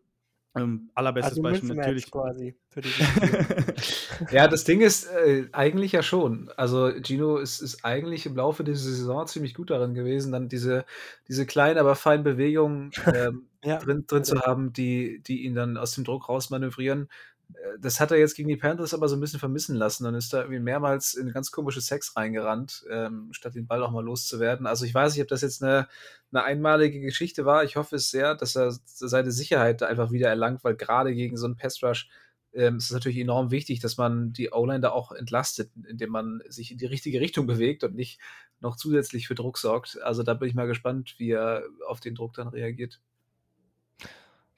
Ähm, 0.59 0.91
allerbestes 0.95 1.33
also 1.33 1.43
Beispiel 1.43 1.75
natürlich. 1.75 2.11
quasi 2.11 2.55
für 2.69 2.81
die 2.81 2.91
ja, 4.35 4.49
das 4.49 4.65
Ding 4.65 4.81
ist 4.81 5.07
äh, 5.07 5.47
eigentlich 5.53 5.93
ja 5.93 6.03
schon. 6.03 6.51
Also 6.57 6.91
Gino 7.03 7.39
ist, 7.39 7.61
ist 7.61 7.85
eigentlich 7.85 8.27
im 8.27 8.37
Laufe 8.37 8.65
dieser 8.65 8.91
Saison 8.91 9.27
ziemlich 9.27 9.55
gut 9.55 9.71
darin 9.71 9.95
gewesen, 9.95 10.33
dann 10.33 10.49
diese, 10.49 10.85
diese 11.29 11.47
kleinen, 11.47 11.79
aber 11.79 11.95
feinen 11.95 12.25
Bewegungen 12.25 12.91
ähm, 13.15 13.47
ja. 13.65 13.79
drin, 13.79 14.05
drin 14.07 14.25
zu 14.25 14.41
haben, 14.41 14.73
die, 14.73 15.23
die 15.27 15.45
ihn 15.45 15.55
dann 15.55 15.77
aus 15.77 15.93
dem 15.93 16.05
Druck 16.05 16.29
rausmanövrieren. 16.29 17.09
Äh, 17.55 17.79
das 17.81 18.01
hat 18.01 18.11
er 18.11 18.19
jetzt 18.19 18.37
gegen 18.37 18.49
die 18.49 18.57
Panthers 18.57 18.95
aber 18.95 19.09
so 19.09 19.17
ein 19.17 19.21
bisschen 19.21 19.41
vermissen 19.41 19.77
lassen 19.77 20.07
und 20.07 20.15
ist 20.15 20.33
da 20.33 20.41
irgendwie 20.41 20.61
mehrmals 20.61 21.15
in 21.15 21.33
ganz 21.33 21.51
komische 21.51 21.81
Sex 21.81 22.17
reingerannt, 22.17 22.85
ähm, 22.91 23.29
statt 23.33 23.55
den 23.55 23.67
Ball 23.67 23.83
auch 23.83 23.91
mal 23.91 24.05
loszuwerden. 24.05 24.67
Also 24.67 24.85
ich 24.85 24.95
weiß 24.95 25.15
nicht, 25.15 25.23
ob 25.23 25.29
das 25.29 25.43
jetzt 25.43 25.63
eine, 25.63 25.89
eine 26.33 26.45
einmalige 26.45 27.01
Geschichte 27.01 27.45
war. 27.45 27.65
Ich 27.65 27.77
hoffe 27.77 27.97
es 27.97 28.11
sehr, 28.11 28.35
dass 28.35 28.57
er 28.57 28.73
seine 28.85 29.33
Sicherheit 29.33 29.83
einfach 29.83 30.11
wieder 30.13 30.29
erlangt, 30.29 30.65
weil 30.65 30.77
gerade 30.77 31.15
gegen 31.15 31.37
so 31.37 31.47
einen 31.47 31.57
Pass-Rush 31.57 32.09
ähm, 32.55 32.79
ist 32.79 32.87
es 32.87 32.91
natürlich 32.93 33.19
enorm 33.19 33.51
wichtig, 33.51 33.81
dass 33.81 33.97
man 33.97 34.33
die 34.33 34.51
O-Line 34.53 34.81
da 34.81 34.91
auch 34.91 35.13
entlastet, 35.13 35.71
indem 35.89 36.11
man 36.11 36.41
sich 36.49 36.73
in 36.73 36.79
die 36.79 36.87
richtige 36.87 37.21
Richtung 37.21 37.47
bewegt 37.47 37.85
und 37.85 37.95
nicht 37.95 38.21
noch 38.61 38.77
zusätzlich 38.77 39.29
für 39.29 39.35
Druck 39.35 39.59
sorgt. 39.59 40.01
Also 40.03 40.23
da 40.23 40.35
bin 40.35 40.49
ich 40.49 40.55
mal 40.55 40.67
gespannt, 40.67 41.15
wie 41.19 41.31
er 41.31 41.65
auf 41.87 42.01
den 42.01 42.15
Druck 42.15 42.35
dann 42.35 42.49
reagiert. 42.49 43.01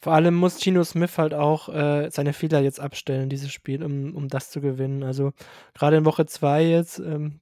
Vor 0.01 0.15
allem 0.15 0.35
muss 0.35 0.61
Gino 0.61 0.83
Smith 0.83 1.19
halt 1.19 1.35
auch 1.35 1.69
äh, 1.69 2.11
seine 2.11 2.33
Fehler 2.33 2.61
jetzt 2.61 2.81
abstellen, 2.81 3.29
dieses 3.29 3.53
Spiel, 3.53 3.83
um, 3.85 4.15
um 4.15 4.29
das 4.29 4.51
zu 4.51 4.61
gewinnen. 4.61 5.03
Also 5.03 5.33
gerade 5.75 5.99
in 5.99 6.05
Woche 6.07 6.27
2 6.27 6.65
jetzt, 6.65 6.99
ähm, 6.99 7.41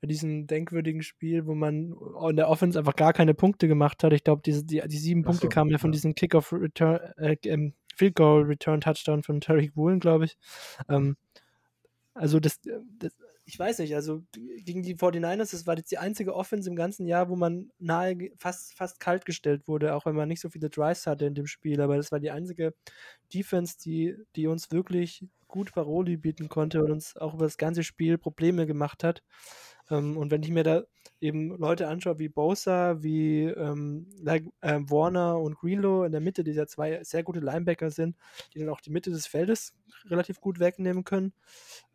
bei 0.00 0.06
diesem 0.06 0.46
denkwürdigen 0.46 1.02
Spiel, 1.02 1.46
wo 1.46 1.54
man 1.54 1.94
in 2.30 2.36
der 2.36 2.48
Offense 2.48 2.78
einfach 2.78 2.96
gar 2.96 3.12
keine 3.12 3.34
Punkte 3.34 3.68
gemacht 3.68 4.02
hat. 4.02 4.14
Ich 4.14 4.24
glaube, 4.24 4.40
die, 4.42 4.64
die, 4.64 4.82
die 4.86 4.96
sieben 4.96 5.22
Punkte 5.24 5.42
so, 5.42 5.48
kamen 5.48 5.70
ja 5.70 5.78
von 5.78 5.92
diesem 5.92 6.14
Kickoff-Return, 6.14 7.00
äh, 7.18 7.36
ähm, 7.44 7.74
Field 7.94 8.14
Goal 8.14 8.44
Return 8.44 8.80
Touchdown 8.80 9.22
von 9.22 9.42
Tariq 9.42 9.76
Woolen, 9.76 10.00
glaube 10.00 10.24
ich. 10.24 10.38
Ähm, 10.88 11.16
also 12.14 12.40
das, 12.40 12.60
das, 12.98 13.12
ich 13.50 13.58
weiß 13.58 13.80
nicht, 13.80 13.96
also 13.96 14.22
gegen 14.64 14.84
die 14.84 14.94
49ers, 14.94 15.50
das 15.50 15.66
war 15.66 15.76
jetzt 15.76 15.90
die 15.90 15.98
einzige 15.98 16.36
Offense 16.36 16.70
im 16.70 16.76
ganzen 16.76 17.04
Jahr, 17.04 17.28
wo 17.28 17.34
man 17.34 17.72
nahe 17.80 18.30
fast, 18.36 18.76
fast 18.76 19.00
kalt 19.00 19.24
gestellt 19.24 19.66
wurde, 19.66 19.96
auch 19.96 20.06
wenn 20.06 20.14
man 20.14 20.28
nicht 20.28 20.40
so 20.40 20.50
viele 20.50 20.70
Drives 20.70 21.08
hatte 21.08 21.26
in 21.26 21.34
dem 21.34 21.48
Spiel. 21.48 21.80
Aber 21.80 21.96
das 21.96 22.12
war 22.12 22.20
die 22.20 22.30
einzige 22.30 22.74
Defense, 23.34 23.76
die, 23.84 24.14
die 24.36 24.46
uns 24.46 24.70
wirklich 24.70 25.26
gut 25.48 25.72
Paroli 25.72 26.16
bieten 26.16 26.48
konnte 26.48 26.80
und 26.80 26.92
uns 26.92 27.16
auch 27.16 27.34
über 27.34 27.44
das 27.44 27.56
ganze 27.56 27.82
Spiel 27.82 28.18
Probleme 28.18 28.66
gemacht 28.66 29.02
hat. 29.02 29.24
Ähm, 29.90 30.16
und 30.16 30.30
wenn 30.30 30.44
ich 30.44 30.50
mir 30.50 30.62
da 30.62 30.84
eben 31.20 31.56
Leute 31.58 31.88
anschaue 31.88 32.20
wie 32.20 32.28
Bosa, 32.28 33.02
wie 33.02 33.46
ähm, 33.46 34.06
äh, 34.24 34.40
Warner 34.62 35.40
und 35.40 35.56
Greenlow 35.56 36.04
in 36.04 36.12
der 36.12 36.20
Mitte, 36.20 36.44
die 36.44 36.52
ja 36.52 36.68
zwei 36.68 37.02
sehr 37.02 37.24
gute 37.24 37.40
Linebacker 37.40 37.90
sind, 37.90 38.16
die 38.54 38.60
dann 38.60 38.68
auch 38.68 38.80
die 38.80 38.92
Mitte 38.92 39.10
des 39.10 39.26
Feldes 39.26 39.74
relativ 40.04 40.40
gut 40.40 40.60
wegnehmen 40.60 41.02
können, 41.02 41.32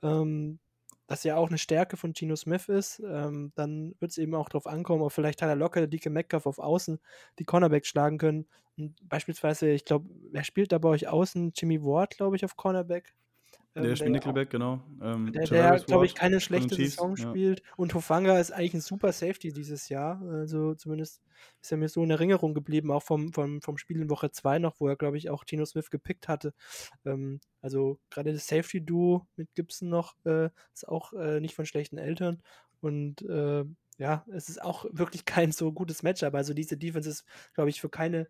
ähm, 0.04 0.60
was 1.08 1.24
ja 1.24 1.38
auch 1.38 1.50
eine 1.50 1.58
Stärke 1.58 1.98
von 1.98 2.14
Gino 2.16 2.36
Smith 2.36 2.68
ist, 2.70 3.00
ähm, 3.06 3.52
dann 3.56 3.96
wird 4.00 4.12
es 4.12 4.18
eben 4.18 4.36
auch 4.36 4.50
darauf 4.50 4.68
ankommen, 4.68 5.04
ob 5.04 5.12
vielleicht 5.12 5.40
Tyler 5.40 5.56
Locker, 5.56 5.82
der 5.82 5.88
dicke 5.88 6.10
Metcalf 6.10 6.46
auf 6.46 6.60
Außen 6.60 7.00
die 7.40 7.46
Cornerbacks 7.46 7.88
schlagen 7.90 8.18
können. 8.18 8.48
Und 8.78 8.96
beispielsweise, 9.08 9.70
ich 9.70 9.86
glaube, 9.86 10.10
wer 10.32 10.44
spielt 10.44 10.72
da 10.72 10.78
bei 10.78 10.90
euch 10.90 11.08
außen? 11.08 11.54
Jimmy 11.56 11.82
Ward, 11.84 12.18
glaube 12.18 12.36
ich, 12.36 12.46
auf 12.46 12.56
Cornerback. 12.56 13.14
Ähm, 13.76 13.84
der 13.84 13.96
spielt 13.98 14.12
Nickelback, 14.12 14.50
genau. 14.50 14.82
Ähm, 15.02 15.34
der, 15.34 15.46
der 15.46 15.80
glaube 15.80 16.06
ich, 16.06 16.16
keine 16.16 16.40
schlechte 16.40 16.76
Saison 16.76 17.18
spielt. 17.18 17.60
Ja. 17.60 17.66
Und 17.76 17.94
Hofanga 17.94 18.40
ist 18.40 18.52
eigentlich 18.52 18.76
ein 18.76 18.82
super 18.82 19.12
Safety 19.12 19.52
dieses 19.52 19.90
Jahr. 19.90 20.22
Also 20.22 20.76
zumindest 20.76 21.22
ist 21.62 21.72
er 21.72 21.78
mir 21.78 21.90
so 21.90 22.02
in 22.04 22.10
Erinnerung 22.10 22.54
geblieben, 22.54 22.90
auch 22.92 23.04
vom, 23.04 23.34
vom, 23.34 23.62
vom 23.62 23.78
Spiel 23.78 24.02
in 24.02 24.10
Woche 24.10 24.32
2 24.32 24.60
noch, 24.60 24.80
wo 24.80 24.88
er, 24.88 24.96
glaube 24.96 25.18
ich, 25.18 25.30
auch 25.30 25.44
Tino 25.44 25.66
Smith 25.66 25.90
gepickt 25.90 26.30
hatte. 26.30 26.54
Ähm, 27.06 27.42
also 27.62 28.00
gerade 28.10 28.32
das 28.32 28.48
Safety-Duo 28.48 29.28
mit 29.36 29.54
Gibson 29.56 29.90
noch 29.90 30.16
äh, 30.26 30.50
ist 30.74 30.88
auch 30.88 31.12
äh, 31.14 31.42
nicht 31.42 31.56
von 31.56 31.66
schlechten 31.66 31.98
Eltern. 31.98 32.42
Und 32.80 33.24
äh, 33.24 33.66
ja, 33.98 34.26
es 34.32 34.48
ist 34.48 34.62
auch 34.62 34.86
wirklich 34.92 35.26
kein 35.26 35.52
so 35.52 35.74
gutes 35.74 36.02
Matchup. 36.02 36.34
Also 36.34 36.54
diese 36.54 36.78
Defense 36.78 37.10
ist, 37.10 37.26
glaube 37.54 37.70
ich, 37.70 37.82
für 37.82 37.90
keine 37.90 38.28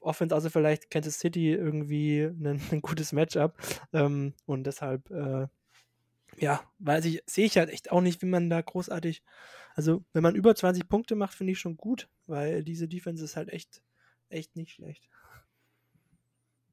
Offense, 0.00 0.34
also 0.34 0.50
vielleicht 0.50 0.90
Kansas 0.90 1.18
City 1.18 1.52
irgendwie 1.52 2.22
ein, 2.22 2.60
ein 2.70 2.82
gutes 2.82 3.12
Matchup. 3.12 3.56
Ähm, 3.92 4.34
und 4.46 4.64
deshalb, 4.64 5.10
äh, 5.10 5.46
ja, 6.38 6.62
weiß 6.78 7.04
ich, 7.06 7.22
sehe 7.26 7.46
ich 7.46 7.56
halt 7.56 7.70
echt 7.70 7.90
auch 7.90 8.00
nicht, 8.00 8.22
wie 8.22 8.26
man 8.26 8.50
da 8.50 8.60
großartig, 8.60 9.22
also 9.74 10.04
wenn 10.12 10.22
man 10.22 10.34
über 10.34 10.54
20 10.54 10.88
Punkte 10.88 11.16
macht, 11.16 11.34
finde 11.34 11.52
ich 11.52 11.58
schon 11.58 11.76
gut, 11.76 12.08
weil 12.26 12.64
diese 12.64 12.88
Defense 12.88 13.24
ist 13.24 13.36
halt 13.36 13.48
echt, 13.48 13.82
echt 14.28 14.56
nicht 14.56 14.72
schlecht. 14.72 15.08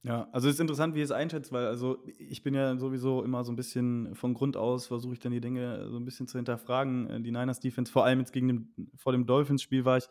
Ja, 0.06 0.30
also 0.32 0.48
es 0.48 0.56
ist 0.56 0.60
interessant, 0.60 0.94
wie 0.94 1.00
ihr 1.00 1.06
es 1.06 1.10
einschätzt, 1.10 1.52
weil 1.52 1.66
also 1.66 1.98
ich 2.20 2.44
bin 2.44 2.54
ja 2.54 2.78
sowieso 2.78 3.24
immer 3.24 3.44
so 3.44 3.52
ein 3.52 3.56
bisschen 3.56 4.14
von 4.14 4.36
Grund 4.36 4.56
aus, 4.56 4.86
versuche 4.86 5.14
ich 5.14 5.20
dann 5.20 5.32
die 5.32 5.42
Dinge 5.42 5.90
so 5.90 5.98
ein 5.98 6.06
bisschen 6.06 6.28
zu 6.28 6.38
hinterfragen. 6.38 7.10
Äh, 7.10 7.22
die 7.22 7.32
Niners 7.32 7.60
Defense, 7.60 7.92
vor 7.92 8.06
allem 8.06 8.20
jetzt 8.20 8.32
gegen 8.32 8.48
den, 8.48 8.92
vor 8.96 9.14
dem 9.14 9.26
Dolphins-Spiel 9.26 9.84
war 9.84 9.98
ich 9.98 10.06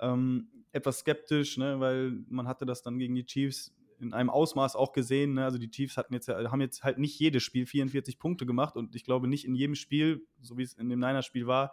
ähm, 0.00 0.48
etwas 0.74 1.00
skeptisch, 1.00 1.56
ne, 1.56 1.78
weil 1.80 2.24
man 2.28 2.48
hatte 2.48 2.66
das 2.66 2.82
dann 2.82 2.98
gegen 2.98 3.14
die 3.14 3.24
Chiefs 3.24 3.72
in 4.00 4.12
einem 4.12 4.28
Ausmaß 4.28 4.74
auch 4.76 4.92
gesehen. 4.92 5.34
Ne? 5.34 5.44
Also 5.44 5.56
die 5.56 5.70
Chiefs 5.70 5.96
hatten 5.96 6.12
jetzt, 6.14 6.28
haben 6.28 6.60
jetzt 6.60 6.82
halt 6.82 6.98
nicht 6.98 7.18
jedes 7.18 7.42
Spiel 7.42 7.64
44 7.64 8.18
Punkte 8.18 8.44
gemacht 8.44 8.76
und 8.76 8.94
ich 8.96 9.04
glaube 9.04 9.28
nicht 9.28 9.44
in 9.44 9.54
jedem 9.54 9.76
Spiel, 9.76 10.26
so 10.42 10.58
wie 10.58 10.62
es 10.62 10.74
in 10.74 10.88
dem 10.88 10.98
Niners-Spiel 10.98 11.46
war, 11.46 11.72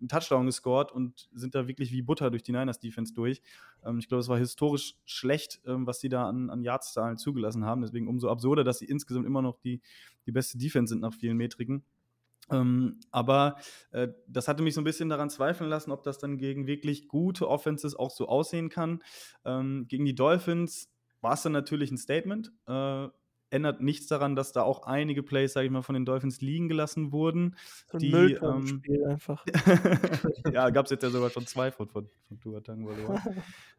einen 0.00 0.08
Touchdown 0.08 0.46
gescored 0.46 0.92
und 0.92 1.28
sind 1.32 1.54
da 1.54 1.68
wirklich 1.68 1.92
wie 1.92 2.02
Butter 2.02 2.30
durch 2.30 2.42
die 2.42 2.52
Niners 2.52 2.78
Defense 2.78 3.12
durch. 3.12 3.42
Ähm, 3.84 3.98
ich 3.98 4.08
glaube, 4.08 4.20
es 4.20 4.28
war 4.28 4.38
historisch 4.38 4.96
schlecht, 5.04 5.60
ähm, 5.66 5.86
was 5.86 6.00
sie 6.00 6.08
da 6.08 6.28
an, 6.28 6.50
an 6.50 6.62
Yardzahlen 6.62 7.18
zugelassen 7.18 7.64
haben. 7.64 7.82
Deswegen 7.82 8.08
umso 8.08 8.30
absurder, 8.30 8.64
dass 8.64 8.78
sie 8.78 8.86
insgesamt 8.86 9.26
immer 9.26 9.42
noch 9.42 9.58
die, 9.58 9.80
die 10.26 10.32
beste 10.32 10.56
Defense 10.56 10.92
sind 10.92 11.00
nach 11.00 11.12
vielen 11.12 11.36
Metriken. 11.36 11.84
Ähm, 12.50 13.00
aber 13.10 13.56
äh, 13.90 14.08
das 14.26 14.48
hatte 14.48 14.62
mich 14.62 14.74
so 14.74 14.80
ein 14.80 14.84
bisschen 14.84 15.08
daran 15.08 15.30
zweifeln 15.30 15.70
lassen, 15.70 15.90
ob 15.90 16.02
das 16.02 16.18
dann 16.18 16.38
gegen 16.38 16.66
wirklich 16.66 17.08
gute 17.08 17.48
Offenses 17.48 17.94
auch 17.94 18.10
so 18.10 18.28
aussehen 18.28 18.68
kann. 18.68 19.02
Ähm, 19.44 19.86
gegen 19.88 20.04
die 20.04 20.14
Dolphins 20.14 20.90
war 21.20 21.34
es 21.34 21.42
dann 21.42 21.52
natürlich 21.52 21.90
ein 21.90 21.98
Statement. 21.98 22.52
Äh, 22.66 23.08
ändert 23.50 23.80
nichts 23.80 24.06
daran, 24.06 24.36
dass 24.36 24.52
da 24.52 24.62
auch 24.62 24.82
einige 24.82 25.22
Plays, 25.22 25.52
sage 25.52 25.66
ich 25.66 25.72
mal, 25.72 25.82
von 25.82 25.94
den 25.94 26.04
Dolphins 26.04 26.40
liegen 26.40 26.68
gelassen 26.68 27.12
wurden. 27.12 27.56
So 27.90 27.96
ein 27.96 28.00
die, 28.00 28.12
ähm, 28.12 28.82
einfach. 29.08 29.44
ja, 30.52 30.70
gab 30.70 30.86
es 30.86 30.90
jetzt 30.90 31.02
ja 31.02 31.10
sogar 31.10 31.30
schon 31.30 31.46
zwei 31.46 31.70
von, 31.70 31.88
von, 31.88 32.08
von 32.26 32.40
Tua 32.40 32.60
Tagovailoa. 32.60 33.22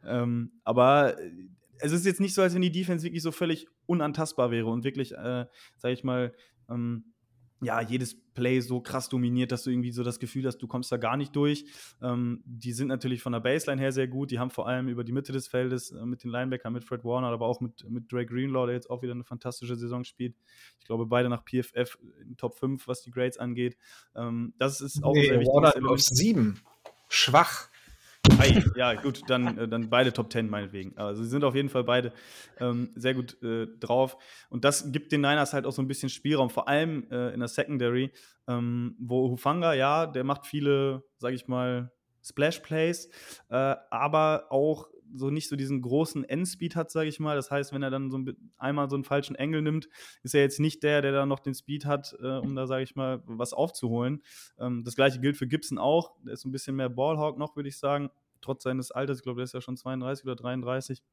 ähm, 0.06 0.52
aber 0.64 1.20
äh, 1.20 1.32
es 1.80 1.92
ist 1.92 2.06
jetzt 2.06 2.20
nicht 2.20 2.34
so, 2.34 2.42
als 2.42 2.54
wenn 2.54 2.62
die 2.62 2.72
Defense 2.72 3.06
wirklich 3.06 3.24
so 3.24 3.32
völlig 3.32 3.68
unantastbar 3.86 4.52
wäre 4.52 4.68
und 4.68 4.84
wirklich, 4.84 5.14
äh, 5.14 5.46
sage 5.78 5.94
ich 5.94 6.04
mal, 6.04 6.34
ähm, 6.70 7.14
ja, 7.62 7.82
jedes 7.82 8.16
Play 8.34 8.62
so 8.62 8.80
krass 8.80 9.10
dominiert, 9.10 9.52
dass 9.52 9.64
du 9.64 9.70
irgendwie 9.70 9.92
so 9.92 10.04
das 10.04 10.20
Gefühl 10.20 10.46
hast, 10.46 10.58
du 10.60 10.68
kommst 10.68 10.92
da 10.92 10.98
gar 10.98 11.18
nicht 11.18 11.36
durch. 11.36 11.66
Ähm, 12.02 12.42
die 12.46 12.72
sind 12.72 12.88
natürlich 12.88 13.22
von 13.22 13.34
der 13.34 13.42
Baseline 13.42 13.82
her 13.82 13.92
sehr 13.92 14.08
gut. 14.08 14.32
Die 14.32 14.40
haben 14.40 14.50
vor 14.50 14.68
allem 14.68 14.88
über 14.88 15.04
die 15.04 15.12
Mitte 15.12 15.32
des 15.34 15.48
Feldes 15.48 15.92
äh, 15.92 16.06
mit 16.06 16.24
den 16.24 16.32
Linebackern, 16.32 16.72
mit 16.72 16.86
Fred 16.86 17.04
Warner, 17.04 17.28
aber 17.28 17.48
auch 17.48 17.60
mit, 17.60 17.90
mit 17.90 18.12
Drake 18.12 18.28
Greenlaw, 18.28 18.66
der 18.68 18.76
jetzt 18.76 18.90
auch 18.90 19.02
wieder 19.02 19.14
eine 19.14 19.26
fantastische 19.26 19.76
Saison 19.76 20.04
spielt. 20.04 20.36
Ich 20.80 20.86
glaube, 20.86 21.06
beide 21.06 21.28
nach 21.30 21.44
PFF 21.44 21.98
in 22.22 22.38
Top 22.38 22.56
5, 22.58 22.88
was 22.88 23.02
die 23.02 23.12
Grades 23.12 23.38
angeht. 23.38 23.78
Ähm, 24.16 24.54
das 24.58 24.80
ist 24.80 25.04
auch 25.04 25.14
nee, 25.14 25.26
sehr 25.26 25.40
wichtig. 25.40 25.54
Warner 25.54 25.92
auf 25.92 26.00
7. 26.00 26.60
Schwach. 27.10 27.70
Ei, 28.38 28.64
ja, 28.76 28.94
gut, 28.94 29.22
dann, 29.28 29.58
äh, 29.58 29.68
dann 29.68 29.90
beide 29.90 30.14
Top 30.14 30.32
10 30.32 30.50
meinetwegen. 30.50 30.98
Also 30.98 31.24
sie 31.24 31.30
sind 31.30 31.44
auf 31.44 31.56
jeden 31.56 31.70
Fall 31.70 31.84
beide 31.84 32.12
ähm, 32.60 32.92
sehr 32.96 33.14
gut 33.14 33.42
äh, 33.42 33.68
drauf. 33.80 34.18
Und 34.50 34.66
das 34.66 34.92
gibt 34.92 35.12
den 35.12 35.22
Niners 35.22 35.54
halt 35.54 35.66
auch 35.66 35.72
so 35.72 35.82
ein 35.82 35.88
bisschen 35.88 36.10
Spielraum, 36.10 36.50
vor 36.50 36.68
allem 36.68 37.08
äh, 37.12 37.34
in 37.34 37.40
der 37.40 37.50
Secondary, 37.50 38.12
ähm, 38.48 38.96
wo 39.00 39.30
Hufanga, 39.30 39.74
ja, 39.74 40.06
der 40.06 40.24
macht 40.24 40.48
viele, 40.48 41.04
sag 41.18 41.34
ich 41.34 41.48
mal, 41.48 41.92
Splash-Plays, 42.24 43.10
äh, 43.50 43.76
aber 43.90 44.48
auch 44.50 44.90
so 45.14 45.30
nicht 45.30 45.50
so 45.50 45.56
diesen 45.56 45.82
großen 45.82 46.24
Endspeed 46.24 46.76
hat, 46.76 46.92
sage 46.92 47.10
ich 47.10 47.20
mal. 47.20 47.36
Das 47.36 47.52
heißt, 47.52 47.74
wenn 47.74 47.84
er 47.84 47.90
dann 47.90 48.12
so 48.12 48.18
ein, 48.18 48.52
einmal 48.58 48.90
so 48.90 48.96
einen 48.96 49.04
falschen 49.04 49.36
Engel 49.36 49.62
nimmt, 49.62 49.90
ist 50.24 50.36
er 50.36 50.42
jetzt 50.42 50.60
nicht 50.60 50.84
der, 50.84 51.02
der 51.02 51.12
da 51.12 51.26
noch 51.26 51.40
den 51.40 51.54
Speed 51.54 51.86
hat, 51.86 52.16
äh, 52.22 52.38
um 52.38 52.56
da, 52.56 52.68
sage 52.68 52.84
ich 52.84 52.96
mal, 52.96 53.22
was 53.26 53.54
aufzuholen. 53.54 54.22
Ähm, 54.58 54.84
das 54.84 54.96
gleiche 54.96 55.20
gilt 55.20 55.38
für 55.38 55.48
Gibson 55.48 55.78
auch. 55.78 56.16
Der 56.26 56.34
ist 56.34 56.46
ein 56.46 56.52
bisschen 56.52 56.76
mehr 56.76 56.90
Ballhawk 56.90 57.38
noch, 57.38 57.56
würde 57.56 57.70
ich 57.70 57.78
sagen. 57.78 58.10
Trotz 58.42 58.64
seines 58.64 58.92
Alters, 58.92 59.18
ich 59.18 59.24
glaube, 59.24 59.38
der 59.38 59.46
ist 59.46 59.54
ja 59.54 59.62
schon 59.62 59.78
32 59.78 60.26
oder 60.26 60.36
33. 60.36 61.04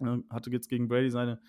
Äh, 0.00 0.18
hatte 0.30 0.50
jetzt 0.50 0.68
gegen 0.68 0.88
Brady 0.88 1.10
seine 1.10 1.40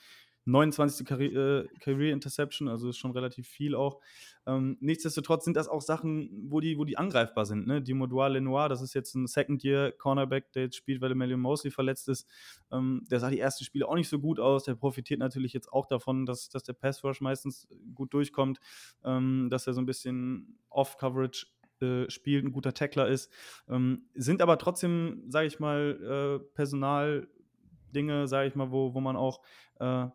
29. 0.46 1.06
Career, 1.06 1.66
äh, 1.66 1.68
Career 1.80 2.14
Interception, 2.14 2.68
also 2.68 2.90
ist 2.90 2.98
schon 2.98 3.12
relativ 3.12 3.48
viel 3.48 3.76
auch. 3.76 4.00
Ähm, 4.46 4.78
nichtsdestotrotz 4.82 5.46
sind 5.46 5.56
das 5.56 5.70
auch 5.70 5.82
Sachen, 5.82 6.30
wo 6.50 6.60
die, 6.60 6.78
wo 6.78 6.84
die 6.84 6.98
angreifbar 6.98 7.46
sind. 7.46 7.66
Ne? 7.66 7.82
Dimodoir 7.82 8.30
Lenoir, 8.30 8.68
das 8.68 8.82
ist 8.82 8.94
jetzt 8.94 9.16
ein 9.16 9.28
Second-Year-Cornerback, 9.28 10.52
der 10.52 10.64
jetzt 10.64 10.76
spielt, 10.76 11.02
weil 11.02 11.12
Emilio 11.12 11.38
Mosley 11.38 11.72
verletzt 11.72 12.10
ist. 12.10 12.28
Ähm, 12.72 13.06
der 13.10 13.20
sah 13.20 13.30
die 13.30 13.40
ersten 13.40 13.64
Spiele 13.64 13.88
auch 13.88 13.96
nicht 13.96 14.10
so 14.10 14.20
gut 14.20 14.40
aus. 14.40 14.66
Der 14.66 14.76
profitiert 14.76 15.20
natürlich 15.20 15.54
jetzt 15.54 15.72
auch 15.72 15.86
davon, 15.86 16.26
dass, 16.26 16.50
dass 16.50 16.64
der 16.64 16.74
Pass-Rush 16.74 17.22
meistens 17.22 17.68
gut 17.96 18.14
durchkommt, 18.14 18.60
ähm, 19.06 19.48
dass 19.50 19.68
er 19.68 19.74
so 19.74 19.82
ein 19.82 19.86
bisschen 19.86 20.60
Off-Coverage 20.70 21.48
äh, 21.82 22.10
spielt, 22.10 22.46
ein 22.46 22.52
guter 22.52 22.74
Tackler 22.74 23.08
ist. 23.08 23.32
Ähm, 23.70 24.04
sind 24.14 24.42
aber 24.42 24.58
trotzdem, 24.58 25.24
sage 25.30 25.48
ich 25.48 25.60
mal, 25.60 26.40
äh, 26.42 26.46
Personaldinge, 26.56 28.28
sage 28.28 28.48
ich 28.48 28.56
mal, 28.56 28.72
wo, 28.72 28.94
wo 28.94 29.00
man 29.00 29.16
auch 29.16 29.42
äh, 29.80 30.08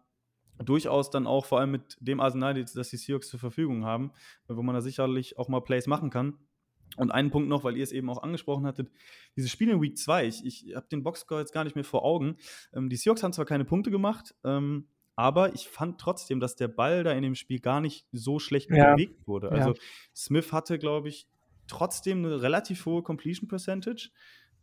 durchaus 0.65 1.11
dann 1.11 1.27
auch 1.27 1.45
vor 1.45 1.61
allem 1.61 1.71
mit 1.71 1.97
dem 2.01 2.21
Arsenal, 2.21 2.55
das 2.55 2.91
die 2.91 2.97
Seahawks 2.97 3.29
zur 3.29 3.41
Verfügung 3.41 3.85
haben, 3.85 4.13
wo 4.47 4.63
man 4.63 4.75
da 4.75 4.81
sicherlich 4.81 5.39
auch 5.39 5.49
mal 5.49 5.61
Plays 5.61 5.87
machen 5.87 6.11
kann. 6.11 6.39
Und 6.97 7.11
einen 7.11 7.31
Punkt 7.31 7.49
noch, 7.49 7.65
weil 7.65 7.77
ihr 7.77 7.83
es 7.83 7.93
eben 7.93 8.09
auch 8.11 8.23
angesprochen 8.23 8.67
hattet, 8.67 8.91
dieses 9.37 9.51
Spiel 9.51 9.69
in 9.69 9.81
Week 9.81 9.97
2, 9.97 10.27
ich, 10.27 10.47
ich 10.47 10.75
habe 10.75 10.87
den 10.91 11.03
Boxscore 11.03 11.41
jetzt 11.41 11.53
gar 11.53 11.65
nicht 11.65 11.77
mehr 11.77 11.85
vor 11.85 12.05
Augen. 12.05 12.37
Ähm, 12.73 12.89
die 12.89 12.97
Seahawks 12.97 13.23
haben 13.23 13.33
zwar 13.33 13.45
keine 13.45 13.65
Punkte 13.65 13.91
gemacht, 13.91 14.35
ähm, 14.45 14.89
aber 15.15 15.55
ich 15.55 15.69
fand 15.69 16.01
trotzdem, 16.01 16.41
dass 16.41 16.57
der 16.57 16.69
Ball 16.69 17.05
da 17.05 17.13
in 17.13 17.23
dem 17.23 17.35
Spiel 17.35 17.61
gar 17.61 17.81
nicht 17.81 18.07
so 18.13 18.39
schlecht 18.39 18.71
ja. 18.71 18.95
bewegt 18.95 19.27
wurde. 19.27 19.51
Also 19.51 19.71
ja. 19.71 19.81
Smith 20.15 20.53
hatte, 20.53 20.79
glaube 20.79 21.09
ich, 21.09 21.29
trotzdem 21.67 22.25
eine 22.25 22.41
relativ 22.41 22.87
hohe 22.87 23.03
Completion 23.03 23.49
Percentage. 23.49 24.11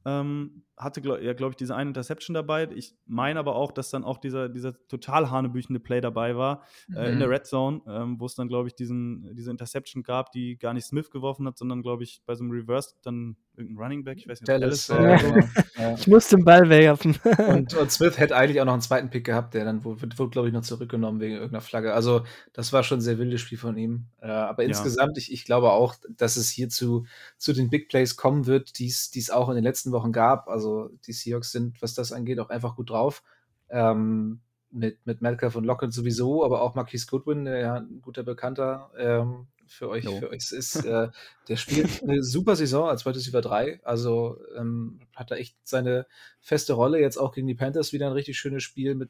Ähm, 0.06 0.64
hatte, 0.78 1.02
glaub, 1.02 1.22
ja, 1.22 1.34
glaube 1.34 1.52
ich, 1.52 1.56
diese 1.56 1.76
eine 1.76 1.90
Interception 1.90 2.34
dabei. 2.34 2.70
Ich 2.76 2.96
meine 3.06 3.40
aber 3.40 3.56
auch, 3.56 3.72
dass 3.72 3.90
dann 3.90 4.04
auch 4.04 4.18
dieser, 4.18 4.50
dieser 4.50 4.74
total 4.88 5.32
hanebüchende 5.32 5.80
Play 5.80 6.02
dabei 6.02 6.36
war 6.36 6.64
mhm. 6.88 6.98
äh, 6.98 7.12
in 7.12 7.20
der 7.20 7.28
mhm. 7.28 7.34
Red 7.34 7.46
Zone, 7.46 7.82
ähm, 7.88 8.20
wo 8.20 8.26
es 8.26 8.36
dann, 8.36 8.48
glaube 8.48 8.68
ich, 8.68 8.76
diesen, 8.76 9.36
diese 9.36 9.52
Interception 9.52 10.04
gab, 10.04 10.32
die 10.32 10.58
gar 10.58 10.74
nicht 10.74 10.86
Smith 10.86 11.10
geworfen 11.10 11.48
hat, 11.48 11.58
sondern, 11.58 11.82
glaube 11.82 12.04
ich, 12.04 12.22
bei 12.26 12.36
so 12.36 12.44
einem 12.44 12.52
Reverse 12.52 12.96
dann 13.04 13.38
irgendein 13.58 13.84
Running 13.84 14.04
Back, 14.04 14.18
ich 14.18 14.28
weiß 14.28 14.42
nicht, 14.42 14.50
Dallas, 14.50 14.88
Dallas 14.88 15.24
äh, 15.24 15.44
ja. 15.82 15.94
Ich 15.96 16.08
muss 16.08 16.28
den 16.30 16.44
Ball 16.44 16.70
werfen. 16.70 17.18
und, 17.50 17.74
und, 17.74 17.92
Smith 17.92 18.18
hätte 18.18 18.36
eigentlich 18.36 18.62
auch 18.62 18.66
noch 18.66 18.74
einen 18.74 18.82
zweiten 18.82 19.10
Pick 19.10 19.26
gehabt, 19.26 19.54
der 19.54 19.66
dann 19.66 19.84
wurde, 19.84 20.18
wurde 20.18 20.30
glaube 20.30 20.48
ich, 20.48 20.54
noch 20.54 20.62
zurückgenommen 20.62 21.20
wegen 21.20 21.36
irgendeiner 21.36 21.62
Flagge. 21.62 21.94
Also, 21.94 22.24
das 22.54 22.74
war 22.74 22.84
schon 22.84 23.00
ein 23.00 23.02
sehr 23.02 23.18
wildes 23.18 23.42
Spiel 23.42 23.58
von 23.58 23.78
ihm. 23.78 24.06
Äh, 24.22 24.28
aber 24.28 24.64
ja. 24.64 24.70
insgesamt, 24.70 25.18
ich, 25.18 25.32
ich 25.32 25.46
glaube 25.46 25.72
auch, 25.72 25.96
dass 26.10 26.38
es 26.38 26.50
hier 26.50 26.70
zu, 26.70 27.06
zu 27.38 27.54
den 27.54 27.70
Big 27.70 27.90
Plays 27.90 28.16
kommen 28.16 28.46
wird, 28.46 28.80
die 28.80 28.88
es 28.88 29.30
auch 29.30 29.50
in 29.50 29.56
den 29.56 29.64
letzten 29.64 29.92
Wochen 29.92 30.12
gab. 30.12 30.48
Also, 30.48 30.90
die 31.08 31.14
Seahawks 31.14 31.52
sind, 31.52 31.82
was 31.82 31.94
das 31.94 32.12
angeht, 32.12 32.40
auch 32.40 32.50
einfach 32.50 32.76
gut 32.76 32.90
drauf. 32.90 33.24
Ähm, 33.70 34.42
mit, 34.76 35.06
mit 35.06 35.22
Metcalf 35.22 35.56
und 35.56 35.64
Lockett 35.64 35.94
sowieso, 35.94 36.44
aber 36.44 36.62
auch 36.62 36.76
Marquis 36.76 37.08
Goodwin, 37.08 37.46
der 37.46 37.60
ja 37.60 37.76
ein 37.76 38.02
guter 38.02 38.24
Bekannter 38.24 38.92
ähm, 38.98 39.48
für 39.68 39.90
euch. 39.90 40.06
Für 40.06 40.30
euch 40.30 40.52
ist, 40.52 40.76
äh, 40.86 41.10
der 41.48 41.56
spielt 41.56 42.04
eine 42.04 42.24
super 42.24 42.56
Saison 42.56 42.90
als 42.90 43.06
Wide 43.06 43.16
Receiver 43.16 43.42
3. 43.42 43.82
Also 43.84 44.38
ähm, 44.58 45.00
hat 45.16 45.32
er 45.32 45.38
echt 45.38 45.56
seine 45.64 46.06
feste 46.42 46.74
Rolle. 46.74 47.00
Jetzt 47.00 47.18
auch 47.18 47.34
gegen 47.34 47.48
die 47.48 47.56
Panthers 47.56 47.94
wieder 47.94 48.08
ein 48.08 48.14
richtig 48.14 48.38
schönes 48.38 48.64
Spiel 48.64 48.96
mit 48.96 49.10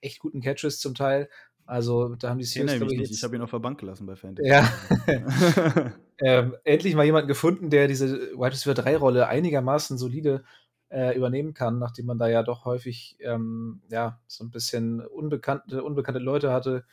echt 0.00 0.18
guten 0.18 0.40
Catches 0.40 0.80
zum 0.80 0.94
Teil. 0.94 1.28
Also 1.66 2.14
da 2.16 2.30
haben 2.30 2.38
die 2.38 2.44
Ich 2.44 2.52
Seahawks, 2.52 2.80
ich, 2.80 3.00
ich 3.00 3.10
jetzt, 3.10 3.22
habe 3.22 3.36
ihn 3.36 3.42
auf 3.42 3.50
der 3.50 3.58
Bank 3.58 3.78
gelassen 3.78 4.06
bei 4.06 4.16
Fantasy. 4.16 4.48
ja, 4.48 4.72
ähm, 6.18 6.56
endlich 6.64 6.94
mal 6.94 7.04
jemanden 7.04 7.28
gefunden, 7.28 7.68
der 7.68 7.88
diese 7.88 8.32
Wide 8.32 8.52
Receiver 8.52 8.72
3 8.72 8.96
Rolle 8.96 9.28
einigermaßen 9.28 9.98
solide 9.98 10.44
äh, 10.90 11.14
übernehmen 11.14 11.52
kann, 11.52 11.78
nachdem 11.78 12.06
man 12.06 12.16
da 12.16 12.26
ja 12.26 12.42
doch 12.42 12.64
häufig 12.64 13.18
ähm, 13.20 13.82
ja, 13.90 14.18
so 14.26 14.44
ein 14.44 14.50
bisschen 14.50 15.00
unbekannte, 15.00 15.84
unbekannte 15.84 16.20
Leute 16.20 16.52
hatte 16.52 16.84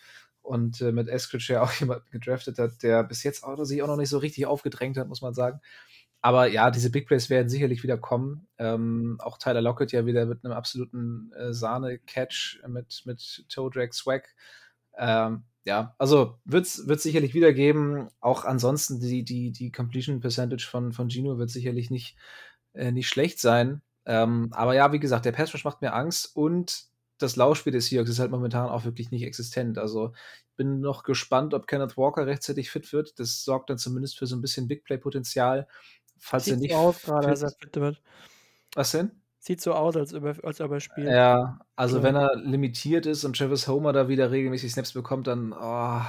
und 0.45 0.81
äh, 0.81 0.91
mit 0.91 1.07
Eskridge 1.07 1.53
ja 1.53 1.61
auch 1.63 1.71
jemanden 1.73 2.09
gedraftet 2.11 2.57
hat, 2.59 2.83
der 2.83 3.03
bis 3.03 3.23
jetzt 3.23 3.43
auch, 3.43 3.63
sich 3.63 3.81
auch 3.81 3.87
noch 3.87 3.97
nicht 3.97 4.09
so 4.09 4.17
richtig 4.17 4.45
aufgedrängt 4.45 4.97
hat, 4.97 5.07
muss 5.07 5.21
man 5.21 5.33
sagen. 5.33 5.59
Aber 6.21 6.47
ja, 6.47 6.71
diese 6.71 6.89
Big 6.89 7.07
Plays 7.07 7.29
werden 7.29 7.49
sicherlich 7.49 7.83
wieder 7.83 7.99
kommen. 7.99 8.47
Ähm, 8.57 9.17
auch 9.19 9.37
Tyler 9.37 9.61
Lockett 9.61 9.91
ja 9.91 10.07
wieder 10.07 10.25
mit 10.25 10.43
einem 10.43 10.53
absoluten 10.53 11.31
äh, 11.37 11.53
Sahne-Catch 11.53 12.61
mit, 12.67 13.03
mit 13.05 13.45
Toe 13.47 13.69
Drag 13.69 13.93
Swag. 13.93 14.23
Ähm, 14.97 15.43
ja, 15.65 15.93
also 15.99 16.39
wird 16.43 16.65
es 16.65 17.03
sicherlich 17.03 17.35
wieder 17.35 17.53
geben. 17.53 18.07
Auch 18.21 18.43
ansonsten 18.43 18.99
die, 18.99 19.23
die, 19.23 19.51
die 19.51 19.71
Completion 19.71 20.19
Percentage 20.19 20.67
von, 20.67 20.93
von 20.93 21.09
Gino 21.09 21.37
wird 21.37 21.51
sicherlich 21.51 21.91
nicht, 21.91 22.17
äh, 22.73 22.91
nicht 22.91 23.07
schlecht 23.07 23.39
sein. 23.39 23.83
Ähm, 24.07 24.49
aber 24.51 24.73
ja, 24.73 24.91
wie 24.91 24.99
gesagt, 24.99 25.25
der 25.25 25.31
Pass 25.31 25.63
macht 25.63 25.81
mir 25.81 25.93
Angst 25.93 26.35
und 26.35 26.85
das 27.17 27.35
Laufspiel 27.35 27.73
des 27.73 27.87
Seahawks 27.87 28.09
ist 28.09 28.19
halt 28.19 28.31
momentan 28.31 28.69
auch 28.69 28.85
wirklich 28.85 29.11
nicht 29.11 29.23
existent. 29.23 29.77
Also 29.77 30.13
ich 30.49 30.55
bin 30.55 30.79
noch 30.81 31.03
gespannt, 31.03 31.53
ob 31.53 31.67
Kenneth 31.67 31.97
Walker 31.97 32.25
rechtzeitig 32.25 32.69
fit 32.69 32.91
wird. 32.93 33.19
Das 33.19 33.43
sorgt 33.43 33.69
dann 33.69 33.77
zumindest 33.77 34.17
für 34.17 34.27
so 34.27 34.35
ein 34.35 34.41
bisschen 34.41 34.67
Big 34.67 34.83
Play-Potenzial. 34.83 35.67
Falls 36.17 36.47
er 36.47 36.53
Sieht 36.53 36.61
nicht 36.61 36.71
so 36.71 36.77
aus 36.77 37.01
gerade, 37.01 37.27
als 37.27 37.41
er 37.41 37.51
fit 37.51 37.75
wird. 37.75 38.01
Was 38.75 38.91
denn? 38.91 39.11
Sieht 39.39 39.61
so 39.61 39.73
aus, 39.73 39.95
als 39.95 40.13
ob 40.13 40.23
er, 40.23 40.43
als 40.43 40.59
ob 40.59 40.71
er 40.71 40.79
spielt. 40.79 41.07
Ja, 41.07 41.59
also 41.75 41.97
Ja. 41.97 42.03
wenn 42.03 42.15
er 42.15 42.35
limitiert 42.35 43.05
ist 43.05 43.23
und 43.25 43.37
Travis 43.37 43.67
Homer 43.67 43.93
da 43.93 44.07
wieder 44.07 44.31
regelmäßig 44.31 44.71
Snaps 44.71 44.93
bekommt, 44.93 45.27
dann, 45.27 45.53
oh, 45.53 46.01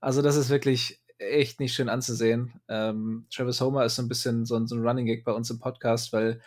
also 0.00 0.20
das 0.20 0.36
ist 0.36 0.50
wirklich 0.50 1.00
echt 1.18 1.60
nicht 1.60 1.74
schön 1.74 1.88
anzusehen. 1.88 2.60
Ähm, 2.68 3.26
Travis 3.32 3.60
Homer 3.60 3.84
ist 3.84 3.96
so 3.96 4.02
ein 4.02 4.08
bisschen 4.08 4.44
so 4.44 4.56
ein, 4.56 4.66
so 4.66 4.74
ein 4.74 4.86
Running 4.86 5.06
Gag 5.06 5.24
bei 5.24 5.32
uns 5.32 5.48
im 5.50 5.58
Podcast, 5.60 6.12
weil 6.12 6.40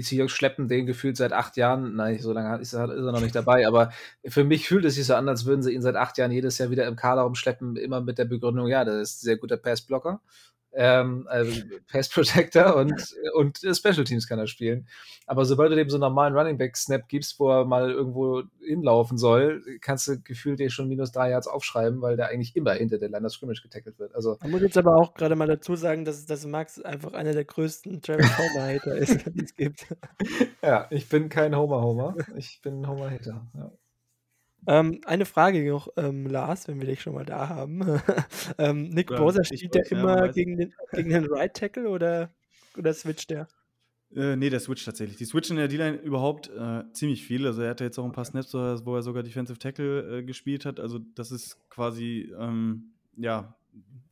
die 0.00 0.06
Seahawks 0.06 0.32
schleppen 0.32 0.68
den 0.68 0.86
gefühlt 0.86 1.16
seit 1.16 1.32
acht 1.32 1.56
Jahren. 1.56 1.94
Nein, 1.94 2.18
so 2.18 2.32
lange 2.32 2.60
ist 2.60 2.72
er, 2.72 2.90
ist 2.90 3.04
er 3.04 3.12
noch 3.12 3.20
nicht 3.20 3.34
dabei, 3.34 3.66
aber 3.66 3.92
für 4.26 4.44
mich 4.44 4.66
fühlt 4.66 4.84
es 4.84 4.94
sich 4.94 5.06
so 5.06 5.14
an, 5.14 5.28
als 5.28 5.44
würden 5.44 5.62
sie 5.62 5.72
ihn 5.72 5.82
seit 5.82 5.96
acht 5.96 6.18
Jahren 6.18 6.32
jedes 6.32 6.58
Jahr 6.58 6.70
wieder 6.70 6.86
im 6.86 6.96
Kader 6.96 7.22
rumschleppen, 7.22 7.76
immer 7.76 8.00
mit 8.00 8.18
der 8.18 8.24
Begründung, 8.24 8.68
ja, 8.68 8.84
das 8.84 8.96
ist 8.96 9.22
ein 9.22 9.24
sehr 9.26 9.36
guter 9.36 9.56
Passblocker. 9.56 10.20
Ähm, 10.72 11.26
also 11.28 11.62
Pass 11.90 12.08
Protector 12.08 12.76
und, 12.76 13.14
und 13.34 13.62
äh, 13.64 13.74
Special 13.74 14.04
Teams 14.04 14.28
kann 14.28 14.38
er 14.38 14.46
spielen. 14.46 14.86
Aber 15.26 15.44
sobald 15.44 15.72
du 15.72 15.76
dem 15.76 15.90
so 15.90 15.96
einen 15.96 16.02
normalen 16.02 16.36
Running 16.36 16.58
Back 16.58 16.76
Snap 16.76 17.08
gibst, 17.08 17.40
wo 17.40 17.50
er 17.50 17.64
mal 17.64 17.90
irgendwo 17.90 18.42
hinlaufen 18.64 19.18
soll, 19.18 19.62
kannst 19.80 20.08
du 20.08 20.20
gefühlt 20.20 20.60
dir 20.60 20.70
schon 20.70 20.88
minus 20.88 21.12
drei 21.12 21.30
Yards 21.30 21.48
aufschreiben, 21.48 22.00
weil 22.02 22.16
der 22.16 22.28
eigentlich 22.28 22.54
immer 22.56 22.72
hinter 22.72 22.98
der 22.98 23.08
Line 23.08 23.26
of 23.26 23.32
Scrimmage 23.32 23.62
getackelt 23.62 23.98
wird. 23.98 24.14
Also 24.14 24.36
Man 24.42 24.52
muss 24.52 24.62
jetzt 24.62 24.78
aber 24.78 24.96
auch 24.96 25.14
gerade 25.14 25.36
mal 25.36 25.48
dazu 25.48 25.74
sagen, 25.74 26.04
dass, 26.04 26.24
dass 26.26 26.46
Max 26.46 26.80
einfach 26.80 27.12
einer 27.14 27.32
der 27.32 27.44
größten 27.44 28.00
Travis 28.02 28.38
Homer-Hater 28.38 28.96
ist, 28.96 29.24
die 29.34 29.44
es 29.44 29.54
gibt. 29.54 29.86
ja, 30.62 30.86
ich 30.90 31.08
bin 31.08 31.28
kein 31.28 31.56
Homer 31.56 31.82
Homer. 31.82 32.14
Ich 32.36 32.60
bin 32.62 32.86
Homer 32.86 33.10
Hater. 33.10 33.46
Ja. 33.54 33.72
Ähm, 34.66 35.00
eine 35.06 35.24
Frage 35.24 35.68
noch, 35.70 35.88
ähm, 35.96 36.26
Lars, 36.26 36.68
wenn 36.68 36.80
wir 36.80 36.86
dich 36.86 37.00
schon 37.00 37.14
mal 37.14 37.24
da 37.24 37.48
haben. 37.48 37.80
ähm, 38.58 38.90
Nick 38.90 39.10
Ja, 39.10 39.18
Bosa, 39.18 39.42
spielt 39.44 39.74
der 39.74 39.90
immer 39.90 40.28
gegen 40.28 40.56
den, 40.56 40.74
gegen 40.92 41.10
den 41.10 41.24
Right 41.26 41.54
Tackle 41.54 41.88
oder, 41.88 42.30
oder 42.76 42.92
switcht 42.92 43.30
der? 43.30 43.48
Äh, 44.14 44.36
nee, 44.36 44.50
der 44.50 44.60
switcht 44.60 44.84
tatsächlich. 44.84 45.16
Die 45.18 45.24
switchen 45.24 45.56
in 45.56 45.60
der 45.60 45.68
D-Line 45.68 45.96
überhaupt 45.98 46.48
äh, 46.50 46.82
ziemlich 46.92 47.24
viel. 47.24 47.46
Also 47.46 47.62
er 47.62 47.70
hatte 47.70 47.84
jetzt 47.84 47.98
auch 47.98 48.04
ein 48.04 48.12
paar 48.12 48.24
Snaps, 48.24 48.52
wo 48.54 48.96
er- 48.96 49.02
sogar 49.02 49.22
Defensive 49.22 49.58
Tackle 49.58 50.18
äh, 50.18 50.22
gespielt 50.24 50.64
hat. 50.66 50.80
Also 50.80 50.98
das 51.14 51.30
ist 51.30 51.58
quasi, 51.70 52.32
ähm, 52.38 52.92
ja, 53.16 53.56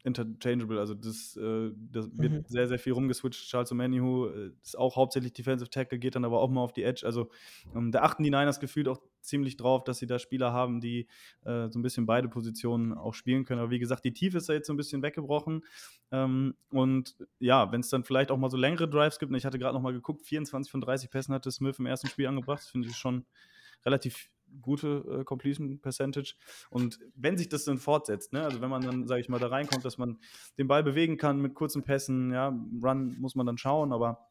interchangeable. 0.05 0.79
Also 0.79 0.95
das, 0.95 1.37
äh, 1.37 1.73
das 1.93 2.09
wird 2.17 2.33
Mhm. 2.33 2.45
sehr, 2.47 2.69
sehr 2.69 2.79
viel 2.79 2.93
rumgeswitcht. 2.93 3.49
Charles 3.49 3.73
Omenihu 3.73 4.27
äh, 4.29 4.51
ist 4.63 4.79
auch 4.79 4.95
hauptsächlich 4.95 5.33
Defensive 5.33 5.69
Tackle, 5.69 5.99
geht 5.99 6.15
dann 6.15 6.25
aber 6.25 6.41
auch 6.41 6.49
mal 6.49 6.61
auf 6.63 6.73
die 6.73 6.85
Edge. 6.85 7.05
Also 7.05 7.29
ähm, 7.75 7.91
da 7.91 8.03
achten 8.03 8.23
die 8.23 8.31
Niners 8.31 8.61
gefühlt 8.61 8.87
auch 8.87 9.01
ziemlich 9.29 9.57
drauf, 9.57 9.85
dass 9.85 9.99
sie 9.99 10.07
da 10.07 10.19
Spieler 10.19 10.53
haben, 10.53 10.81
die 10.81 11.07
äh, 11.45 11.69
so 11.69 11.79
ein 11.79 11.83
bisschen 11.83 12.07
beide 12.07 12.29
Positionen 12.29 12.93
auch 12.93 13.15
spielen 13.15 13.45
können. 13.45 13.61
Aber 13.61 13.71
wie 13.71 13.79
gesagt, 13.79 14.05
die 14.05 14.13
Tiefe 14.13 14.39
ist 14.39 14.49
da 14.49 14.53
jetzt 14.53 14.67
so 14.67 14.73
ein 14.73 14.77
bisschen 14.77 15.03
weggebrochen. 15.03 15.65
Ähm, 16.11 16.55
und 16.71 17.17
ja, 17.39 17.71
wenn 17.71 17.81
es 17.81 17.89
dann 17.89 18.05
vielleicht 18.05 18.31
auch 18.31 18.39
mal 18.39 18.51
so 18.51 18.57
längere 18.57 18.89
Drives 18.89 19.19
gibt, 19.19 19.31
und 19.31 19.37
ich 19.37 19.45
hatte 19.45 19.59
gerade 19.59 19.75
noch 19.75 19.83
mal 19.83 19.93
geguckt, 19.93 20.23
24 20.23 20.71
von 20.71 20.81
30 20.81 21.11
Pässen 21.11 21.35
hatte 21.35 21.51
Smith 21.51 21.79
im 21.79 21.87
ersten 21.87 22.09
Spiel 22.09 22.27
angebracht, 22.27 22.63
finde 22.63 22.89
ich 22.89 22.97
schon 22.97 23.27
relativ 23.85 24.31
gute 24.63 25.05
äh, 25.21 25.25
Completion 25.25 25.81
Percentage. 25.81 26.35
Und 26.71 26.99
wenn 27.15 27.37
sich 27.37 27.49
das 27.49 27.65
dann 27.65 27.79
fortsetzt, 27.79 28.33
ne, 28.33 28.43
also 28.45 28.61
wenn 28.61 28.71
man 28.71 28.83
dann, 28.83 29.07
sage 29.07 29.21
ich 29.21 29.29
mal, 29.29 29.39
da 29.39 29.49
reinkommt, 29.49 29.85
dass 29.85 29.99
man 29.99 30.19
den 30.57 30.69
Ball 30.69 30.83
bewegen 30.83 31.17
kann 31.17 31.41
mit 31.41 31.55
kurzen 31.55 31.85
Pässen, 31.85 32.33
ja, 32.33 32.49
Run 32.83 33.17
muss 33.19 33.35
man 33.35 33.47
dann 33.47 33.59
schauen, 33.59 33.93
aber 33.93 34.28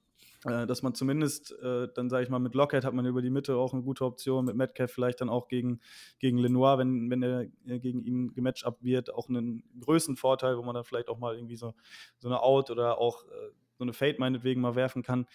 dass 0.48 0.82
man 0.82 0.96
zumindest, 0.96 1.52
äh, 1.62 1.88
dann 1.94 2.10
sage 2.10 2.24
ich 2.24 2.30
mal, 2.30 2.40
mit 2.40 2.56
Lockhead 2.56 2.86
hat 2.86 2.94
man 2.94 3.06
über 3.06 3.22
die 3.22 3.30
Mitte 3.30 3.58
auch 3.58 3.74
eine 3.74 3.84
gute 3.84 4.06
Option, 4.06 4.46
mit 4.46 4.56
Metcalf 4.56 4.92
vielleicht 4.92 5.22
dann 5.22 5.30
auch 5.30 5.48
gegen, 5.48 5.80
gegen 6.20 6.38
Lenoir, 6.38 6.78
wenn, 6.78 7.10
wenn 7.10 7.24
er 7.24 7.42
äh, 7.66 7.80
gegen 7.80 8.04
ihn 8.04 8.34
gematchup 8.34 8.82
wird, 8.82 9.14
auch 9.14 9.30
einen 9.30 9.64
Größenvorteil, 9.80 10.58
wo 10.58 10.64
man 10.64 10.76
dann 10.76 10.84
vielleicht 10.84 11.10
auch 11.10 11.20
mal 11.20 11.36
irgendwie 11.36 11.56
so, 11.56 11.74
so 12.18 12.28
eine 12.28 12.42
Out 12.42 12.70
oder 12.70 12.98
auch 12.98 13.26
äh, 13.26 13.52
so 13.78 13.84
eine 13.84 13.94
Fade 13.94 14.18
meinetwegen 14.20 14.62
mal 14.62 14.76
werfen 14.76 15.04
kann. 15.04 15.28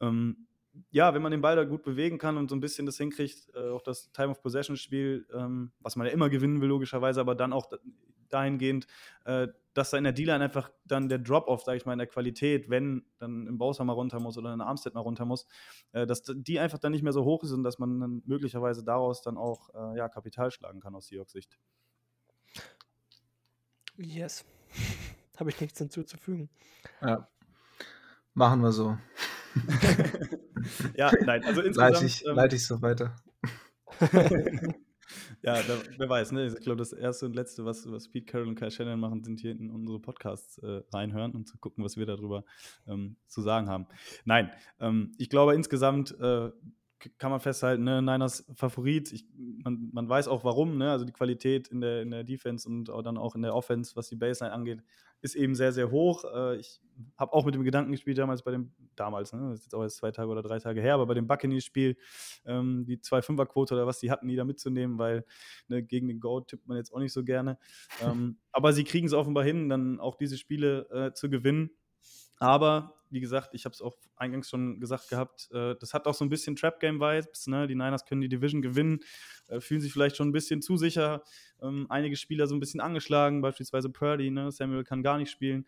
Ähm, 0.00 0.46
ja, 0.90 1.14
wenn 1.14 1.22
man 1.22 1.32
den 1.32 1.40
Ball 1.40 1.56
da 1.56 1.64
gut 1.64 1.82
bewegen 1.82 2.18
kann 2.18 2.36
und 2.36 2.48
so 2.48 2.56
ein 2.56 2.60
bisschen 2.60 2.86
das 2.86 2.96
hinkriegt, 2.96 3.50
äh, 3.54 3.70
auch 3.70 3.82
das 3.82 4.12
Time 4.12 4.30
of 4.30 4.40
Possession 4.40 4.76
Spiel, 4.76 5.26
ähm, 5.34 5.72
was 5.80 5.96
man 5.96 6.06
ja 6.06 6.12
immer 6.12 6.28
gewinnen 6.28 6.60
will, 6.60 6.68
logischerweise, 6.68 7.20
aber 7.20 7.34
dann 7.34 7.52
auch 7.52 7.66
da, 7.66 7.78
dahingehend, 8.28 8.86
äh, 9.24 9.48
dass 9.74 9.90
da 9.90 9.98
in 9.98 10.04
der 10.04 10.12
D-Line 10.12 10.42
einfach 10.42 10.70
dann 10.84 11.08
der 11.08 11.18
Drop-Off, 11.18 11.62
sage 11.62 11.78
ich 11.78 11.86
mal, 11.86 11.92
in 11.92 11.98
der 11.98 12.08
Qualität, 12.08 12.68
wenn 12.70 13.04
dann 13.18 13.46
im 13.46 13.58
Bowser 13.58 13.84
mal 13.84 13.92
runter 13.92 14.20
muss 14.20 14.36
oder 14.36 14.52
in 14.52 14.60
Armstead 14.60 14.94
mal 14.94 15.00
runter 15.00 15.24
muss, 15.24 15.46
äh, 15.92 16.06
dass 16.06 16.22
die 16.26 16.58
einfach 16.58 16.78
dann 16.78 16.92
nicht 16.92 17.02
mehr 17.02 17.12
so 17.12 17.24
hoch 17.24 17.44
ist 17.44 17.52
und 17.52 17.62
dass 17.62 17.78
man 17.78 18.00
dann 18.00 18.22
möglicherweise 18.26 18.84
daraus 18.84 19.22
dann 19.22 19.36
auch 19.36 19.70
äh, 19.74 19.98
ja, 19.98 20.08
Kapital 20.08 20.50
schlagen 20.50 20.80
kann 20.80 20.94
aus 20.94 21.06
Seahawks 21.06 21.32
Sicht. 21.32 21.58
Yes. 23.96 24.44
Habe 25.38 25.50
ich 25.50 25.60
nichts 25.60 25.78
hinzuzufügen. 25.78 26.50
ja. 27.00 27.28
Machen 28.34 28.62
wir 28.62 28.72
so. 28.72 28.96
ja, 30.96 31.10
nein, 31.24 31.44
also 31.44 31.62
Leite 31.62 31.68
insgesamt. 31.68 32.02
ich, 32.02 32.26
ähm, 32.26 32.36
leite 32.36 32.56
ich 32.56 32.66
so 32.66 32.80
weiter. 32.80 33.16
ja, 35.42 35.54
da, 35.54 35.78
wer 35.96 36.08
weiß, 36.08 36.32
ne? 36.32 36.46
Ich 36.46 36.56
glaube, 36.60 36.78
das 36.78 36.92
erste 36.92 37.26
und 37.26 37.34
letzte, 37.34 37.64
was, 37.64 37.90
was 37.90 38.08
Pete 38.08 38.26
Carroll 38.26 38.48
und 38.48 38.56
Kai 38.56 38.70
Shannon 38.70 39.00
machen, 39.00 39.22
sind 39.22 39.40
hier 39.40 39.52
in 39.52 39.70
unsere 39.70 39.98
Podcasts 39.98 40.58
äh, 40.58 40.82
reinhören 40.92 41.32
und 41.32 41.48
zu 41.48 41.58
gucken, 41.58 41.84
was 41.84 41.96
wir 41.96 42.06
darüber 42.06 42.44
ähm, 42.86 43.16
zu 43.26 43.40
sagen 43.40 43.68
haben. 43.68 43.86
Nein, 44.24 44.50
ähm, 44.80 45.12
ich 45.18 45.30
glaube 45.30 45.54
insgesamt 45.54 46.18
äh, 46.20 46.50
kann 47.18 47.30
man 47.30 47.40
festhalten, 47.40 47.84
ne, 47.84 48.02
Niners 48.02 48.44
Favorit. 48.54 49.12
Ich, 49.12 49.24
man, 49.36 49.90
man 49.92 50.08
weiß 50.08 50.28
auch 50.28 50.44
warum, 50.44 50.76
ne? 50.76 50.90
Also 50.90 51.04
die 51.04 51.12
Qualität 51.12 51.68
in 51.68 51.80
der, 51.80 52.02
in 52.02 52.10
der 52.10 52.24
Defense 52.24 52.68
und 52.68 52.90
auch 52.90 53.02
dann 53.02 53.16
auch 53.16 53.34
in 53.34 53.42
der 53.42 53.54
Offense, 53.54 53.96
was 53.96 54.08
die 54.08 54.16
Baseline 54.16 54.54
angeht, 54.54 54.82
ist 55.22 55.34
eben 55.34 55.54
sehr, 55.54 55.72
sehr 55.72 55.90
hoch. 55.90 56.24
Äh, 56.24 56.56
ich 56.56 56.80
habe 57.16 57.32
auch 57.32 57.44
mit 57.44 57.54
dem 57.54 57.64
Gedanken 57.64 57.92
gespielt, 57.92 58.18
damals 58.18 58.42
bei 58.42 58.50
dem, 58.50 58.72
damals, 58.96 59.32
ne? 59.32 59.50
Das 59.50 59.60
ist 59.60 59.64
jetzt 59.66 59.74
auch 59.74 59.82
erst 59.82 59.96
zwei 59.96 60.10
Tage 60.10 60.28
oder 60.30 60.42
drei 60.42 60.58
Tage 60.58 60.80
her, 60.80 60.94
aber 60.94 61.06
bei 61.06 61.14
dem 61.14 61.26
Buccaneers-Spiel, 61.26 61.96
ähm, 62.44 62.84
die 62.86 62.98
2-5er-Quote 62.98 63.74
oder 63.74 63.86
was 63.86 63.98
die 63.98 64.10
hatten, 64.10 64.28
die 64.28 64.36
da 64.36 64.44
mitzunehmen, 64.44 64.98
weil 64.98 65.24
ne, 65.68 65.82
gegen 65.82 66.08
den 66.08 66.20
Goat 66.20 66.48
tippt 66.48 66.66
man 66.68 66.76
jetzt 66.76 66.92
auch 66.92 66.98
nicht 66.98 67.12
so 67.12 67.24
gerne. 67.24 67.58
ähm, 68.02 68.38
aber 68.52 68.72
sie 68.72 68.84
kriegen 68.84 69.06
es 69.06 69.12
offenbar 69.12 69.44
hin, 69.44 69.68
dann 69.68 70.00
auch 70.00 70.16
diese 70.16 70.36
Spiele 70.36 70.88
äh, 70.90 71.12
zu 71.12 71.30
gewinnen. 71.30 71.70
Aber 72.40 72.96
wie 73.10 73.20
gesagt, 73.20 73.54
ich 73.54 73.64
habe 73.64 73.74
es 73.74 73.82
auch 73.82 73.96
eingangs 74.16 74.48
schon 74.48 74.80
gesagt 74.80 75.08
gehabt, 75.08 75.48
äh, 75.52 75.74
das 75.78 75.94
hat 75.94 76.06
auch 76.06 76.14
so 76.14 76.24
ein 76.24 76.28
bisschen 76.28 76.56
Trap-Game-Vibes. 76.56 77.48
Ne? 77.48 77.66
Die 77.66 77.74
Niners 77.74 78.04
können 78.04 78.20
die 78.20 78.28
Division 78.28 78.62
gewinnen, 78.62 79.00
äh, 79.48 79.60
fühlen 79.60 79.80
sich 79.80 79.92
vielleicht 79.92 80.16
schon 80.16 80.28
ein 80.28 80.32
bisschen 80.32 80.62
zu 80.62 80.76
sicher. 80.76 81.22
Ähm, 81.60 81.86
einige 81.90 82.16
Spieler 82.16 82.46
so 82.46 82.54
ein 82.54 82.60
bisschen 82.60 82.80
angeschlagen, 82.80 83.42
beispielsweise 83.42 83.90
Purdy, 83.90 84.30
ne? 84.30 84.50
Samuel 84.50 84.84
kann 84.84 85.02
gar 85.02 85.18
nicht 85.18 85.30
spielen. 85.30 85.66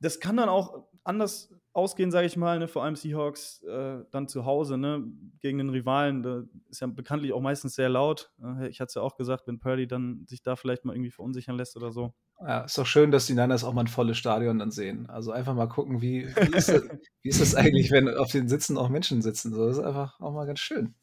Das 0.00 0.20
kann 0.20 0.36
dann 0.36 0.48
auch 0.48 0.84
anders 1.04 1.52
ausgehen, 1.72 2.10
sage 2.10 2.26
ich 2.26 2.36
mal, 2.36 2.58
ne? 2.58 2.68
vor 2.68 2.82
allem 2.84 2.96
Seahawks 2.96 3.62
äh, 3.62 3.98
dann 4.10 4.28
zu 4.28 4.46
Hause 4.46 4.78
ne? 4.78 5.04
gegen 5.40 5.58
den 5.58 5.68
Rivalen. 5.68 6.22
Da 6.22 6.42
ist 6.70 6.80
ja 6.80 6.86
bekanntlich 6.86 7.32
auch 7.32 7.40
meistens 7.40 7.74
sehr 7.74 7.88
laut. 7.88 8.32
Äh, 8.42 8.68
ich 8.68 8.80
hatte 8.80 8.88
es 8.88 8.94
ja 8.94 9.02
auch 9.02 9.16
gesagt, 9.16 9.46
wenn 9.46 9.60
Purdy 9.60 9.86
dann 9.86 10.24
sich 10.26 10.42
da 10.42 10.56
vielleicht 10.56 10.84
mal 10.84 10.94
irgendwie 10.94 11.10
verunsichern 11.10 11.56
lässt 11.56 11.76
oder 11.76 11.92
so. 11.92 12.14
Ja, 12.40 12.62
ist 12.62 12.76
doch 12.78 12.86
schön, 12.86 13.10
dass 13.10 13.26
die 13.26 13.34
Niners 13.34 13.62
auch 13.62 13.74
mal 13.74 13.82
ein 13.82 13.88
volles 13.88 14.16
Stadion 14.16 14.58
dann 14.58 14.70
sehen. 14.70 15.08
Also 15.08 15.32
einfach 15.32 15.54
mal 15.54 15.68
gucken, 15.68 16.00
wie, 16.00 16.26
wie, 16.26 16.56
ist, 16.56 16.70
das, 16.70 16.82
wie 17.22 17.28
ist 17.28 17.40
das 17.40 17.54
eigentlich, 17.54 17.90
wenn 17.90 18.08
auf 18.08 18.32
den 18.32 18.48
Sitzen 18.48 18.78
auch 18.78 18.88
Menschen 18.88 19.22
sitzen. 19.22 19.54
So, 19.54 19.66
das 19.66 19.76
ist 19.76 19.84
einfach 19.84 20.18
auch 20.20 20.32
mal 20.32 20.46
ganz 20.46 20.60
schön. 20.60 20.94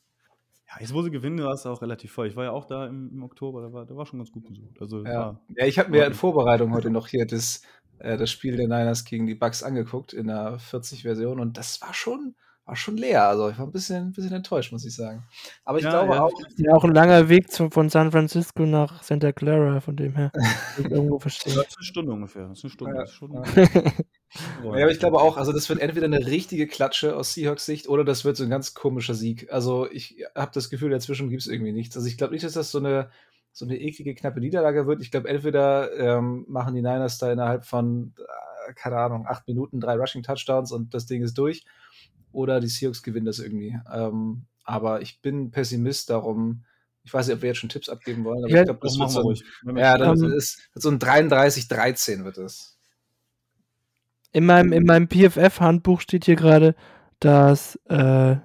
Ja, 0.68 0.82
jetzt, 0.82 0.94
wo 0.94 1.04
sie 1.04 1.12
gewinnen, 1.12 1.44
war 1.44 1.54
es 1.54 1.66
auch 1.68 1.82
relativ 1.84 2.12
voll. 2.12 2.28
Ich 2.28 2.36
war 2.36 2.46
ja 2.46 2.52
auch 2.52 2.66
da 2.66 2.88
im, 2.88 3.12
im 3.12 3.24
Oktober, 3.24 3.62
da 3.62 3.72
war, 3.72 3.86
da 3.86 3.96
war 3.96 4.08
schon 4.08 4.20
ganz 4.20 4.32
gut 4.32 4.48
besucht. 4.48 4.82
Also, 4.82 5.04
Ja, 5.06 5.14
war, 5.14 5.42
ja 5.50 5.66
ich 5.68 5.78
habe 5.78 5.92
mir 5.92 6.06
in 6.06 6.16
Vorbereitung 6.16 6.74
heute 6.74 6.90
noch 6.90 7.08
hier 7.08 7.28
das, 7.28 7.62
äh, 8.04 8.18
das 8.18 8.30
Spiel 8.30 8.56
der 8.58 8.68
Niners 8.68 9.06
gegen 9.06 9.26
die 9.26 9.36
Bucks 9.36 9.64
angeguckt 9.64 10.14
in 10.14 10.28
der 10.28 10.58
40-Version 10.60 11.40
und 11.40 11.58
das 11.58 11.82
war 11.82 11.94
schon, 11.94 12.36
war 12.66 12.76
schon 12.76 12.98
leer. 12.98 13.28
Also 13.28 13.50
ich 13.50 13.58
war 13.58 13.66
ein 13.66 13.72
bisschen, 13.72 14.08
ein 14.08 14.12
bisschen 14.12 14.34
enttäuscht, 14.34 14.72
muss 14.72 14.86
ich 14.86 14.96
sagen. 14.96 15.24
Aber 15.66 15.78
ich 15.80 15.84
Ja, 15.86 15.90
glaube 15.92 16.14
ja. 16.16 16.24
auch, 16.24 16.32
Ja, 16.58 16.74
auch 16.74 16.84
ein 16.84 16.94
langer 16.94 17.30
Weg 17.30 17.52
zu, 17.52 17.70
von 17.70 17.90
San 17.90 18.12
Francisco 18.12 18.66
nach 18.66 19.04
Santa 19.04 19.32
Clara, 19.32 19.80
von 19.82 19.96
dem 19.96 20.16
her. 20.16 20.32
irgendwo 20.78 21.20
verstehen. 21.20 21.56
das 21.56 21.68
ist 21.68 21.78
eine 21.78 21.86
Stunde 21.86 22.12
ungefähr. 22.12 22.48
Das 22.48 22.60
ist 22.60 22.66
eine 22.66 22.72
Stunde. 22.72 22.96
Ja, 22.96 23.02
Das 23.02 23.12
ist 23.12 23.16
schon, 23.18 23.32
Ja, 24.64 24.70
aber 24.72 24.90
ich 24.92 25.00
glaube 25.00 25.20
auch, 25.22 25.38
also 25.38 25.52
das 25.52 25.70
wird 25.70 25.80
entweder 25.80 26.08
eine 26.08 26.26
richtige 26.26 26.66
Klatsche 26.68 27.16
aus 27.16 27.34
Seahawks 27.36 27.68
Sicht 27.68 27.88
oder 27.88 28.04
das 28.04 28.26
wird 28.26 28.36
so 28.36 28.44
ein 28.44 28.50
ganz 28.50 28.74
komischer 28.74 29.14
Sieg. 29.14 29.52
Also 29.54 29.88
ich 29.92 30.26
habe 30.34 30.50
das 30.54 30.72
Gefühl, 30.72 30.90
dazwischen 30.90 31.30
gibt 31.30 31.44
es 31.44 31.48
irgendwie 31.48 31.72
nichts. 31.72 31.96
Also 31.96 32.08
ich 32.08 32.18
glaube 32.18 32.34
nicht, 32.34 32.44
dass 32.44 32.54
das 32.54 32.72
so 32.72 32.80
eine, 32.80 33.12
so 33.54 33.66
eine 33.66 33.80
eklige, 33.80 34.16
knappe 34.16 34.40
Niederlage 34.40 34.88
wird. 34.88 35.02
Ich 35.02 35.12
glaube, 35.12 35.30
entweder 35.30 35.94
ähm, 35.98 36.46
machen 36.50 36.74
die 36.76 36.82
Niners 36.82 37.20
da 37.20 37.32
innerhalb 37.32 37.66
von, 37.66 38.14
äh, 38.68 38.74
keine 38.74 38.98
Ahnung, 38.98 39.26
acht 39.28 39.48
Minuten 39.48 39.80
drei 39.80 39.96
Rushing 39.96 40.24
Touchdowns 40.24 40.72
und 40.72 40.94
das 40.94 41.06
Ding 41.06 41.22
ist 41.24 41.38
durch. 41.38 41.64
Oder 42.32 42.60
die 42.60 42.68
Seahawks 42.68 43.04
gewinnen 43.04 43.28
das 43.28 43.38
irgendwie. 43.40 43.78
Ähm, 43.94 44.46
aber 44.64 45.02
ich 45.02 45.22
bin 45.22 45.52
Pessimist, 45.52 46.10
darum, 46.10 46.64
ich 47.04 47.14
weiß 47.14 47.28
nicht, 47.28 47.36
ob 47.36 47.42
wir 47.44 47.50
jetzt 47.50 47.58
schon 47.60 47.70
Tipps 47.70 47.90
abgeben 47.90 48.24
wollen, 48.24 48.44
aber 48.44 48.50
Ja, 48.50 48.62
ich 48.62 48.64
glaube, 48.66 48.80
das 48.82 48.98
das 48.98 49.00
wird 49.00 49.12
so 49.12 49.30
ein, 49.72 49.78
ja, 49.78 49.98
das 49.98 50.20
sind. 50.20 50.32
ist 50.34 50.70
so 50.74 50.90
ein 50.90 50.98
33-13 51.00 52.24
wird 52.24 52.40
es. 52.40 52.80
In 54.32 54.46
meinem, 54.46 54.74
in 54.74 54.84
meinem 54.86 55.08
PFF-Handbuch 55.08 56.02
steht 56.02 56.26
hier 56.26 56.36
gerade, 56.36 56.76
dass 57.20 57.76
äh, 57.86 58.38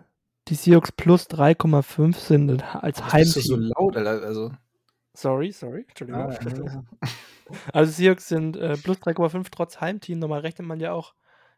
die 0.49 0.55
Seahawks 0.55 0.93
plus 0.93 1.27
3,5 1.29 2.15
sind 2.17 2.63
als 2.75 3.01
Was 3.01 3.15
bist 3.17 3.37
du 3.37 3.41
so 3.41 3.55
Heimteam. 3.57 3.73
laut, 3.77 3.97
Alter? 3.97 4.23
Also, 4.27 4.53
Sorry, 5.21 5.51
sorry, 5.51 5.85
Entschuldigung. 5.89 6.23
ah, 6.23 6.33
ja. 6.33 6.85
Also 7.73 7.91
Seahawks 7.93 8.29
sind 8.29 8.57
äh, 8.57 8.77
plus 8.77 8.99
3,5 8.99 9.49
trotz 9.51 9.81
Heimteam. 9.81 10.19
Normal 10.19 10.41
rechnet 10.41 10.69
man 10.69 10.79
ja 10.81 10.93
auch 10.93 11.15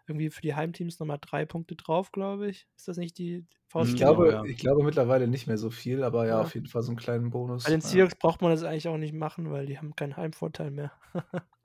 irgendwie 0.07 0.31
für 0.31 0.41
die 0.41 0.55
Heimteams 0.55 0.99
nochmal 0.99 1.19
drei 1.21 1.45
Punkte 1.45 1.75
drauf, 1.77 2.11
glaube 2.13 2.49
ich. 2.49 2.67
Ist 2.77 2.89
das 2.89 2.97
nicht 2.97 3.19
die 3.19 3.39
Ich 3.39 3.47
Faustregel? 3.69 3.99
Genau, 3.99 4.15
glaube, 4.15 4.33
ja. 4.33 4.45
ich 4.45 4.57
glaube 4.59 4.83
mittlerweile 4.85 5.29
nicht 5.29 5.47
mehr 5.47 5.59
so 5.59 5.69
viel, 5.71 6.05
aber 6.05 6.27
ja, 6.27 6.37
Ja. 6.37 6.41
auf 6.41 6.55
jeden 6.55 6.69
Fall 6.69 6.83
so 6.83 6.91
einen 6.91 6.97
kleinen 6.97 7.31
Bonus. 7.31 7.65
Bei 7.65 7.71
den 7.71 7.81
Ja. 7.81 7.87
Seahawks 7.87 8.15
braucht 8.15 8.41
man 8.41 8.51
das 8.53 8.63
eigentlich 8.63 8.89
auch 8.89 8.97
nicht 8.97 9.13
machen, 9.15 9.51
weil 9.51 9.67
die 9.67 9.79
haben 9.79 9.95
keinen 9.95 10.17
Heimvorteil 10.17 10.71
mehr. 10.71 10.93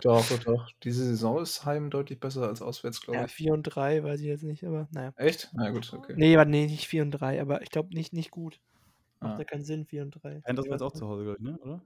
Doch, 0.02 0.28
doch, 0.30 0.44
doch. 0.44 0.70
Diese 0.84 1.06
Saison 1.06 1.40
ist 1.42 1.64
Heim 1.66 1.90
deutlich 1.90 2.20
besser 2.20 2.48
als 2.48 2.62
auswärts, 2.62 3.02
glaube 3.02 3.20
Ja, 3.20 3.26
ich. 3.26 3.32
4 3.32 3.54
und 3.54 3.64
3, 3.64 4.04
weiß 4.04 4.20
ich 4.20 4.26
jetzt 4.28 4.44
nicht, 4.44 4.66
aber 4.66 4.88
naja. 4.92 5.14
Echt? 5.18 5.50
Na 5.54 5.70
gut, 5.70 5.94
okay. 5.94 6.14
Nee, 6.18 6.36
warte, 6.36 6.52
nee, 6.52 6.66
nicht 6.66 6.88
4 6.88 7.04
und 7.04 7.12
3, 7.12 7.40
aber 7.42 7.62
ich 7.62 7.70
glaube 7.70 7.94
nicht, 7.94 8.12
nicht 8.12 8.32
gut. 8.32 8.60
Macht 9.20 9.40
ja 9.40 9.46
keinen 9.46 9.64
Sinn, 9.64 9.86
4 9.86 10.04
und 10.04 10.12
3. 10.12 10.42
Panthers 10.42 10.66
war 10.66 10.74
jetzt 10.74 10.82
auch 10.82 10.94
zu 10.94 11.08
Hause, 11.08 11.24
glaube 11.24 11.38
ich, 11.40 11.44
ne? 11.44 11.58
oder? 11.60 11.82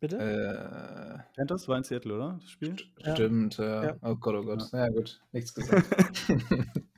Bitte? 0.00 0.16
Äh, 0.18 1.34
Panthers 1.36 1.68
war 1.68 1.76
in 1.76 1.84
Seattle, 1.84 2.14
oder? 2.14 2.38
Das 2.40 2.50
Spiel? 2.50 2.78
st 2.78 2.90
Ja. 2.98 3.14
Stimmt, 3.16 3.58
äh, 3.58 3.84
Ja. 3.86 3.96
oh 4.02 4.16
Gott, 4.16 4.34
oh 4.34 4.42
Gott. 4.44 4.62
Ja. 4.62 4.68
Na 4.72 4.78
ja, 4.86 4.88
gut, 4.92 5.20
nichts 5.32 5.54
gesagt. 5.54 5.86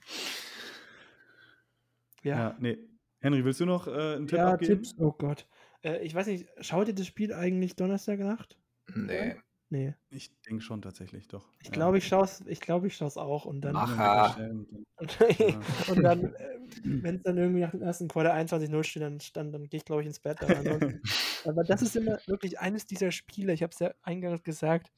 ja. 2.22 2.36
Ja, 2.36 2.56
nee. 2.60 2.78
Henry, 3.20 3.44
willst 3.44 3.60
du 3.60 3.66
noch 3.66 3.86
äh, 3.86 4.16
einen 4.16 4.26
Tipp 4.26 4.38
Ja, 4.38 4.52
abgeben? 4.52 4.82
Tipps. 4.82 4.94
Oh 4.98 5.12
Gott. 5.12 5.46
Äh, 5.82 5.98
ich 6.04 6.14
weiß 6.14 6.26
nicht, 6.26 6.48
schaut 6.60 6.88
ihr 6.88 6.94
das 6.94 7.06
Spiel 7.06 7.32
eigentlich 7.32 7.76
Donnerstagnacht? 7.76 8.58
nee. 8.94 9.36
Nee. 9.72 9.94
Ich 10.10 10.38
denke 10.42 10.60
schon 10.60 10.82
tatsächlich, 10.82 11.28
doch. 11.28 11.48
Ich 11.62 11.72
glaube, 11.72 11.96
ich 11.96 12.06
schaue 12.06 12.24
es 12.24 12.42
ich 12.46 12.60
glaub, 12.60 12.84
ich 12.84 12.94
schau's 12.94 13.16
auch 13.16 13.46
und 13.46 13.62
dann, 13.62 13.74
Aha. 13.74 14.34
dann- 14.36 14.66
und 14.96 15.18
und, 15.88 16.02
dann 16.02 16.24
äh, 16.34 16.58
wenn 16.84 17.16
es 17.16 17.22
dann 17.22 17.38
irgendwie 17.38 17.62
nach 17.62 17.70
dem 17.70 17.80
ersten 17.80 18.06
Quarter 18.06 18.34
21-0 18.34 18.84
steht, 18.84 19.02
dann, 19.02 19.18
dann, 19.32 19.50
dann 19.50 19.64
gehe 19.70 19.78
ich, 19.78 19.86
glaube 19.86 20.02
ich, 20.02 20.08
ins 20.08 20.20
Bett. 20.20 20.42
Aber, 20.42 20.78
aber 21.46 21.64
das 21.64 21.80
ist 21.80 21.96
immer 21.96 22.18
wirklich 22.26 22.60
eines 22.60 22.84
dieser 22.84 23.12
Spiele, 23.12 23.54
ich 23.54 23.62
habe 23.62 23.72
es 23.72 23.78
ja 23.78 23.94
eingangs 24.02 24.42
gesagt, 24.42 24.92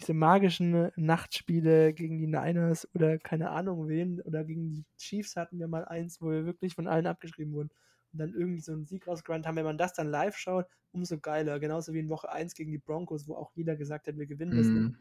diese 0.00 0.14
magischen 0.14 0.90
Nachtspiele 0.96 1.94
gegen 1.94 2.18
die 2.18 2.26
Niners 2.26 2.88
oder 2.96 3.18
keine 3.18 3.50
Ahnung 3.50 3.86
wen 3.86 4.20
oder 4.22 4.42
gegen 4.42 4.68
die 4.68 4.84
Chiefs 4.98 5.36
hatten 5.36 5.60
wir 5.60 5.68
mal 5.68 5.84
eins, 5.84 6.20
wo 6.20 6.28
wir 6.28 6.44
wirklich 6.44 6.74
von 6.74 6.88
allen 6.88 7.06
abgeschrieben 7.06 7.52
wurden 7.52 7.70
und 8.12 8.18
dann 8.18 8.34
irgendwie 8.34 8.60
so 8.60 8.72
einen 8.72 8.86
Sieg 8.86 9.06
rausgerannt 9.06 9.46
haben. 9.46 9.56
Wenn 9.56 9.64
man 9.64 9.78
das 9.78 9.94
dann 9.94 10.08
live 10.08 10.36
schaut, 10.36 10.66
umso 10.92 11.18
geiler. 11.18 11.58
Genauso 11.58 11.92
wie 11.92 12.00
in 12.00 12.08
Woche 12.08 12.30
1 12.30 12.54
gegen 12.54 12.70
die 12.70 12.78
Broncos, 12.78 13.26
wo 13.26 13.34
auch 13.34 13.52
jeder 13.54 13.76
gesagt 13.76 14.06
hat, 14.06 14.18
wir 14.18 14.26
gewinnen 14.26 14.56
nicht. 14.56 14.68
Mhm. 14.68 14.98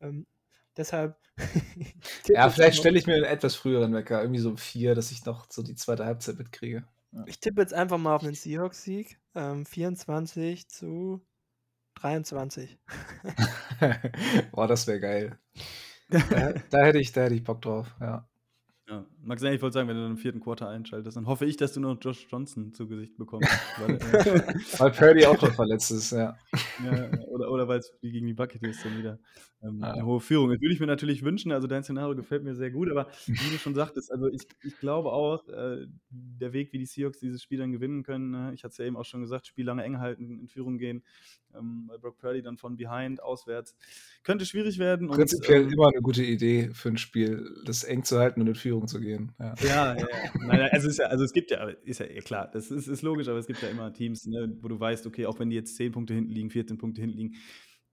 Ähm, 0.00 0.26
deshalb. 0.76 1.16
Ja, 2.28 2.48
vielleicht 2.50 2.78
stelle 2.78 2.98
ich 2.98 3.06
mir 3.06 3.14
einen 3.14 3.24
etwas 3.24 3.56
früheren 3.56 3.92
Wecker, 3.92 4.20
irgendwie 4.20 4.40
so 4.40 4.50
um 4.50 4.56
vier, 4.56 4.94
dass 4.94 5.10
ich 5.10 5.24
noch 5.24 5.50
so 5.50 5.62
die 5.62 5.74
zweite 5.74 6.06
Halbzeit 6.06 6.38
mitkriege. 6.38 6.84
Ich 7.26 7.40
tippe 7.40 7.60
jetzt 7.60 7.74
einfach 7.74 7.98
mal 7.98 8.14
auf 8.14 8.22
einen 8.22 8.34
Seahawks-Sieg. 8.34 9.18
Ähm, 9.34 9.66
24 9.66 10.68
zu 10.68 11.20
23. 11.96 12.78
Boah, 14.52 14.66
das 14.66 14.86
wäre 14.86 15.00
geil. 15.00 15.38
Da, 16.08 16.52
da, 16.68 16.84
hätte 16.84 16.98
ich, 16.98 17.10
da 17.12 17.22
hätte 17.22 17.36
ich 17.36 17.42
Bock 17.42 17.62
drauf, 17.62 17.96
ja. 17.98 18.28
Max, 19.24 19.42
ich 19.42 19.62
wollte 19.62 19.74
sagen, 19.74 19.88
wenn 19.88 19.96
du 19.96 20.02
dann 20.02 20.12
im 20.12 20.16
vierten 20.16 20.40
Quarter 20.40 20.68
einschaltest, 20.68 21.16
dann 21.16 21.26
hoffe 21.26 21.46
ich, 21.46 21.56
dass 21.56 21.72
du 21.72 21.80
noch 21.80 21.96
Josh 22.00 22.26
Johnson 22.30 22.74
zu 22.74 22.88
Gesicht 22.88 23.16
bekommst. 23.16 23.48
weil, 23.78 23.94
äh, 23.94 24.00
Weil 24.78 24.90
Purdy 24.90 25.26
auch 25.26 25.40
noch 25.40 25.54
verletzt 25.54 25.90
ist, 25.92 26.10
ja. 26.12 26.36
ja, 26.84 27.10
oder 27.28 27.50
oder 27.50 27.68
weil 27.68 27.78
es 27.78 27.92
gegen 28.00 28.26
die 28.26 28.34
Buccaneers 28.34 28.82
dann 28.82 28.98
wieder 28.98 29.18
ähm, 29.62 29.80
Ja. 29.80 29.92
eine 29.92 30.06
hohe 30.06 30.20
Führung 30.20 30.50
ist. 30.50 30.60
Würde 30.60 30.74
ich 30.74 30.80
mir 30.80 30.86
natürlich 30.86 31.22
wünschen, 31.22 31.52
also 31.52 31.66
dein 31.66 31.84
Szenario 31.84 32.16
gefällt 32.16 32.42
mir 32.42 32.54
sehr 32.54 32.70
gut, 32.70 32.90
aber 32.90 33.08
wie 33.26 33.32
du 33.32 33.58
schon 33.58 33.74
sagtest, 33.74 34.10
also 34.10 34.26
ich, 34.28 34.42
ich 34.62 34.76
glaube 34.78 35.12
auch, 35.12 35.46
äh, 35.48 35.86
der 36.10 36.52
Weg, 36.52 36.72
wie 36.72 36.78
die 36.78 36.86
Seahawks 36.86 37.20
dieses 37.20 37.42
Spiel 37.42 37.58
dann 37.58 37.72
gewinnen 37.72 38.02
können, 38.02 38.30
ne? 38.30 38.52
ich 38.54 38.64
hatte 38.64 38.72
es 38.72 38.78
ja 38.78 38.84
eben 38.86 38.96
auch 38.96 39.04
schon 39.04 39.20
gesagt, 39.20 39.46
Spiel 39.46 39.66
lange 39.66 39.84
eng 39.84 39.98
halten, 39.98 40.40
in 40.40 40.48
Führung 40.48 40.78
gehen, 40.78 41.04
ähm, 41.54 41.86
bei 41.88 41.98
Brock 41.98 42.18
Purdy 42.18 42.42
dann 42.42 42.56
von 42.56 42.76
behind, 42.76 43.22
auswärts, 43.22 43.76
könnte 44.24 44.46
schwierig 44.46 44.78
werden. 44.78 45.08
und, 45.08 45.16
Prinzipiell 45.16 45.62
ähm, 45.62 45.72
immer 45.72 45.88
eine 45.88 46.00
gute 46.00 46.24
Idee 46.24 46.70
für 46.72 46.88
ein 46.88 46.98
Spiel, 46.98 47.54
das 47.64 47.84
eng 47.84 48.04
zu 48.04 48.18
halten 48.18 48.40
und 48.40 48.48
in 48.48 48.54
Führung 48.54 48.86
zu 48.88 49.00
gehen. 49.00 49.11
Ja. 49.38 49.54
Ja, 49.62 49.94
ja, 49.94 49.96
ja. 49.96 50.06
Nein, 50.46 50.60
also, 50.72 50.88
es 50.88 50.94
ist 50.94 50.98
ja, 50.98 51.06
also 51.06 51.24
es 51.24 51.32
gibt 51.32 51.50
ja, 51.50 51.68
ist 51.84 52.00
ja 52.00 52.06
klar, 52.20 52.50
das 52.52 52.70
ist, 52.70 52.86
ist 52.88 53.02
logisch, 53.02 53.28
aber 53.28 53.38
es 53.38 53.46
gibt 53.46 53.62
ja 53.62 53.68
immer 53.68 53.92
Teams, 53.92 54.26
ne, 54.26 54.56
wo 54.60 54.68
du 54.68 54.78
weißt, 54.78 55.06
okay, 55.06 55.26
auch 55.26 55.38
wenn 55.38 55.50
die 55.50 55.56
jetzt 55.56 55.76
10 55.76 55.92
Punkte 55.92 56.14
hinten 56.14 56.30
liegen, 56.30 56.50
14 56.50 56.78
Punkte 56.78 57.00
hinten 57.00 57.16
liegen, 57.16 57.34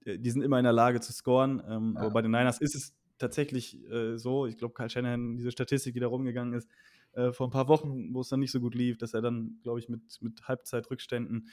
äh, 0.04 0.18
die 0.18 0.30
sind 0.30 0.42
immer 0.42 0.58
in 0.58 0.64
der 0.64 0.72
Lage 0.72 1.00
zu 1.00 1.12
scoren. 1.12 1.62
Ähm, 1.68 1.94
Ja. 1.94 2.02
Aber 2.02 2.10
bei 2.10 2.22
den 2.22 2.30
Niners 2.30 2.60
ist 2.60 2.74
es 2.74 2.94
tatsächlich 3.18 3.78
äh, 3.90 4.16
so, 4.16 4.46
ich 4.46 4.56
glaube, 4.56 4.74
Kyle 4.74 4.88
Shanahan, 4.90 5.36
diese 5.36 5.50
Statistik, 5.50 5.94
die 5.94 6.00
da 6.00 6.06
rumgegangen 6.06 6.54
ist, 6.54 6.68
äh, 7.12 7.32
vor 7.32 7.48
ein 7.48 7.50
paar 7.50 7.68
Wochen, 7.68 8.14
wo 8.14 8.20
es 8.20 8.28
dann 8.28 8.40
nicht 8.40 8.52
so 8.52 8.60
gut 8.60 8.74
lief, 8.74 8.96
dass 8.98 9.14
er 9.14 9.20
dann, 9.20 9.58
glaube 9.62 9.78
ich, 9.80 9.88
mit, 9.88 10.00
mit 10.20 10.48
Halbzeitrückständen, 10.48 11.48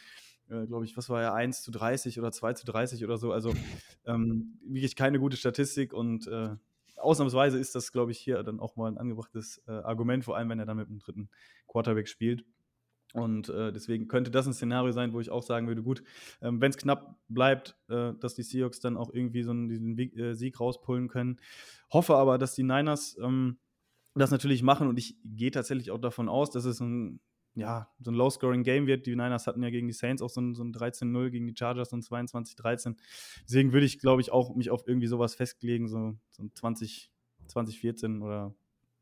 äh, 0.49 0.65
glaube 0.65 0.85
ich, 0.85 0.95
was 0.95 1.09
war 1.09 1.21
er, 1.21 1.33
1 1.33 1.61
zu 1.63 1.71
30 1.71 2.19
oder 2.19 2.31
2 2.31 2.53
zu 2.53 2.65
30 2.65 3.03
oder 3.03 3.17
so, 3.17 3.31
also 3.31 3.53
ähm, 4.05 4.59
wirklich 4.63 4.95
keine 4.95 5.19
gute 5.19 5.35
Statistik 5.35 5.93
und 5.93 6.27
äh, 6.27 6.55
ausnahmsweise 6.97 7.57
ist 7.57 7.75
das, 7.75 7.91
glaube 7.91 8.11
ich, 8.11 8.19
hier 8.19 8.43
dann 8.43 8.59
auch 8.59 8.75
mal 8.75 8.91
ein 8.91 8.97
angebrachtes 8.97 9.61
äh, 9.67 9.71
Argument, 9.71 10.25
vor 10.25 10.37
allem 10.37 10.49
wenn 10.49 10.59
er 10.59 10.65
dann 10.65 10.77
mit 10.77 10.89
dem 10.89 10.99
dritten 10.99 11.29
Quarterback 11.67 12.07
spielt. 12.07 12.45
Und 13.13 13.49
äh, 13.49 13.71
deswegen 13.71 14.07
könnte 14.07 14.31
das 14.31 14.47
ein 14.47 14.53
Szenario 14.53 14.91
sein, 14.91 15.13
wo 15.13 15.19
ich 15.19 15.29
auch 15.29 15.41
sagen 15.41 15.67
würde, 15.67 15.81
gut, 15.81 16.03
ähm, 16.41 16.59
wenn 16.59 16.71
es 16.71 16.77
knapp 16.77 17.17
bleibt, 17.29 17.77
äh, 17.87 18.13
dass 18.19 18.35
die 18.35 18.43
Seahawks 18.43 18.79
dann 18.79 18.97
auch 18.97 19.13
irgendwie 19.13 19.43
so 19.43 19.51
einen, 19.51 19.69
diesen 19.69 19.97
Weg, 19.97 20.15
äh, 20.17 20.33
Sieg 20.35 20.59
rauspullen 20.59 21.07
können. 21.07 21.39
Hoffe 21.91 22.15
aber, 22.15 22.37
dass 22.37 22.53
die 22.53 22.63
Niners 22.63 23.17
ähm, 23.21 23.59
das 24.13 24.31
natürlich 24.31 24.61
machen 24.61 24.87
und 24.87 24.99
ich 24.99 25.15
gehe 25.23 25.51
tatsächlich 25.51 25.91
auch 25.91 25.99
davon 25.99 26.27
aus, 26.27 26.49
dass 26.49 26.65
es 26.65 26.81
ein, 26.81 27.21
ja, 27.57 27.89
so 27.99 28.11
ein 28.11 28.13
Low-Scoring-Game 28.13 28.85
wird. 28.85 29.07
Die 29.07 29.15
Niners 29.15 29.47
hatten 29.47 29.63
ja 29.63 29.71
gegen 29.71 29.87
die 29.87 29.93
Saints 29.93 30.21
auch 30.21 30.29
so 30.29 30.39
ein, 30.39 30.53
so 30.53 30.63
ein 30.63 30.71
13-0, 30.71 31.31
gegen 31.31 31.47
die 31.47 31.55
Chargers 31.57 31.89
so 31.89 31.97
ein 31.97 32.03
22-13. 32.03 32.95
Deswegen 33.45 33.73
würde 33.73 33.87
ich, 33.87 33.97
glaube 33.97 34.21
ich, 34.21 34.31
auch 34.31 34.55
mich 34.55 34.69
auf 34.69 34.87
irgendwie 34.87 35.07
sowas 35.07 35.33
festlegen, 35.33 35.87
so, 35.87 36.15
so 36.29 36.43
ein 36.43 36.51
20, 36.53 37.11
2014 37.47 38.21
oder, 38.21 38.53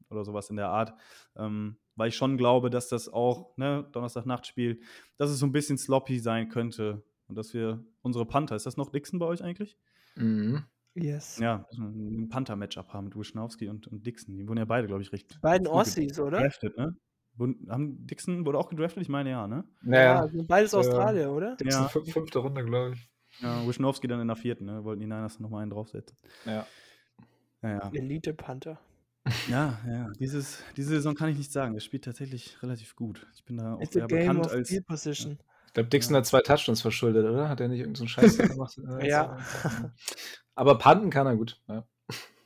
oder 0.10 0.24
sowas 0.24 0.50
in 0.50 0.56
der 0.56 0.70
Art. 0.70 0.94
Ähm, 1.36 1.76
weil 1.98 2.08
ich 2.08 2.16
schon 2.16 2.38
glaube, 2.38 2.70
dass 2.70 2.88
das 2.88 3.10
auch, 3.10 3.58
ne, 3.58 3.90
Donnerstag-Nachtspiel, 3.92 4.80
dass 5.18 5.30
es 5.30 5.40
so 5.40 5.46
ein 5.46 5.52
bisschen 5.52 5.78
sloppy 5.78 6.20
sein 6.20 6.48
könnte. 6.48 7.04
Und 7.28 7.38
dass 7.38 7.54
wir 7.54 7.84
unsere 8.04 8.26
Panther, 8.26 8.56
ist 8.56 8.66
das 8.66 8.78
noch 8.78 8.90
Dixon 8.90 9.20
bei 9.20 9.26
euch 9.26 9.44
eigentlich? 9.44 9.78
Mhm. 10.16 10.64
Yes. 10.94 11.40
Ja, 11.40 11.68
ein 11.78 12.30
Panther-Matchup 12.30 12.94
haben 12.94 13.06
mit 13.06 13.18
Wischnowski 13.18 13.68
und, 13.68 13.88
und 13.88 14.06
Dixon. 14.06 14.38
Die 14.38 14.48
wurden 14.48 14.60
ja 14.60 14.66
beide, 14.66 14.88
glaube 14.88 15.02
ich, 15.02 15.12
recht. 15.12 15.42
Beiden 15.42 15.68
Ossis, 15.68 16.18
oder? 16.20 16.40
Ne? 16.40 16.96
Haben 17.40 18.06
Dixon 18.08 18.46
wurde 18.46 18.58
auch 18.58 18.70
gedraftet? 18.70 19.02
Ich 19.04 19.10
meine 19.10 19.30
ja, 19.30 19.48
ne? 19.48 19.64
Naja, 19.82 20.28
sind 20.28 20.48
beides 20.48 20.72
Ja. 20.72 20.80
Australier, 20.80 21.32
oder? 21.32 21.56
Dixon 21.56 21.84
Ja. 21.84 21.88
fün- 21.90 22.12
fünfte 22.12 22.40
Runde, 22.40 22.64
glaube 22.64 22.94
ich. 22.96 23.10
Ja, 23.42 23.68
Wischnowski 23.68 24.08
dann 24.08 24.22
in 24.22 24.28
der 24.28 24.38
vierten, 24.38 24.66
ne? 24.66 24.84
Wollten 24.86 25.02
die 25.02 25.08
Niners 25.08 25.40
nochmal 25.40 25.62
einen 25.64 25.72
draufsetzen. 25.72 26.18
Ja. 26.46 26.66
Ja, 27.62 27.70
ja. 27.70 27.92
Elite 27.94 28.34
Panther. 28.34 28.80
Ja, 29.50 29.80
ja. 29.88 30.12
Dieses, 30.20 30.64
diese 30.78 30.90
Saison 30.90 31.16
kann 31.16 31.30
ich 31.30 31.38
nicht 31.38 31.52
sagen. 31.52 31.74
Er 31.74 31.80
spielt 31.82 32.06
tatsächlich 32.06 32.62
relativ 32.62 32.96
gut. 32.96 33.26
Ich 33.36 33.44
bin 33.44 33.58
da 33.58 33.74
auch 33.74 33.84
sehr 33.92 34.06
game 34.08 34.20
bekannt 34.20 34.46
of 34.46 34.52
als. 34.52 34.70
field 34.70 34.86
position. 34.86 35.40
Ich 35.68 35.74
glaube, 35.74 35.90
Dixon 35.90 36.14
Ja. 36.14 36.20
hat 36.20 36.26
zwei 36.28 36.42
Touchdowns 36.42 36.82
verschuldet, 36.82 37.26
oder? 37.26 37.50
Hat 37.50 37.60
er 37.60 37.68
nicht 37.68 37.80
irgendeinen 37.80 38.08
so 38.08 38.08
Scheiß 38.08 38.38
gemacht? 38.60 38.80
Ja. 39.02 39.38
Aber 40.56 40.78
Panten 40.78 41.10
kann 41.10 41.28
er 41.28 41.36
gut. 41.36 41.60
Ja. 41.68 41.86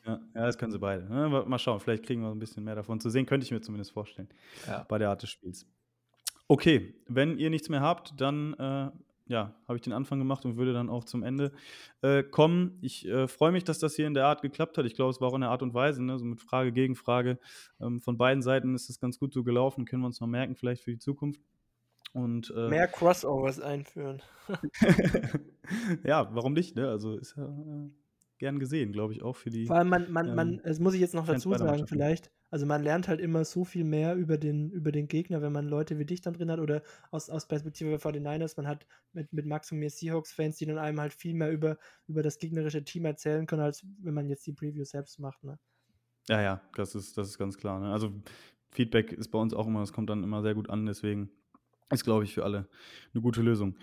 Ja, 0.09 0.19
ja, 0.35 0.45
das 0.45 0.57
können 0.57 0.71
sie 0.71 0.79
beide. 0.79 1.03
Ne? 1.05 1.29
Mal- 1.29 1.45
Mal 1.45 1.59
schauen, 1.59 1.79
vielleicht 1.79 2.03
kriegen 2.05 2.21
wir 2.21 2.29
ein 2.31 2.39
bisschen 2.39 2.63
mehr 2.63 2.75
davon 2.75 2.99
zu 2.99 3.09
sehen. 3.09 3.25
Könnte 3.25 3.45
ich 3.45 3.51
mir 3.51 3.61
zumindest 3.61 3.91
vorstellen. 3.91 4.29
Ja. 4.67 4.85
Bei 4.89 4.97
der 4.97 5.09
Art 5.09 5.21
des 5.21 5.29
Spiels. 5.29 5.65
Okay, 6.47 6.95
wenn 7.07 7.37
ihr 7.37 7.49
nichts 7.49 7.69
mehr 7.69 7.81
habt, 7.81 8.19
dann 8.19 8.53
äh, 8.55 8.89
ja, 9.27 9.53
habe 9.67 9.75
ich 9.75 9.81
den 9.83 9.93
Anfang 9.93 10.17
gemacht 10.17 10.43
und 10.45 10.57
würde 10.57 10.73
dann 10.73 10.89
auch 10.89 11.03
zum 11.03 11.21
Ende 11.21 11.51
äh, 12.01 12.23
kommen. 12.23 12.79
Ich 12.81 13.07
äh, 13.07 13.27
freue 13.27 13.51
mich, 13.51 13.63
dass 13.63 13.77
das 13.77 13.95
hier 13.95 14.07
in 14.07 14.15
der 14.15 14.25
Art 14.25 14.41
geklappt 14.41 14.75
hat. 14.79 14.85
Ich 14.87 14.95
glaube, 14.95 15.11
es 15.11 15.21
war 15.21 15.27
auch 15.29 15.35
in 15.35 15.41
der 15.41 15.51
Art 15.51 15.61
und 15.61 15.75
Weise, 15.75 16.03
ne? 16.03 16.17
so 16.17 16.25
mit 16.25 16.41
Frage, 16.41 16.71
Gegenfrage. 16.71 17.37
Ähm, 17.79 17.99
von 18.01 18.17
beiden 18.17 18.41
Seiten 18.41 18.73
ist 18.73 18.89
es 18.89 18.99
ganz 18.99 19.19
gut 19.19 19.31
so 19.31 19.43
gelaufen, 19.43 19.85
können 19.85 20.01
wir 20.01 20.07
uns 20.07 20.19
noch 20.19 20.27
merken, 20.27 20.55
vielleicht 20.55 20.81
für 20.83 20.91
die 20.91 20.97
Zukunft. 20.97 21.41
Und, 22.13 22.51
äh, 22.57 22.69
Mehr 22.69 22.87
Crossovers 22.87 23.59
einführen. 23.59 24.23
ja, 26.03 26.27
warum 26.33 26.53
nicht? 26.53 26.75
Ne? 26.75 26.87
Also 26.89 27.15
ist 27.15 27.35
ja 27.37 27.45
äh, 27.45 27.89
gern 28.39 28.59
gesehen, 28.59 28.91
glaube 28.91 29.13
ich, 29.13 29.21
auch 29.21 29.35
für 29.35 29.49
die. 29.49 29.67
Vor 29.67 29.75
allem, 29.75 29.89
man, 29.89 30.11
man, 30.11 30.33
man, 30.33 30.53
ähm, 30.53 30.61
das 30.63 30.79
muss 30.79 30.93
ich 30.93 31.01
jetzt 31.01 31.13
noch 31.13 31.27
dazu 31.27 31.53
sagen, 31.53 31.85
vielleicht. 31.87 32.31
Also 32.51 32.65
man 32.65 32.81
lernt 32.81 33.07
halt 33.07 33.19
immer 33.19 33.45
so 33.45 33.63
viel 33.63 33.83
mehr 33.83 34.15
über 34.15 34.37
den, 34.37 34.71
über 34.71 34.91
den 34.91 35.07
Gegner, 35.07 35.43
wenn 35.43 35.51
man 35.51 35.67
Leute 35.67 35.99
wie 35.99 36.05
dich 36.05 36.21
dann 36.21 36.33
drin 36.33 36.49
hat 36.49 36.59
oder 36.59 36.81
aus, 37.11 37.29
aus 37.29 37.47
Perspektive 37.47 37.99
von 37.99 38.11
den 38.11 38.23
Niners. 38.23 38.57
Man 38.57 38.67
hat 38.67 38.87
mit, 39.13 39.31
mit 39.31 39.45
Max 39.45 39.71
und 39.71 39.77
mir 39.77 39.91
Seahawks-Fans, 39.91 40.57
die 40.57 40.65
dann 40.65 40.79
einem 40.79 40.99
halt 40.99 41.13
viel 41.13 41.35
mehr 41.35 41.51
über, 41.51 41.77
über 42.07 42.23
das 42.23 42.39
gegnerische 42.39 42.83
Team 42.83 43.05
erzählen 43.05 43.45
können, 43.45 43.61
als 43.61 43.85
wenn 44.01 44.15
man 44.15 44.27
jetzt 44.29 44.47
die 44.47 44.53
Preview 44.53 44.83
selbst 44.83 45.19
macht. 45.19 45.43
Ne? 45.43 45.59
Ja, 46.27 46.41
ja, 46.41 46.61
das 46.75 46.95
ist, 46.95 47.17
das 47.17 47.27
ist 47.27 47.37
ganz 47.37 47.55
klar. 47.57 47.79
Ne? 47.79 47.91
Also 47.91 48.11
Feedback 48.71 49.11
ist 49.11 49.29
bei 49.29 49.37
uns 49.37 49.53
auch 49.53 49.67
immer, 49.67 49.81
das 49.81 49.93
kommt 49.93 50.09
dann 50.09 50.23
immer 50.23 50.41
sehr 50.41 50.55
gut 50.55 50.69
an, 50.71 50.87
deswegen 50.87 51.29
ist, 51.91 52.03
glaube 52.03 52.23
ich, 52.23 52.33
für 52.33 52.43
alle 52.43 52.67
eine 53.13 53.21
gute 53.21 53.41
Lösung. 53.41 53.75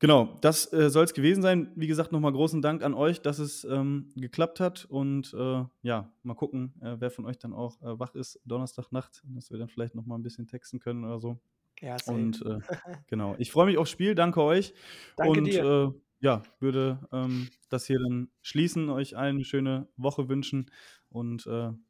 Genau, 0.00 0.38
das 0.40 0.72
äh, 0.72 0.88
soll 0.88 1.04
es 1.04 1.12
gewesen 1.12 1.42
sein. 1.42 1.70
Wie 1.76 1.86
gesagt, 1.86 2.10
nochmal 2.10 2.32
großen 2.32 2.62
Dank 2.62 2.82
an 2.82 2.94
euch, 2.94 3.20
dass 3.20 3.38
es 3.38 3.64
ähm, 3.64 4.10
geklappt 4.16 4.58
hat. 4.58 4.86
Und 4.86 5.34
äh, 5.34 5.62
ja, 5.82 6.10
mal 6.22 6.34
gucken, 6.34 6.72
äh, 6.80 6.96
wer 6.98 7.10
von 7.10 7.26
euch 7.26 7.38
dann 7.38 7.52
auch 7.52 7.82
äh, 7.82 7.98
wach 7.98 8.14
ist 8.14 8.40
Donnerstagnacht, 8.46 9.22
dass 9.26 9.50
wir 9.50 9.58
dann 9.58 9.68
vielleicht 9.68 9.94
nochmal 9.94 10.18
ein 10.18 10.22
bisschen 10.22 10.46
texten 10.46 10.78
können 10.78 11.04
oder 11.04 11.20
so. 11.20 11.38
Ja, 11.82 11.98
same. 11.98 12.18
Und 12.18 12.42
äh, 12.46 12.60
genau, 13.08 13.34
ich 13.38 13.52
freue 13.52 13.66
mich 13.66 13.76
aufs 13.76 13.90
Spiel. 13.90 14.14
Danke 14.14 14.42
euch. 14.42 14.72
Danke 15.18 15.38
und 15.38 15.44
dir. 15.44 15.64
Äh, 15.64 16.00
ja, 16.22 16.42
würde 16.60 17.06
ähm, 17.12 17.48
das 17.68 17.86
hier 17.86 17.98
dann 17.98 18.30
schließen, 18.40 18.88
euch 18.88 19.18
allen 19.18 19.36
eine 19.36 19.44
schöne 19.44 19.86
Woche 19.96 20.30
wünschen. 20.30 20.70
Und 21.10 21.46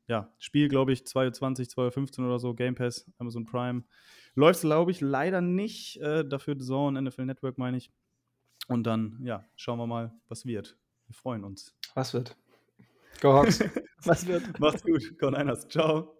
ja, 0.06 0.32
Spiel, 0.38 0.68
glaube 0.68 0.92
ich, 0.94 1.00
2.20 1.02 1.76
Uhr, 1.76 1.90
2.15 1.90 2.20
Uhr 2.20 2.26
oder 2.26 2.38
so, 2.38 2.54
Game 2.54 2.74
Pass, 2.74 3.04
Amazon 3.18 3.44
Prime. 3.44 3.84
Läuft, 4.34 4.62
glaube 4.62 4.92
ich, 4.92 5.02
leider 5.02 5.42
nicht. 5.42 6.00
Dafür 6.00 6.54
The 6.58 6.64
Zone, 6.64 7.02
NFL 7.02 7.26
Network, 7.26 7.58
meine 7.58 7.76
ich. 7.76 7.90
Und 8.70 8.84
dann, 8.84 9.18
ja, 9.24 9.44
schauen 9.56 9.78
wir 9.78 9.88
mal, 9.88 10.12
was 10.28 10.46
wird. 10.46 10.76
Wir 11.08 11.14
freuen 11.14 11.42
uns. 11.42 11.74
Was 11.94 12.14
wird? 12.14 12.36
Go 13.20 13.32
Hawks. 13.32 13.58
was 14.04 14.28
wird? 14.28 14.60
Macht's 14.60 14.84
gut. 14.84 15.18
Go 15.18 15.28
Niners. 15.28 15.66
Ciao. 15.68 16.14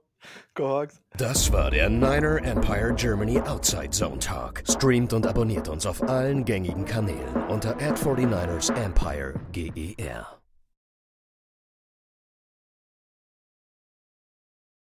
Go 0.55 0.69
Hawks. 0.69 1.01
Das 1.17 1.53
war 1.53 1.71
der 1.71 1.89
Niner 1.89 2.43
Empire 2.43 2.93
Germany 2.97 3.39
Outside 3.41 3.91
Zone 3.91 4.19
Talk. 4.19 4.65
Streamt 4.69 5.13
und 5.13 5.29
abonniert 5.29 5.69
uns 5.69 5.87
auf 5.87 6.03
allen 6.03 6.45
gängigen 6.45 6.85
Kanälen 6.85 7.37
unter 7.49 7.77
ad 7.77 8.05
49 8.05 8.77
ersempire 8.77 9.35
GER. 9.53 10.40